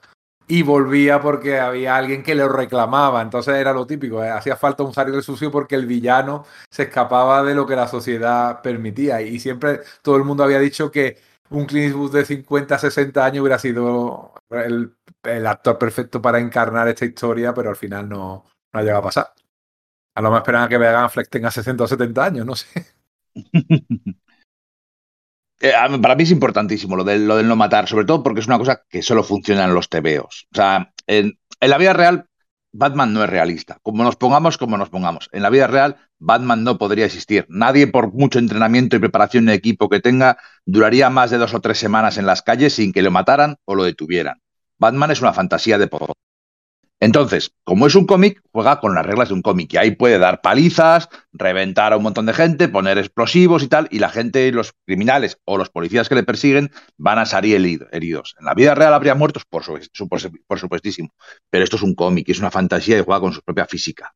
y 0.48 0.64
volvía 0.64 1.20
porque 1.22 1.60
había 1.60 1.96
alguien 1.98 2.24
que 2.24 2.36
le 2.36 2.48
reclamaba. 2.48 3.22
Entonces 3.22 3.56
era 3.56 3.74
lo 3.74 3.86
típico, 3.86 4.24
¿eh? 4.24 4.30
hacía 4.30 4.56
falta 4.56 4.84
un 4.84 4.94
el 4.98 5.24
sucio 5.24 5.52
porque 5.52 5.76
el 5.76 5.86
villano 5.86 6.46
se 6.70 6.84
escapaba 6.84 7.44
de 7.44 7.54
lo 7.56 7.66
que 7.68 7.76
la 7.76 7.88
sociedad 7.88 8.62
permitía. 8.62 9.22
Y 9.22 9.40
siempre 9.40 9.82
todo 10.02 10.16
el 10.16 10.24
mundo 10.24 10.44
había 10.44 10.60
dicho 10.60 10.90
que 10.92 11.18
un 11.50 11.66
Clint 11.66 11.88
Eastwood 11.88 12.14
de 12.14 12.26
50, 12.26 12.78
60 12.78 13.26
años 13.26 13.42
hubiera 13.42 13.60
sido 13.60 14.34
el, 14.50 14.94
actor 15.46 15.78
perfecto 15.78 16.22
para 16.22 16.40
encarnar 16.40 16.88
esta 16.88 17.06
historia, 17.06 17.54
pero 17.54 17.70
al 17.70 17.76
final 17.76 18.08
no, 18.08 18.46
no 18.74 18.80
ha 18.80 18.84
llegado 18.84 19.00
a 19.00 19.04
pasar. 19.04 19.34
A 20.16 20.22
lo 20.22 20.32
más 20.32 20.40
esperan 20.40 20.70
que 20.70 20.80
Megan 20.80 21.10
Fleck 21.10 21.30
tenga 21.30 21.52
60 21.52 21.84
o 21.84 21.88
70 21.88 22.26
años, 22.26 22.46
no 22.46 22.56
sé. 22.56 22.68
Eh, 25.60 25.74
para 26.02 26.16
mí 26.16 26.24
es 26.24 26.32
importantísimo 26.32 26.96
lo 26.96 27.04
del, 27.04 27.28
lo 27.28 27.42
no 27.42 27.56
matar, 27.56 27.88
sobre 27.88 28.06
todo 28.06 28.22
porque 28.24 28.42
es 28.42 28.48
una 28.48 28.60
cosa 28.60 28.84
que 28.90 29.02
solo 29.02 29.24
funciona 29.24 29.66
en 29.66 29.74
los 29.74 29.90
TVOs. 29.90 30.48
O 30.52 30.56
sea, 30.56 30.94
en, 31.08 31.40
en 31.60 31.70
la 31.70 31.78
vida 31.78 31.94
real, 31.94 32.28
Batman 32.72 33.14
no 33.14 33.24
es 33.24 33.30
realista. 33.30 33.80
Como 33.82 34.04
nos 34.04 34.16
pongamos, 34.18 34.58
como 34.58 34.78
nos 34.78 34.90
pongamos. 34.90 35.30
En 35.32 35.42
la 35.42 35.50
vida 35.50 35.68
real, 35.68 35.98
Batman 36.20 36.64
no 36.64 36.78
podría 36.78 37.06
existir. 37.06 37.46
Nadie, 37.50 37.88
por 37.88 38.14
mucho 38.14 38.40
entrenamiento 38.40 38.96
y 38.96 39.00
preparación 39.00 39.46
de 39.46 39.54
equipo 39.54 39.90
que 39.90 40.00
tenga, 40.00 40.38
duraría 40.66 41.10
más 41.10 41.32
de 41.32 41.38
dos 41.38 41.54
o 41.54 41.62
tres 41.62 41.80
semanas 41.80 42.18
en 42.18 42.26
las 42.26 42.44
calles 42.44 42.74
sin 42.74 42.94
que 42.94 43.02
lo 43.02 43.12
mataran 43.12 43.58
o 43.66 43.76
lo 43.76 43.84
detuvieran. 43.84 44.42
Batman 44.78 45.12
es 45.12 45.22
una 45.22 45.34
fantasía 45.34 45.78
de 45.78 45.88
poder. 45.88 46.12
Entonces, 47.00 47.54
como 47.64 47.86
es 47.86 47.94
un 47.94 48.08
cómic, 48.08 48.42
juega 48.52 48.80
con 48.80 48.96
las 48.96 49.06
reglas 49.06 49.28
de 49.30 49.36
un 49.36 49.44
cómic 49.44 49.72
y 49.74 49.78
ahí 49.78 49.92
puede 49.92 50.18
dar 50.18 50.42
palizas, 50.42 51.10
reventar 51.32 51.94
a 51.94 51.98
un 51.98 52.04
montón 52.04 52.26
de 52.26 52.34
gente, 52.34 52.70
poner 52.70 52.98
explosivos 52.98 53.62
y 53.62 53.68
tal, 53.68 53.88
y 53.92 54.00
la 54.00 54.10
gente, 54.10 54.52
los 54.52 54.74
criminales 54.86 55.40
o 55.46 55.58
los 55.58 55.70
policías 55.70 56.10
que 56.10 56.16
le 56.16 56.24
persiguen 56.24 56.72
van 56.98 57.20
a 57.20 57.26
salir 57.26 57.88
heridos. 57.92 58.36
En 58.40 58.46
la 58.46 58.56
vida 58.56 58.74
real 58.74 58.96
habría 58.96 59.14
muertos, 59.14 59.44
por, 59.46 59.64
por 60.48 60.60
supuestísimo, 60.60 61.10
pero 61.52 61.64
esto 61.64 61.76
es 61.76 61.84
un 61.84 61.94
cómic, 61.94 62.30
es 62.30 62.40
una 62.40 62.50
fantasía 62.52 62.98
y 62.98 63.04
juega 63.04 63.22
con 63.22 63.34
su 63.34 63.42
propia 63.42 63.68
física. 63.68 64.16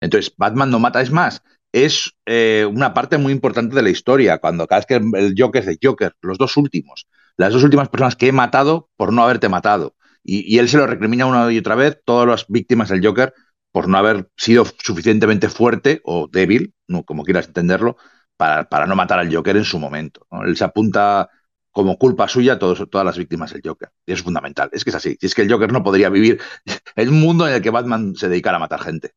Entonces, 0.00 0.34
Batman 0.36 0.70
no 0.70 0.78
mata, 0.80 1.00
es 1.00 1.10
más, 1.10 1.42
es 1.72 2.14
eh, 2.26 2.66
una 2.70 2.94
parte 2.94 3.18
muy 3.18 3.32
importante 3.32 3.74
de 3.74 3.82
la 3.82 3.90
historia. 3.90 4.38
Cuando 4.38 4.66
cada 4.66 4.80
vez 4.80 4.86
que 4.86 4.94
el 4.94 5.34
Joker 5.36 5.60
es 5.60 5.66
de 5.66 5.78
Joker, 5.82 6.14
los 6.20 6.38
dos 6.38 6.56
últimos, 6.56 7.06
las 7.36 7.52
dos 7.52 7.62
últimas 7.64 7.88
personas 7.88 8.16
que 8.16 8.28
he 8.28 8.32
matado 8.32 8.88
por 8.96 9.12
no 9.12 9.22
haberte 9.22 9.48
matado. 9.48 9.95
Y, 10.28 10.58
él 10.58 10.68
se 10.68 10.76
lo 10.76 10.86
recrimina 10.88 11.26
una 11.26 11.52
y 11.52 11.58
otra 11.58 11.76
vez, 11.76 12.00
todas 12.04 12.26
las 12.26 12.46
víctimas 12.48 12.88
del 12.88 13.04
Joker, 13.04 13.32
por 13.70 13.88
no 13.88 13.96
haber 13.96 14.28
sido 14.36 14.64
suficientemente 14.78 15.48
fuerte 15.48 16.00
o 16.04 16.28
débil, 16.30 16.74
no, 16.88 17.04
como 17.04 17.22
quieras 17.22 17.46
entenderlo, 17.46 17.96
para, 18.36 18.68
para, 18.68 18.86
no 18.86 18.96
matar 18.96 19.20
al 19.20 19.32
Joker 19.32 19.56
en 19.56 19.64
su 19.64 19.78
momento. 19.78 20.26
Él 20.44 20.56
se 20.56 20.64
apunta 20.64 21.30
como 21.70 21.96
culpa 21.96 22.26
suya 22.26 22.54
a 22.54 22.58
todas 22.58 23.04
las 23.04 23.18
víctimas 23.18 23.52
del 23.52 23.62
Joker. 23.64 23.90
Y 24.04 24.12
es 24.12 24.22
fundamental. 24.22 24.68
Es 24.72 24.82
que 24.82 24.90
es 24.90 24.96
así. 24.96 25.16
Si 25.20 25.26
es 25.26 25.34
que 25.34 25.42
el 25.42 25.52
Joker 25.52 25.72
no 25.72 25.84
podría 25.84 26.08
vivir 26.08 26.40
un 26.96 27.20
mundo 27.20 27.46
en 27.46 27.54
el 27.54 27.62
que 27.62 27.70
Batman 27.70 28.14
se 28.16 28.28
dedicara 28.28 28.56
a 28.56 28.60
matar 28.60 28.80
gente. 28.80 29.12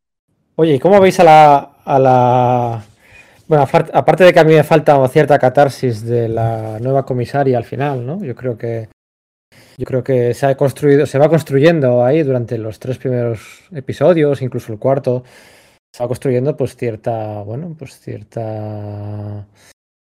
Oye, 0.58 0.76
¿y 0.76 0.80
cómo 0.80 1.00
veis 1.00 1.20
a 1.22 1.24
la, 1.24 1.58
a 1.86 2.00
la... 2.00 2.84
Bueno, 3.48 3.66
aparte 3.94 4.26
de 4.26 4.34
que 4.34 4.40
a 4.40 4.44
mí 4.44 4.54
me 4.54 4.64
falta 4.64 5.08
cierta 5.08 5.40
catarsis 5.40 6.04
de 6.04 6.30
la 6.30 6.80
nueva 6.80 7.04
comisaria 7.04 7.58
al 7.58 7.64
final, 7.64 8.06
¿no? 8.06 8.24
Yo 8.24 8.36
creo 8.36 8.58
que 8.58 8.90
yo 9.80 9.86
creo 9.86 10.04
que 10.04 10.34
se 10.34 10.46
ha 10.46 10.58
construido, 10.58 11.06
se 11.06 11.18
va 11.18 11.30
construyendo 11.30 12.04
ahí 12.04 12.22
durante 12.22 12.58
los 12.58 12.80
tres 12.80 12.98
primeros 12.98 13.64
episodios, 13.72 14.42
incluso 14.42 14.74
el 14.74 14.78
cuarto, 14.78 15.24
se 15.94 16.04
va 16.04 16.10
construyendo 16.10 16.58
pues 16.58 16.76
cierta, 16.76 17.42
bueno, 17.44 17.74
pues 17.80 17.98
cierta 17.98 19.48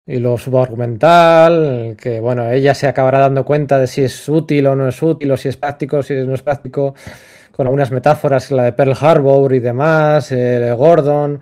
y 0.04 0.16
lo 0.18 0.36
subargumental, 0.38 1.96
que 1.96 2.18
bueno, 2.18 2.50
ella 2.50 2.74
se 2.74 2.88
acabará 2.88 3.20
dando 3.20 3.44
cuenta 3.44 3.78
de 3.78 3.86
si 3.86 4.02
es 4.02 4.28
útil 4.28 4.66
o 4.66 4.74
no 4.74 4.88
es 4.88 5.00
útil, 5.04 5.30
o 5.30 5.36
si 5.36 5.48
es 5.48 5.56
práctico, 5.56 5.98
o 5.98 6.02
si 6.02 6.14
no 6.14 6.34
es 6.34 6.42
práctico, 6.42 6.96
con 7.52 7.68
algunas 7.68 7.92
metáforas, 7.92 8.50
la 8.50 8.64
de 8.64 8.72
Pearl 8.72 8.96
Harbor 9.00 9.54
y 9.54 9.60
demás, 9.60 10.32
eh, 10.32 10.74
Gordon, 10.76 11.38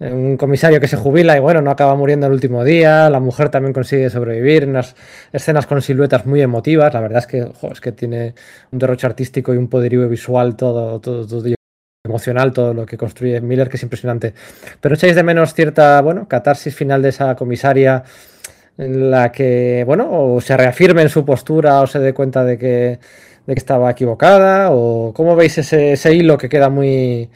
un 0.00 0.36
comisario 0.36 0.80
que 0.80 0.88
se 0.88 0.96
jubila 0.96 1.36
y 1.36 1.40
bueno, 1.40 1.60
no 1.60 1.70
acaba 1.70 1.94
muriendo 1.94 2.26
el 2.26 2.32
último 2.32 2.64
día, 2.64 3.10
la 3.10 3.20
mujer 3.20 3.50
también 3.50 3.74
consigue 3.74 4.08
sobrevivir, 4.08 4.66
unas 4.66 4.96
escenas 5.32 5.66
con 5.66 5.82
siluetas 5.82 6.24
muy 6.26 6.40
emotivas, 6.40 6.92
la 6.94 7.00
verdad 7.00 7.18
es 7.18 7.26
que, 7.26 7.52
es 7.70 7.80
que 7.80 7.92
tiene 7.92 8.34
un 8.72 8.78
derroche 8.78 9.06
artístico 9.06 9.52
y 9.52 9.58
un 9.58 9.68
poderío 9.68 10.08
visual 10.08 10.56
todo, 10.56 11.00
todo, 11.00 11.26
todo 11.26 11.44
emocional 12.02 12.52
todo 12.52 12.72
lo 12.72 12.86
que 12.86 12.96
construye 12.96 13.40
Miller, 13.40 13.68
que 13.68 13.76
es 13.76 13.82
impresionante. 13.82 14.34
Pero 14.80 14.94
echáis 14.94 15.14
de 15.14 15.22
menos 15.22 15.52
cierta, 15.54 16.00
bueno, 16.00 16.26
catarsis 16.26 16.74
final 16.74 17.02
de 17.02 17.10
esa 17.10 17.36
comisaria 17.36 18.02
en 18.78 19.10
la 19.10 19.30
que, 19.30 19.84
bueno, 19.86 20.08
o 20.10 20.40
se 20.40 20.56
reafirme 20.56 21.02
en 21.02 21.10
su 21.10 21.24
postura 21.24 21.80
o 21.82 21.86
se 21.86 21.98
dé 21.98 22.14
cuenta 22.14 22.42
de 22.44 22.56
que, 22.56 22.98
de 23.46 23.54
que 23.54 23.58
estaba 23.58 23.90
equivocada, 23.90 24.70
o 24.70 25.12
cómo 25.14 25.36
veis 25.36 25.58
ese, 25.58 25.92
ese 25.92 26.14
hilo 26.14 26.38
que 26.38 26.48
queda 26.48 26.70
muy, 26.70 27.28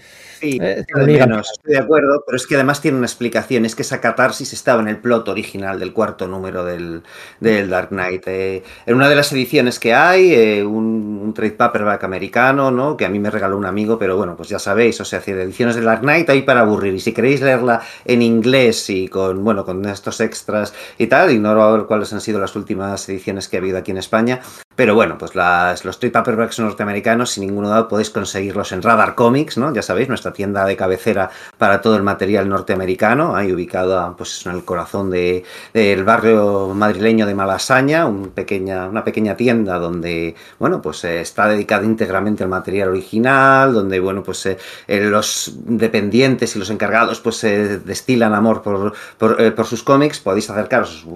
Sí, 0.45 0.59
eh, 0.61 0.85
estoy 0.87 1.73
de 1.73 1.79
acuerdo, 1.79 2.23
pero 2.27 2.37
es 2.37 2.47
que 2.47 2.55
además 2.55 2.83
tiene 2.83 2.99
una 2.99 3.07
explicación, 3.07 3.65
es 3.65 3.75
que 3.75 3.81
esa 3.81 4.01
catarsis 4.01 4.53
estaba 4.53 4.83
en 4.83 4.89
el 4.89 4.99
plot 4.99 5.27
original 5.29 5.79
del 5.79 5.95
cuarto 5.95 6.29
número 6.29 6.65
del, 6.65 7.03
Dark 7.41 7.89
Knight. 7.89 8.25
Eh, 8.27 8.63
en 8.85 8.95
una 8.95 9.09
de 9.09 9.15
las 9.15 9.33
ediciones 9.33 9.79
que 9.79 9.95
hay, 9.95 10.35
eh, 10.35 10.65
un, 10.65 11.33
trade 11.35 11.53
paperback 11.53 12.05
americano, 12.05 12.71
¿no? 12.71 12.97
que 12.97 13.07
a 13.07 13.09
mí 13.09 13.19
me 13.19 13.31
regaló 13.31 13.57
un 13.57 13.65
amigo, 13.65 13.99
pero 13.99 14.17
bueno, 14.17 14.37
pues 14.37 14.51
ya 14.51 14.59
sabéis, 14.59 15.01
o 15.01 15.05
sea, 15.05 15.21
ediciones 15.25 15.75
del 15.77 15.87
Dark 15.87 16.03
Knight 16.03 16.29
hay 16.29 16.43
para 16.43 16.61
aburrir, 16.61 16.95
y 16.95 17.01
si 17.01 17.13
queréis 17.13 17.41
leerla 17.41 17.81
en 18.05 18.21
inglés 18.23 18.91
y 18.91 19.09
con, 19.09 19.43
bueno, 19.43 19.65
con 19.65 19.85
estos 19.87 20.21
extras 20.21 20.75
y 20.99 21.07
tal, 21.07 21.33
ignoro 21.33 21.87
cuáles 21.87 22.13
han 22.13 22.21
sido 22.21 22.39
las 22.39 22.55
últimas 22.55 23.09
ediciones 23.09 23.49
que 23.49 23.57
ha 23.57 23.61
habido 23.61 23.79
aquí 23.79 23.91
en 23.91 23.99
España, 23.99 24.43
pero 24.77 24.95
bueno, 24.95 25.19
pues 25.19 25.35
las, 25.35 25.85
los 25.85 25.99
trade 25.99 26.13
paperbacks 26.13 26.59
norteamericanos, 26.59 27.31
sin 27.31 27.47
ningún 27.47 27.65
duda 27.65 27.89
podéis 27.89 28.11
conseguirlos 28.11 28.73
en 28.73 28.83
Radar 28.83 29.15
Comics, 29.15 29.57
¿no? 29.57 29.73
Ya 29.73 29.83
sabéis, 29.83 30.09
nuestra 30.09 30.33
tienda 30.35 30.67
de 30.67 30.77
cabecera 30.77 31.31
para 31.57 31.81
todo 31.81 31.97
el 31.97 32.03
material 32.03 32.47
norteamericano, 32.49 33.35
ahí 33.35 33.51
ubicada 33.53 34.15
pues, 34.15 34.45
en 34.45 34.53
el 34.53 34.65
corazón 34.65 35.11
del 35.11 35.45
de, 35.73 36.03
barrio 36.03 36.75
madrileño 36.75 37.27
de 37.27 37.35
Malasaña, 37.35 38.05
un 38.05 38.29
pequeña, 38.29 38.87
una 38.87 39.03
pequeña 39.03 39.37
tienda 39.37 39.79
donde, 39.79 40.35
bueno, 40.59 40.83
pues 40.83 41.03
eh, 41.05 41.23
está 41.23 41.49
dedicada 41.49 41.87
íntegramente 41.87 42.43
al 42.43 42.51
material 42.51 42.91
original, 42.91 43.73
donde, 43.73 44.01
bueno, 44.01 44.23
pues 44.23 44.45
eh, 44.45 44.59
eh, 44.87 45.01
los 45.01 45.55
dependientes 45.65 46.55
y 46.55 46.59
los 46.59 46.69
encargados 46.69 47.21
pues 47.21 47.41
destilan 47.41 48.35
amor 48.35 48.61
por, 48.63 48.93
por 49.19 49.67
sus 49.67 49.83
cómics, 49.83 50.21
podéis 50.21 50.51
acercaros 50.51 51.07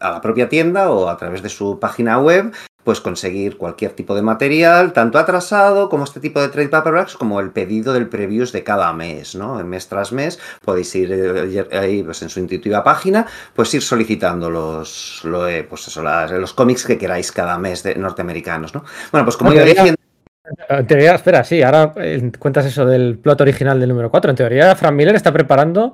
a 0.00 0.10
la 0.10 0.20
propia 0.20 0.48
tienda 0.48 0.90
o 0.90 1.08
a 1.08 1.16
través 1.16 1.42
de 1.42 1.48
su 1.48 1.78
página 1.78 2.18
web 2.18 2.52
pues 2.86 3.00
conseguir 3.00 3.56
cualquier 3.56 3.90
tipo 3.94 4.14
de 4.14 4.22
material, 4.22 4.92
tanto 4.92 5.18
atrasado 5.18 5.88
como 5.88 6.04
este 6.04 6.20
tipo 6.20 6.40
de 6.40 6.50
trade 6.50 6.68
paperbacks, 6.68 7.16
como 7.16 7.40
el 7.40 7.50
pedido 7.50 7.92
del 7.92 8.08
previews 8.08 8.52
de 8.52 8.62
cada 8.62 8.92
mes, 8.92 9.34
¿no? 9.34 9.56
Mes 9.64 9.88
tras 9.88 10.12
mes 10.12 10.38
podéis 10.64 10.94
ir 10.94 11.10
eh, 11.12 11.66
ahí 11.72 12.04
pues, 12.04 12.22
en 12.22 12.28
su 12.28 12.38
intuitiva 12.38 12.84
página, 12.84 13.26
pues 13.56 13.74
ir 13.74 13.82
solicitando 13.82 14.48
los, 14.50 15.20
eh, 15.48 15.66
pues 15.68 15.88
eso, 15.88 16.00
los 16.00 16.52
cómics 16.52 16.86
que 16.86 16.96
queráis 16.96 17.32
cada 17.32 17.58
mes 17.58 17.82
de 17.82 17.96
norteamericanos, 17.96 18.72
¿no? 18.72 18.84
Bueno, 19.10 19.24
pues 19.24 19.36
como 19.36 19.52
iba 19.52 19.64
diciendo... 19.64 19.96
En 20.68 20.86
teoría, 20.86 21.16
espera, 21.16 21.42
sí, 21.42 21.62
ahora 21.64 21.92
eh, 21.96 22.30
cuentas 22.38 22.66
eso 22.66 22.86
del 22.86 23.18
plot 23.18 23.40
original 23.40 23.80
del 23.80 23.88
número 23.88 24.12
4. 24.12 24.30
En 24.30 24.36
teoría, 24.36 24.76
Frank 24.76 24.94
Miller 24.94 25.16
está 25.16 25.32
preparando 25.32 25.92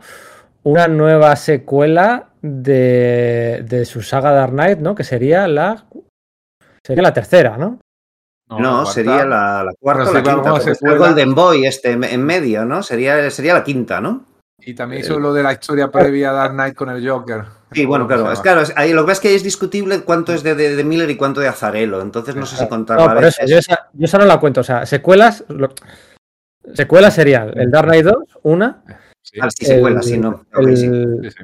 una 0.62 0.88
nueva 0.88 1.34
secuela 1.36 2.28
de, 2.42 3.64
de 3.66 3.86
su 3.86 4.02
saga 4.02 4.32
Dark 4.32 4.52
Knight, 4.52 4.80
¿no? 4.80 4.94
Que 4.94 5.04
sería 5.04 5.48
la 5.48 5.86
Sería 6.84 7.02
la 7.02 7.12
tercera, 7.12 7.56
¿no? 7.56 7.78
No, 8.48 8.84
sería 8.84 9.24
la, 9.24 9.72
cuarta 9.78 10.12
la 10.12 10.22
quinta. 10.22 10.54
El 10.82 10.98
Golden 10.98 11.34
Boy 11.34 11.64
este 11.64 11.92
en 11.92 12.24
medio, 12.24 12.64
¿no? 12.64 12.82
Sería, 12.82 13.30
sería 13.30 13.54
la 13.54 13.64
quinta, 13.64 14.00
¿no? 14.00 14.26
Y 14.64 14.74
también 14.74 15.02
hizo 15.02 15.18
lo 15.18 15.32
de 15.32 15.42
la 15.42 15.52
historia 15.52 15.90
previa 15.90 16.30
a 16.30 16.34
Dark 16.34 16.52
Knight 16.52 16.74
con 16.74 16.88
el 16.90 17.08
Joker. 17.08 17.44
Sí, 17.72 17.84
bueno, 17.84 18.06
claro, 18.06 18.30
es 18.30 18.40
claro, 18.40 18.62
ahí 18.76 18.92
lo 18.92 19.02
que 19.02 19.08
ves 19.08 19.20
que 19.20 19.34
es 19.34 19.42
discutible 19.42 20.02
cuánto 20.02 20.32
es 20.32 20.42
de, 20.42 20.54
de, 20.54 20.84
Miller 20.84 21.10
y 21.10 21.16
cuánto 21.16 21.40
de 21.40 21.48
Azarelo, 21.48 22.02
entonces 22.02 22.36
no 22.36 22.46
sé 22.46 22.56
si 22.56 22.68
contarla. 22.68 23.06
No, 23.06 23.14
por 23.14 23.24
eso, 23.24 23.44
yo 23.46 23.58
esa, 23.58 23.88
yo 23.94 24.18
no 24.18 24.26
la 24.26 24.38
cuento, 24.38 24.60
o 24.60 24.64
sea, 24.64 24.84
secuelas, 24.84 25.44
secuelas 26.74 27.14
serían 27.14 27.58
el 27.58 27.70
Dark 27.70 27.88
Knight 27.88 28.04
2, 28.04 28.16
una, 28.42 28.84
Sí, 29.22 29.38
ah, 29.40 29.48
sí, 29.50 29.64
secuela, 29.64 30.02
sí, 30.02 30.18
no. 30.18 30.44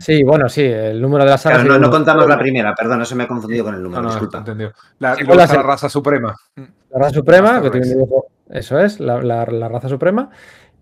sí. 0.00 0.24
bueno, 0.24 0.48
sí, 0.48 0.62
el 0.62 1.00
número 1.00 1.24
de 1.24 1.30
la 1.30 1.38
saga. 1.38 1.62
no, 1.62 1.78
no, 1.78 1.90
contamos 1.90 2.26
la 2.26 2.36
primera, 2.36 2.74
perdón, 2.74 2.98
no 2.98 3.04
se 3.04 3.14
me 3.14 3.22
ha 3.22 3.28
confundido 3.28 3.64
con 3.64 3.74
el 3.76 3.82
número, 3.82 4.02
no, 4.02 4.08
disculpa. 4.10 4.38
Entendido. 4.38 4.72
La, 4.98 5.14
la, 5.14 5.46
raza 5.62 5.88
suprema. 5.88 6.34
La 6.56 6.98
raza 6.98 7.14
suprema, 7.14 7.62
que 7.62 7.70
tiene 7.70 7.86
un 7.86 7.92
dibujo, 7.92 8.26
eso 8.50 8.80
es, 8.80 8.98
la, 8.98 9.44
raza 9.44 9.88
suprema. 9.88 10.30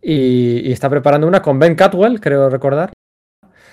Y, 0.00 0.68
y, 0.68 0.72
está 0.72 0.88
preparando 0.88 1.26
una 1.26 1.42
con 1.42 1.58
Ben 1.58 1.74
Catwell, 1.74 2.20
creo 2.20 2.48
recordar. 2.48 2.92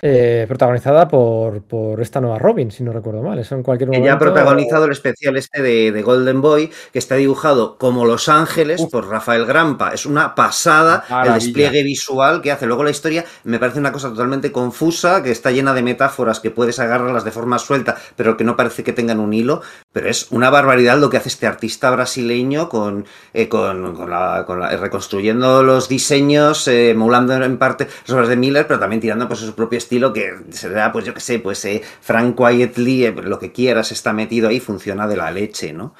Eh, 0.06 0.44
protagonizada 0.46 1.08
por, 1.08 1.62
por, 1.62 1.98
esta 2.02 2.20
nueva 2.20 2.38
Robin, 2.38 2.70
si 2.70 2.82
no 2.82 2.92
recuerdo 2.92 3.22
mal. 3.22 3.38
Eso 3.38 3.54
en 3.54 3.62
cualquier 3.62 3.88
momento. 3.88 4.04
Ella 4.04 4.16
ha 4.16 4.18
protagonizado 4.18 4.84
el 4.84 4.92
especial 4.92 5.34
este 5.38 5.62
de, 5.62 6.02
Golden 6.02 6.42
Boy, 6.42 6.70
que 6.92 6.98
está 6.98 7.14
dibujado 7.14 7.78
como 7.78 8.04
Los 8.04 8.28
Ángeles 8.28 8.82
por 8.92 9.08
Rafael 9.08 9.46
Grampa. 9.46 9.94
Es 9.94 10.04
una 10.04 10.34
pasada 10.34 11.04
el 11.24 11.32
despliegue 11.32 11.82
visual 11.82 12.42
que 12.42 12.52
hace. 12.52 12.66
Luego 12.66 12.84
la 12.84 12.90
historia 12.90 13.24
me 13.44 13.58
parece 13.58 13.78
una 13.78 13.92
cosa 13.92 14.10
totalmente 14.10 14.52
confusa, 14.52 15.22
que 15.22 15.30
está 15.30 15.52
llena 15.52 15.72
de 15.72 15.80
metáforas 15.80 16.38
que 16.38 16.50
puedes 16.50 16.78
agarrarlas 16.80 17.24
de 17.24 17.30
forma 17.30 17.58
suelta, 17.58 17.96
pero 18.14 18.36
que 18.36 18.44
no 18.44 18.56
parece 18.56 18.84
que 18.84 18.92
tengan 18.92 19.20
un 19.20 19.32
hilo. 19.32 19.62
Pero 19.90 20.10
es 20.10 20.30
una 20.30 20.50
barbaridad 20.50 20.98
lo 20.98 21.08
que 21.08 21.16
hace 21.16 21.30
este 21.30 21.46
artista 21.46 21.90
brasileño 21.90 22.68
con, 22.68 23.06
eh, 23.32 23.48
con, 23.48 23.96
reconstruyendo 24.78 25.62
los 25.62 25.88
diseños, 25.88 26.68
eh, 26.68 26.90
emulando 26.90 27.32
en 27.32 27.56
parte 27.56 27.88
las 28.02 28.10
obras 28.10 28.28
de 28.28 28.36
Miller, 28.36 28.66
pero 28.66 28.78
también 28.78 29.00
tirando 29.00 29.26
pues, 29.28 29.40
su 29.40 29.54
propio 29.54 29.78
estilo 29.78 29.93
lo 29.98 30.12
que 30.12 30.32
será, 30.50 30.92
pues 30.92 31.04
yo 31.04 31.14
qué 31.14 31.20
sé, 31.20 31.38
pues 31.38 31.64
eh, 31.64 31.82
Frank 32.00 32.36
Quietly, 32.36 33.06
eh, 33.06 33.12
lo 33.12 33.38
que 33.38 33.52
quieras, 33.52 33.92
está 33.92 34.12
metido 34.12 34.48
ahí, 34.48 34.60
funciona 34.60 35.06
de 35.06 35.16
la 35.16 35.30
leche, 35.30 35.72
¿no? 35.72 35.94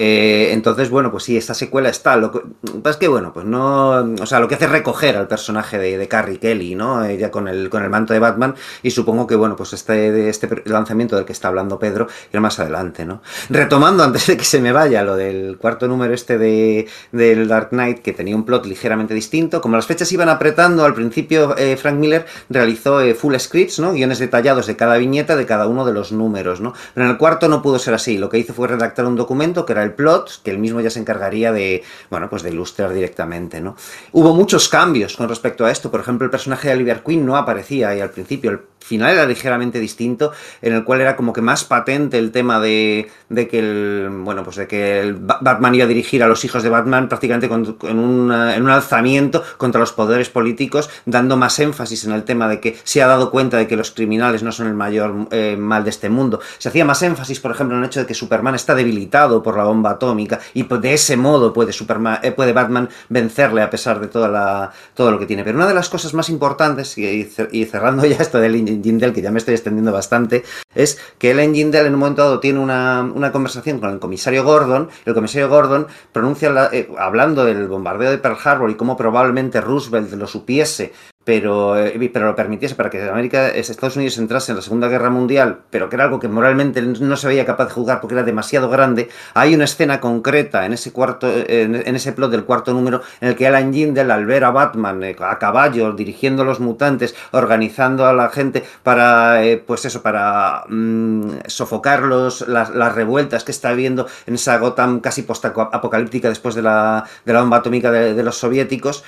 Eh, 0.00 0.52
entonces, 0.52 0.90
bueno, 0.90 1.10
pues 1.10 1.24
sí, 1.24 1.36
esta 1.36 1.54
secuela 1.54 1.88
está. 1.88 2.16
Lo 2.16 2.30
que 2.30 2.40
es 2.84 2.96
que, 2.96 3.08
bueno, 3.08 3.32
pues 3.32 3.44
no. 3.44 4.14
O 4.20 4.26
sea, 4.26 4.38
lo 4.38 4.46
que 4.46 4.54
hace 4.54 4.66
es 4.66 4.70
recoger 4.70 5.16
al 5.16 5.26
personaje 5.26 5.76
de, 5.76 5.98
de 5.98 6.06
Carrie 6.08 6.38
Kelly, 6.38 6.76
¿no? 6.76 7.04
Ella 7.04 7.32
con 7.32 7.48
el, 7.48 7.68
con 7.68 7.82
el 7.82 7.90
manto 7.90 8.12
de 8.12 8.20
Batman. 8.20 8.54
Y 8.84 8.92
supongo 8.92 9.26
que, 9.26 9.34
bueno, 9.34 9.56
pues 9.56 9.72
este, 9.72 10.28
este 10.28 10.48
lanzamiento 10.66 11.16
del 11.16 11.24
que 11.24 11.32
está 11.32 11.48
hablando 11.48 11.80
Pedro 11.80 12.06
irá 12.32 12.40
más 12.40 12.60
adelante, 12.60 13.04
¿no? 13.04 13.22
Retomando, 13.50 14.04
antes 14.08 14.28
de 14.28 14.36
que 14.36 14.44
se 14.44 14.60
me 14.60 14.70
vaya, 14.70 15.02
lo 15.02 15.16
del 15.16 15.58
cuarto 15.58 15.88
número 15.88 16.14
este 16.14 16.38
de, 16.38 16.86
del 17.10 17.48
Dark 17.48 17.70
Knight, 17.70 17.98
que 17.98 18.12
tenía 18.12 18.36
un 18.36 18.44
plot 18.44 18.66
ligeramente 18.66 19.14
distinto. 19.14 19.60
Como 19.60 19.74
las 19.74 19.86
fechas 19.86 20.12
iban 20.12 20.28
apretando, 20.28 20.84
al 20.84 20.94
principio 20.94 21.56
eh, 21.56 21.76
Frank 21.76 21.96
Miller 21.96 22.24
realizó 22.48 23.00
eh, 23.00 23.14
full 23.14 23.34
scripts, 23.36 23.80
¿no? 23.80 23.92
Guiones 23.92 24.20
detallados 24.20 24.68
de 24.68 24.76
cada 24.76 24.96
viñeta, 24.96 25.34
de 25.34 25.44
cada 25.44 25.66
uno 25.66 25.84
de 25.84 25.92
los 25.92 26.12
números, 26.12 26.60
¿no? 26.60 26.72
Pero 26.94 27.06
en 27.06 27.10
el 27.10 27.18
cuarto 27.18 27.48
no 27.48 27.62
pudo 27.62 27.80
ser 27.80 27.94
así. 27.94 28.16
Lo 28.16 28.28
que 28.28 28.38
hizo 28.38 28.54
fue 28.54 28.68
redactar 28.68 29.04
un 29.04 29.16
documento 29.16 29.66
que 29.66 29.72
era 29.72 29.82
el 29.82 29.87
plot, 29.92 30.42
que 30.42 30.50
él 30.50 30.58
mismo 30.58 30.80
ya 30.80 30.90
se 30.90 31.00
encargaría 31.00 31.52
de, 31.52 31.82
bueno, 32.10 32.28
pues 32.28 32.42
de 32.42 32.50
ilustrar 32.50 32.92
directamente, 32.92 33.60
¿no? 33.60 33.76
Hubo 34.12 34.34
muchos 34.34 34.68
cambios 34.68 35.16
con 35.16 35.28
respecto 35.28 35.64
a 35.64 35.70
esto, 35.70 35.90
por 35.90 36.00
ejemplo, 36.00 36.24
el 36.24 36.30
personaje 36.30 36.68
de 36.68 36.74
Oliver 36.74 37.02
Queen 37.04 37.24
no 37.24 37.36
aparecía 37.36 37.90
ahí 37.90 38.00
al 38.00 38.10
principio, 38.10 38.50
el 38.50 38.60
final 38.88 39.12
era 39.12 39.26
ligeramente 39.26 39.78
distinto, 39.78 40.32
en 40.62 40.72
el 40.72 40.84
cual 40.84 41.00
era 41.00 41.14
como 41.14 41.32
que 41.32 41.42
más 41.42 41.64
patente 41.64 42.18
el 42.18 42.32
tema 42.32 42.58
de, 42.58 43.10
de 43.28 43.46
que 43.46 43.58
el, 43.58 44.08
bueno, 44.10 44.42
pues 44.42 44.56
de 44.56 44.66
que 44.66 45.00
el 45.00 45.14
Batman 45.14 45.74
iba 45.74 45.84
a 45.84 45.88
dirigir 45.88 46.22
a 46.22 46.26
los 46.26 46.44
hijos 46.44 46.62
de 46.62 46.70
Batman 46.70 47.08
prácticamente 47.08 47.46
en, 47.46 47.52
un, 47.98 48.32
en, 48.32 48.62
un, 48.62 48.70
alzamiento 48.70 49.42
contra 49.58 49.80
los 49.80 49.92
poderes 49.92 50.30
políticos, 50.30 50.88
dando 51.04 51.36
más 51.36 51.58
énfasis 51.58 52.04
en 52.04 52.12
el 52.12 52.24
tema 52.24 52.48
de 52.48 52.60
que 52.60 52.78
se 52.82 53.02
ha 53.02 53.06
dado 53.06 53.30
cuenta 53.30 53.58
de 53.58 53.66
que 53.66 53.76
los 53.76 53.90
criminales 53.90 54.42
no 54.42 54.52
son 54.52 54.68
el 54.68 54.74
mayor 54.74 55.28
eh, 55.30 55.56
mal 55.58 55.84
de 55.84 55.90
este 55.90 56.08
mundo. 56.08 56.40
Se 56.58 56.70
hacía 56.70 56.84
más 56.84 57.02
énfasis, 57.02 57.40
por 57.40 57.50
ejemplo, 57.50 57.76
en 57.76 57.82
el 57.82 57.88
hecho 57.88 58.00
de 58.00 58.06
que 58.06 58.14
Superman 58.14 58.54
está 58.54 58.74
debilitado 58.74 59.42
por 59.42 59.56
la 59.56 59.67
bomba 59.68 59.90
atómica 59.90 60.40
y 60.54 60.64
de 60.64 60.94
ese 60.94 61.16
modo 61.16 61.52
puede, 61.52 61.72
Superman, 61.72 62.20
eh, 62.22 62.32
puede 62.32 62.52
Batman 62.52 62.88
vencerle 63.08 63.62
a 63.62 63.70
pesar 63.70 64.00
de 64.00 64.08
toda 64.08 64.28
la, 64.28 64.72
todo 64.94 65.10
lo 65.10 65.18
que 65.18 65.26
tiene. 65.26 65.44
Pero 65.44 65.56
una 65.56 65.66
de 65.66 65.74
las 65.74 65.88
cosas 65.88 66.14
más 66.14 66.28
importantes, 66.28 66.96
y, 66.98 67.24
cerrando 67.64 68.04
ya 68.06 68.16
esto 68.16 68.38
del 68.38 68.54
Jindel, 68.54 69.12
que 69.12 69.22
ya 69.22 69.30
me 69.30 69.38
estoy 69.38 69.54
extendiendo 69.54 69.92
bastante, 69.92 70.44
es 70.74 70.98
que 71.18 71.30
Ellen 71.30 71.54
Jindel 71.54 71.86
en 71.86 71.94
un 71.94 72.00
momento 72.00 72.22
dado 72.22 72.40
tiene 72.40 72.58
una, 72.58 73.02
una 73.14 73.32
conversación 73.32 73.78
con 73.80 73.90
el 73.90 73.98
comisario 73.98 74.44
Gordon. 74.44 74.88
El 75.04 75.14
comisario 75.14 75.48
Gordon 75.48 75.86
pronuncia, 76.12 76.50
la, 76.50 76.70
eh, 76.72 76.88
hablando 76.98 77.44
del 77.44 77.68
bombardeo 77.68 78.10
de 78.10 78.18
Pearl 78.18 78.38
Harbor 78.42 78.70
y 78.70 78.74
cómo 78.74 78.96
probablemente 78.96 79.60
Roosevelt 79.60 80.12
lo 80.12 80.26
supiese 80.26 80.92
pero, 81.28 81.76
eh, 81.76 82.10
pero 82.10 82.24
lo 82.24 82.34
permitiese 82.34 82.74
para 82.74 82.88
que 82.88 83.02
América, 83.02 83.48
Estados 83.48 83.96
Unidos 83.96 84.16
entrase 84.16 84.50
en 84.52 84.56
la 84.56 84.62
Segunda 84.62 84.88
Guerra 84.88 85.10
Mundial, 85.10 85.58
pero 85.68 85.90
que 85.90 85.96
era 85.96 86.04
algo 86.04 86.18
que 86.18 86.26
moralmente 86.26 86.80
no 86.80 87.16
se 87.18 87.26
veía 87.26 87.44
capaz 87.44 87.66
de 87.66 87.72
jugar 87.72 88.00
porque 88.00 88.14
era 88.14 88.22
demasiado 88.22 88.70
grande, 88.70 89.10
hay 89.34 89.54
una 89.54 89.64
escena 89.64 90.00
concreta 90.00 90.64
en 90.64 90.72
ese 90.72 90.90
cuarto, 90.90 91.30
en, 91.30 91.74
ese 91.74 92.12
plot 92.14 92.30
del 92.30 92.46
cuarto 92.46 92.72
número, 92.72 93.02
en 93.20 93.28
el 93.28 93.36
que 93.36 93.46
Alan 93.46 93.74
Jindal, 93.74 94.10
al 94.10 94.24
ver 94.24 94.42
a 94.42 94.52
Batman 94.52 95.04
eh, 95.04 95.16
a 95.20 95.38
caballo, 95.38 95.92
dirigiendo 95.92 96.44
a 96.44 96.46
los 96.46 96.60
mutantes, 96.60 97.14
organizando 97.32 98.06
a 98.06 98.14
la 98.14 98.30
gente 98.30 98.64
para, 98.82 99.44
eh, 99.44 99.58
pues 99.58 99.84
eso, 99.84 100.00
para 100.00 100.64
mmm, 100.66 101.40
sofocar 101.46 102.04
los, 102.04 102.48
las, 102.48 102.94
revueltas 102.94 103.44
que 103.44 103.52
está 103.52 103.68
habiendo 103.68 104.06
en 104.24 104.36
esa 104.36 104.56
Gotham 104.56 105.00
casi 105.00 105.24
post-apocalíptica 105.24 106.30
después 106.30 106.54
de 106.54 106.62
la, 106.62 107.04
de 107.26 107.34
la 107.34 107.40
bomba 107.40 107.58
atómica 107.58 107.92
de 107.92 108.22
los 108.22 108.38
soviéticos, 108.38 109.04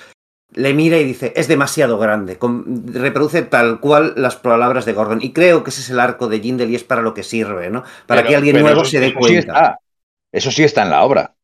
le 0.53 0.75
mira 0.75 0.99
y 0.99 1.05
dice, 1.05 1.33
es 1.37 1.49
demasiado 1.49 1.99
grande. 1.99 2.39
reproduce 2.87 3.43
tal 3.43 3.81
cual 3.81 4.15
las 4.17 4.37
palabras 4.37 4.85
de 4.85 4.93
Gordon. 4.93 5.21
Y 5.23 5.33
creo 5.33 5.63
que 5.65 5.71
ese 5.71 5.81
es 5.81 5.91
el 5.91 6.01
arco 6.01 6.29
de 6.29 6.41
Jindel 6.41 6.71
y 6.71 6.75
es 6.77 6.85
para 6.85 7.03
lo 7.03 7.15
que 7.15 7.23
sirve, 7.23 7.71
¿no? 7.71 7.85
Para 8.07 8.21
pero, 8.23 8.29
que 8.31 8.37
alguien 8.37 8.61
nuevo 8.61 8.85
se 8.85 9.01
dé 9.01 9.15
cuenta. 9.15 9.29
Sí 9.29 9.37
está. 9.37 9.79
Eso 10.33 10.51
sí 10.51 10.63
está 10.63 10.83
en 10.83 10.91
la 10.91 11.03
obra. 11.05 11.35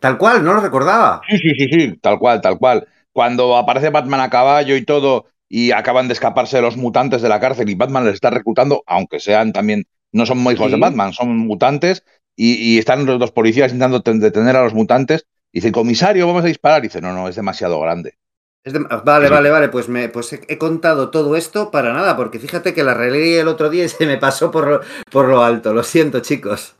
Tal 0.00 0.18
cual, 0.18 0.44
no 0.44 0.54
lo 0.54 0.60
recordaba. 0.60 1.22
Sí, 1.28 1.38
sí, 1.38 1.54
sí, 1.54 1.68
sí, 1.70 1.96
tal 2.00 2.18
cual, 2.18 2.40
tal 2.40 2.58
cual. 2.58 2.86
Cuando 3.12 3.56
aparece 3.56 3.90
Batman 3.90 4.20
a 4.20 4.30
caballo 4.30 4.76
y 4.76 4.84
todo, 4.84 5.26
y 5.48 5.70
acaban 5.70 6.08
de 6.08 6.14
escaparse 6.14 6.60
los 6.60 6.76
mutantes 6.76 7.22
de 7.22 7.28
la 7.28 7.40
cárcel 7.40 7.68
y 7.70 7.74
Batman 7.74 8.04
les 8.04 8.14
está 8.14 8.30
reclutando, 8.30 8.82
aunque 8.86 9.20
sean 9.20 9.52
también, 9.52 9.84
no 10.12 10.26
son 10.26 10.40
hijos 10.40 10.66
Sí. 10.66 10.72
de 10.72 10.78
Batman, 10.78 11.12
son 11.12 11.36
mutantes, 11.38 12.04
y, 12.36 12.54
y 12.54 12.78
están 12.78 13.06
los 13.06 13.18
dos 13.18 13.32
policías 13.32 13.72
intentando 13.72 14.02
ten- 14.02 14.20
detener 14.20 14.56
a 14.56 14.64
los 14.64 14.74
mutantes. 14.74 15.26
Y 15.52 15.60
dice, 15.60 15.72
comisario, 15.72 16.26
vamos 16.26 16.44
a 16.44 16.48
disparar. 16.48 16.80
Y 16.84 16.88
dice, 16.88 17.00
no, 17.00 17.14
no, 17.14 17.28
es 17.28 17.36
demasiado 17.36 17.80
grande. 17.80 18.18
De- 18.66 18.80
Vale, 19.04 19.28
vale, 19.28 19.50
vale, 19.50 19.68
pues, 19.68 19.88
me, 19.88 20.08
pues 20.08 20.32
he, 20.32 20.40
he 20.48 20.58
contado 20.58 21.10
todo 21.10 21.36
esto 21.36 21.70
para 21.70 21.92
nada, 21.92 22.16
porque 22.16 22.40
fíjate 22.40 22.74
que 22.74 22.82
la 22.82 22.94
releí 22.94 23.34
el 23.34 23.46
otro 23.48 23.70
día 23.70 23.84
y 23.84 23.88
se 23.88 24.06
me 24.06 24.18
pasó 24.18 24.50
por 24.50 24.66
lo, 24.66 24.80
por 25.10 25.28
lo 25.28 25.42
alto. 25.42 25.72
Lo 25.72 25.84
siento, 25.84 26.20
chicos. 26.20 26.74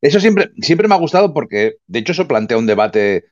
Eso 0.00 0.20
siempre, 0.20 0.50
siempre 0.60 0.88
me 0.88 0.94
ha 0.94 0.98
gustado 0.98 1.32
porque, 1.32 1.76
de 1.86 1.98
hecho, 2.00 2.12
eso 2.12 2.28
plantea 2.28 2.58
un 2.58 2.66
debate. 2.66 3.24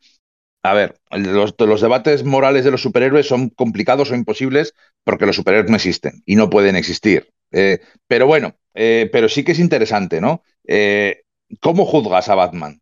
A 0.62 0.74
ver, 0.74 0.98
los, 1.10 1.54
los 1.58 1.80
debates 1.80 2.24
morales 2.24 2.64
de 2.64 2.72
los 2.72 2.82
superhéroes 2.82 3.26
son 3.26 3.50
complicados 3.50 4.10
o 4.10 4.16
imposibles 4.16 4.74
porque 5.04 5.26
los 5.26 5.36
superhéroes 5.36 5.70
no 5.70 5.76
existen 5.76 6.22
y 6.26 6.36
no 6.36 6.50
pueden 6.50 6.76
existir. 6.76 7.32
Eh, 7.52 7.80
pero 8.08 8.26
bueno, 8.26 8.56
eh, 8.74 9.08
pero 9.12 9.28
sí 9.28 9.44
que 9.44 9.52
es 9.52 9.60
interesante, 9.60 10.20
¿no? 10.20 10.42
Eh, 10.66 11.22
¿Cómo 11.60 11.86
juzgas 11.86 12.28
a 12.28 12.34
Batman? 12.34 12.80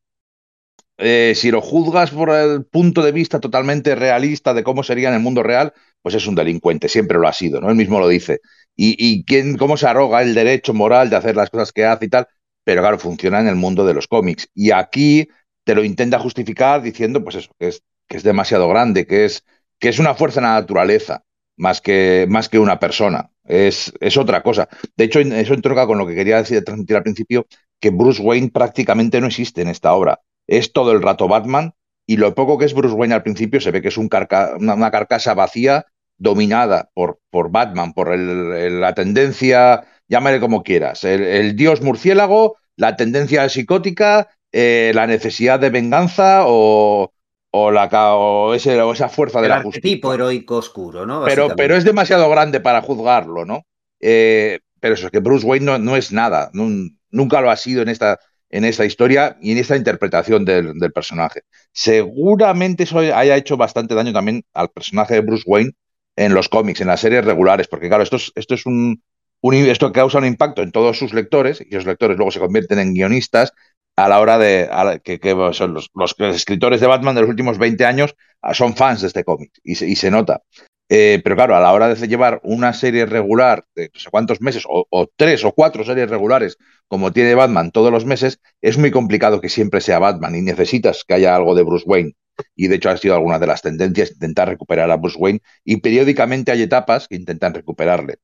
Eh, 0.96 1.32
si 1.34 1.50
lo 1.50 1.60
juzgas 1.60 2.10
por 2.12 2.30
el 2.30 2.64
punto 2.66 3.02
de 3.02 3.12
vista 3.12 3.40
totalmente 3.40 3.94
realista 3.96 4.54
de 4.54 4.62
cómo 4.62 4.82
sería 4.84 5.08
en 5.08 5.14
el 5.14 5.20
mundo 5.20 5.42
real, 5.42 5.72
pues 6.02 6.14
es 6.14 6.26
un 6.26 6.34
delincuente, 6.34 6.88
siempre 6.88 7.18
lo 7.18 7.26
ha 7.26 7.32
sido, 7.32 7.60
¿no? 7.60 7.70
Él 7.70 7.76
mismo 7.76 7.98
lo 7.98 8.08
dice. 8.08 8.40
Y, 8.76 9.24
quién, 9.24 9.56
cómo 9.56 9.76
se 9.76 9.86
arroga 9.86 10.22
el 10.22 10.34
derecho 10.34 10.74
moral 10.74 11.10
de 11.10 11.16
hacer 11.16 11.36
las 11.36 11.50
cosas 11.50 11.72
que 11.72 11.84
hace 11.84 12.06
y 12.06 12.08
tal, 12.08 12.26
pero 12.64 12.82
claro, 12.82 12.98
funciona 12.98 13.40
en 13.40 13.48
el 13.48 13.56
mundo 13.56 13.86
de 13.86 13.94
los 13.94 14.08
cómics. 14.08 14.48
Y 14.54 14.70
aquí 14.72 15.28
te 15.64 15.74
lo 15.74 15.84
intenta 15.84 16.18
justificar 16.18 16.82
diciendo, 16.82 17.22
pues 17.22 17.36
eso, 17.36 17.50
que 17.58 17.68
es, 17.68 17.82
que 18.08 18.16
es 18.16 18.22
demasiado 18.22 18.68
grande, 18.68 19.06
que 19.06 19.24
es, 19.24 19.44
que 19.78 19.88
es 19.88 19.98
una 19.98 20.14
fuerza 20.14 20.40
en 20.40 20.46
la 20.46 20.54
naturaleza, 20.54 21.24
más 21.56 21.80
que, 21.80 22.26
más 22.28 22.48
que 22.48 22.58
una 22.58 22.78
persona. 22.80 23.30
Es, 23.44 23.92
es 24.00 24.16
otra 24.16 24.42
cosa. 24.42 24.68
De 24.96 25.04
hecho, 25.04 25.20
eso 25.20 25.54
entronca 25.54 25.86
con 25.86 25.98
lo 25.98 26.06
que 26.06 26.14
quería 26.14 26.38
decir, 26.38 26.62
transmitir 26.64 26.96
al 26.96 27.02
principio, 27.02 27.46
que 27.80 27.90
Bruce 27.90 28.22
Wayne 28.22 28.50
prácticamente 28.50 29.20
no 29.20 29.28
existe 29.28 29.62
en 29.62 29.68
esta 29.68 29.92
obra. 29.94 30.20
Es 30.46 30.72
todo 30.72 30.92
el 30.92 31.02
rato 31.02 31.28
Batman, 31.28 31.74
y 32.06 32.16
lo 32.16 32.34
poco 32.34 32.58
que 32.58 32.66
es 32.66 32.74
Bruce 32.74 32.94
Wayne 32.94 33.14
al 33.14 33.22
principio 33.22 33.60
se 33.60 33.70
ve 33.70 33.80
que 33.80 33.88
es 33.88 33.96
un 33.96 34.08
carca 34.08 34.54
una, 34.58 34.74
una, 34.74 34.90
carcasa 34.90 35.34
vacía 35.34 35.86
dominada 36.18 36.90
por, 36.94 37.20
por 37.30 37.50
Batman, 37.50 37.92
por 37.92 38.12
el, 38.12 38.52
el, 38.52 38.80
la 38.80 38.94
tendencia, 38.94 39.84
llámale 40.08 40.40
como 40.40 40.62
quieras, 40.62 41.04
el, 41.04 41.22
el 41.22 41.56
dios 41.56 41.80
murciélago, 41.80 42.56
la 42.76 42.96
tendencia 42.96 43.48
psicótica, 43.48 44.28
eh, 44.52 44.92
la 44.94 45.06
necesidad 45.06 45.58
de 45.58 45.70
venganza 45.70 46.42
o, 46.46 47.12
o, 47.50 47.70
la, 47.70 47.88
o, 48.14 48.54
ese, 48.54 48.80
o 48.80 48.92
esa 48.92 49.08
fuerza 49.08 49.40
de 49.40 49.48
la 49.48 49.62
justicia. 49.62 50.14
heroico 50.14 50.56
oscuro, 50.56 51.06
¿no? 51.06 51.24
Pero, 51.24 51.48
pero, 51.56 51.76
es 51.76 51.84
demasiado 51.84 52.28
grande 52.30 52.60
para 52.60 52.82
juzgarlo, 52.82 53.44
¿no? 53.44 53.62
Eh, 54.00 54.60
pero 54.78 54.94
eso 54.94 55.06
es 55.06 55.12
que 55.12 55.20
Bruce 55.20 55.46
Wayne 55.46 55.66
no, 55.66 55.78
no 55.78 55.96
es 55.96 56.12
nada, 56.12 56.50
no, 56.52 56.68
nunca 57.10 57.40
lo 57.40 57.50
ha 57.50 57.56
sido 57.56 57.82
en 57.82 57.88
esta, 57.88 58.18
en 58.54 58.64
esta 58.64 58.84
historia 58.84 59.36
y 59.40 59.50
en 59.50 59.58
esta 59.58 59.76
interpretación 59.76 60.44
del, 60.44 60.92
personaje. 60.94 61.42
Seguramente 61.72 62.84
eso 62.84 63.00
haya 63.00 63.36
hecho 63.36 63.56
bastante 63.56 63.96
daño 63.96 64.12
también 64.12 64.44
al 64.52 64.70
personaje 64.70 65.14
de 65.14 65.22
Bruce 65.22 65.42
Wayne 65.44 65.72
en 66.14 66.34
los 66.34 66.48
cómics, 66.48 66.80
en 66.80 66.86
las 66.86 67.00
series 67.00 67.24
regulares, 67.24 67.66
porque 67.66 67.88
claro, 67.88 68.04
esto 68.04 68.14
es, 68.14 68.30
esto 68.36 68.54
es 68.54 68.64
un, 68.64 69.02
esto 69.42 69.92
causa 69.92 70.18
un 70.18 70.26
impacto 70.26 70.62
en 70.62 70.70
todos 70.70 70.96
sus 70.96 71.12
lectores 71.12 71.60
y 71.68 71.74
los 71.74 71.84
lectores 71.84 72.16
luego 72.16 72.30
se 72.30 72.38
convierten 72.38 72.78
en 72.78 72.94
guionistas 72.94 73.52
a 73.96 74.08
la 74.08 74.20
hora 74.20 74.38
de 74.38 75.00
que, 75.02 75.18
los, 75.34 76.14
escritores 76.20 76.80
de 76.80 76.86
Batman 76.86 77.16
de 77.16 77.22
los 77.22 77.30
últimos 77.30 77.58
20 77.58 77.84
años 77.84 78.14
son 78.52 78.76
fans 78.76 79.00
de 79.00 79.08
este 79.08 79.24
cómic 79.24 79.50
y 79.64 79.74
se 79.74 80.10
nota. 80.12 80.42
Eh, 80.88 81.20
pero 81.24 81.34
claro, 81.34 81.56
a 81.56 81.60
la 81.60 81.72
hora 81.72 81.92
de 81.92 82.08
llevar 82.08 82.40
una 82.44 82.72
serie 82.74 83.06
regular 83.06 83.64
de 83.74 83.90
no 83.92 84.00
sé 84.00 84.10
cuántos 84.10 84.40
meses, 84.40 84.64
o, 84.68 85.08
tres 85.16 85.44
o 85.44 85.52
cuatro 85.52 85.84
series 85.84 86.10
regulares, 86.10 86.58
como 86.88 87.12
tiene 87.12 87.34
Batman 87.34 87.70
todos 87.70 87.90
los 87.90 88.04
meses, 88.04 88.40
es 88.60 88.76
muy 88.76 88.90
complicado 88.90 89.40
que 89.40 89.48
siempre 89.48 89.80
sea 89.80 89.98
Batman 89.98 90.34
y 90.34 90.42
necesitas 90.42 91.04
que 91.04 91.14
haya 91.14 91.34
algo 91.34 91.54
de 91.54 91.62
Bruce 91.62 91.84
Wayne. 91.86 92.12
Y 92.56 92.68
de 92.68 92.76
hecho 92.76 92.90
ha 92.90 92.96
sido 92.96 93.14
alguna 93.14 93.38
de 93.38 93.46
las 93.46 93.62
tendencias 93.62 94.12
intentar 94.12 94.48
recuperar 94.48 94.90
a 94.90 94.96
Bruce 94.96 95.16
Wayne 95.18 95.40
y 95.64 95.78
periódicamente 95.78 96.52
hay 96.52 96.62
etapas 96.62 97.08
que 97.08 97.16
intentan 97.16 97.54
recuperarle. 97.54 98.16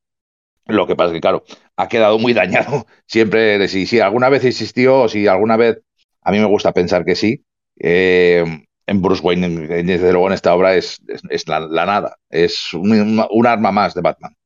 Lo 0.67 0.87
que 0.87 0.97
pasa 0.97 1.09
es 1.09 1.15
que, 1.15 1.21
claro, 1.21 1.45
ha 1.77 1.89
quedado 1.89 2.19
muy 2.19 2.33
dañado 2.33 2.87
siempre 3.07 3.67
si, 3.69 3.87
si 3.87 4.01
alguna 4.01 4.29
vez 4.29 4.45
existió 4.45 5.03
o 5.03 5.09
si 5.09 5.27
alguna 5.27 5.57
vez, 5.57 5.81
a 6.23 6.33
mí 6.33 6.39
me 6.39 6.47
gusta 6.47 6.73
pensar 6.73 7.05
que 7.05 7.15
sí, 7.15 7.45
eh, 7.79 8.45
en 8.91 9.01
Bruce 9.01 9.23
Wayne, 9.23 9.49
desde 9.85 10.11
luego 10.11 10.27
en 10.27 10.33
esta 10.33 10.53
obra, 10.53 10.75
es, 10.75 11.01
es, 11.07 11.23
es 11.31 11.47
la, 11.47 11.61
nada, 11.61 12.17
es 12.29 12.75
un, 12.75 13.25
un, 13.31 13.47
arma 13.47 13.71
más 13.71 13.95
de 13.95 14.01
Batman. 14.01 14.37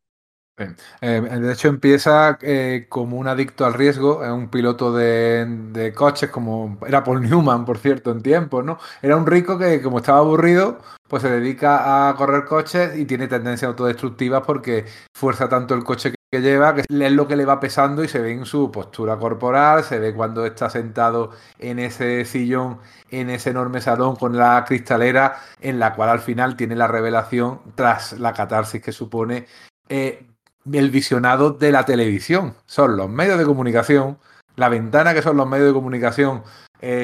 Eh, 0.57 1.20
de 1.20 1.52
hecho, 1.52 1.68
empieza 1.68 2.38
eh, 2.40 2.86
como 2.88 3.16
un 3.16 3.26
adicto 3.26 3.66
al 3.66 3.74
riesgo, 3.74 4.24
es 4.24 4.30
un 4.30 4.48
piloto 4.48 4.92
de, 4.92 5.92
coches, 5.96 6.30
como 6.30 6.78
era 6.86 7.02
Paul 7.02 7.22
Newman, 7.22 7.64
por 7.64 7.78
cierto, 7.78 8.12
en 8.12 8.22
tiempo, 8.22 8.62
¿no? 8.62 8.78
Era 9.02 9.16
un 9.16 9.26
rico 9.26 9.59
que, 9.59 9.82
como 9.82 9.98
estaba 9.98 10.18
aburrido, 10.18 10.78
pues 11.09 11.22
se 11.22 11.30
dedica 11.30 12.09
a 12.09 12.14
correr 12.14 12.44
coches 12.44 12.96
y 12.96 13.05
tiene 13.05 13.26
tendencias 13.26 13.68
autodestructivas 13.68 14.42
porque 14.46 14.86
fuerza 15.16 15.48
tanto 15.48 15.74
el 15.74 15.82
coche 15.82 16.14
que 16.30 16.40
lleva, 16.40 16.74
que 16.74 16.82
es 16.82 17.12
lo 17.12 17.26
que 17.26 17.36
le 17.36 17.44
va 17.44 17.61
pesando 17.61 18.05
y 18.05 18.09
se 18.09 18.20
ve 18.20 18.32
en 18.32 18.44
su 18.46 18.70
postura 18.70 19.16
corporal, 19.18 19.82
se 19.82 19.98
ve 19.98 20.14
cuando 20.14 20.46
está 20.46 20.70
sentado 20.70 21.30
en 21.59 21.80
ese 21.80 22.24
sillón, 22.24 22.78
en 23.11 23.30
ese 23.30 23.50
enorme 23.50 23.80
salón 23.80 24.16
con 24.16 24.36
la 24.36 24.64
cristalera, 24.64 25.36
en 25.61 25.78
la 25.80 25.94
cual 25.94 26.11
al 26.11 26.20
final 26.20 26.57
tiene 26.57 26.76
la 26.76 26.86
revelación 26.86 27.61
tras 27.74 28.18
la 28.20 28.32
catarsis 28.32 28.82
que 28.82 28.92
supone 28.92 29.46
eh, 29.88 30.26
el 30.72 30.90
visionado 30.90 31.50
de 31.50 31.72
la 31.72 31.84
televisión. 31.84 32.54
Son 32.66 32.96
los 32.96 33.08
medios 33.08 33.38
de 33.38 33.44
comunicación, 33.44 34.18
la 34.56 34.68
ventana 34.68 35.14
que 35.14 35.22
son 35.22 35.36
los 35.36 35.48
medios 35.48 35.68
de 35.68 35.74
comunicación 35.74 36.42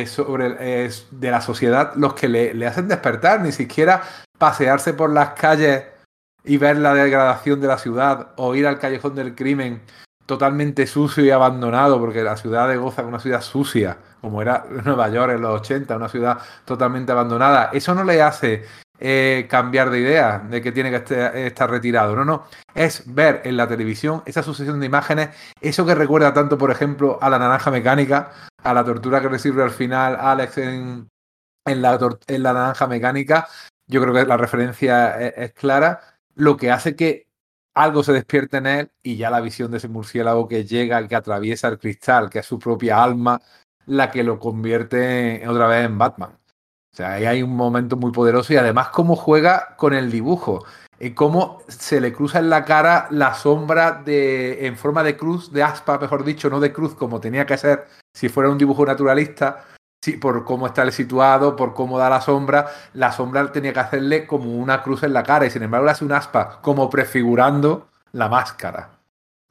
sobre, 0.07 0.91
de 1.11 1.31
la 1.31 1.41
sociedad, 1.41 1.95
los 1.97 2.13
que 2.13 2.29
le, 2.29 2.53
le 2.53 2.67
hacen 2.67 2.87
despertar, 2.87 3.41
ni 3.41 3.51
siquiera 3.51 4.03
pasearse 4.37 4.93
por 4.93 5.11
las 5.11 5.31
calles 5.31 5.85
y 6.45 6.57
ver 6.57 6.77
la 6.77 6.95
degradación 6.95 7.61
de 7.61 7.69
la 7.69 7.79
ciudad 7.79 8.29
o 8.37 8.55
ir 8.55 8.67
al 8.67 8.79
callejón 8.79 9.15
del 9.15 9.35
crimen 9.35 9.83
totalmente 10.31 10.87
sucio 10.87 11.25
y 11.25 11.31
abandonado, 11.31 11.99
porque 11.99 12.23
la 12.23 12.37
ciudad 12.37 12.69
de 12.69 12.77
Gotham 12.77 13.07
es 13.07 13.09
una 13.09 13.19
ciudad 13.19 13.41
sucia, 13.43 13.99
como 14.21 14.41
era 14.41 14.65
Nueva 14.85 15.09
York 15.09 15.33
en 15.33 15.41
los 15.41 15.61
80, 15.61 15.97
una 15.97 16.09
ciudad 16.09 16.39
totalmente 16.65 17.11
abandonada. 17.11 17.71
Eso 17.73 17.95
no 17.95 18.05
le 18.05 18.23
hace 18.23 18.65
eh, 19.01 19.47
cambiar 19.49 19.89
de 19.91 20.01
idea 20.01 20.39
de 20.39 20.61
que 20.61 20.73
tiene 20.73 20.91
que 20.91 20.97
este, 20.97 21.47
estar, 21.47 21.71
retirado. 21.71 22.15
No, 22.15 22.25
no. 22.25 22.45
Es 22.75 23.03
ver 23.13 23.41
en 23.45 23.57
la 23.57 23.67
televisión 23.67 24.23
esa 24.27 24.43
sucesión 24.43 24.79
de 24.79 24.87
imágenes, 24.87 25.31
eso 25.61 25.87
que 25.87 25.95
recuerda 25.95 26.35
tanto, 26.35 26.59
por 26.59 26.71
ejemplo, 26.71 27.19
a 27.21 27.31
la 27.31 27.39
naranja 27.39 27.71
mecánica, 27.71 28.33
a 28.63 28.75
la 28.75 28.85
tortura 28.85 29.21
que 29.21 29.29
recibe 29.29 29.63
al 29.63 29.71
final 29.71 30.17
Alex 30.21 30.59
en, 30.59 31.09
la, 31.65 31.99
naranja 32.39 32.87
mecánica. 32.87 33.49
Yo 33.87 34.03
creo 34.03 34.15
que 34.15 34.27
la 34.27 34.37
referencia 34.37 35.19
es 35.19 35.53
clara. 35.55 36.01
Lo 36.35 36.57
que 36.57 36.71
hace 36.71 36.95
que 36.95 37.27
algo 37.75 38.03
se 38.03 38.13
despierta 38.13 38.59
en 38.59 38.67
él 38.67 38.91
y 39.03 39.17
ya 39.17 39.31
la 39.31 39.41
visión 39.41 39.71
de 39.71 39.79
ese 39.79 39.89
murciélago 39.89 40.47
que 40.49 40.65
llega, 40.65 41.07
que 41.09 41.17
atraviesa 41.17 41.69
el 41.69 41.79
cristal, 41.79 42.31
que 42.31 42.41
es 42.41 42.47
su 42.47 42.59
propia 42.59 43.03
alma, 43.03 43.41
la 43.87 44.11
que 44.11 44.23
lo 44.25 44.39
convierte 44.39 45.43
otra 45.49 45.67
vez 45.67 45.87
en 45.87 45.99
Batman. 45.99 46.40
O 46.93 46.97
sea, 46.97 47.13
ahí 47.13 47.25
hay 47.25 47.43
un 47.43 47.55
momento 47.55 47.97
muy 47.97 48.11
poderoso 48.11 48.53
y 48.53 48.57
además 48.57 48.89
cómo 48.89 49.17
juega 49.17 49.77
con 49.77 49.95
el 49.95 50.11
dibujo, 50.11 50.65
y 51.01 51.13
cómo 51.13 51.63
se 51.67 52.01
le 52.01 52.13
cruza 52.13 52.41
en 52.41 52.51
la 52.51 52.65
cara 52.65 53.07
la 53.11 53.33
sombra 53.33 54.03
de, 54.05 54.67
en 54.67 54.77
forma 54.77 55.03
de 55.03 55.17
cruz, 55.17 55.51
de 55.51 55.63
aspa, 55.63 55.99
mejor 55.99 56.25
dicho, 56.25 56.51
no 56.51 56.61
de 56.61 56.73
cruz 56.73 56.95
como 56.95 57.21
tenía 57.21 57.47
que 57.47 57.57
ser 57.57 57.87
si 58.13 58.29
fuera 58.29 58.51
un 58.51 58.59
dibujo 58.59 58.85
naturalista, 58.85 59.65
Sí, 60.03 60.13
por 60.17 60.47
cómo 60.47 60.67
está 60.67 60.91
situado, 60.91 61.57
por 61.57 61.75
cómo 61.75 61.99
da 61.99 62.09
la 62.09 62.23
sombra, 62.23 62.71
la 62.95 63.13
sombra 63.13 63.53
tenía 63.53 63.75
que 63.75 63.81
hacerle 63.81 64.27
como 64.27 64.57
una 64.57 64.83
cruz 64.83 65.03
en 65.03 65.13
la 65.13 65.23
cara 65.23 65.45
y 65.45 65.51
sin 65.51 65.63
embargo 65.63 65.85
le 65.85 65.93
hace 65.93 66.07
un 66.07 66.13
aspa 66.13 66.59
como 66.63 66.89
prefigurando 66.89 67.89
la 68.13 68.31
máscara. 68.31 69.00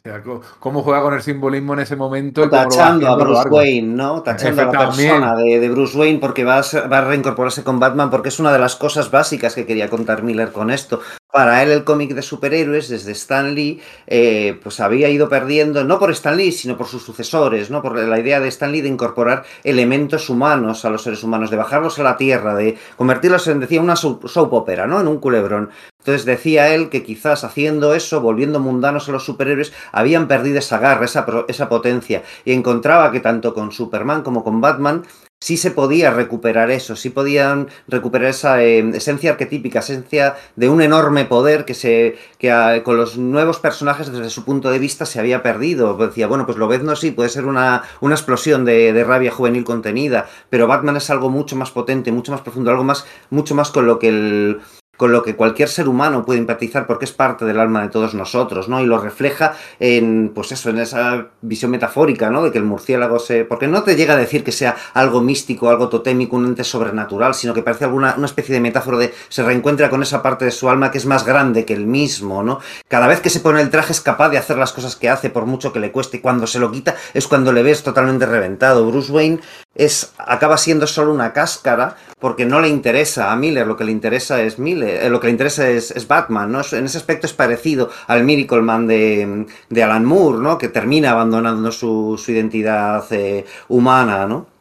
Sea, 0.02 0.24
cómo 0.60 0.82
juega 0.82 1.02
con 1.02 1.14
el 1.14 1.22
simbolismo 1.22 1.74
en 1.74 1.82
ese 1.82 1.98
momento. 1.98 2.50
Tachando 2.50 3.06
a 3.10 3.18
Bruce 3.18 3.50
Wayne, 3.50 3.96
¿no? 3.96 4.24
Tachando 4.24 4.62
a 4.62 4.66
la 4.66 4.72
persona 4.72 5.36
de, 5.36 5.70
Bruce 5.70 5.98
Wayne 5.98 6.20
porque 6.20 6.46
va 6.46 6.60
a, 6.60 6.88
va 6.88 7.00
a 7.00 7.02
reincorporarse 7.02 7.66
con 7.66 7.82
Batman 7.82 8.10
porque 8.10 8.30
es 8.30 8.40
una 8.40 8.54
de 8.54 8.60
las 8.60 8.78
cosas 8.78 9.12
básicas 9.12 9.56
que 9.56 9.66
quería 9.66 9.90
contar 9.90 10.24
Miller 10.24 10.54
con 10.54 10.72
esto. 10.72 11.02
Para 11.32 11.62
él 11.62 11.70
el 11.70 11.84
cómic 11.84 12.16
de 12.16 12.24
superhéroes 12.24 12.90
desde 12.90 13.12
Stan 13.12 13.54
Lee 13.54 13.80
eh, 14.08 14.60
pues 14.64 14.80
había 14.80 15.10
ido 15.10 15.30
perdiendo, 15.30 15.84
no 15.84 16.00
por 16.00 16.10
Stan 16.10 16.36
Lee, 16.36 16.52
sino 16.52 16.76
por 16.76 16.88
sus 16.88 17.04
sucesores, 17.04 17.70
¿no? 17.70 17.84
por 17.84 18.00
la 18.00 18.20
idea 18.20 18.40
de 18.40 18.48
Stan 18.48 18.72
Lee 18.72 18.82
de 18.82 18.90
incorporar 18.90 19.44
elementos 19.64 20.32
humanos 20.32 20.86
a 20.86 20.90
los 20.90 21.04
seres 21.04 21.24
humanos, 21.24 21.52
de 21.52 21.58
bajarlos 21.58 22.00
a 22.00 22.04
la 22.04 22.18
tierra, 22.18 22.56
de 22.56 22.80
convertirlos 22.98 23.48
en, 23.48 23.60
decía, 23.60 23.80
una 23.80 23.96
soap 23.96 24.54
opera, 24.54 24.88
¿no? 24.88 25.00
en 25.00 25.08
un 25.08 25.20
culebrón. 25.20 25.70
Entonces 26.00 26.26
decía 26.26 26.74
él 26.74 26.90
que 26.90 27.04
quizás 27.04 27.44
haciendo 27.44 27.94
eso, 27.94 28.22
volviendo 28.22 28.60
mundanos 28.60 29.08
a 29.08 29.12
los 29.12 29.24
superhéroes, 29.24 29.72
habían 29.92 30.28
perdido 30.28 30.58
esa 30.58 30.80
garra, 30.80 31.06
esa, 31.06 31.28
esa 31.48 31.70
potencia, 31.70 32.24
y 32.44 32.54
encontraba 32.54 33.12
que 33.12 33.20
tanto 33.20 33.54
con 33.54 33.72
Superman 33.72 34.24
como 34.24 34.44
con 34.44 34.62
Batman 34.62 35.04
sí 35.40 35.56
se 35.58 35.72
podía 35.72 36.12
recuperar 36.12 36.70
eso, 36.70 36.96
sí 36.96 37.10
podían 37.10 37.70
recuperar 37.88 38.30
esa 38.30 38.62
eh, 38.62 38.80
esencia 38.94 39.32
arquetípica, 39.32 39.80
esencia 39.80 40.36
de 40.56 40.70
un 40.70 40.82
enorme 40.82 41.26
poder 41.26 41.66
que 41.66 41.74
se 41.74 42.18
que 42.38 42.82
con 42.84 42.98
los 42.98 43.18
nuevos 43.18 43.60
personajes 43.60 44.12
desde 44.12 44.30
su 44.30 44.44
punto 44.44 44.70
de 44.70 44.80
vista 44.80 45.06
se 45.06 45.20
había 45.20 45.42
perdido. 45.42 45.96
Decía, 45.98 46.28
bueno, 46.28 46.46
pues 46.46 46.58
lo 46.58 46.70
no 46.80 46.96
sí, 46.96 47.12
puede 47.12 47.30
ser 47.30 47.46
una, 47.46 47.84
una 48.02 48.16
explosión 48.16 48.66
de, 48.66 48.94
de, 48.94 49.04
rabia 49.04 49.32
juvenil 49.32 49.64
contenida, 49.64 50.28
pero 50.50 50.68
Batman 50.68 50.98
es 50.98 51.10
algo 51.10 51.30
mucho 51.30 51.56
más 51.56 51.72
potente, 51.72 52.12
mucho 52.12 52.32
más 52.32 52.42
profundo, 52.42 52.72
algo 52.72 52.84
más, 52.84 53.06
mucho 53.30 53.56
más 53.56 53.72
con 53.72 53.86
lo 53.86 54.00
que 54.00 54.10
el 54.10 54.62
con 55.00 55.14
lo 55.14 55.24
que 55.24 55.38
cualquier 55.38 55.70
ser 55.70 55.88
humano 55.88 56.26
puede 56.26 56.40
empatizar 56.40 56.86
porque 56.86 57.06
es 57.06 57.14
parte 57.14 57.46
del 57.46 57.58
alma 57.58 57.82
de 57.84 57.88
todos 57.88 58.14
nosotros, 58.14 58.68
¿no? 58.68 58.82
Y 58.82 58.86
lo 58.86 59.00
refleja 59.00 59.54
en, 59.80 60.34
pues 60.36 60.52
eso, 60.52 60.72
en 60.72 60.78
esa 60.80 61.28
visión 61.42 61.72
metafórica, 61.72 62.30
¿no? 62.30 62.44
De 62.44 62.52
que 62.52 62.58
el 62.58 62.66
murciélago 62.66 63.18
se... 63.18 63.46
Porque 63.46 63.70
no 63.70 63.84
te 63.84 63.96
llega 63.96 64.16
a 64.16 64.18
decir 64.18 64.44
que 64.44 64.52
sea 64.52 64.76
algo 64.94 65.22
místico, 65.22 65.70
algo 65.70 65.88
totémico, 65.88 66.36
un 66.36 66.48
ente 66.48 66.66
sobrenatural, 66.66 67.34
sino 67.34 67.54
que 67.54 67.62
parece 67.62 67.86
alguna 67.86 68.16
una 68.18 68.26
especie 68.26 68.54
de 68.54 68.60
metáfora 68.60 68.98
de 68.98 69.14
se 69.30 69.42
reencuentra 69.42 69.90
con 69.90 70.04
esa 70.04 70.22
parte 70.22 70.44
de 70.44 70.52
su 70.52 70.70
alma 70.70 70.92
que 70.92 70.98
es 70.98 71.06
más 71.06 71.26
grande 71.26 71.64
que 71.64 71.76
el 71.76 71.88
mismo, 71.88 72.44
¿no? 72.44 72.60
Cada 72.90 73.08
vez 73.08 73.22
que 73.22 73.30
se 73.30 73.40
pone 73.40 73.62
el 73.62 73.70
traje 73.70 73.94
es 73.94 74.02
capaz 74.02 74.28
de 74.28 74.38
hacer 74.38 74.58
las 74.58 74.74
cosas 74.74 74.98
que 74.98 75.08
hace, 75.08 75.30
por 75.30 75.46
mucho 75.46 75.72
que 75.72 75.80
le 75.80 75.94
cueste, 75.94 76.18
y 76.18 76.20
cuando 76.20 76.46
se 76.46 76.60
lo 76.60 76.74
quita 76.74 76.98
es 77.14 77.26
cuando 77.26 77.54
le 77.54 77.64
ves 77.64 77.84
totalmente 77.84 78.26
reventado. 78.26 78.86
Bruce 78.86 79.14
Wayne 79.14 79.40
es, 79.76 80.12
acaba 80.18 80.58
siendo 80.58 80.88
solo 80.88 81.14
una 81.14 81.32
cáscara 81.32 81.96
porque 82.20 82.46
no 82.46 82.60
le 82.60 82.68
interesa 82.68 83.32
a 83.32 83.36
Miller, 83.38 83.66
lo 83.66 83.78
que 83.78 83.86
le 83.86 83.94
interesa 83.94 84.42
es 84.42 84.60
Miller, 84.60 84.89
eh, 84.96 85.10
lo 85.10 85.20
que 85.20 85.28
le 85.28 85.32
interesa 85.32 85.70
es, 85.70 86.08
Batman, 86.08 86.52
¿no? 86.52 86.62
En 86.72 86.86
ese 86.86 86.98
aspecto 86.98 87.28
es 87.28 87.34
parecido 87.34 87.90
al 88.08 88.24
Miracle 88.24 88.62
Man 88.62 88.88
de, 88.88 89.46
Alan 89.84 90.06
Moore, 90.06 90.40
¿no? 90.40 90.58
Que 90.58 90.70
termina 90.70 91.12
abandonando 91.12 91.72
su, 91.72 92.20
su 92.24 92.32
identidad 92.32 93.06
eh, 93.12 93.46
humana, 93.68 94.26
¿no? 94.28 94.60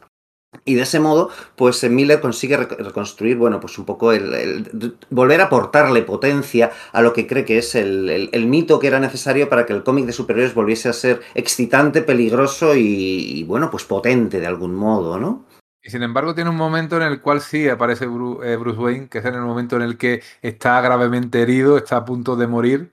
Y 0.65 0.73
de 0.75 0.81
ese 0.81 0.99
modo, 0.99 1.29
pues 1.55 1.83
eh, 1.83 1.89
Miller 1.89 2.19
consigue 2.21 2.57
reconstruir, 2.57 3.37
bueno, 3.37 3.59
pues 3.59 3.77
un 3.77 3.85
poco 3.85 4.11
el, 4.11 4.97
volver 5.11 5.41
a 5.41 5.45
aportarle 5.45 6.01
potencia 6.01 6.71
a 6.91 7.01
lo 7.03 7.13
que 7.13 7.27
cree 7.27 7.45
que 7.45 7.59
es 7.59 7.75
el, 7.75 8.29
mito 8.47 8.79
que 8.79 8.87
era 8.87 8.99
necesario 8.99 9.47
para 9.47 9.65
que 9.65 9.73
el 9.73 9.83
cómic 9.83 10.05
de 10.05 10.11
superhéroes 10.13 10.55
volviese 10.55 10.89
a 10.89 10.93
ser 10.93 11.21
excitante, 11.35 12.01
peligroso 12.01 12.75
y, 12.75 13.43
bueno, 13.43 13.69
pues 13.69 13.83
potente 13.83 14.39
de 14.39 14.47
algún 14.47 14.73
modo, 14.75 15.19
¿no? 15.19 15.45
Y 15.81 15.89
sin 15.89 16.03
embargo 16.03 16.35
tiene 16.35 16.49
un 16.49 16.57
momento 16.57 16.97
en 16.97 17.03
el 17.03 17.21
cual 17.21 17.41
sí 17.41 17.69
aparece 17.69 18.05
eh, 18.05 18.55
Bruce 18.57 18.79
Wayne, 18.79 19.07
que 19.07 19.19
es 19.19 19.25
en 19.25 19.35
el 19.35 19.41
momento 19.41 19.75
en 19.77 19.83
el 19.83 19.97
que 19.97 20.21
está 20.41 20.81
gravemente 20.81 21.41
herido, 21.41 21.77
está 21.77 21.97
a 21.97 22.05
punto 22.05 22.35
de 22.35 22.47
morir 22.47 22.91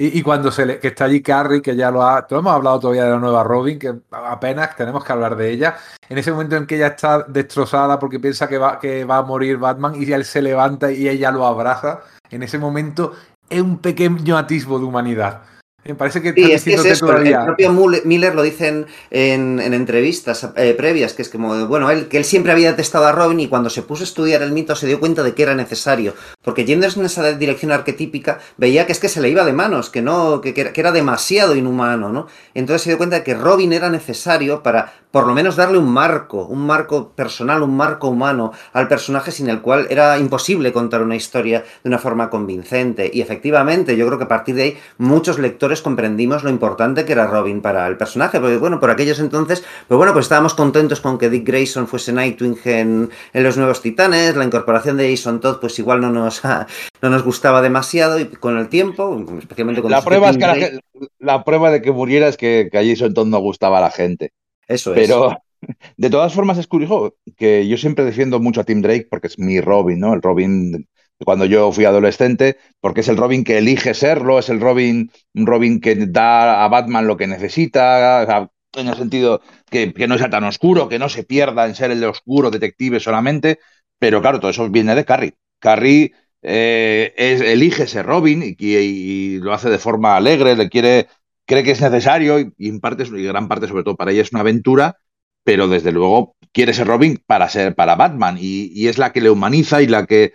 y, 0.00 0.22
cuando 0.22 0.52
se 0.52 0.64
le, 0.64 0.78
que 0.78 0.88
está 0.88 1.06
allí 1.06 1.20
Carrie, 1.20 1.60
que 1.60 1.74
ya 1.74 1.90
lo 1.90 2.04
ha. 2.04 2.24
Todos 2.24 2.40
hemos 2.40 2.54
hablado 2.54 2.78
todavía 2.78 3.04
de 3.04 3.10
la 3.10 3.18
nueva 3.18 3.42
Robin, 3.42 3.80
que 3.80 3.92
apenas 4.12 4.76
tenemos 4.76 5.04
que 5.04 5.12
hablar 5.12 5.34
de 5.34 5.50
ella. 5.50 5.76
En 6.08 6.18
ese 6.18 6.30
momento 6.30 6.54
en 6.54 6.68
que 6.68 6.76
ella 6.76 6.86
está 6.88 7.24
destrozada 7.24 7.98
porque 7.98 8.20
piensa 8.20 8.48
que 8.48 8.58
va, 8.58 8.78
que 8.78 9.04
va 9.04 9.18
a 9.18 9.22
morir 9.22 9.56
Batman 9.56 10.00
y 10.00 10.10
él 10.12 10.24
se 10.24 10.40
levanta 10.40 10.92
y 10.92 11.08
ella 11.08 11.32
lo 11.32 11.44
abraza, 11.44 12.02
en 12.30 12.44
ese 12.44 12.58
momento 12.58 13.14
es 13.50 13.60
un 13.60 13.78
pequeño 13.78 14.38
atisbo 14.38 14.78
de 14.78 14.84
humanidad. 14.84 15.42
Me 15.88 15.94
parece 15.94 16.20
que, 16.20 16.34
sí, 16.34 16.52
es, 16.52 16.64
que 16.64 16.74
es 16.74 17.00
El 17.02 17.38
propio 17.46 17.72
Miller 18.04 18.34
lo 18.34 18.42
dice 18.42 18.68
en, 18.68 18.86
en, 19.10 19.72
entrevistas 19.72 20.46
eh, 20.54 20.74
previas, 20.74 21.14
que 21.14 21.22
es 21.22 21.30
como, 21.30 21.66
bueno, 21.66 21.90
él, 21.90 22.08
que 22.08 22.18
él 22.18 22.26
siempre 22.26 22.52
había 22.52 22.72
detestado 22.72 23.06
a 23.06 23.12
Robin 23.12 23.40
y 23.40 23.48
cuando 23.48 23.70
se 23.70 23.80
puso 23.80 24.02
a 24.02 24.04
estudiar 24.04 24.42
el 24.42 24.52
mito 24.52 24.76
se 24.76 24.86
dio 24.86 25.00
cuenta 25.00 25.22
de 25.22 25.32
que 25.32 25.42
era 25.42 25.54
necesario. 25.54 26.12
Porque 26.42 26.66
yendo 26.66 26.86
en 26.86 27.06
esa 27.06 27.32
dirección 27.32 27.72
arquetípica, 27.72 28.38
veía 28.58 28.84
que 28.84 28.92
es 28.92 29.00
que 29.00 29.08
se 29.08 29.22
le 29.22 29.30
iba 29.30 29.46
de 29.46 29.54
manos, 29.54 29.88
que 29.88 30.02
no, 30.02 30.42
que, 30.42 30.52
que 30.52 30.78
era 30.78 30.92
demasiado 30.92 31.56
inhumano, 31.56 32.10
¿no? 32.10 32.26
Entonces 32.52 32.82
se 32.82 32.90
dio 32.90 32.98
cuenta 32.98 33.16
de 33.16 33.24
que 33.24 33.32
Robin 33.32 33.72
era 33.72 33.88
necesario 33.88 34.62
para, 34.62 34.92
por 35.10 35.26
lo 35.26 35.32
menos, 35.32 35.56
darle 35.56 35.78
un 35.78 35.90
marco, 35.90 36.44
un 36.44 36.66
marco 36.66 37.12
personal, 37.12 37.62
un 37.62 37.74
marco 37.74 38.08
humano 38.08 38.52
al 38.74 38.88
personaje 38.88 39.30
sin 39.30 39.48
el 39.48 39.62
cual 39.62 39.86
era 39.88 40.18
imposible 40.18 40.70
contar 40.70 41.00
una 41.00 41.16
historia 41.16 41.64
de 41.82 41.88
una 41.88 41.98
forma 41.98 42.28
convincente. 42.28 43.10
Y 43.10 43.22
efectivamente, 43.22 43.96
yo 43.96 44.06
creo 44.06 44.18
que 44.18 44.24
a 44.24 44.28
partir 44.28 44.54
de 44.54 44.62
ahí 44.64 44.78
muchos 44.98 45.38
lectores 45.38 45.77
comprendimos 45.82 46.44
lo 46.44 46.50
importante 46.50 47.04
que 47.04 47.12
era 47.12 47.26
Robin 47.26 47.60
para 47.60 47.86
el 47.86 47.96
personaje, 47.96 48.40
porque 48.40 48.56
bueno, 48.56 48.80
por 48.80 48.90
aquellos 48.90 49.18
entonces, 49.20 49.64
pues 49.86 49.96
bueno, 49.96 50.12
pues 50.12 50.26
estábamos 50.26 50.54
contentos 50.54 51.00
con 51.00 51.18
que 51.18 51.30
Dick 51.30 51.46
Grayson 51.46 51.86
fuese 51.86 52.12
Nightwing 52.12 52.58
en, 52.64 53.10
en 53.32 53.42
Los 53.42 53.56
Nuevos 53.56 53.82
Titanes, 53.82 54.36
la 54.36 54.44
incorporación 54.44 54.96
de 54.96 55.10
Jason 55.10 55.40
Todd 55.40 55.58
pues 55.60 55.78
igual 55.78 56.00
no 56.00 56.10
nos, 56.10 56.42
no 57.02 57.10
nos 57.10 57.22
gustaba 57.22 57.62
demasiado 57.62 58.18
y 58.18 58.26
con 58.26 58.58
el 58.58 58.68
tiempo, 58.68 59.24
especialmente 59.38 59.82
con 59.82 59.90
la 59.90 60.02
prueba 60.02 60.30
es 60.30 60.38
que 60.38 60.80
la, 61.18 61.44
prueba 61.44 61.70
de 61.70 61.82
que 61.82 61.92
muriera 61.92 62.28
es 62.28 62.36
que, 62.36 62.68
a 62.72 62.84
Jason 62.84 63.14
Todd 63.14 63.26
no 63.26 63.38
gustaba 63.38 63.78
a 63.78 63.82
la 63.82 63.90
gente. 63.90 64.32
Eso 64.66 64.94
es. 64.94 65.00
Pero 65.00 65.36
de 65.96 66.10
todas 66.10 66.32
formas 66.34 66.58
es 66.58 66.66
curioso 66.66 67.16
que 67.36 67.66
yo 67.68 67.76
siempre 67.76 68.04
defiendo 68.04 68.40
mucho 68.40 68.60
a 68.60 68.64
Tim 68.64 68.82
Drake 68.82 69.06
porque 69.10 69.28
es 69.28 69.38
mi 69.38 69.60
Robin, 69.60 70.00
¿no? 70.00 70.14
El 70.14 70.22
Robin 70.22 70.86
cuando 71.24 71.44
yo 71.44 71.72
fui 71.72 71.84
adolescente, 71.84 72.58
porque 72.80 73.00
es 73.00 73.08
el 73.08 73.16
Robin 73.16 73.44
que 73.44 73.58
elige 73.58 73.94
serlo, 73.94 74.38
es 74.38 74.48
el 74.48 74.60
Robin, 74.60 75.10
Robin 75.34 75.80
que 75.80 75.94
da 75.96 76.64
a 76.64 76.68
Batman 76.68 77.06
lo 77.06 77.16
que 77.16 77.26
necesita, 77.26 78.50
en 78.74 78.88
el 78.88 78.96
sentido 78.96 79.40
que, 79.70 79.92
no 80.06 80.18
sea 80.18 80.30
tan 80.30 80.44
oscuro, 80.44 80.88
que 80.88 80.98
no 80.98 81.08
se 81.08 81.24
pierda 81.24 81.66
en 81.66 81.74
ser 81.74 81.90
el 81.90 82.04
oscuro 82.04 82.50
detective 82.50 83.00
solamente, 83.00 83.58
pero 83.98 84.20
claro, 84.20 84.38
todo 84.40 84.50
eso 84.50 84.68
viene 84.70 84.94
de 84.94 85.04
Carrie. 85.04 85.34
Carrie 85.58 86.12
eh, 86.42 87.12
elige 87.16 87.86
ser 87.86 88.06
Robin 88.06 88.56
y, 88.58 89.38
lo 89.38 89.52
hace 89.52 89.70
de 89.70 89.78
forma 89.78 90.16
alegre, 90.16 90.56
le 90.56 90.68
quiere, 90.68 91.08
cree 91.46 91.64
que 91.64 91.72
es 91.72 91.80
necesario 91.80 92.38
y, 92.38 92.68
en 92.68 92.80
parte, 92.80 93.04
y 93.04 93.24
gran 93.24 93.48
parte 93.48 93.66
sobre 93.66 93.82
todo 93.82 93.96
para 93.96 94.12
ella 94.12 94.22
es 94.22 94.32
una 94.32 94.40
aventura, 94.42 94.98
pero 95.42 95.66
desde 95.66 95.90
luego 95.90 96.36
quiere 96.52 96.74
ser 96.74 96.86
Robin 96.86 97.20
para 97.26 97.48
ser 97.48 97.74
para 97.74 97.96
Batman 97.96 98.36
y 98.38 98.86
es 98.86 98.98
la 98.98 99.12
que 99.12 99.20
le 99.20 99.30
humaniza 99.30 99.82
y 99.82 99.86
la 99.86 100.06
que 100.06 100.34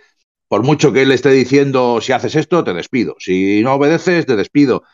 por 0.54 0.62
mucho 0.62 0.92
que 0.92 1.02
él 1.02 1.10
esté 1.10 1.32
diciendo, 1.32 2.00
si 2.00 2.12
haces 2.12 2.36
esto, 2.36 2.62
te 2.62 2.72
despido. 2.72 3.16
Si 3.18 3.60
no 3.64 3.74
obedeces, 3.74 4.24
te 4.24 4.36
despido. 4.36 4.84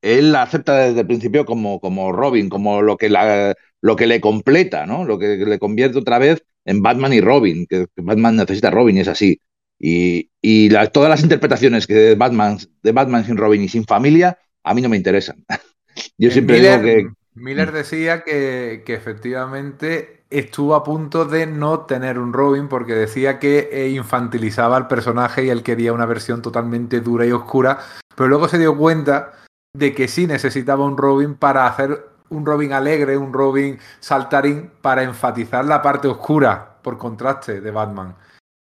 Él 0.00 0.30
la 0.30 0.42
acepta 0.42 0.76
desde 0.76 1.00
el 1.00 1.08
principio 1.08 1.44
como, 1.44 1.80
como 1.80 2.12
Robin, 2.12 2.48
como 2.48 2.82
lo 2.82 2.96
que, 2.96 3.08
la, 3.08 3.56
lo 3.80 3.96
que 3.96 4.06
le 4.06 4.20
completa, 4.20 4.86
¿no? 4.86 5.04
Lo 5.04 5.18
que 5.18 5.38
le 5.38 5.58
convierte 5.58 5.98
otra 5.98 6.20
vez 6.20 6.44
en 6.64 6.82
Batman 6.82 7.12
y 7.14 7.20
Robin, 7.20 7.66
que, 7.66 7.86
Batman 7.96 8.36
necesita 8.36 8.68
a 8.68 8.70
Robin 8.70 8.96
y 8.96 9.00
es 9.00 9.08
así. 9.08 9.40
Y, 9.76 10.30
y 10.40 10.68
todas 10.92 11.10
las 11.10 11.24
interpretaciones 11.24 11.88
que 11.88 11.94
de 11.94 12.14
Batman, 12.14 12.58
de 12.84 12.92
Batman 12.92 13.26
sin 13.26 13.38
Robin 13.38 13.64
y 13.64 13.68
sin 13.68 13.86
familia, 13.86 14.38
a 14.62 14.72
mí 14.72 14.82
no 14.82 14.88
me 14.88 14.98
interesan. 14.98 15.44
Yo 16.16 16.30
siempre 16.30 16.58
Miller, 16.58 16.80
digo 16.80 17.08
que. 17.08 17.17
Miller 17.38 17.72
decía 17.72 18.24
que, 18.24 18.82
que 18.84 18.94
efectivamente 18.94 20.18
estuvo 20.30 20.74
a 20.74 20.84
punto 20.84 21.24
de 21.24 21.46
no 21.46 21.80
tener 21.80 22.18
un 22.18 22.32
Robin 22.32 22.68
porque 22.68 22.94
decía 22.94 23.38
que 23.38 23.68
eh, 23.72 23.88
infantilizaba 23.88 24.76
al 24.76 24.88
personaje 24.88 25.44
y 25.44 25.50
él 25.50 25.62
quería 25.62 25.92
una 25.92 26.06
versión 26.06 26.42
totalmente 26.42 27.00
dura 27.00 27.24
y 27.24 27.32
oscura, 27.32 27.78
pero 28.14 28.28
luego 28.28 28.48
se 28.48 28.58
dio 28.58 28.76
cuenta 28.76 29.32
de 29.74 29.94
que 29.94 30.08
sí 30.08 30.26
necesitaba 30.26 30.84
un 30.84 30.96
Robin 30.96 31.34
para 31.34 31.66
hacer 31.66 32.08
un 32.30 32.44
Robin 32.44 32.72
alegre, 32.72 33.16
un 33.16 33.32
Robin 33.32 33.78
saltarín, 34.00 34.70
para 34.82 35.02
enfatizar 35.02 35.64
la 35.64 35.80
parte 35.80 36.08
oscura, 36.08 36.76
por 36.82 36.98
contraste, 36.98 37.60
de 37.60 37.70
Batman. 37.70 38.14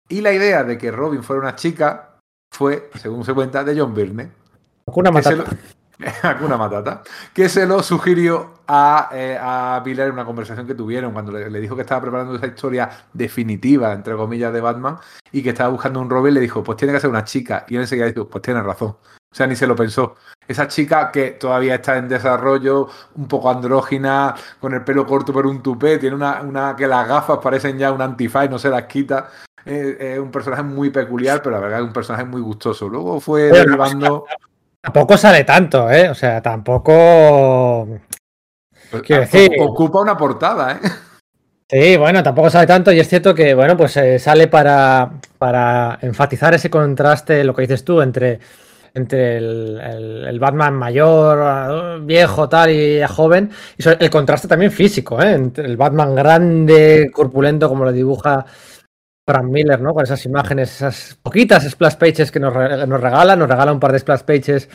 Y 0.07 0.21
la 0.21 0.31
idea 0.31 0.63
de 0.63 0.77
que 0.77 0.91
Robin 0.91 1.23
fuera 1.23 1.41
una 1.41 1.55
chica 1.55 2.17
fue, 2.49 2.89
según 2.95 3.25
se 3.25 3.33
cuenta, 3.33 3.63
de 3.65 3.77
John 3.77 3.93
Byrne. 3.93 4.31
Una 4.85 5.11
matata. 5.11 5.45
Hakuna 6.23 6.57
Matata. 6.57 7.03
Que 7.33 7.49
se 7.49 7.65
lo 7.65 7.81
sugirió 7.81 8.53
a, 8.67 9.09
eh, 9.13 9.37
a 9.39 9.81
Miller 9.85 10.07
en 10.07 10.13
una 10.13 10.25
conversación 10.25 10.67
que 10.67 10.75
tuvieron 10.75 11.11
cuando 11.11 11.31
le, 11.31 11.49
le 11.49 11.59
dijo 11.59 11.75
que 11.75 11.81
estaba 11.81 12.01
preparando 12.01 12.35
esa 12.35 12.47
historia 12.47 12.89
definitiva, 13.13 13.93
entre 13.93 14.15
comillas, 14.15 14.53
de 14.53 14.61
Batman 14.61 14.97
y 15.31 15.41
que 15.41 15.49
estaba 15.49 15.69
buscando 15.69 15.99
un 15.99 16.09
Robin. 16.09 16.33
Le 16.33 16.39
dijo, 16.39 16.63
pues 16.63 16.77
tiene 16.77 16.93
que 16.93 16.99
ser 16.99 17.09
una 17.09 17.23
chica. 17.23 17.65
Y 17.67 17.75
él 17.75 17.81
enseguida 17.81 18.07
dijo, 18.07 18.27
pues 18.27 18.41
tienes 18.41 18.63
razón. 18.63 18.89
O 18.89 19.35
sea, 19.35 19.47
ni 19.47 19.55
se 19.55 19.67
lo 19.67 19.75
pensó. 19.75 20.15
Esa 20.47 20.67
chica 20.67 21.11
que 21.11 21.31
todavía 21.31 21.75
está 21.75 21.97
en 21.97 22.07
desarrollo, 22.07 22.87
un 23.15 23.27
poco 23.27 23.49
andrógina, 23.49 24.33
con 24.59 24.73
el 24.73 24.83
pelo 24.83 25.05
corto 25.05 25.33
pero 25.33 25.49
un 25.49 25.61
tupé, 25.61 25.97
tiene 25.97 26.15
una, 26.15 26.41
una 26.41 26.75
que 26.75 26.87
las 26.87 27.07
gafas 27.07 27.39
parecen 27.39 27.77
ya 27.77 27.91
un 27.91 28.01
antifaz, 28.01 28.49
no 28.49 28.57
se 28.57 28.69
las 28.69 28.83
quita. 28.83 29.29
Eh, 29.65 30.13
Es 30.13 30.19
un 30.19 30.31
personaje 30.31 30.63
muy 30.63 30.89
peculiar, 30.91 31.41
pero 31.41 31.55
la 31.55 31.61
verdad 31.61 31.79
es 31.81 31.85
un 31.85 31.93
personaje 31.93 32.23
muy 32.23 32.41
gustoso. 32.41 32.87
Luego 32.87 33.19
fue 33.19 33.43
derivando. 33.51 34.25
Tampoco 34.88 35.18
sale 35.18 35.43
tanto, 35.43 35.91
¿eh? 35.91 36.09
O 36.09 36.15
sea, 36.15 36.41
tampoco. 36.41 37.89
Quiero 39.03 39.23
decir- 39.23 39.51
Ocupa 39.59 39.99
una 39.99 40.15
portada, 40.15 40.72
¿eh? 40.72 40.88
Sí, 41.69 41.97
bueno, 41.97 42.23
tampoco 42.23 42.49
sale 42.49 42.65
tanto 42.68 42.93
y 42.93 42.99
es 43.01 43.09
cierto 43.09 43.35
que, 43.35 43.53
bueno, 43.53 43.76
pues 43.76 43.97
eh, 43.97 44.18
sale 44.18 44.47
para, 44.47 45.11
para 45.38 45.99
enfatizar 46.01 46.53
ese 46.53 46.69
contraste, 46.69 47.43
lo 47.43 47.53
que 47.53 47.64
dices 47.64 47.84
tú, 47.84 47.99
entre, 48.01 48.39
entre 48.93 49.35
el, 49.39 49.77
el- 49.84 50.26
el 50.30 50.39
Batman 50.39 50.76
mayor, 50.76 51.99
viejo, 52.05 52.47
tal, 52.47 52.72
y 52.72 53.01
joven, 53.09 53.51
y 53.77 53.84
el 53.89 54.09
contraste 54.09 54.47
también 54.47 54.72
físico, 54.72 55.22
¿eh? 55.22 55.34
Entre 55.34 55.65
el 55.65 55.76
Batman 55.76 56.15
grande, 56.15 57.11
corpulento, 57.14 57.68
como 57.68 57.84
lo 57.84 57.91
dibuja 57.91 58.45
Frank 59.27 59.43
Miller, 59.45 59.81
¿no? 59.81 59.93
Con 59.93 60.03
esas 60.05 60.25
imágenes, 60.25 60.73
esas 60.73 61.17
poquitas 61.21 61.69
splash 61.69 61.95
pages 61.95 62.31
que 62.31 62.39
nos, 62.39 62.53
nos 62.53 63.01
regala, 63.01 63.35
nos 63.35 63.49
regala 63.49 63.73
un 63.73 63.79
par 63.79 63.91
de 63.91 63.99
splash 63.99 64.21
pages 64.21 64.69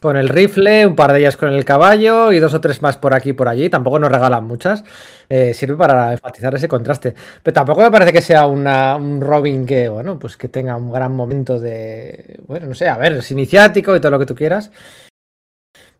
con 0.00 0.16
el 0.16 0.30
rifle, 0.30 0.86
un 0.86 0.96
par 0.96 1.12
de 1.12 1.18
ellas 1.18 1.36
con 1.36 1.52
el 1.52 1.62
caballo 1.64 2.32
y 2.32 2.38
dos 2.38 2.54
o 2.54 2.60
tres 2.60 2.80
más 2.80 2.96
por 2.96 3.12
aquí 3.12 3.30
y 3.30 3.32
por 3.34 3.48
allí. 3.48 3.68
Tampoco 3.68 3.98
nos 3.98 4.10
regalan 4.10 4.44
muchas. 4.46 4.82
Eh, 5.28 5.52
sirve 5.52 5.76
para 5.76 6.12
enfatizar 6.12 6.54
ese 6.54 6.68
contraste. 6.68 7.14
Pero 7.42 7.52
tampoco 7.52 7.82
me 7.82 7.90
parece 7.90 8.12
que 8.14 8.22
sea 8.22 8.46
una- 8.46 8.96
un 8.96 9.20
Robin 9.20 9.66
que, 9.66 9.90
bueno, 9.90 10.18
pues 10.18 10.38
que 10.38 10.48
tenga 10.48 10.74
un 10.76 10.90
gran 10.90 11.12
momento 11.14 11.60
de. 11.60 12.40
Bueno, 12.46 12.68
no 12.68 12.74
sé, 12.74 12.88
a 12.88 12.96
ver, 12.96 13.12
es 13.14 13.30
iniciático 13.30 13.94
y 13.94 14.00
todo 14.00 14.12
lo 14.12 14.18
que 14.18 14.26
tú 14.26 14.34
quieras. 14.34 14.70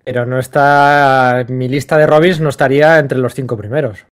Pero 0.02 0.24
no 0.24 0.38
está. 0.38 1.44
Mi 1.48 1.68
lista 1.68 1.98
de 1.98 2.06
Robins 2.06 2.40
no 2.40 2.48
estaría 2.48 2.98
entre 2.98 3.18
los 3.18 3.34
cinco 3.34 3.58
primeros. 3.58 4.06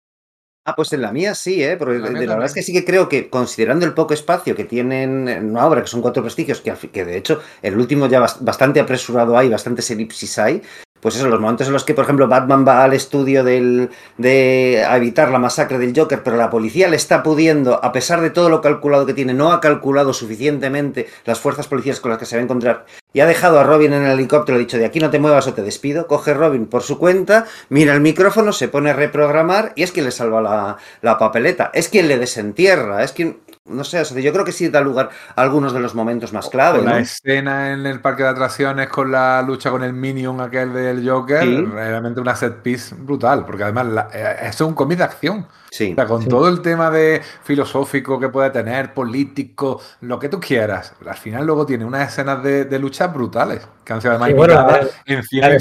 Ah, 0.66 0.76
pues 0.78 0.94
en 0.94 1.02
la 1.02 1.12
mía 1.12 1.36
sí, 1.36 1.62
¿eh? 1.62 1.76
Porque 1.78 2.00
la 2.00 2.10
la 2.10 2.20
verdad 2.36 2.46
es 2.46 2.54
que 2.54 2.64
sí 2.64 2.72
que 2.72 2.86
creo 2.86 3.10
que, 3.10 3.30
considerando 3.30 3.86
el 3.86 3.94
poco 3.94 4.14
espacio 4.14 4.56
que 4.56 4.64
tienen 4.64 5.28
en 5.28 5.50
una 5.50 5.68
obra, 5.68 5.82
que 5.82 5.88
son 5.88 6.02
cuatro 6.02 6.24
prestigios, 6.24 6.62
que, 6.62 6.74
que 6.90 7.04
de 7.04 7.18
hecho 7.18 7.42
el 7.62 7.78
último 7.78 8.08
ya 8.08 8.22
bas- 8.22 8.38
bastante 8.40 8.80
apresurado 8.80 9.38
hay, 9.38 9.50
bastantes 9.50 9.92
elipsis 9.92 10.40
hay, 10.40 10.62
pues 11.04 11.18
eso, 11.18 11.28
los 11.28 11.42
momentos 11.42 11.68
en 11.68 11.74
los 11.74 11.84
que, 11.84 11.94
por 11.94 12.06
ejemplo, 12.06 12.30
Batman 12.30 12.66
va 12.66 12.84
al 12.86 12.94
estudio 12.94 13.44
del, 13.44 13.90
de 14.18 14.86
a 14.88 14.96
evitar 14.96 15.30
la 15.30 15.38
masacre 15.38 15.78
del 15.78 15.94
Joker, 15.96 16.24
pero 16.24 16.38
la 16.38 16.50
policía 16.50 16.88
le 16.88 16.96
está 16.96 17.22
pudiendo, 17.22 17.84
a 17.84 17.92
pesar 17.92 18.22
de 18.22 18.30
todo 18.30 18.50
lo 18.50 18.62
calculado 18.62 19.06
que 19.06 19.14
tiene, 19.14 19.34
no 19.34 19.52
ha 19.52 19.60
calculado 19.60 20.14
suficientemente 20.14 21.08
las 21.26 21.42
fuerzas 21.42 21.68
policiales 21.68 22.00
con 22.00 22.10
las 22.10 22.20
que 22.20 22.26
se 22.26 22.38
va 22.38 22.40
a 22.40 22.44
encontrar 22.44 22.86
y 23.12 23.20
ha 23.20 23.26
dejado 23.26 23.60
a 23.60 23.64
Robin 23.64 23.92
en 23.92 24.04
el 24.04 24.12
helicóptero, 24.12 24.56
ha 24.56 24.60
dicho 24.60 24.78
de 24.78 24.86
aquí 24.86 25.00
no 25.00 25.10
te 25.10 25.20
muevas 25.20 25.46
o 25.46 25.54
te 25.54 25.62
despido, 25.62 26.08
coge 26.08 26.34
Robin 26.34 26.66
por 26.66 26.82
su 26.82 26.98
cuenta, 26.98 27.46
mira 27.68 27.94
el 27.94 28.00
micrófono, 28.00 28.54
se 28.54 28.70
pone 28.70 28.90
a 28.90 28.94
reprogramar 28.94 29.74
y 29.76 29.84
es 29.84 29.92
quien 29.92 30.06
le 30.06 30.12
salva 30.12 30.42
la, 30.42 30.78
la 31.02 31.18
papeleta, 31.18 31.70
es 31.74 31.90
quien 31.90 32.08
le 32.08 32.18
desentierra, 32.18 33.04
es 33.04 33.12
quien, 33.12 33.38
no 33.66 33.84
sé, 33.86 34.02
o 34.02 34.06
sea, 34.06 34.20
yo 34.22 34.34
creo 34.34 34.44
que 34.44 34.52
sí 34.52 34.68
da 34.70 34.82
lugar 34.82 35.10
a 35.36 35.42
algunos 35.42 35.74
de 35.74 35.80
los 35.80 35.96
momentos 35.96 36.34
más 36.34 36.50
clave, 36.50 36.80
Con 36.80 36.86
la 36.88 36.92
¿no? 36.94 36.98
escena 36.98 37.72
en 37.72 37.86
el 37.86 38.02
parque 38.02 38.24
de 38.24 38.30
atracciones 38.30 38.90
con 38.90 39.10
la 39.12 39.42
lucha 39.42 39.72
con 39.72 39.84
el 39.84 39.94
Minion 39.94 40.42
aquel 40.42 40.74
del 40.74 41.08
Joker, 41.10 41.44
Sí. 41.44 41.66
realmente 41.66 42.20
una 42.20 42.36
set 42.36 42.62
piece 42.62 42.94
brutal, 42.96 43.46
porque 43.46 43.64
además 43.64 43.86
la- 43.88 44.10
eh, 44.14 44.36
eso 44.50 44.66
es 44.66 44.70
un 44.70 44.74
cómic 44.76 44.98
de 44.98 45.04
acción. 45.06 45.48
Sí. 45.72 45.94
O 45.94 45.96
sea, 45.96 46.06
con 46.06 46.22
Sí. 46.22 46.28
todo 46.30 46.50
el 46.50 46.62
tema 46.62 46.92
de 46.92 47.22
filosófico 47.44 48.20
que 48.20 48.30
puede 48.30 48.50
tener, 48.50 48.94
político, 48.94 49.82
lo 50.02 50.20
que 50.20 50.28
tú 50.30 50.40
quieras. 50.40 50.94
Al 51.08 51.16
final 51.18 51.46
luego 51.46 51.66
tiene 51.66 51.86
unas 51.86 52.10
escenas 52.10 52.44
de, 52.44 52.66
de 52.66 52.80
lucha 52.80 53.08
brutales, 53.08 53.66
que 53.86 53.94
han 53.94 54.02
sido 54.02 54.12
además 54.12 54.30
Y 54.30 54.34
bueno, 54.34 54.54
la 54.56 54.82
en 55.06 55.24
cine 55.24 55.58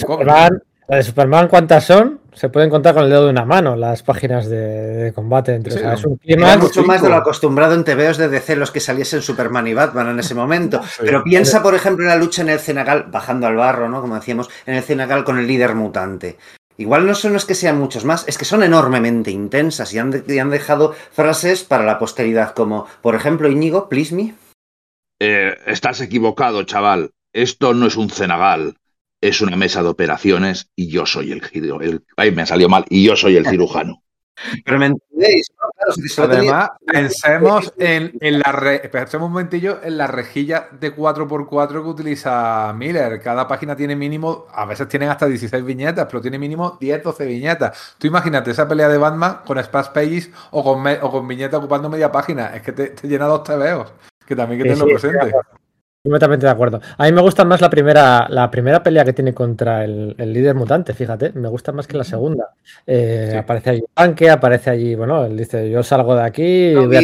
La 0.89 0.97
de. 0.97 1.03
Superman, 1.03 1.49
¿cuántas 1.49 1.85
son? 1.87 2.21
Se 2.33 2.49
pueden 2.49 2.71
contar 2.71 2.95
con 2.95 3.05
el 3.05 3.11
dedo 3.11 3.25
de 3.27 3.31
una 3.31 3.45
mano 3.45 3.77
las 3.77 4.03
páginas 4.03 4.49
de, 4.49 4.57
de 4.57 5.13
combate. 5.13 5.55
Entre, 5.55 5.73
Sí, 5.73 5.79
o 5.79 5.83
sea, 5.83 5.95
es 5.95 6.05
un 6.05 6.19
Era 6.25 6.37
clima. 6.47 6.57
mucho 6.57 6.83
más 6.83 7.03
de 7.03 7.09
lo 7.11 7.17
acostumbrado 7.17 7.75
en 7.75 7.85
TVOs 7.85 8.17
de 8.17 8.29
DC 8.29 8.57
los 8.57 8.71
que 8.71 8.81
saliesen 8.81 9.21
Superman 9.23 9.67
y 9.69 9.75
Batman 9.75 10.09
en 10.09 10.19
ese 10.21 10.35
momento. 10.35 10.83
Sí. 10.83 11.01
Pero 11.03 11.23
piensa, 11.25 11.63
por 11.63 11.75
ejemplo, 11.75 12.05
en 12.05 12.09
la 12.11 12.17
lucha 12.17 12.43
en 12.43 12.49
el 12.49 12.59
Cenagal, 12.59 13.05
bajando 13.11 13.47
al 13.47 13.57
barro, 13.57 13.89
¿no? 13.89 14.01
Como 14.01 14.15
decíamos, 14.15 14.49
en 14.67 14.75
el 14.75 14.83
Cenagal 14.83 15.25
con 15.25 15.39
el 15.39 15.47
líder 15.47 15.75
mutante. 15.75 16.39
Igual 16.79 17.07
no 17.07 17.15
son 17.15 17.37
es 17.37 17.45
que 17.45 17.55
sean 17.55 17.79
muchos 17.79 18.07
más, 18.07 18.27
es 18.27 18.39
que 18.39 18.47
son 18.47 18.63
enormemente 18.63 19.31
intensas 19.31 19.93
y 19.93 19.99
han, 19.99 20.11
de- 20.11 20.25
y 20.27 20.39
han 20.39 20.49
dejado 20.51 20.95
frases 21.13 21.65
para 21.65 21.85
la 21.85 21.99
posteridad, 21.99 22.55
como, 22.55 22.87
por 23.03 23.15
ejemplo, 23.15 23.49
Íñigo, 23.51 23.91
please 23.91 24.15
me. 24.15 24.35
Eh, 25.21 25.55
estás 25.67 26.01
equivocado, 26.01 26.63
chaval. 26.65 27.11
Esto 27.35 27.75
no 27.75 27.87
es 27.87 27.97
un 27.97 28.09
cenagal. 28.11 28.77
Es 29.23 29.41
una 29.41 29.57
mesa 29.57 29.83
de 29.83 29.89
operaciones 29.89 30.69
y 30.77 30.89
yo 30.91 31.07
soy 31.07 31.33
el, 31.33 31.41
giro- 31.43 31.81
el- 31.81 32.05
Ay, 32.17 32.33
me 32.33 32.45
salió 32.45 32.69
mal. 32.69 32.85
Y 32.91 33.07
yo 33.07 33.17
soy 33.17 33.37
el 33.37 33.47
cirujano. 33.47 34.03
Pero 34.65 34.79
me 34.79 34.87
entendéis, 34.87 35.47
¿no? 35.61 35.69
Claro, 35.77 35.93
si 35.93 36.09
solo 36.09 36.29
tenía- 36.35 36.51
Además, 36.51 36.71
pensemos 36.87 37.73
en, 37.79 38.13
en 38.21 38.39
la 38.41 38.51
re- 38.51 38.81
pensemos 38.91 39.27
un 39.27 39.33
momentillo 39.35 39.79
en 39.85 39.97
la 39.99 40.07
rejilla 40.09 40.69
de 40.81 40.93
4x4 40.97 41.69
que 41.83 41.89
utiliza 41.89 42.73
Miller. 42.77 43.21
Cada 43.21 43.47
página 43.47 43.77
tiene 43.77 43.95
mínimo, 43.95 44.47
a 44.53 44.65
veces 44.65 44.89
tienen 44.89 45.11
hasta 45.11 45.27
16 45.27 45.65
viñetas, 45.65 46.07
pero 46.07 46.21
tiene 46.21 46.39
mínimo 46.39 46.77
10, 46.81 47.03
12 47.05 47.25
viñetas. 47.27 47.95
Tú 47.99 48.07
imagínate 48.09 48.51
esa 48.51 48.67
pelea 48.67 48.89
de 48.89 48.99
Batman 48.99 49.41
con 49.47 49.63
Splash 49.63 49.89
Pages 49.89 50.31
o 50.51 50.65
con, 50.65 50.83
me- 50.83 50.99
o 51.01 51.11
con 51.13 51.29
viñeta 51.29 51.59
ocupando 51.59 51.89
media 51.89 52.11
página. 52.11 52.57
Es 52.57 52.63
que 52.63 52.73
te, 52.73 52.87
te 52.89 53.07
llena 53.07 53.27
dos 53.27 53.45
TVOs. 53.45 53.93
Que 54.27 54.35
también 54.35 54.63
hay 54.63 54.69
que 54.69 54.75
Sí, 54.75 54.81
tenerlo 54.81 54.99
sí, 54.99 55.07
presente. 55.09 55.37
Completamente 56.05 56.47
de 56.47 56.53
acuerdo. 56.53 56.81
A 56.99 57.05
mí 57.05 57.13
me 57.13 57.21
gusta 57.21 57.45
más 57.45 57.61
la 57.61 57.71
primera, 57.71 58.27
la 58.29 58.51
primera 58.51 58.83
pelea 58.83 59.05
que 59.05 59.13
tiene 59.13 59.33
contra 59.33 59.85
el, 59.85 60.17
el 60.19 60.33
líder 60.33 60.57
mutante, 60.57 60.95
fíjate. 60.95 61.33
Me 61.35 61.49
gusta 61.49 61.71
más 61.71 61.87
que 61.87 61.97
la 61.97 62.05
segunda. 62.05 62.51
Eh, 62.87 63.29
Sí. 63.31 63.37
Aparece 63.37 63.71
allí 63.71 63.85
Tanque, 63.95 64.29
aparece 64.31 64.71
allí, 64.71 64.95
bueno, 64.97 65.25
él 65.25 65.37
dice, 65.37 65.71
yo 65.71 65.83
salgo 65.85 66.17
de 66.17 66.23
aquí 66.23 66.43
y, 66.43 66.75
voy 66.75 66.97
a 66.97 67.03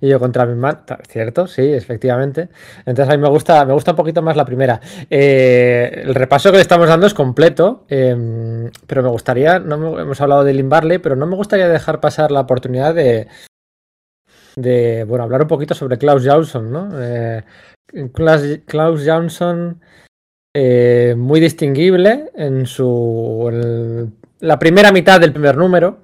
y 0.00 0.08
yo 0.08 0.18
contra 0.18 0.46
mi 0.46 0.56
man. 0.56 0.80
Cierto, 1.08 1.46
sí, 1.46 1.62
efectivamente. 1.62 2.48
Entonces 2.84 3.14
a 3.14 3.16
mí 3.16 3.22
me 3.22 3.28
gusta, 3.28 3.64
me 3.64 3.72
gusta 3.72 3.92
un 3.92 3.96
poquito 3.96 4.20
más 4.20 4.36
la 4.36 4.44
primera. 4.44 4.80
Eh, 5.08 6.02
el 6.06 6.14
repaso 6.14 6.50
que 6.50 6.56
le 6.56 6.62
estamos 6.62 6.88
dando 6.88 7.06
es 7.06 7.14
completo, 7.14 7.86
eh, 7.88 8.68
pero 8.86 9.02
me 9.04 9.08
gustaría, 9.10 9.60
no 9.60 9.98
hemos 9.98 10.20
hablado 10.20 10.42
de 10.42 10.54
Lynn 10.54 10.68
Barley, 10.68 10.98
pero 10.98 11.14
no 11.14 11.26
me 11.26 11.36
gustaría 11.36 11.68
dejar 11.68 12.00
pasar 12.00 12.32
la 12.32 12.40
oportunidad 12.40 12.94
de, 12.94 13.28
de 14.56 15.04
bueno, 15.04 15.24
hablar 15.24 15.42
un 15.42 15.48
poquito 15.48 15.74
sobre 15.74 15.98
Klaus 15.98 16.26
Johnson, 16.26 16.72
¿no? 16.72 16.90
Eh, 17.00 17.44
Klaus, 18.12 19.02
Johnson, 19.06 19.80
eh, 20.54 21.14
muy 21.16 21.40
distinguible 21.40 22.30
en 22.34 22.66
su 22.66 24.10
la 24.40 24.58
primera 24.58 24.92
mitad 24.92 25.20
del 25.20 25.32
primer 25.32 25.56
número. 25.56 25.98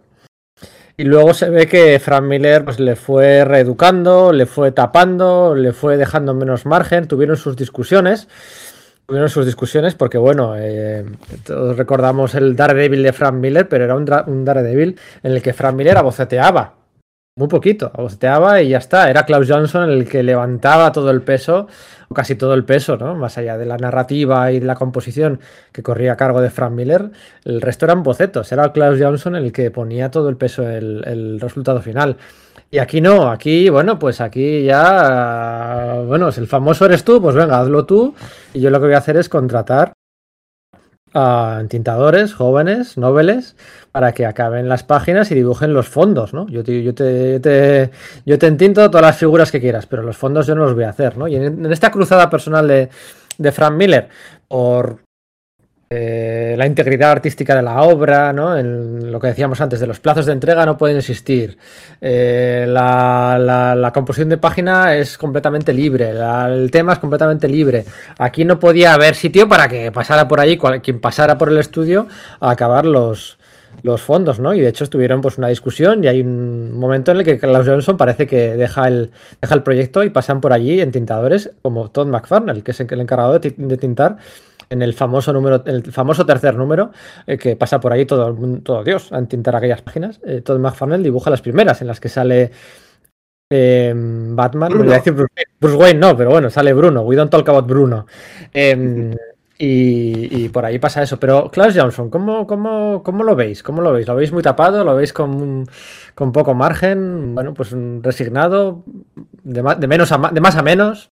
Y 0.97 1.05
luego 1.05 1.35
se 1.35 1.51
ve 1.51 1.67
que 1.67 1.99
Frank 1.99 2.25
Miller 2.25 2.65
pues, 2.65 2.79
le 2.79 2.95
fue 2.95 3.45
reeducando, 3.45 4.33
le 4.33 4.47
fue 4.47 4.71
tapando, 4.71 5.55
le 5.55 5.73
fue 5.73 5.97
dejando 5.97 6.35
menos 6.35 6.67
margen, 6.67 7.09
tuvieron 7.09 7.37
sus 7.37 7.57
discusiones. 7.57 8.29
Tuvieron 9.07 9.29
sus 9.29 9.45
discusiones 9.45 9.95
porque, 9.95 10.17
bueno, 10.17 10.55
eh, 10.57 11.05
todos 11.45 11.77
recordamos 11.77 12.35
el 12.35 12.57
Daredevil 12.57 13.03
de 13.03 13.13
Frank 13.13 13.35
Miller, 13.35 13.69
pero 13.69 13.85
era 13.85 13.97
un 13.97 14.45
Daredevil 14.45 14.99
en 15.23 15.33
el 15.33 15.43
que 15.43 15.53
Frank 15.53 15.75
Miller 15.75 15.99
aboceteaba. 15.99 16.84
Muy 17.37 17.49
poquito, 17.49 17.91
aboceteaba 17.93 18.63
y 18.63 18.69
ya 18.69 18.79
está. 18.79 19.11
Era 19.11 19.27
Klaus 19.27 19.51
Johnson 19.51 19.91
el 19.91 20.09
que 20.09 20.23
levantaba 20.23 20.93
todo 20.93 21.11
el 21.11 21.21
peso, 21.23 21.67
o 22.09 22.15
casi 22.15 22.37
todo 22.37 22.55
el 22.55 22.65
peso, 22.65 22.97
¿no? 22.97 23.17
Más 23.17 23.37
allá 23.39 23.59
de 23.59 23.67
la 23.67 23.77
narrativa 23.77 24.53
y 24.53 24.61
de 24.61 24.67
la 24.67 24.77
composición 24.77 25.41
que 25.73 25.83
corría 25.83 26.13
a 26.13 26.17
cargo 26.17 26.41
de 26.41 26.51
Frank 26.51 26.71
Miller, 26.71 27.11
el 27.45 27.61
resto 27.61 27.87
eran 27.87 28.05
bocetos. 28.05 28.53
Era 28.53 28.73
Klaus 28.73 29.01
Johnson 29.01 29.35
el 29.35 29.51
que 29.51 29.73
ponía 29.73 30.13
todo 30.13 30.29
el 30.29 30.37
peso 30.37 30.63
el, 30.63 31.03
el 31.09 31.41
resultado 31.41 31.83
final. 31.83 32.19
Y 32.71 32.79
aquí 32.79 33.01
no, 33.01 33.29
aquí, 33.29 33.69
bueno, 33.69 33.99
pues 33.99 34.21
aquí 34.21 34.63
ya, 34.63 36.03
bueno, 36.07 36.31
si 36.31 36.41
el 36.41 36.47
famoso 36.47 36.87
eres 36.87 37.03
tú, 37.03 37.21
pues 37.21 37.35
venga, 37.35 37.59
hazlo 37.61 37.85
tú. 37.85 38.15
Y 38.53 38.61
yo 38.61 38.71
lo 38.71 38.79
que 38.79 38.87
voy 38.87 38.95
a 38.95 38.99
hacer 38.99 39.17
es 39.17 39.29
contratar 39.29 39.93
a 41.15 41.59
entintadores 41.61 42.35
jóvenes, 42.35 42.99
noveles, 42.99 43.57
para 43.93 44.13
que 44.13 44.27
acaben 44.27 44.69
las 44.69 44.83
páginas 44.83 45.31
y 45.31 45.37
dibujen 45.37 45.73
los 45.73 45.89
fondos, 45.89 46.35
¿no? 46.35 46.49
Yo 46.49 46.65
te, 46.65 46.83
yo 46.83 46.95
te, 46.95 47.39
te, 47.41 47.91
yo 48.27 48.39
te 48.39 48.47
entinto 48.49 48.91
todas 48.91 49.07
las 49.07 49.17
figuras 49.17 49.53
que 49.53 49.61
quieras, 49.61 49.87
pero 49.87 50.03
los 50.03 50.17
fondos 50.17 50.47
yo 50.47 50.55
no 50.55 50.65
los 50.65 50.75
voy 50.75 50.85
a 50.85 50.91
hacer, 50.91 51.17
¿no? 51.17 51.29
Y 51.29 51.37
en, 51.37 51.65
en 51.65 51.73
esta 51.73 51.91
cruzada 51.91 52.29
personal 52.29 52.67
de, 52.67 52.89
de 53.39 53.53
Frank 53.53 53.75
Miller 53.75 54.09
por 54.49 55.04
eh, 55.97 56.57
la 56.57 56.67
integridad 56.67 57.13
artística 57.13 57.55
de 57.55 57.63
la 57.63 57.83
obra, 57.83 58.33
¿no? 58.33 58.57
En 58.59 59.13
lo 59.13 59.21
que 59.21 59.29
decíamos 59.29 59.61
antes, 59.61 59.79
de 59.79 59.87
los 59.87 60.01
plazos 60.01 60.27
de 60.27 60.33
entrega 60.33 60.67
no 60.67 60.77
pueden 60.77 60.97
existir. 60.97 61.57
Eh, 62.01 62.65
la, 62.69 63.91
composición 63.95 64.29
de 64.29 64.39
página 64.39 64.97
es 64.97 65.17
completamente 65.17 65.73
libre, 65.73 66.11
el 66.11 66.71
tema 66.73 66.95
es 66.95 66.99
completamente 66.99 67.47
libre. 67.47 67.85
Aquí 68.19 68.45
no 68.45 68.59
podía 68.59 68.95
haber 68.95 69.15
sitio 69.15 69.49
para 69.49 69.69
que 69.69 69.93
pasara 69.93 70.27
por 70.27 70.41
allí, 70.41 70.57
cual, 70.57 70.83
quien 70.83 71.01
pasara 71.01 71.39
por 71.39 71.49
el 71.49 71.59
estudio 71.59 72.09
a 72.41 72.51
acabar 72.51 72.87
los, 72.87 73.39
los 73.83 74.03
fondos, 74.03 74.41
¿no? 74.41 74.53
Y 74.53 74.61
de 74.61 74.69
hecho 74.69 74.83
estuvieron 74.83 75.21
pues 75.21 75.39
una 75.39 75.49
discusión 75.49 76.03
y 76.03 76.09
hay 76.09 76.21
un 76.23 76.73
momento 76.73 77.13
en 77.13 77.19
el 77.19 77.25
que 77.25 77.39
Klaus 77.39 77.69
Johnson 77.69 77.97
parece 77.97 78.27
que 78.27 78.57
deja 78.57 78.89
el, 78.89 79.13
deja 79.41 79.55
el 79.55 79.63
proyecto 79.63 80.03
y 80.03 80.11
pasan 80.11 80.41
por 80.41 80.53
allí 80.53 80.81
en 80.81 80.91
tintadores 80.91 81.53
como 81.63 81.91
Todd 81.91 82.09
McFarnell, 82.09 82.65
que 82.65 82.73
es 82.73 82.81
el 82.81 83.01
encargado 83.01 83.39
de 83.39 83.77
tintar 83.77 84.17
en 84.71 84.83
el 84.83 84.95
famoso 84.95 85.33
número, 85.33 85.63
el 85.67 85.83
famoso 85.93 86.27
tercer 86.27 86.57
número, 86.57 86.91
eh, 87.27 87.39
que 87.39 87.57
pasa 87.57 87.81
por 87.81 87.93
ahí 87.93 88.07
todo, 88.07 88.37
todo 88.63 88.85
Dios 88.85 89.13
a 89.13 89.23
tintar 89.27 89.57
aquellas 89.57 89.83
páginas. 89.83 90.21
Eh, 90.25 90.41
Todd 90.41 90.59
McFarlane 90.59 91.03
dibuja 91.03 91.31
las 91.31 91.43
primeras 91.43 91.81
en 91.81 91.89
las 91.89 92.01
que 92.01 92.09
sale 92.09 92.53
eh, 93.51 93.93
Batman. 93.95 94.73
Voy 94.77 94.93
a 94.93 94.97
decir 94.97 95.13
Bruce, 95.13 95.33
Bruce, 95.61 95.77
Wayne, 95.77 96.01
no, 96.01 96.17
pero 96.17 96.31
bueno, 96.31 96.51
sale 96.51 96.73
Bruno. 96.73 97.03
We 97.03 97.17
don't 97.17 97.31
talk 97.31 97.49
about 97.49 97.67
Bruno. 97.67 98.07
Eh, 98.53 99.15
y, 99.57 100.45
y, 100.45 100.49
por 100.49 100.65
ahí 100.65 100.79
pasa 100.79 101.03
eso. 101.03 101.19
Pero 101.21 101.51
Klaus 101.51 101.75
Johnson, 101.77 102.11
¿cómo, 102.11 102.47
cómo, 102.47 103.03
cómo 103.05 103.23
lo 103.23 103.37
veis? 103.37 103.63
¿Cómo 103.63 103.83
lo 103.83 103.93
veis? 103.93 104.09
¿Lo 104.09 104.17
veis 104.17 104.33
muy 104.33 104.43
tapado? 104.43 104.83
¿Lo 104.83 104.97
veis 104.97 105.13
con, 105.13 105.67
con 106.15 106.33
poco 106.33 106.55
margen? 106.55 107.35
Bueno, 107.35 107.55
pues 107.55 107.75
resignado, 108.03 108.83
de, 109.45 109.63
más, 109.63 109.79
de 109.79 109.87
menos 109.87 110.11
a 110.11 110.19
de 110.19 110.41
más 110.41 110.57
a 110.57 110.63
menos. 110.63 111.11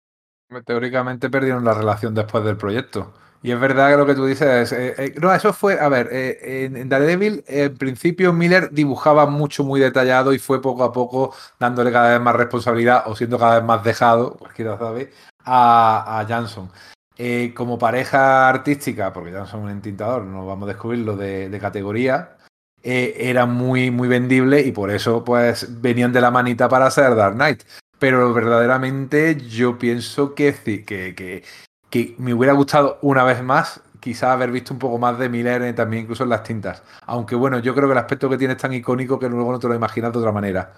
Teóricamente 0.65 1.29
perdieron 1.29 1.65
la 1.65 1.75
relación 1.75 2.15
después 2.15 2.45
del 2.45 2.57
proyecto. 2.57 3.13
Y 3.43 3.53
es 3.53 3.61
verdad 3.61 3.91
que 3.91 3.97
lo 3.97 4.07
que 4.07 4.15
tú 4.15 4.27
dices. 4.27 4.73
Eh, 4.73 4.95
eh, 4.99 5.15
no, 5.21 5.33
eso 5.33 5.53
fue. 5.53 5.79
A 5.79 5.89
ver, 5.89 6.09
eh, 6.11 6.71
en 6.75 6.89
Daredevil, 6.89 7.45
en 7.47 7.77
principio 7.77 8.33
Miller 8.33 8.71
dibujaba 8.71 9.27
mucho, 9.27 9.65
muy 9.65 9.81
detallado 9.81 10.33
y 10.33 10.39
fue 10.39 10.61
poco 10.61 10.83
a 10.83 10.93
poco 10.93 11.35
dándole 11.59 11.93
cada 11.93 12.11
vez 12.11 12.21
más 12.21 12.35
responsabilidad 12.35 13.05
o 13.07 13.15
siendo 13.15 13.39
cada 13.39 13.57
vez 13.57 13.65
más 13.65 13.85
dejado, 13.85 14.37
cualquiera 14.37 14.77
sabe, 14.79 15.13
a, 15.45 16.21
a 16.21 16.27
Jansson. 16.27 16.71
Eh, 17.17 17.53
como 17.55 17.79
pareja 17.79 18.49
artística, 18.49 19.13
porque 19.13 19.33
Jansson 19.33 19.61
es 19.61 19.65
un 19.65 19.71
entintador, 19.71 20.25
no 20.25 20.47
vamos 20.47 20.69
a 20.69 20.73
descubrirlo 20.73 21.17
de, 21.17 21.49
de 21.49 21.59
categoría, 21.59 22.37
era 22.81 23.45
muy, 23.45 23.91
muy 23.91 24.09
vendible 24.09 24.61
y 24.63 24.73
por 24.73 24.91
eso 24.91 25.25
pues 25.25 25.81
venían 25.83 26.13
de 26.13 26.21
la 26.21 26.31
manita 26.31 26.69
para 26.69 26.87
hacer 26.87 27.15
Dark 27.17 27.35
Knight. 27.35 27.63
Pero 27.99 28.33
verdaderamente 28.33 29.37
yo 29.37 29.79
pienso 29.79 30.35
que, 30.35 30.55
que, 30.87 31.15
que 31.15 31.43
que 31.91 32.15
me 32.19 32.35
hubiera 32.35 32.53
gustado 32.53 32.99
una 33.03 33.25
vez 33.25 33.43
más 33.43 33.81
quizá 34.01 34.33
haber 34.33 34.51
visto 34.51 34.73
un 34.73 34.79
poco 34.79 34.99
más 34.99 35.19
de 35.19 35.29
Miller 35.29 35.75
también 35.75 36.05
incluso 36.05 36.25
en 36.25 36.31
las 36.31 36.43
tintas. 36.43 36.83
Aunque 37.07 37.35
bueno, 37.35 37.59
yo 37.59 37.75
creo 37.75 37.89
que 37.89 37.93
el 37.93 37.99
aspecto 37.99 38.29
que 38.29 38.39
tiene 38.39 38.55
es 38.55 38.61
tan 38.61 38.73
icónico 38.73 39.19
que 39.19 39.29
luego 39.29 39.53
no 39.53 39.59
te 39.59 39.69
lo 39.69 39.75
imaginas 39.75 40.13
de 40.13 40.19
otra 40.19 40.33
manera. 40.33 40.75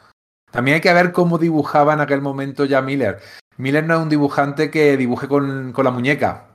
También 0.50 0.76
hay 0.76 0.80
que 0.80 0.92
ver 0.92 1.12
cómo 1.12 1.38
dibujaba 1.38 1.92
en 1.92 2.00
aquel 2.00 2.22
momento 2.22 2.64
ya 2.64 2.82
Miller. 2.82 3.20
Miller 3.56 3.84
no 3.84 3.94
es 3.94 4.00
un 4.00 4.08
dibujante 4.08 4.70
que 4.70 4.96
dibuje 4.96 5.28
con, 5.28 5.72
con 5.72 5.84
la 5.84 5.90
muñeca 5.90 6.46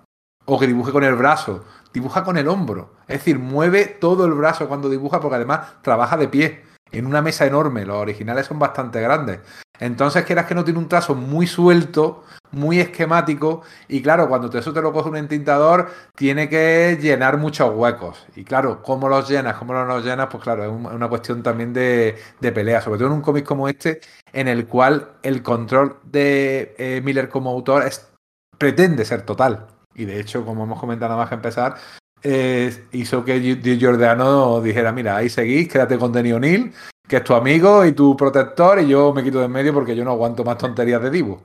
o 0.46 0.60
que 0.60 0.68
dibuje 0.68 0.92
con 0.92 1.04
el 1.04 1.16
brazo, 1.16 1.64
dibuja 1.94 2.24
con 2.24 2.38
el 2.38 2.48
hombro. 2.48 2.96
Es 3.08 3.20
decir, 3.20 3.40
mueve 3.40 3.86
todo 3.86 4.26
el 4.26 4.34
brazo 4.34 4.68
cuando 4.68 4.90
dibuja 4.90 5.20
porque 5.20 5.36
además 5.36 5.82
trabaja 5.82 6.18
de 6.18 6.28
pie 6.28 6.64
en 6.98 7.06
una 7.06 7.22
mesa 7.22 7.46
enorme. 7.46 7.86
Los 7.86 7.98
originales 7.98 8.48
son 8.48 8.60
bastante 8.60 9.02
grandes. 9.02 9.40
Entonces, 9.80 10.24
quieras 10.24 10.46
que 10.46 10.56
no 10.56 10.64
tiene 10.64 10.80
un 10.80 10.88
trazo 10.88 11.16
muy 11.16 11.48
suelto, 11.48 12.24
muy 12.52 12.80
esquemático, 12.80 13.62
y 13.88 14.02
claro, 14.02 14.30
cuando 14.30 14.56
eso 14.58 14.72
te 14.72 14.82
lo 14.82 14.94
coge 14.94 15.10
un 15.10 15.18
entintador, 15.18 15.92
tiene 16.16 16.48
que 16.48 16.98
llenar 17.02 17.38
muchos 17.38 17.76
huecos. 17.76 18.26
Y 18.36 18.44
claro, 18.46 18.82
¿cómo 18.82 19.10
los 19.10 19.30
llenas? 19.30 19.58
¿Cómo 19.58 19.74
no 19.74 19.86
los 19.86 20.06
llenas? 20.06 20.28
Pues 20.32 20.44
claro, 20.44 20.64
es 20.64 20.72
una 20.72 21.10
cuestión 21.10 21.44
también 21.44 21.74
de, 21.74 22.18
de 22.40 22.52
pelea, 22.52 22.82
sobre 22.82 23.00
todo 23.00 23.08
en 23.10 23.16
un 23.16 23.22
cómic 23.22 23.46
como 23.46 23.68
este, 23.68 24.00
en 24.32 24.48
el 24.48 24.68
cual 24.68 25.12
el 25.24 25.44
control 25.44 25.98
de 26.04 26.76
eh, 26.78 27.02
Miller 27.04 27.28
como 27.28 27.50
autor 27.52 27.86
es, 27.86 28.10
pretende 28.58 29.04
ser 29.04 29.24
total. 29.24 29.68
Y 29.94 30.06
de 30.06 30.20
hecho, 30.20 30.46
como 30.46 30.64
hemos 30.64 30.80
comentado 30.80 31.10
nada 31.10 31.22
más 31.22 31.30
que 31.30 31.36
empezar, 31.36 31.76
eh, 32.24 32.74
hizo 32.92 33.24
que 33.24 33.40
Giordano 33.40 34.62
dijera, 34.62 34.92
mira, 34.92 35.18
ahí 35.18 35.30
seguís, 35.30 35.68
quédate 35.68 35.98
con 35.98 36.12
Denny 36.12 36.32
O'Neill, 36.32 36.74
que 37.08 37.18
es 37.18 37.24
tu 37.24 37.34
amigo 37.34 37.86
y 37.86 37.92
tu 37.92 38.16
protector, 38.18 38.80
y 38.80 38.88
yo 38.88 39.14
me 39.14 39.24
quito 39.24 39.40
de 39.40 39.46
en 39.46 39.52
medio 39.52 39.74
porque 39.74 39.96
yo 39.96 40.04
no 40.04 40.12
aguanto 40.12 40.44
más 40.44 40.58
tonterías 40.58 41.02
de 41.02 41.10
Divo. 41.12 41.42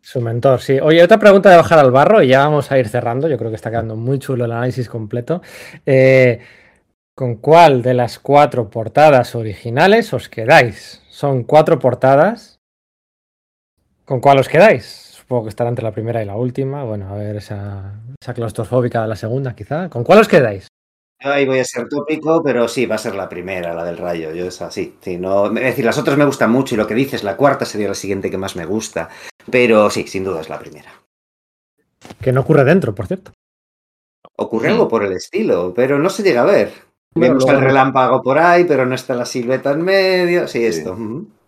Su 0.00 0.20
mentor, 0.20 0.60
sí. 0.60 0.78
Oye, 0.80 1.02
otra 1.02 1.18
pregunta 1.18 1.50
de 1.50 1.56
bajar 1.56 1.78
al 1.78 1.90
barro 1.90 2.22
y 2.22 2.28
ya 2.28 2.40
vamos 2.40 2.70
a 2.70 2.78
ir 2.78 2.88
cerrando. 2.88 3.28
Yo 3.28 3.36
creo 3.36 3.50
que 3.50 3.56
está 3.56 3.70
quedando 3.70 3.96
muy 3.96 4.18
chulo 4.18 4.44
el 4.44 4.52
análisis 4.52 4.88
completo. 4.88 5.42
Eh, 5.84 6.40
¿Con 7.14 7.36
cuál 7.36 7.82
de 7.82 7.94
las 7.94 8.18
cuatro 8.18 8.70
portadas 8.70 9.34
originales 9.34 10.12
os 10.14 10.28
quedáis? 10.28 11.02
Son 11.08 11.42
cuatro 11.42 11.78
portadas. 11.78 12.60
¿Con 14.04 14.20
cuál 14.20 14.38
os 14.38 14.48
quedáis? 14.48 15.07
Supongo 15.28 15.42
que 15.44 15.50
estará 15.50 15.68
entre 15.68 15.84
la 15.84 15.92
primera 15.92 16.22
y 16.22 16.24
la 16.24 16.36
última. 16.36 16.84
Bueno, 16.84 17.10
a 17.10 17.14
ver, 17.14 17.36
esa, 17.36 18.00
esa 18.18 18.32
claustrofóbica 18.32 19.02
de 19.02 19.08
la 19.08 19.14
segunda, 19.14 19.54
quizá. 19.54 19.90
¿Con 19.90 20.02
cuál 20.02 20.20
os 20.20 20.28
quedáis? 20.28 20.68
Yo 21.22 21.30
ahí 21.30 21.44
voy 21.44 21.58
a 21.58 21.66
ser 21.66 21.86
tópico, 21.86 22.42
pero 22.42 22.66
sí, 22.66 22.86
va 22.86 22.94
a 22.94 22.98
ser 22.98 23.14
la 23.14 23.28
primera, 23.28 23.74
la 23.74 23.84
del 23.84 23.98
rayo. 23.98 24.32
Yo 24.32 24.46
es 24.46 24.62
así. 24.62 24.96
Sí, 25.02 25.18
no, 25.18 25.48
es 25.48 25.52
decir, 25.52 25.84
las 25.84 25.98
otras 25.98 26.16
me 26.16 26.24
gustan 26.24 26.50
mucho 26.50 26.74
y 26.74 26.78
lo 26.78 26.86
que 26.86 26.94
dices, 26.94 27.24
la 27.24 27.36
cuarta 27.36 27.66
sería 27.66 27.88
la 27.88 27.94
siguiente 27.94 28.30
que 28.30 28.38
más 28.38 28.56
me 28.56 28.64
gusta. 28.64 29.10
Pero 29.50 29.90
sí, 29.90 30.06
sin 30.06 30.24
duda 30.24 30.40
es 30.40 30.48
la 30.48 30.58
primera. 30.58 30.90
Que 32.22 32.32
no 32.32 32.40
ocurre 32.40 32.64
dentro, 32.64 32.94
por 32.94 33.06
cierto. 33.06 33.32
Ocurre 34.34 34.70
algo 34.70 34.88
por 34.88 35.04
el 35.04 35.12
estilo, 35.12 35.74
pero 35.76 35.98
no 35.98 36.08
se 36.08 36.22
llega 36.22 36.40
a 36.40 36.46
ver. 36.46 36.72
Vemos 37.14 37.46
el 37.46 37.60
relámpago 37.60 38.22
por 38.22 38.38
ahí, 38.38 38.64
pero 38.64 38.86
no 38.86 38.94
está 38.94 39.14
la 39.14 39.26
silueta 39.26 39.72
en 39.72 39.82
medio. 39.82 40.48
Sí, 40.48 40.64
esto. 40.64 40.96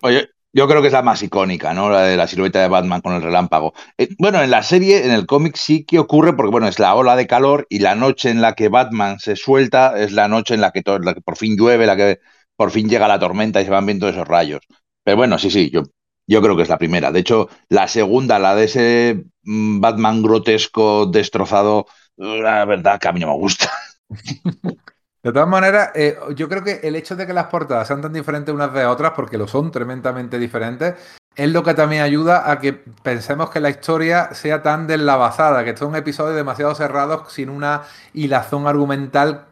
Oye, 0.03 0.29
yo 0.53 0.67
creo 0.69 0.81
que 0.83 0.89
es 0.89 0.93
la 0.93 1.03
más 1.03 1.23
icónica, 1.23 1.73
¿no? 1.75 1.91
La 1.91 2.03
de 2.05 2.17
la 2.17 2.27
silueta 2.27 2.61
de 2.61 2.69
Batman 2.69 3.01
con 3.01 3.15
el 3.15 3.23
relámpago. 3.23 3.73
Eh, 3.99 4.09
bueno, 4.19 4.43
en 4.43 4.51
la 4.51 4.63
serie, 4.63 5.05
en 5.05 5.13
el 5.13 5.27
cómic 5.27 5.57
sí 5.57 5.85
que 5.85 5.99
ocurre, 5.99 6.33
porque 6.35 6.51
bueno, 6.51 6.67
es 6.69 6.79
la 6.79 6.95
ola 6.95 7.17
de 7.17 7.27
calor 7.27 7.67
y 7.71 7.79
la 7.81 7.95
noche 7.95 8.31
en 8.31 8.41
la 8.43 8.55
que 8.55 8.69
Batman 8.69 9.19
se 9.21 9.37
suelta 9.37 9.99
es 9.99 10.13
la 10.13 10.29
noche 10.29 10.55
en 10.55 10.61
la 10.61 10.73
que, 10.73 10.83
la 11.03 11.15
que 11.15 11.21
por 11.21 11.37
fin 11.37 11.57
llueve, 11.57 11.87
la 11.87 11.97
que 11.97 12.19
por 12.57 12.71
fin 12.71 12.89
llega 12.89 13.09
la 13.09 13.19
tormenta 13.19 13.61
y 13.61 13.65
se 13.65 13.71
van 13.71 13.87
viendo 13.87 14.09
esos 14.09 14.27
rayos. 14.27 14.61
Pero 15.05 15.17
bueno, 15.17 15.39
sí, 15.39 15.51
sí, 15.51 15.71
yo, 15.71 15.83
yo 16.27 16.43
creo 16.43 16.57
que 16.57 16.63
es 16.63 16.69
la 16.69 16.79
primera. 16.79 17.13
De 17.13 17.21
hecho, 17.21 17.49
la 17.69 17.89
segunda, 17.89 18.39
la 18.39 18.55
de 18.55 18.65
ese 18.65 19.25
Batman 19.43 20.23
grotesco, 20.23 21.07
destrozado, 21.07 21.87
la 22.17 22.65
verdad 22.65 22.99
que 23.01 23.09
a 23.09 23.13
mí 23.13 23.21
no 23.21 23.29
me 23.29 23.35
gusta. 23.35 23.71
De 25.23 25.33
todas 25.33 25.49
maneras, 25.49 25.91
eh, 25.95 26.19
yo 26.35 26.49
creo 26.49 26.65
que 26.65 26.81
el 26.83 26.97
hecho 26.97 27.15
de 27.15 27.27
que 27.27 27.35
las 27.35 27.47
portadas 27.47 27.87
sean 27.87 28.01
tan 28.01 28.13
diferentes 28.13 28.55
unas 28.55 28.73
de 28.73 28.87
otras, 28.87 29.13
porque 29.15 29.37
lo 29.37 29.47
son 29.47 29.71
tremendamente 29.71 30.39
diferentes, 30.39 30.95
es 31.37 31.53
lo 31.53 31.63
que 31.63 31.75
también 31.75 32.03
ayuda 32.03 32.51
a 32.51 32.59
que 32.59 32.73
pensemos 32.73 33.51
que 33.51 33.61
la 33.61 33.69
historia 33.69 34.33
sea 34.33 34.63
tan 34.63 34.87
deslavazada, 34.87 35.63
que 35.65 35.77
son 35.77 35.95
episodios 35.95 36.37
demasiado 36.37 36.75
cerrados 36.75 37.33
sin 37.33 37.51
una 37.51 37.83
hilazón 38.15 38.67
argumental 38.67 39.47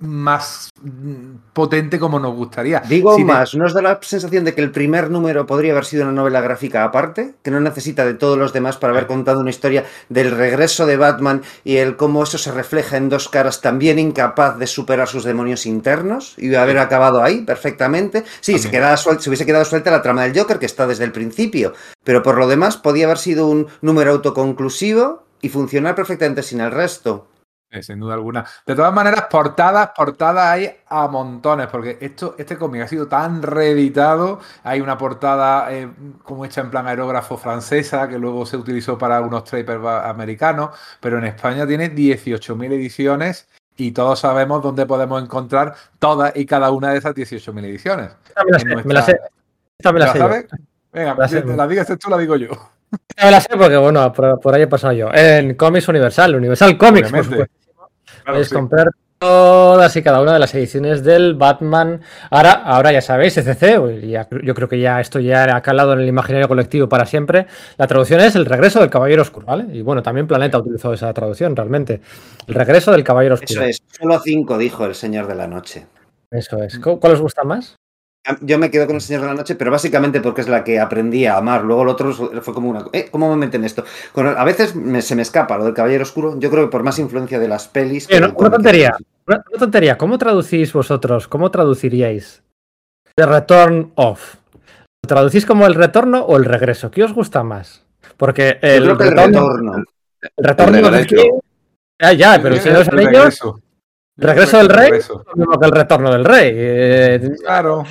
más 0.00 0.70
potente 1.52 2.00
como 2.00 2.18
nos 2.18 2.34
gustaría. 2.34 2.80
Digo 2.80 3.14
si 3.16 3.24
más, 3.24 3.52
de... 3.52 3.58
¿nos 3.58 3.74
da 3.74 3.80
la 3.80 3.98
sensación 4.02 4.44
de 4.44 4.54
que 4.54 4.60
el 4.60 4.72
primer 4.72 5.10
número 5.10 5.46
podría 5.46 5.72
haber 5.72 5.84
sido 5.84 6.02
una 6.02 6.12
novela 6.12 6.40
gráfica 6.40 6.84
aparte? 6.84 7.34
Que 7.42 7.50
no 7.50 7.60
necesita 7.60 8.04
de 8.04 8.14
todos 8.14 8.36
los 8.36 8.52
demás 8.52 8.76
para 8.76 8.92
haber 8.92 9.06
contado 9.06 9.40
una 9.40 9.50
historia 9.50 9.84
del 10.08 10.32
regreso 10.32 10.86
de 10.86 10.96
Batman 10.96 11.42
y 11.62 11.76
el 11.76 11.96
cómo 11.96 12.24
eso 12.24 12.38
se 12.38 12.50
refleja 12.50 12.96
en 12.96 13.08
dos 13.08 13.28
caras 13.28 13.60
también 13.60 13.98
incapaz 13.98 14.58
de 14.58 14.66
superar 14.66 15.06
sus 15.06 15.24
demonios 15.24 15.64
internos 15.64 16.34
y 16.38 16.54
haber 16.54 16.78
acabado 16.78 17.22
ahí 17.22 17.42
perfectamente. 17.42 18.24
Sí, 18.40 18.58
se, 18.58 18.70
quedaba 18.70 18.96
suelta, 18.96 19.22
se 19.22 19.30
hubiese 19.30 19.46
quedado 19.46 19.64
suelta 19.64 19.92
la 19.92 20.02
trama 20.02 20.24
del 20.24 20.36
Joker 20.36 20.58
que 20.58 20.66
está 20.66 20.86
desde 20.88 21.04
el 21.04 21.12
principio, 21.12 21.72
pero 22.02 22.22
por 22.22 22.36
lo 22.36 22.48
demás 22.48 22.76
podía 22.76 23.06
haber 23.06 23.18
sido 23.18 23.46
un 23.46 23.68
número 23.80 24.10
autoconclusivo 24.10 25.22
y 25.40 25.50
funcionar 25.50 25.94
perfectamente 25.94 26.42
sin 26.42 26.60
el 26.60 26.72
resto. 26.72 27.28
Sí, 27.74 27.82
sin 27.82 27.98
duda 27.98 28.14
alguna. 28.14 28.44
De 28.64 28.74
todas 28.76 28.94
maneras, 28.94 29.24
portadas, 29.28 29.90
portadas 29.96 30.46
hay 30.46 30.70
a 30.86 31.08
montones, 31.08 31.66
porque 31.66 31.98
esto, 32.00 32.36
este 32.38 32.56
cómic 32.56 32.82
ha 32.82 32.88
sido 32.88 33.08
tan 33.08 33.42
reeditado. 33.42 34.38
Hay 34.62 34.80
una 34.80 34.96
portada 34.96 35.72
eh, 35.72 35.90
como 36.22 36.44
hecha 36.44 36.60
en 36.60 36.70
plan 36.70 36.86
aerógrafo 36.86 37.36
francesa, 37.36 38.08
que 38.08 38.18
luego 38.18 38.46
se 38.46 38.56
utilizó 38.56 38.96
para 38.96 39.20
unos 39.22 39.42
trapers 39.42 39.84
americanos, 39.84 40.70
pero 41.00 41.18
en 41.18 41.24
España 41.24 41.66
tiene 41.66 41.92
18.000 41.92 42.72
ediciones 42.72 43.48
y 43.76 43.90
todos 43.90 44.20
sabemos 44.20 44.62
dónde 44.62 44.86
podemos 44.86 45.20
encontrar 45.20 45.74
todas 45.98 46.32
y 46.36 46.46
cada 46.46 46.70
una 46.70 46.92
de 46.92 46.98
esas 46.98 47.14
18.000 47.14 47.64
ediciones. 47.64 48.10
Me 48.46 48.52
la 48.52 48.58
sé, 48.58 48.64
nuestra... 48.66 48.84
me 48.84 48.94
la 48.94 49.02
sé. 49.02 49.20
Esta 49.78 49.92
me 49.92 49.98
la, 49.98 50.06
¿La 50.06 50.12
sé 50.12 50.18
sabes? 50.18 50.46
Venga, 50.92 51.16
la, 51.18 51.28
sé, 51.28 51.44
la 51.44 51.66
digas 51.66 51.88
tú, 51.98 52.08
la 52.08 52.18
digo 52.18 52.36
yo. 52.36 52.50
Me 53.20 53.30
la 53.32 53.40
sé 53.40 53.48
porque, 53.58 53.76
bueno, 53.76 54.12
por, 54.12 54.38
por 54.38 54.54
ahí 54.54 54.62
he 54.62 54.68
pasado 54.68 54.92
yo. 54.92 55.12
En 55.12 55.56
Comics 55.56 55.88
Universal, 55.88 56.36
Universal 56.36 56.78
Comics, 56.78 57.10
por 57.10 57.24
supuesto. 57.24 57.63
Claro, 58.24 58.36
Puedes 58.36 58.48
sí. 58.48 58.54
comprar 58.54 58.88
todas 59.18 59.96
y 59.96 60.02
cada 60.02 60.20
una 60.20 60.34
de 60.34 60.38
las 60.38 60.54
ediciones 60.54 61.02
del 61.02 61.34
Batman. 61.34 62.00
Ahora, 62.30 62.52
ahora 62.52 62.92
ya 62.92 63.00
sabéis, 63.00 63.36
ECC, 63.36 63.80
yo 64.42 64.54
creo 64.54 64.68
que 64.68 64.78
ya 64.78 65.00
esto 65.00 65.18
ya 65.20 65.56
ha 65.56 65.60
calado 65.62 65.92
en 65.94 66.00
el 66.00 66.08
imaginario 66.08 66.48
colectivo 66.48 66.88
para 66.88 67.06
siempre. 67.06 67.46
La 67.78 67.86
traducción 67.86 68.20
es 68.20 68.34
El 68.34 68.44
regreso 68.46 68.80
del 68.80 68.90
Caballero 68.90 69.22
Oscuro, 69.22 69.46
¿vale? 69.46 69.66
Y 69.72 69.82
bueno, 69.82 70.02
también 70.02 70.26
Planeta 70.26 70.58
utilizó 70.58 70.92
esa 70.92 71.12
traducción 71.14 71.56
realmente. 71.56 72.00
El 72.46 72.54
regreso 72.54 72.92
del 72.92 73.04
Caballero 73.04 73.34
Oscuro. 73.34 73.62
Eso 73.62 73.62
es, 73.62 73.82
solo 73.98 74.20
cinco, 74.20 74.58
dijo 74.58 74.84
el 74.84 74.94
Señor 74.94 75.26
de 75.26 75.34
la 75.34 75.46
Noche. 75.46 75.86
Eso 76.30 76.62
es. 76.62 76.78
¿Cuál 76.78 77.12
os 77.12 77.20
gusta 77.20 77.44
más? 77.44 77.76
Yo 78.40 78.58
me 78.58 78.70
quedo 78.70 78.86
con 78.86 78.96
el 78.96 79.02
Señor 79.02 79.22
de 79.22 79.28
la 79.28 79.34
Noche, 79.34 79.54
pero 79.54 79.70
básicamente 79.70 80.20
porque 80.20 80.40
es 80.40 80.48
la 80.48 80.64
que 80.64 80.80
aprendí 80.80 81.26
a 81.26 81.36
amar. 81.36 81.62
Luego 81.62 81.82
el 81.82 81.88
otro 81.88 82.12
fue 82.12 82.54
como 82.54 82.70
una. 82.70 82.86
¿eh? 82.92 83.08
¿Cómo 83.10 83.28
me 83.30 83.36
meten 83.36 83.64
esto? 83.64 83.84
a 84.14 84.44
veces 84.44 84.74
se 85.00 85.14
me 85.14 85.22
escapa 85.22 85.58
lo 85.58 85.64
del 85.64 85.74
Caballero 85.74 86.04
Oscuro. 86.04 86.38
Yo 86.38 86.50
creo 86.50 86.64
que 86.64 86.70
por 86.70 86.82
más 86.82 86.98
influencia 86.98 87.38
de 87.38 87.48
las 87.48 87.68
pelis. 87.68 88.08
una 88.10 88.50
tontería. 88.50 88.96
Una, 89.26 89.42
tontería. 89.58 89.98
¿Cómo 89.98 90.16
traducís 90.16 90.72
vosotros? 90.72 91.28
¿Cómo 91.28 91.50
traduciríais? 91.50 92.42
The 93.14 93.26
Return 93.26 93.92
of. 93.96 94.36
¿Lo 95.02 95.08
traducís 95.08 95.44
como 95.44 95.66
el 95.66 95.74
retorno 95.74 96.24
o 96.24 96.36
el 96.38 96.46
regreso? 96.46 96.90
¿Qué 96.90 97.04
os 97.04 97.12
gusta 97.12 97.42
más? 97.42 97.84
Porque 98.16 98.58
el, 98.62 98.84
Yo 98.84 98.96
creo 98.96 98.98
que 98.98 99.20
el 99.20 99.32
retorno. 99.32 99.84
El 100.36 100.44
retorno. 100.44 100.88
El 100.88 101.06
Ah, 102.00 102.12
ya, 102.12 102.40
pero 102.42 102.56
si 102.56 102.70
los 102.70 102.88
anillos. 102.88 103.40
El 104.16 104.28
regreso 104.28 104.58
del 104.58 104.68
rey 104.68 104.90
es 104.94 105.08
lo 105.08 105.24
mismo 105.34 105.58
que 105.58 105.66
el 105.66 105.72
retorno 105.72 106.12
del 106.12 106.24
rey. 106.24 106.52
Eh, 106.54 107.30
claro. 107.40 107.84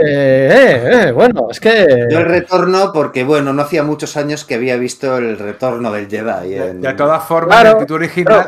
Eh, 0.00 0.48
eh, 0.52 1.08
eh, 1.08 1.12
bueno, 1.12 1.48
es 1.50 1.58
que. 1.58 2.06
Yo 2.10 2.20
el 2.20 2.26
retorno, 2.26 2.92
porque 2.92 3.24
bueno, 3.24 3.52
no 3.52 3.62
hacía 3.62 3.82
muchos 3.82 4.16
años 4.16 4.44
que 4.44 4.54
había 4.54 4.76
visto 4.76 5.16
el 5.18 5.38
retorno 5.38 5.90
del 5.90 6.08
Jedi. 6.08 6.50
De, 6.54 6.94
todas 6.94 7.24
formas, 7.24 7.64
el 7.64 7.78
título 7.78 7.96
original. 7.96 8.46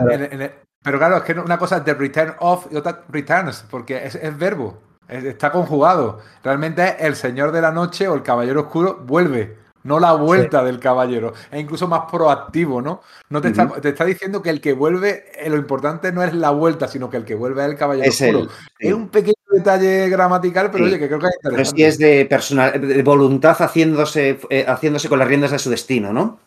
pero 0.83 0.99
claro, 0.99 1.17
es 1.19 1.23
que 1.23 1.33
una 1.33 1.59
cosa 1.59 1.79
es 1.79 1.85
The 1.85 1.95
Return 1.95 2.35
of 2.39 2.67
y 2.71 2.77
otra 2.77 3.03
Returns, 3.09 3.65
porque 3.71 4.07
es, 4.07 4.15
es 4.15 4.39
verbo, 4.39 4.79
está 5.09 5.51
conjugado. 5.51 6.21
Realmente 6.45 6.83
es 6.85 6.97
el 7.01 7.17
Señor 7.17 7.53
de 7.53 7.61
la 7.61 7.73
Noche 7.73 8.07
o 8.07 8.15
el 8.15 8.23
Caballero 8.23 8.61
Oscuro 8.63 9.01
vuelve 9.05 9.57
no 9.85 9.99
la 9.99 10.13
vuelta 10.13 10.63
del 10.65 10.79
caballero. 10.79 11.33
Es 11.51 11.61
incluso 11.61 11.89
más 11.89 12.03
proactivo, 12.11 12.83
¿no? 12.83 13.03
No 13.29 13.41
te, 13.41 13.49
está, 13.49 14.05
diciendo 14.05 14.43
que 14.43 14.51
el 14.51 14.61
que 14.61 14.73
vuelve, 14.73 15.25
eh, 15.39 15.49
lo 15.49 15.57
importante 15.57 16.13
no 16.13 16.23
es 16.23 16.35
la 16.35 16.51
vuelta, 16.51 16.89
sino 16.89 17.09
que 17.09 17.17
el 17.17 17.25
que 17.25 17.35
vuelve 17.35 17.63
es 17.63 17.71
el 17.71 17.77
caballero 17.77 18.09
es 18.09 18.21
Es 18.21 18.93
un 18.93 19.09
pequeño 19.09 19.35
detalle 19.51 20.09
gramatical, 20.09 20.71
pero 20.71 20.85
oye, 20.85 20.99
que 20.99 21.07
creo 21.07 21.19
que 21.19 21.27
es 21.27 21.35
interesante. 21.37 21.71
Pero 21.73 21.77
sí 21.77 21.85
es 21.85 21.99
de, 21.99 22.27
personal, 22.27 22.81
de 22.81 23.03
voluntad 23.03 23.57
haciéndose, 23.59 24.39
eh, 24.51 24.65
haciéndose 24.67 25.09
con 25.09 25.19
las 25.19 25.29
riendas 25.29 25.51
de 25.51 25.59
su 25.59 25.71
destino, 25.71 26.13
¿no? 26.13 26.39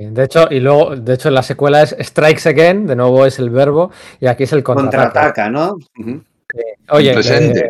De 0.00 0.24
hecho, 0.24 0.48
y 0.50 0.60
luego, 0.60 0.96
de 0.96 1.14
hecho, 1.14 1.30
la 1.30 1.42
secuela 1.42 1.82
es 1.82 1.94
Strikes 2.00 2.48
Again, 2.48 2.86
de 2.86 2.96
nuevo 2.96 3.26
es 3.26 3.38
el 3.38 3.50
verbo, 3.50 3.90
y 4.18 4.26
aquí 4.26 4.44
es 4.44 4.52
el 4.52 4.62
contraataca. 4.62 5.04
Contraataca, 5.04 5.50
¿no? 5.50 5.76
Oye, 6.90 7.12
presente. 7.12 7.68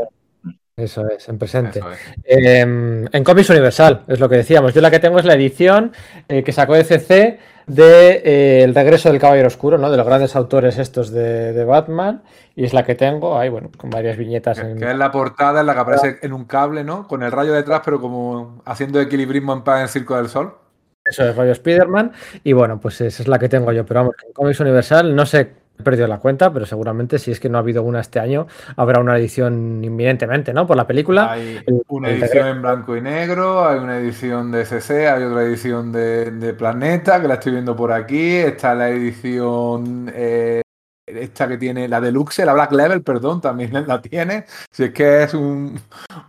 Eso 0.77 1.09
es, 1.09 1.29
en 1.29 1.39
presente. 1.39 1.81
Em, 2.25 3.07
en 3.13 3.25
Comics 3.25 3.49
Universal, 3.51 4.03
es 4.09 4.19
lo 4.19 4.29
que 4.29 4.37
decíamos. 4.37 4.75
Yo 4.75 4.81
la 4.81 4.91
que 4.91 4.99
tengo 4.99 5.21
es 5.21 5.25
la 5.25 5.35
edición 5.35 5.93
eh, 6.27 6.43
que 6.43 6.51
sacó 6.51 6.75
ECC 6.75 7.39
de 7.69 8.23
eh, 8.25 8.65
El 8.65 8.75
regreso 8.75 9.09
del 9.09 9.21
Caballero 9.21 9.47
Oscuro, 9.47 9.79
¿no? 9.79 9.89
De 9.89 9.97
los 9.97 10.05
grandes 10.05 10.35
autores 10.35 10.77
estos 10.79 11.13
de, 11.13 11.65
Batman. 11.65 12.23
Y 12.57 12.65
es 12.65 12.75
la 12.75 12.85
que 12.85 12.97
tengo, 12.97 13.39
ahí, 13.39 13.51
bueno, 13.51 13.71
con 13.77 13.89
varias 13.89 14.17
viñetas. 14.17 14.59
Que, 14.59 14.67
en... 14.67 14.79
que 14.79 14.91
es 14.91 14.97
la 14.97 15.13
portada 15.13 15.61
en 15.61 15.67
la 15.67 15.75
que 15.75 15.81
aparece 15.81 16.19
en 16.23 16.33
un 16.33 16.45
cable, 16.45 16.83
¿no? 16.83 17.07
Con 17.07 17.23
el 17.23 17.31
rayo 17.31 17.53
detrás, 17.53 17.83
pero 17.85 18.01
como 18.01 18.61
haciendo 18.65 19.01
equilibrismo 19.01 19.53
en 19.53 19.63
paz 19.63 19.77
en 19.77 19.83
el 19.83 19.89
Circo 19.89 20.17
del 20.17 20.29
Sol. 20.29 20.57
Eso 21.05 21.29
es, 21.29 21.37
rayo 21.37 21.53
Spider-Man. 21.53 22.11
Y 22.43 22.53
bueno, 22.53 22.81
pues 22.81 23.01
esa 23.01 23.23
es 23.23 23.29
la 23.29 23.39
que 23.39 23.49
tengo 23.49 23.71
yo. 23.71 23.87
Pero 23.87 24.01
vamos, 24.01 24.17
en 24.27 24.33
Comics 24.33 24.59
Universal, 24.59 25.15
no 25.15 25.25
sé 25.25 25.64
He 25.79 25.83
perdido 25.83 26.07
la 26.07 26.19
cuenta, 26.19 26.53
pero 26.53 26.67
seguramente 26.67 27.19
si 27.19 27.33
es 27.33 27.41
que 27.41 27.49
no 27.49 27.59
ha 27.59 27.61
habido 27.61 27.83
una 27.83 28.01
este 28.01 28.21
año, 28.21 28.47
habrá 28.77 29.01
una 29.01 29.17
edición 29.17 29.83
inminentemente, 29.83 30.53
¿no? 30.53 30.67
Por 30.67 30.77
la 30.77 30.87
película. 30.87 31.33
Hay 31.33 31.61
una 31.89 32.11
edición 32.11 32.47
en 32.47 32.63
blanco 32.63 32.97
y 32.97 33.01
negro, 33.01 33.67
hay 33.67 33.79
una 33.79 33.99
edición 33.99 34.53
de 34.53 34.65
CC, 34.65 35.09
hay 35.09 35.25
otra 35.25 35.43
edición 35.43 35.91
de, 35.91 36.55
Planeta, 36.57 37.21
que 37.21 37.27
la 37.27 37.35
estoy 37.35 37.53
viendo 37.53 37.75
por 37.75 37.91
aquí. 37.91 38.37
Está 38.37 38.75
la 38.75 38.89
edición 38.91 40.13
eh, 40.15 40.64
esta 41.07 41.49
que 41.49 41.59
tiene 41.59 41.89
la 41.89 42.01
deluxe, 42.01 42.45
la 42.45 42.55
Black 42.55 42.73
Level, 42.73 43.03
perdón, 43.03 43.41
también 43.41 43.73
la 43.87 44.01
tiene. 44.01 44.45
Si 44.71 44.85
es 44.85 44.93
que 44.93 45.25
es 45.25 45.35
un. 45.35 45.79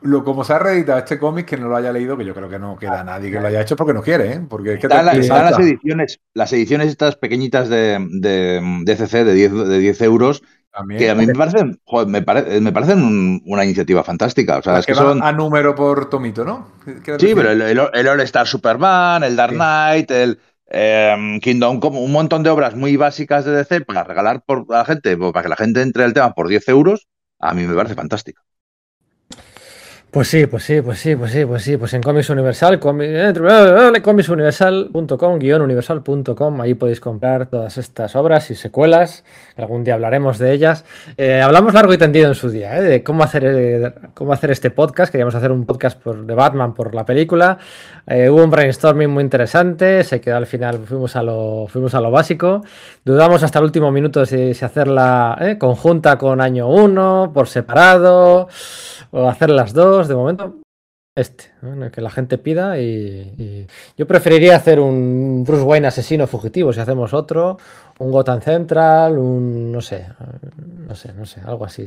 Lo, 0.02 0.23
como 0.23 0.43
se 0.43 0.53
ha 0.53 0.60
reeditado 0.60 0.99
este 0.99 1.18
cómic, 1.18 1.45
que 1.45 1.57
no 1.57 1.68
lo 1.68 1.76
haya 1.76 1.91
leído, 1.91 2.18
que 2.18 2.26
yo 2.26 2.34
creo 2.34 2.49
que 2.49 2.60
no 2.60 2.77
queda 2.77 3.03
nadie 3.03 3.31
que 3.31 3.39
lo 3.39 3.47
haya 3.47 3.61
hecho 3.61 3.76
porque 3.76 3.93
no 3.93 4.02
quiere, 4.02 4.34
¿eh? 4.34 4.41
Porque 4.47 4.73
es 4.73 4.80
que 4.80 4.88
están, 4.88 5.06
las 5.06 5.60
ediciones, 5.60 6.19
las 6.34 6.52
ediciones 6.53 6.88
estas 6.89 7.15
pequeñitas 7.15 7.69
de, 7.69 8.06
de, 8.11 8.61
de 8.84 8.95
CC 8.95 9.23
de 9.23 9.34
10, 9.34 9.53
de 9.53 9.80
10 9.80 10.02
euros. 10.02 10.41
Que 10.97 11.10
a 11.10 11.15
mí 11.15 11.26
me 11.26 11.34
parecen, 11.34 11.80
me, 12.07 12.22
parecen 12.22 13.41
una 13.45 13.64
iniciativa 13.64 14.03
fantástica. 14.03 14.57
O 14.57 14.61
sea, 14.61 14.80
es 14.80 14.85
que, 14.85 14.93
son... 14.93 15.23
a 15.23 15.31
número 15.31 15.73
por 15.73 16.10
tomito, 16.10 16.43
¿no? 16.43 16.68
Sí, 17.18 17.31
pero 17.34 17.52
el, 17.52 17.61
el, 17.61 17.80
el 17.93 18.07
All 18.10 18.19
Star 18.19 18.45
Superman, 18.45 19.23
el 19.23 19.38
Dark 19.38 19.53
Knight, 19.53 20.11
el, 20.11 20.38
eh, 20.67 21.39
Kingdom 21.41 21.79
un 21.83 22.11
montón 22.11 22.43
de 22.43 22.49
obras 22.49 22.75
muy 22.75 22.97
básicas 22.97 23.45
de 23.45 23.51
DC 23.51 23.81
para 23.81 24.03
regalar 24.03 24.43
por, 24.45 24.65
a 24.69 24.79
la 24.79 24.85
gente, 24.85 25.17
para 25.17 25.43
que 25.43 25.49
la 25.49 25.55
gente 25.55 25.81
entre 25.81 26.03
al 26.03 26.13
tema 26.13 26.33
por 26.33 26.47
10 26.47 26.67
euros, 26.69 27.07
a 27.39 27.53
mí 27.53 27.63
me 27.63 27.75
parece 27.75 27.95
fantástico. 27.95 28.43
Pues 30.15 30.29
sí, 30.29 30.47
pues 30.47 30.63
sí, 30.63 30.81
pues 30.81 30.97
sí, 30.99 31.13
pues 31.17 31.33
sí, 31.33 31.45
pues 31.45 31.61
sí, 31.61 31.75
pues 31.75 31.93
en 31.93 32.01
Comics 32.01 32.29
Universal, 32.29 32.79
eh, 33.01 34.01
comicsuniversal.com, 34.01 35.33
universal.com, 35.33 36.61
ahí 36.61 36.73
podéis 36.73 37.01
comprar 37.01 37.47
todas 37.47 37.77
estas 37.77 38.15
obras 38.15 38.49
y 38.49 38.55
secuelas, 38.55 39.25
algún 39.57 39.83
día 39.83 39.95
hablaremos 39.95 40.37
de 40.37 40.53
ellas. 40.53 40.85
Eh, 41.17 41.41
hablamos 41.41 41.73
largo 41.73 41.93
y 41.93 41.97
tendido 41.97 42.29
en 42.29 42.35
su 42.35 42.49
día, 42.49 42.77
¿eh? 42.77 42.81
de 42.81 43.03
cómo 43.03 43.25
hacer, 43.25 43.93
cómo 44.13 44.31
hacer 44.31 44.51
este 44.51 44.71
podcast, 44.71 45.11
queríamos 45.11 45.35
hacer 45.35 45.51
un 45.51 45.65
podcast 45.65 45.99
por, 45.99 46.25
de 46.25 46.33
Batman 46.33 46.73
por 46.73 46.95
la 46.95 47.05
película, 47.05 47.57
hubo 48.07 48.41
un 48.41 48.49
brainstorming 48.49 49.09
muy 49.09 49.21
interesante, 49.21 50.01
se 50.05 50.21
quedó 50.21 50.37
al 50.37 50.47
final, 50.47 50.79
fuimos 50.85 51.17
a 51.17 51.23
lo, 51.23 51.67
fuimos 51.67 51.93
a 51.93 51.99
lo 51.99 52.09
básico, 52.09 52.63
dudamos 53.03 53.43
hasta 53.43 53.59
el 53.59 53.65
último 53.65 53.91
minuto 53.91 54.25
si, 54.25 54.53
si 54.53 54.63
hacerla 54.63 55.57
conjunta 55.59 56.17
con 56.17 56.39
año 56.39 56.69
1, 56.69 57.31
por 57.33 57.49
separado 57.49 58.47
o 59.11 59.29
hacer 59.29 59.49
las 59.49 59.73
dos, 59.73 60.05
de 60.07 60.15
momento 60.15 60.61
este, 61.15 61.45
que 61.94 62.02
la 62.02 62.10
gente 62.10 62.38
pida 62.38 62.77
y, 62.77 63.65
yo 63.98 64.06
preferiría 64.06 64.57
hacer 64.57 64.82
un 64.82 65.45
Bruce 65.45 65.64
Wayne 65.64 65.88
asesino 65.88 66.27
fugitivo 66.27 66.73
si 66.73 66.82
hacemos 66.82 67.14
otro, 67.14 67.57
un 67.99 68.11
Gotham 68.11 68.41
Central, 68.41 69.18
un 69.18 69.72
no 69.72 69.80
sé, 69.80 70.07
no 70.86 70.94
sé, 70.94 71.14
no 71.14 71.26
sé, 71.26 71.40
algo 71.45 71.64
así. 71.64 71.86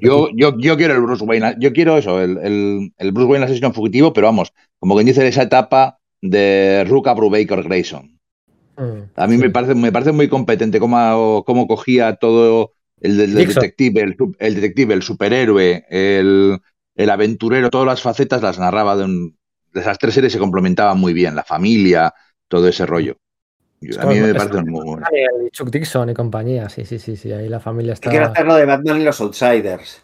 yo, 0.00 0.28
yo, 0.32 0.56
yo, 0.56 0.76
quiero 0.76 0.94
el 0.94 1.00
Bruce 1.00 1.24
Wayne, 1.24 1.56
yo 1.58 1.72
quiero 1.72 1.98
eso, 1.98 2.20
el, 2.22 2.92
el, 2.96 3.12
Bruce 3.12 3.30
Wayne 3.32 3.46
asesino 3.46 3.72
fugitivo, 3.72 4.12
pero 4.12 4.28
vamos, 4.28 4.52
como 4.78 4.94
quien 4.94 5.06
dice 5.06 5.26
esa 5.26 5.42
etapa 5.42 5.98
de 6.22 6.84
Ruka 6.88 7.14
Brubaker 7.14 7.64
Grayson. 7.64 8.16
Mm, 8.76 9.10
a 9.16 9.26
mí 9.26 9.38
me 9.38 9.50
parece, 9.50 9.74
me 9.74 9.90
parece 9.90 10.12
muy 10.12 10.28
competente 10.28 10.78
cómo, 10.78 11.42
cómo 11.44 11.66
cogía 11.66 12.14
todo 12.14 12.74
el, 13.00 13.34
detective, 13.34 14.16
el, 14.38 14.54
detective, 14.54 14.94
el 14.94 15.02
superhéroe, 15.02 15.84
el, 15.90 16.60
el, 16.98 17.10
aventurero, 17.10 17.70
todas 17.70 17.86
las 17.86 18.02
facetas 18.02 18.42
las 18.42 18.58
narraba 18.58 18.96
de, 18.96 19.06
de, 19.06 19.80
esas 19.80 19.98
tres 19.98 20.14
series 20.14 20.32
se 20.32 20.38
complementaban 20.38 20.98
muy 20.98 21.12
bien, 21.12 21.34
la 21.34 21.44
familia, 21.44 22.12
todo 22.48 22.68
ese 22.68 22.84
rollo. 22.84 23.16
a 23.98 24.06
mí 24.06 24.20
me 24.20 24.34
parece 24.34 24.62
muy 24.62 24.84
bueno. 24.84 25.06
Chuck 25.52 25.70
Dixon 25.70 26.10
y 26.10 26.14
compañía, 26.14 26.68
sí, 26.68 26.84
sí, 26.84 26.98
sí, 26.98 27.16
sí, 27.16 27.32
ahí 27.32 27.48
la 27.48 27.60
familia 27.60 27.94
está. 27.94 28.10
Quiero 28.10 28.26
hacerlo 28.26 28.54
de 28.56 28.66
Batman 28.66 29.00
y 29.00 29.04
los 29.04 29.20
Outsiders. 29.20 30.02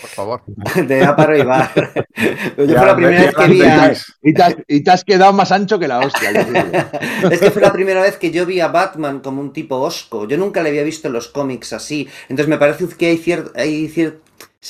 Por 0.00 0.10
favor. 0.10 0.42
De 0.86 1.04
A 1.04 1.14
para 1.14 1.36
Yo 2.56 2.66
fue 2.66 2.86
la 2.86 2.96
primera 2.96 3.20
vez 3.20 3.34
que 3.34 3.46
vi 3.46 3.62
y, 4.68 4.82
te 4.82 4.90
has, 4.90 5.04
quedado 5.04 5.32
más 5.32 5.52
ancho 5.52 5.78
que 5.78 5.88
la 5.88 6.00
hostia. 6.00 6.30
es 7.30 7.40
que 7.40 7.50
fue 7.50 7.62
la 7.62 7.72
primera 7.72 8.02
vez 8.02 8.16
que 8.16 8.30
yo 8.30 8.46
vi 8.46 8.60
a 8.60 8.68
Batman 8.68 9.20
como 9.20 9.40
un 9.40 9.52
tipo 9.52 9.76
osco. 9.76 10.26
Yo 10.26 10.36
nunca 10.36 10.62
le 10.62 10.70
había 10.70 10.82
visto 10.82 11.08
en 11.08 11.14
los 11.14 11.28
cómics 11.28 11.72
así. 11.72 12.08
Entonces 12.28 12.48
me 12.48 12.58
parece 12.58 12.88
que 12.96 13.06
hay, 13.06 13.18
cierto 13.18 13.52
hay 13.54 13.88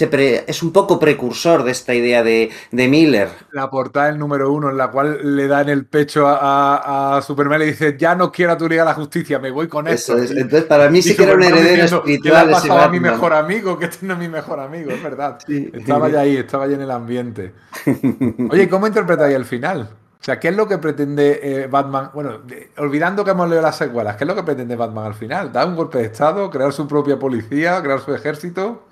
es 0.00 0.62
un 0.62 0.72
poco 0.72 0.98
precursor 0.98 1.62
de 1.62 1.70
esta 1.70 1.94
idea 1.94 2.22
de, 2.22 2.50
Miller. 2.72 3.28
La 3.52 3.70
portada 3.70 4.06
del 4.06 4.18
número 4.18 4.52
uno, 4.52 4.70
en 4.70 4.76
la 4.76 4.90
cual 4.90 5.36
le 5.36 5.46
da 5.46 5.60
en 5.60 5.68
el 5.68 5.86
pecho 5.86 6.24
a, 6.26 7.20
Superman 7.24 7.62
y 7.62 7.66
dice, 7.66 7.96
ya 7.98 8.14
no 8.14 8.32
quiero 8.32 8.52
a 8.52 8.58
tu 8.58 8.68
Liga 8.68 8.82
de 8.82 8.88
la 8.88 8.94
Justicia, 8.94 9.38
me 9.38 9.50
voy 9.50 9.68
con 9.68 9.86
esto. 9.86 10.18
Entonces, 10.18 10.64
para 10.64 10.90
mí 10.90 11.00
sí 11.00 11.14
que 11.14 11.22
era 11.22 11.34
un 11.34 11.42
heredero 11.42 11.84
espiritual. 11.84 12.54
¿Qué 12.60 12.68
le 12.68 12.74
ha 12.74 12.84
a 12.84 12.88
mi 12.88 13.00
mejor 13.00 13.32
amigo? 13.32 13.78
Que 13.78 13.86
este 13.86 14.04
no 14.06 14.14
es 14.14 14.18
mi 14.18 14.28
mejor 14.28 14.58
amigo, 14.60 14.90
es 14.90 15.02
verdad. 15.02 15.38
Estaba 15.48 16.08
ya 16.08 16.20
ahí, 16.20 16.36
estaba 16.36 16.66
ya 16.66 16.74
en 16.74 16.82
el 16.82 16.90
ambiente. 16.90 17.54
Oye, 18.50 18.68
¿cómo 18.68 18.86
interpretáis 18.86 19.36
el 19.36 19.44
final? 19.44 19.90
O 20.20 20.24
sea, 20.24 20.40
¿qué 20.40 20.48
es 20.48 20.56
lo 20.56 20.66
que 20.66 20.78
pretende 20.78 21.38
eh, 21.42 21.66
Batman? 21.66 22.10
Bueno, 22.14 22.40
olvidando 22.78 23.24
que 23.24 23.32
hemos 23.32 23.46
leído 23.46 23.62
las 23.62 23.76
secuelas, 23.76 24.16
¿qué 24.16 24.24
es 24.24 24.28
lo 24.28 24.34
que 24.34 24.42
pretende 24.42 24.74
Batman 24.74 25.04
al 25.04 25.14
final? 25.14 25.52
¿Dar 25.52 25.68
un 25.68 25.76
golpe 25.76 25.98
de 25.98 26.04
Estado? 26.04 26.48
¿Crear 26.48 26.72
su 26.72 26.88
propia 26.88 27.18
policía? 27.18 27.82
¿Crear 27.82 28.00
su 28.00 28.14
ejército? 28.14 28.86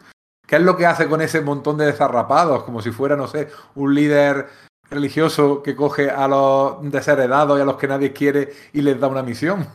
¿Qué 0.52 0.56
es 0.56 0.64
lo 0.64 0.76
que 0.76 0.84
hace 0.84 1.08
con 1.08 1.22
ese 1.22 1.40
montón 1.40 1.78
de 1.78 1.86
desarrapados? 1.86 2.64
Como 2.64 2.82
si 2.82 2.90
fuera, 2.90 3.16
no 3.16 3.26
sé, 3.26 3.48
un 3.74 3.94
líder 3.94 4.48
religioso 4.90 5.62
que 5.62 5.74
coge 5.74 6.10
a 6.10 6.28
los 6.28 6.76
desheredados 6.92 7.58
y 7.58 7.62
a 7.62 7.64
los 7.64 7.78
que 7.78 7.88
nadie 7.88 8.12
quiere 8.12 8.52
y 8.74 8.82
les 8.82 9.00
da 9.00 9.08
una 9.08 9.22
misión. 9.22 9.66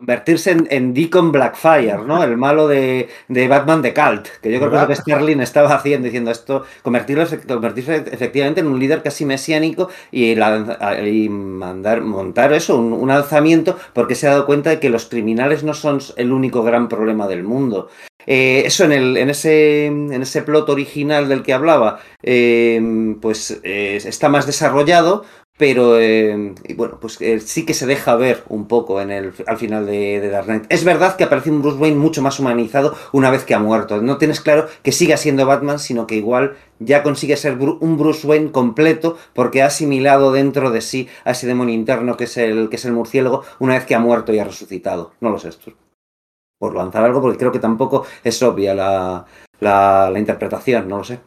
Convertirse 0.00 0.52
en, 0.52 0.66
en, 0.70 0.94
Deacon 0.94 1.30
Blackfire, 1.30 1.98
¿no? 2.06 2.24
El 2.24 2.38
malo 2.38 2.66
de, 2.66 3.10
de 3.28 3.48
Batman 3.48 3.82
de 3.82 3.92
Cult, 3.92 4.28
que 4.40 4.50
yo 4.50 4.58
creo 4.58 4.70
que 4.70 4.76
es 4.76 4.82
lo 4.82 4.88
que 4.88 4.96
Sterling 4.96 5.40
estaba 5.40 5.74
haciendo, 5.74 6.06
diciendo 6.06 6.30
esto, 6.30 6.64
convertirlo, 6.82 7.26
convertirse 7.46 8.04
efectivamente 8.10 8.60
en 8.60 8.68
un 8.68 8.78
líder 8.80 9.02
casi 9.02 9.26
mesiánico 9.26 9.90
y, 10.10 10.34
la, 10.34 10.98
y 11.06 11.28
mandar, 11.28 12.00
montar 12.00 12.54
eso, 12.54 12.78
un, 12.78 12.94
un, 12.94 13.10
alzamiento, 13.10 13.76
porque 13.92 14.14
se 14.14 14.26
ha 14.26 14.30
dado 14.30 14.46
cuenta 14.46 14.70
de 14.70 14.80
que 14.80 14.88
los 14.88 15.04
criminales 15.04 15.64
no 15.64 15.74
son 15.74 16.00
el 16.16 16.32
único 16.32 16.62
gran 16.62 16.88
problema 16.88 17.28
del 17.28 17.42
mundo. 17.42 17.90
Eh, 18.26 18.62
eso 18.66 18.84
en, 18.84 18.92
el, 18.92 19.16
en, 19.16 19.30
ese, 19.30 19.86
en 19.86 20.22
ese 20.22 20.42
plot 20.42 20.68
original 20.68 21.28
del 21.28 21.42
que 21.42 21.52
hablaba, 21.52 22.00
eh, 22.22 22.80
pues 23.20 23.60
eh, 23.64 23.96
está 23.96 24.28
más 24.28 24.46
desarrollado, 24.46 25.24
pero 25.60 26.00
eh, 26.00 26.54
bueno, 26.74 26.96
pues 26.98 27.20
eh, 27.20 27.38
sí 27.38 27.66
que 27.66 27.74
se 27.74 27.84
deja 27.84 28.16
ver 28.16 28.44
un 28.48 28.66
poco 28.66 29.02
en 29.02 29.10
el, 29.10 29.34
al 29.46 29.58
final 29.58 29.84
de, 29.84 30.18
de, 30.18 30.30
Dark 30.30 30.46
Knight. 30.46 30.64
Es 30.70 30.84
verdad 30.84 31.16
que 31.16 31.24
aparece 31.24 31.50
un 31.50 31.60
Bruce 31.60 31.76
Wayne 31.76 31.98
mucho 31.98 32.22
más 32.22 32.40
humanizado 32.40 32.96
una 33.12 33.30
vez 33.30 33.44
que 33.44 33.52
ha 33.52 33.58
muerto. 33.58 34.00
No 34.00 34.16
tienes 34.16 34.40
claro 34.40 34.68
que 34.82 34.90
siga 34.90 35.18
siendo 35.18 35.44
Batman, 35.44 35.78
sino 35.78 36.06
que 36.06 36.14
igual 36.14 36.56
ya 36.78 37.02
consigue 37.02 37.36
ser 37.36 37.58
un 37.58 37.98
Bruce 37.98 38.26
Wayne 38.26 38.52
completo 38.52 39.18
porque 39.34 39.60
ha 39.60 39.66
asimilado 39.66 40.32
dentro 40.32 40.70
de 40.70 40.80
sí 40.80 41.08
a 41.26 41.32
ese 41.32 41.46
demonio 41.46 41.74
interno 41.74 42.16
que 42.16 42.24
es 42.24 42.38
el, 42.38 42.70
que 42.70 42.76
es 42.76 42.84
el 42.86 42.92
murciélago 42.92 43.44
una 43.58 43.74
vez 43.74 43.84
que 43.84 43.94
ha 43.94 44.00
muerto 44.00 44.32
y 44.32 44.38
ha 44.38 44.44
resucitado. 44.44 45.12
No 45.20 45.28
lo 45.28 45.38
sé. 45.38 45.50
Por 46.58 46.74
lanzar 46.74 47.04
algo, 47.04 47.20
porque 47.20 47.36
creo 47.36 47.52
que 47.52 47.58
tampoco 47.58 48.06
es 48.24 48.42
obvia 48.42 48.74
la, 48.74 49.26
la, 49.60 50.08
la 50.10 50.18
interpretación, 50.18 50.88
no 50.88 50.96
lo 50.96 51.04
sé. 51.04 51.20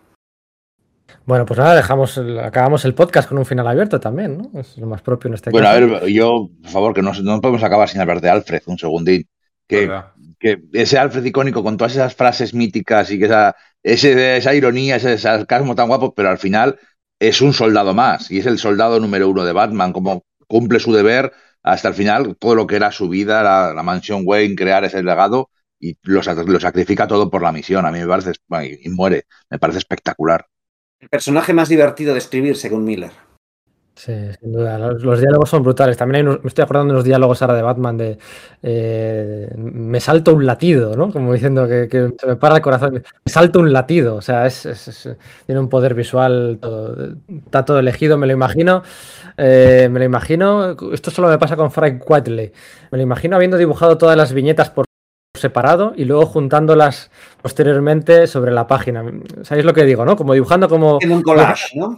Bueno, 1.25 1.45
pues 1.45 1.59
nada, 1.59 1.75
dejamos, 1.75 2.19
acabamos 2.41 2.85
el 2.85 2.93
podcast 2.93 3.29
con 3.29 3.37
un 3.37 3.45
final 3.45 3.67
abierto 3.67 3.99
también, 3.99 4.37
¿no? 4.37 4.59
Es 4.59 4.77
lo 4.77 4.87
más 4.87 5.01
propio 5.01 5.29
en 5.29 5.35
este 5.35 5.49
bueno, 5.49 5.67
caso. 5.67 5.79
Bueno, 5.79 5.97
a 5.97 5.99
ver, 6.01 6.09
yo, 6.09 6.49
por 6.61 6.71
favor, 6.71 6.93
que 6.93 7.01
no, 7.01 7.13
no 7.13 7.41
podemos 7.41 7.63
acabar 7.63 7.89
sin 7.89 8.01
hablar 8.01 8.21
de 8.21 8.29
Alfred, 8.29 8.61
un 8.65 8.77
segundín. 8.77 9.27
Que, 9.67 9.89
que, 10.39 10.61
ese 10.73 10.97
Alfred 10.97 11.23
icónico 11.23 11.63
con 11.63 11.77
todas 11.77 11.93
esas 11.93 12.15
frases 12.15 12.53
míticas 12.53 13.09
y 13.11 13.17
que 13.19 13.25
esa, 13.25 13.55
ese, 13.81 14.37
esa 14.37 14.53
ironía, 14.53 14.97
ese 14.97 15.17
sarcasmo 15.17 15.75
tan 15.75 15.87
guapo, 15.87 16.13
pero 16.13 16.29
al 16.29 16.37
final 16.37 16.79
es 17.19 17.41
un 17.41 17.53
soldado 17.53 17.93
más 17.93 18.29
y 18.29 18.39
es 18.39 18.45
el 18.45 18.59
soldado 18.59 18.99
número 18.99 19.29
uno 19.29 19.45
de 19.45 19.53
Batman, 19.53 19.93
como 19.93 20.25
cumple 20.47 20.79
su 20.79 20.91
deber 20.93 21.31
hasta 21.63 21.87
el 21.87 21.93
final, 21.93 22.35
todo 22.37 22.55
lo 22.55 22.67
que 22.67 22.75
era 22.75 22.91
su 22.91 23.07
vida, 23.07 23.41
la, 23.41 23.73
la 23.73 23.83
mansión 23.83 24.23
Wayne, 24.25 24.55
crear 24.55 24.83
ese 24.83 25.01
legado 25.01 25.49
y 25.83 25.97
lo, 26.03 26.21
lo, 26.21 26.59
sacrifica 26.59 27.07
todo 27.07 27.29
por 27.29 27.41
la 27.41 27.51
misión. 27.51 27.85
A 27.85 27.91
mí 27.91 27.99
me 27.99 28.07
parece, 28.07 28.33
y 28.81 28.89
muere, 28.89 29.25
me 29.49 29.59
parece 29.59 29.79
espectacular. 29.79 30.45
El 31.03 31.09
personaje 31.09 31.51
más 31.51 31.67
divertido 31.67 32.13
de 32.13 32.19
escribir, 32.19 32.55
según 32.55 32.85
Miller. 32.85 33.11
Sí, 33.93 34.13
sin 34.39 34.53
duda. 34.53 34.77
Los, 34.77 35.19
diálogos 35.19 35.49
son 35.49 35.63
brutales. 35.63 35.97
También 35.97 36.15
hay 36.15 36.21
unos, 36.31 36.43
me 36.43 36.47
estoy 36.47 36.63
acordando 36.63 36.93
de 36.93 36.97
los 36.97 37.03
diálogos 37.03 37.41
ahora 37.41 37.55
de 37.55 37.61
Batman 37.61 37.97
de 37.97 38.17
eh, 38.63 39.53
me 39.57 39.99
salto 39.99 40.33
un 40.33 40.45
latido, 40.45 40.95
¿no? 40.95 41.11
Como 41.11 41.33
diciendo 41.33 41.67
que, 41.67 42.13
se 42.17 42.25
me 42.25 42.37
para 42.37 42.55
el 42.55 42.61
corazón. 42.61 42.93
Me 42.93 43.31
salto 43.31 43.59
un 43.59 43.73
latido. 43.73 44.15
O 44.15 44.21
sea, 44.21 44.47
es, 44.47 45.17
tiene 45.45 45.59
un 45.59 45.67
poder 45.67 45.93
visual, 45.93 46.57
todo, 46.61 47.15
está 47.45 47.65
todo 47.65 47.79
elegido, 47.79 48.17
me 48.17 48.27
lo 48.27 48.33
imagino. 48.33 48.81
Eh, 49.35 49.89
me 49.91 49.99
lo 49.99 50.05
imagino. 50.05 50.77
Esto 50.93 51.11
solo 51.11 51.27
me 51.27 51.37
pasa 51.37 51.57
con 51.57 51.69
Frank 51.69 52.01
Whiteley. 52.09 52.53
Me 52.91 52.97
lo 52.97 53.03
imagino 53.03 53.35
habiendo 53.35 53.57
dibujado 53.57 53.97
todas 53.97 54.15
las 54.15 54.31
viñetas 54.31 54.69
por 54.69 54.85
separado 55.35 55.93
y 55.95 56.05
luego 56.05 56.27
juntándolas 56.27 57.09
posteriormente 57.41 58.27
sobre 58.27 58.51
la 58.51 58.67
página. 58.67 59.03
¿Sabéis 59.41 59.65
lo 59.65 59.73
que 59.73 59.83
digo, 59.83 60.05
no? 60.05 60.15
Como 60.15 60.33
dibujando 60.33 60.69
como... 60.69 60.99
En 61.01 61.11
un 61.11 61.23
collage, 61.23 61.77
¿no? 61.77 61.97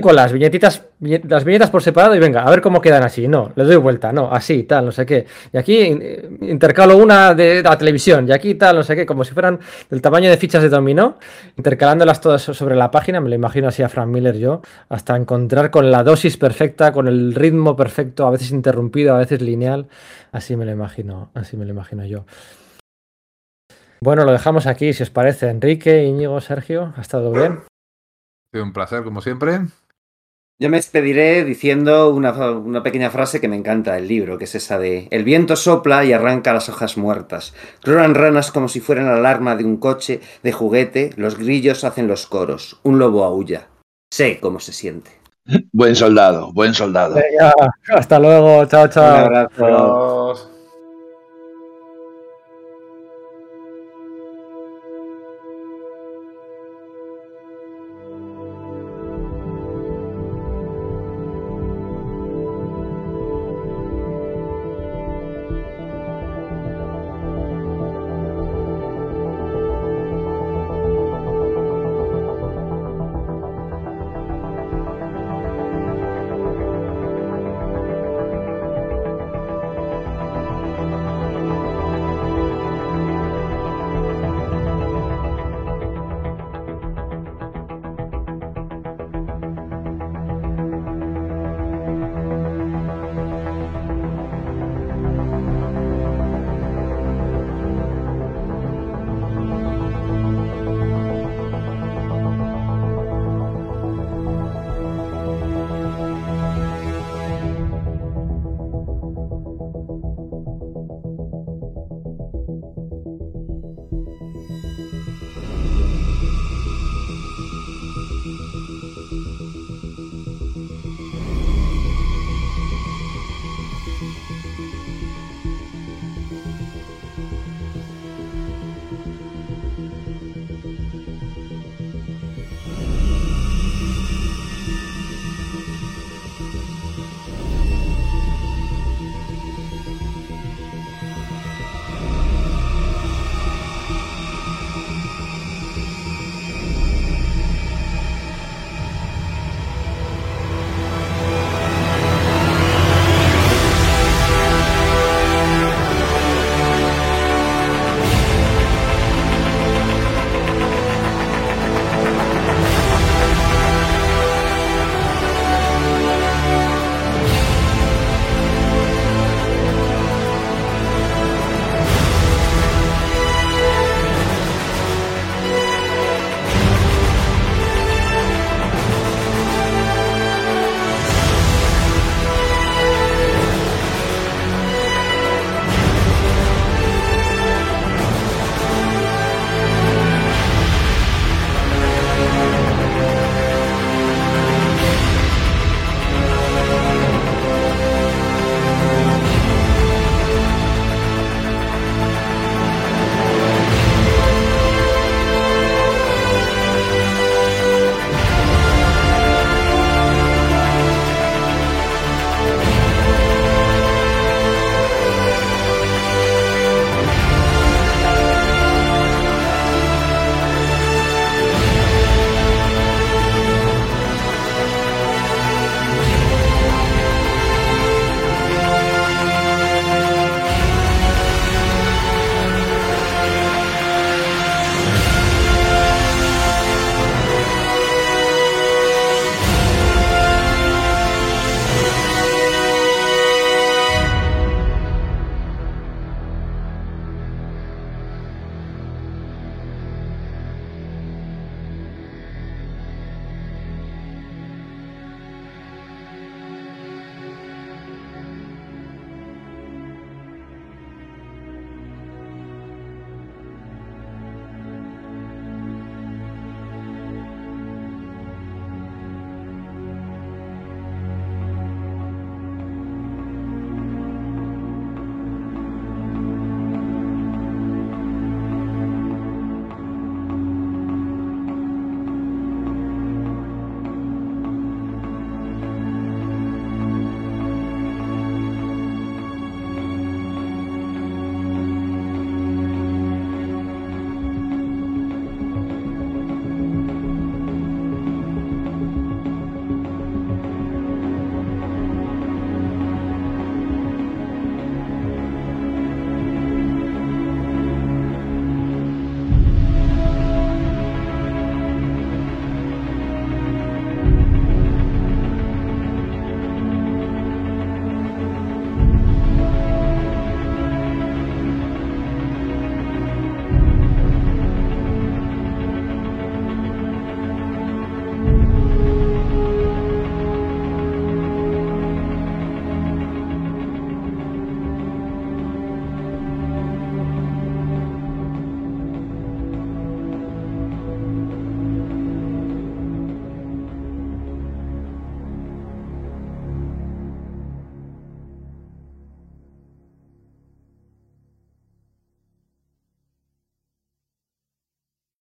Con 0.00 0.14
las 0.14 0.32
viñetitas, 0.32 0.84
las 1.00 1.44
viñetas 1.44 1.68
por 1.68 1.82
separado 1.82 2.14
y 2.14 2.20
venga, 2.20 2.42
a 2.42 2.50
ver 2.50 2.60
cómo 2.60 2.80
quedan 2.80 3.02
así. 3.02 3.26
No, 3.26 3.50
le 3.56 3.64
doy 3.64 3.74
vuelta, 3.74 4.12
no, 4.12 4.30
así, 4.30 4.62
tal, 4.62 4.84
no 4.84 4.92
sé 4.92 5.04
qué. 5.04 5.26
Y 5.52 5.56
aquí 5.56 5.98
intercalo 6.42 6.96
una 6.96 7.34
de 7.34 7.60
la 7.60 7.76
televisión 7.76 8.28
y 8.28 8.32
aquí 8.32 8.54
tal, 8.54 8.76
no 8.76 8.82
sé 8.84 8.94
qué, 8.94 9.04
como 9.04 9.24
si 9.24 9.34
fueran 9.34 9.58
del 9.90 10.00
tamaño 10.00 10.30
de 10.30 10.36
fichas 10.36 10.62
de 10.62 10.68
dominó, 10.68 11.18
intercalándolas 11.56 12.20
todas 12.20 12.42
sobre 12.42 12.76
la 12.76 12.92
página, 12.92 13.20
me 13.20 13.28
lo 13.28 13.34
imagino 13.34 13.66
así 13.66 13.82
a 13.82 13.88
Frank 13.88 14.08
Miller 14.08 14.38
yo, 14.38 14.62
hasta 14.88 15.16
encontrar 15.16 15.72
con 15.72 15.90
la 15.90 16.04
dosis 16.04 16.36
perfecta, 16.36 16.92
con 16.92 17.08
el 17.08 17.34
ritmo 17.34 17.74
perfecto, 17.74 18.28
a 18.28 18.30
veces 18.30 18.52
interrumpido, 18.52 19.16
a 19.16 19.18
veces 19.18 19.42
lineal, 19.42 19.88
así 20.30 20.54
me 20.54 20.64
lo 20.64 20.70
imagino, 20.70 21.30
así 21.34 21.56
me 21.56 21.64
lo 21.64 21.72
imagino 21.72 22.04
yo. 22.04 22.26
Bueno, 24.04 24.26
lo 24.26 24.32
dejamos 24.32 24.66
aquí, 24.66 24.92
si 24.92 25.02
os 25.02 25.08
parece. 25.08 25.48
Enrique, 25.48 26.04
Íñigo, 26.04 26.38
Sergio, 26.42 26.92
¿ha 26.94 27.00
estado 27.00 27.32
bien? 27.32 27.60
Sí, 28.52 28.58
un 28.58 28.74
placer, 28.74 29.02
como 29.02 29.22
siempre. 29.22 29.60
Yo 30.58 30.68
me 30.68 30.76
despediré 30.76 31.42
diciendo 31.42 32.10
una, 32.10 32.32
una, 32.50 32.82
pequeña 32.82 33.08
frase 33.08 33.40
que 33.40 33.48
me 33.48 33.56
encanta 33.56 33.94
del 33.94 34.06
libro, 34.06 34.36
que 34.36 34.44
es 34.44 34.54
esa 34.54 34.78
de 34.78 35.08
El 35.10 35.24
viento 35.24 35.56
sopla 35.56 36.04
y 36.04 36.12
arranca 36.12 36.52
las 36.52 36.68
hojas 36.68 36.98
muertas. 36.98 37.54
Cloran 37.80 38.14
ranas 38.14 38.52
como 38.52 38.68
si 38.68 38.80
fueran 38.80 39.06
la 39.06 39.16
alarma 39.16 39.56
de 39.56 39.64
un 39.64 39.78
coche 39.78 40.20
de 40.42 40.52
juguete, 40.52 41.14
los 41.16 41.38
grillos 41.38 41.82
hacen 41.82 42.06
los 42.06 42.26
coros, 42.26 42.78
un 42.82 42.98
lobo 42.98 43.24
aúlla. 43.24 43.68
Sé 44.12 44.38
cómo 44.38 44.60
se 44.60 44.74
siente. 44.74 45.12
Buen 45.72 45.96
soldado, 45.96 46.52
buen 46.52 46.74
soldado. 46.74 47.14
Venga, 47.14 47.54
hasta 47.88 48.18
luego, 48.18 48.66
chao, 48.66 48.86
chao. 48.88 49.14
Un 49.14 49.20
abrazo. 49.20 49.64
Adiós. 49.64 50.53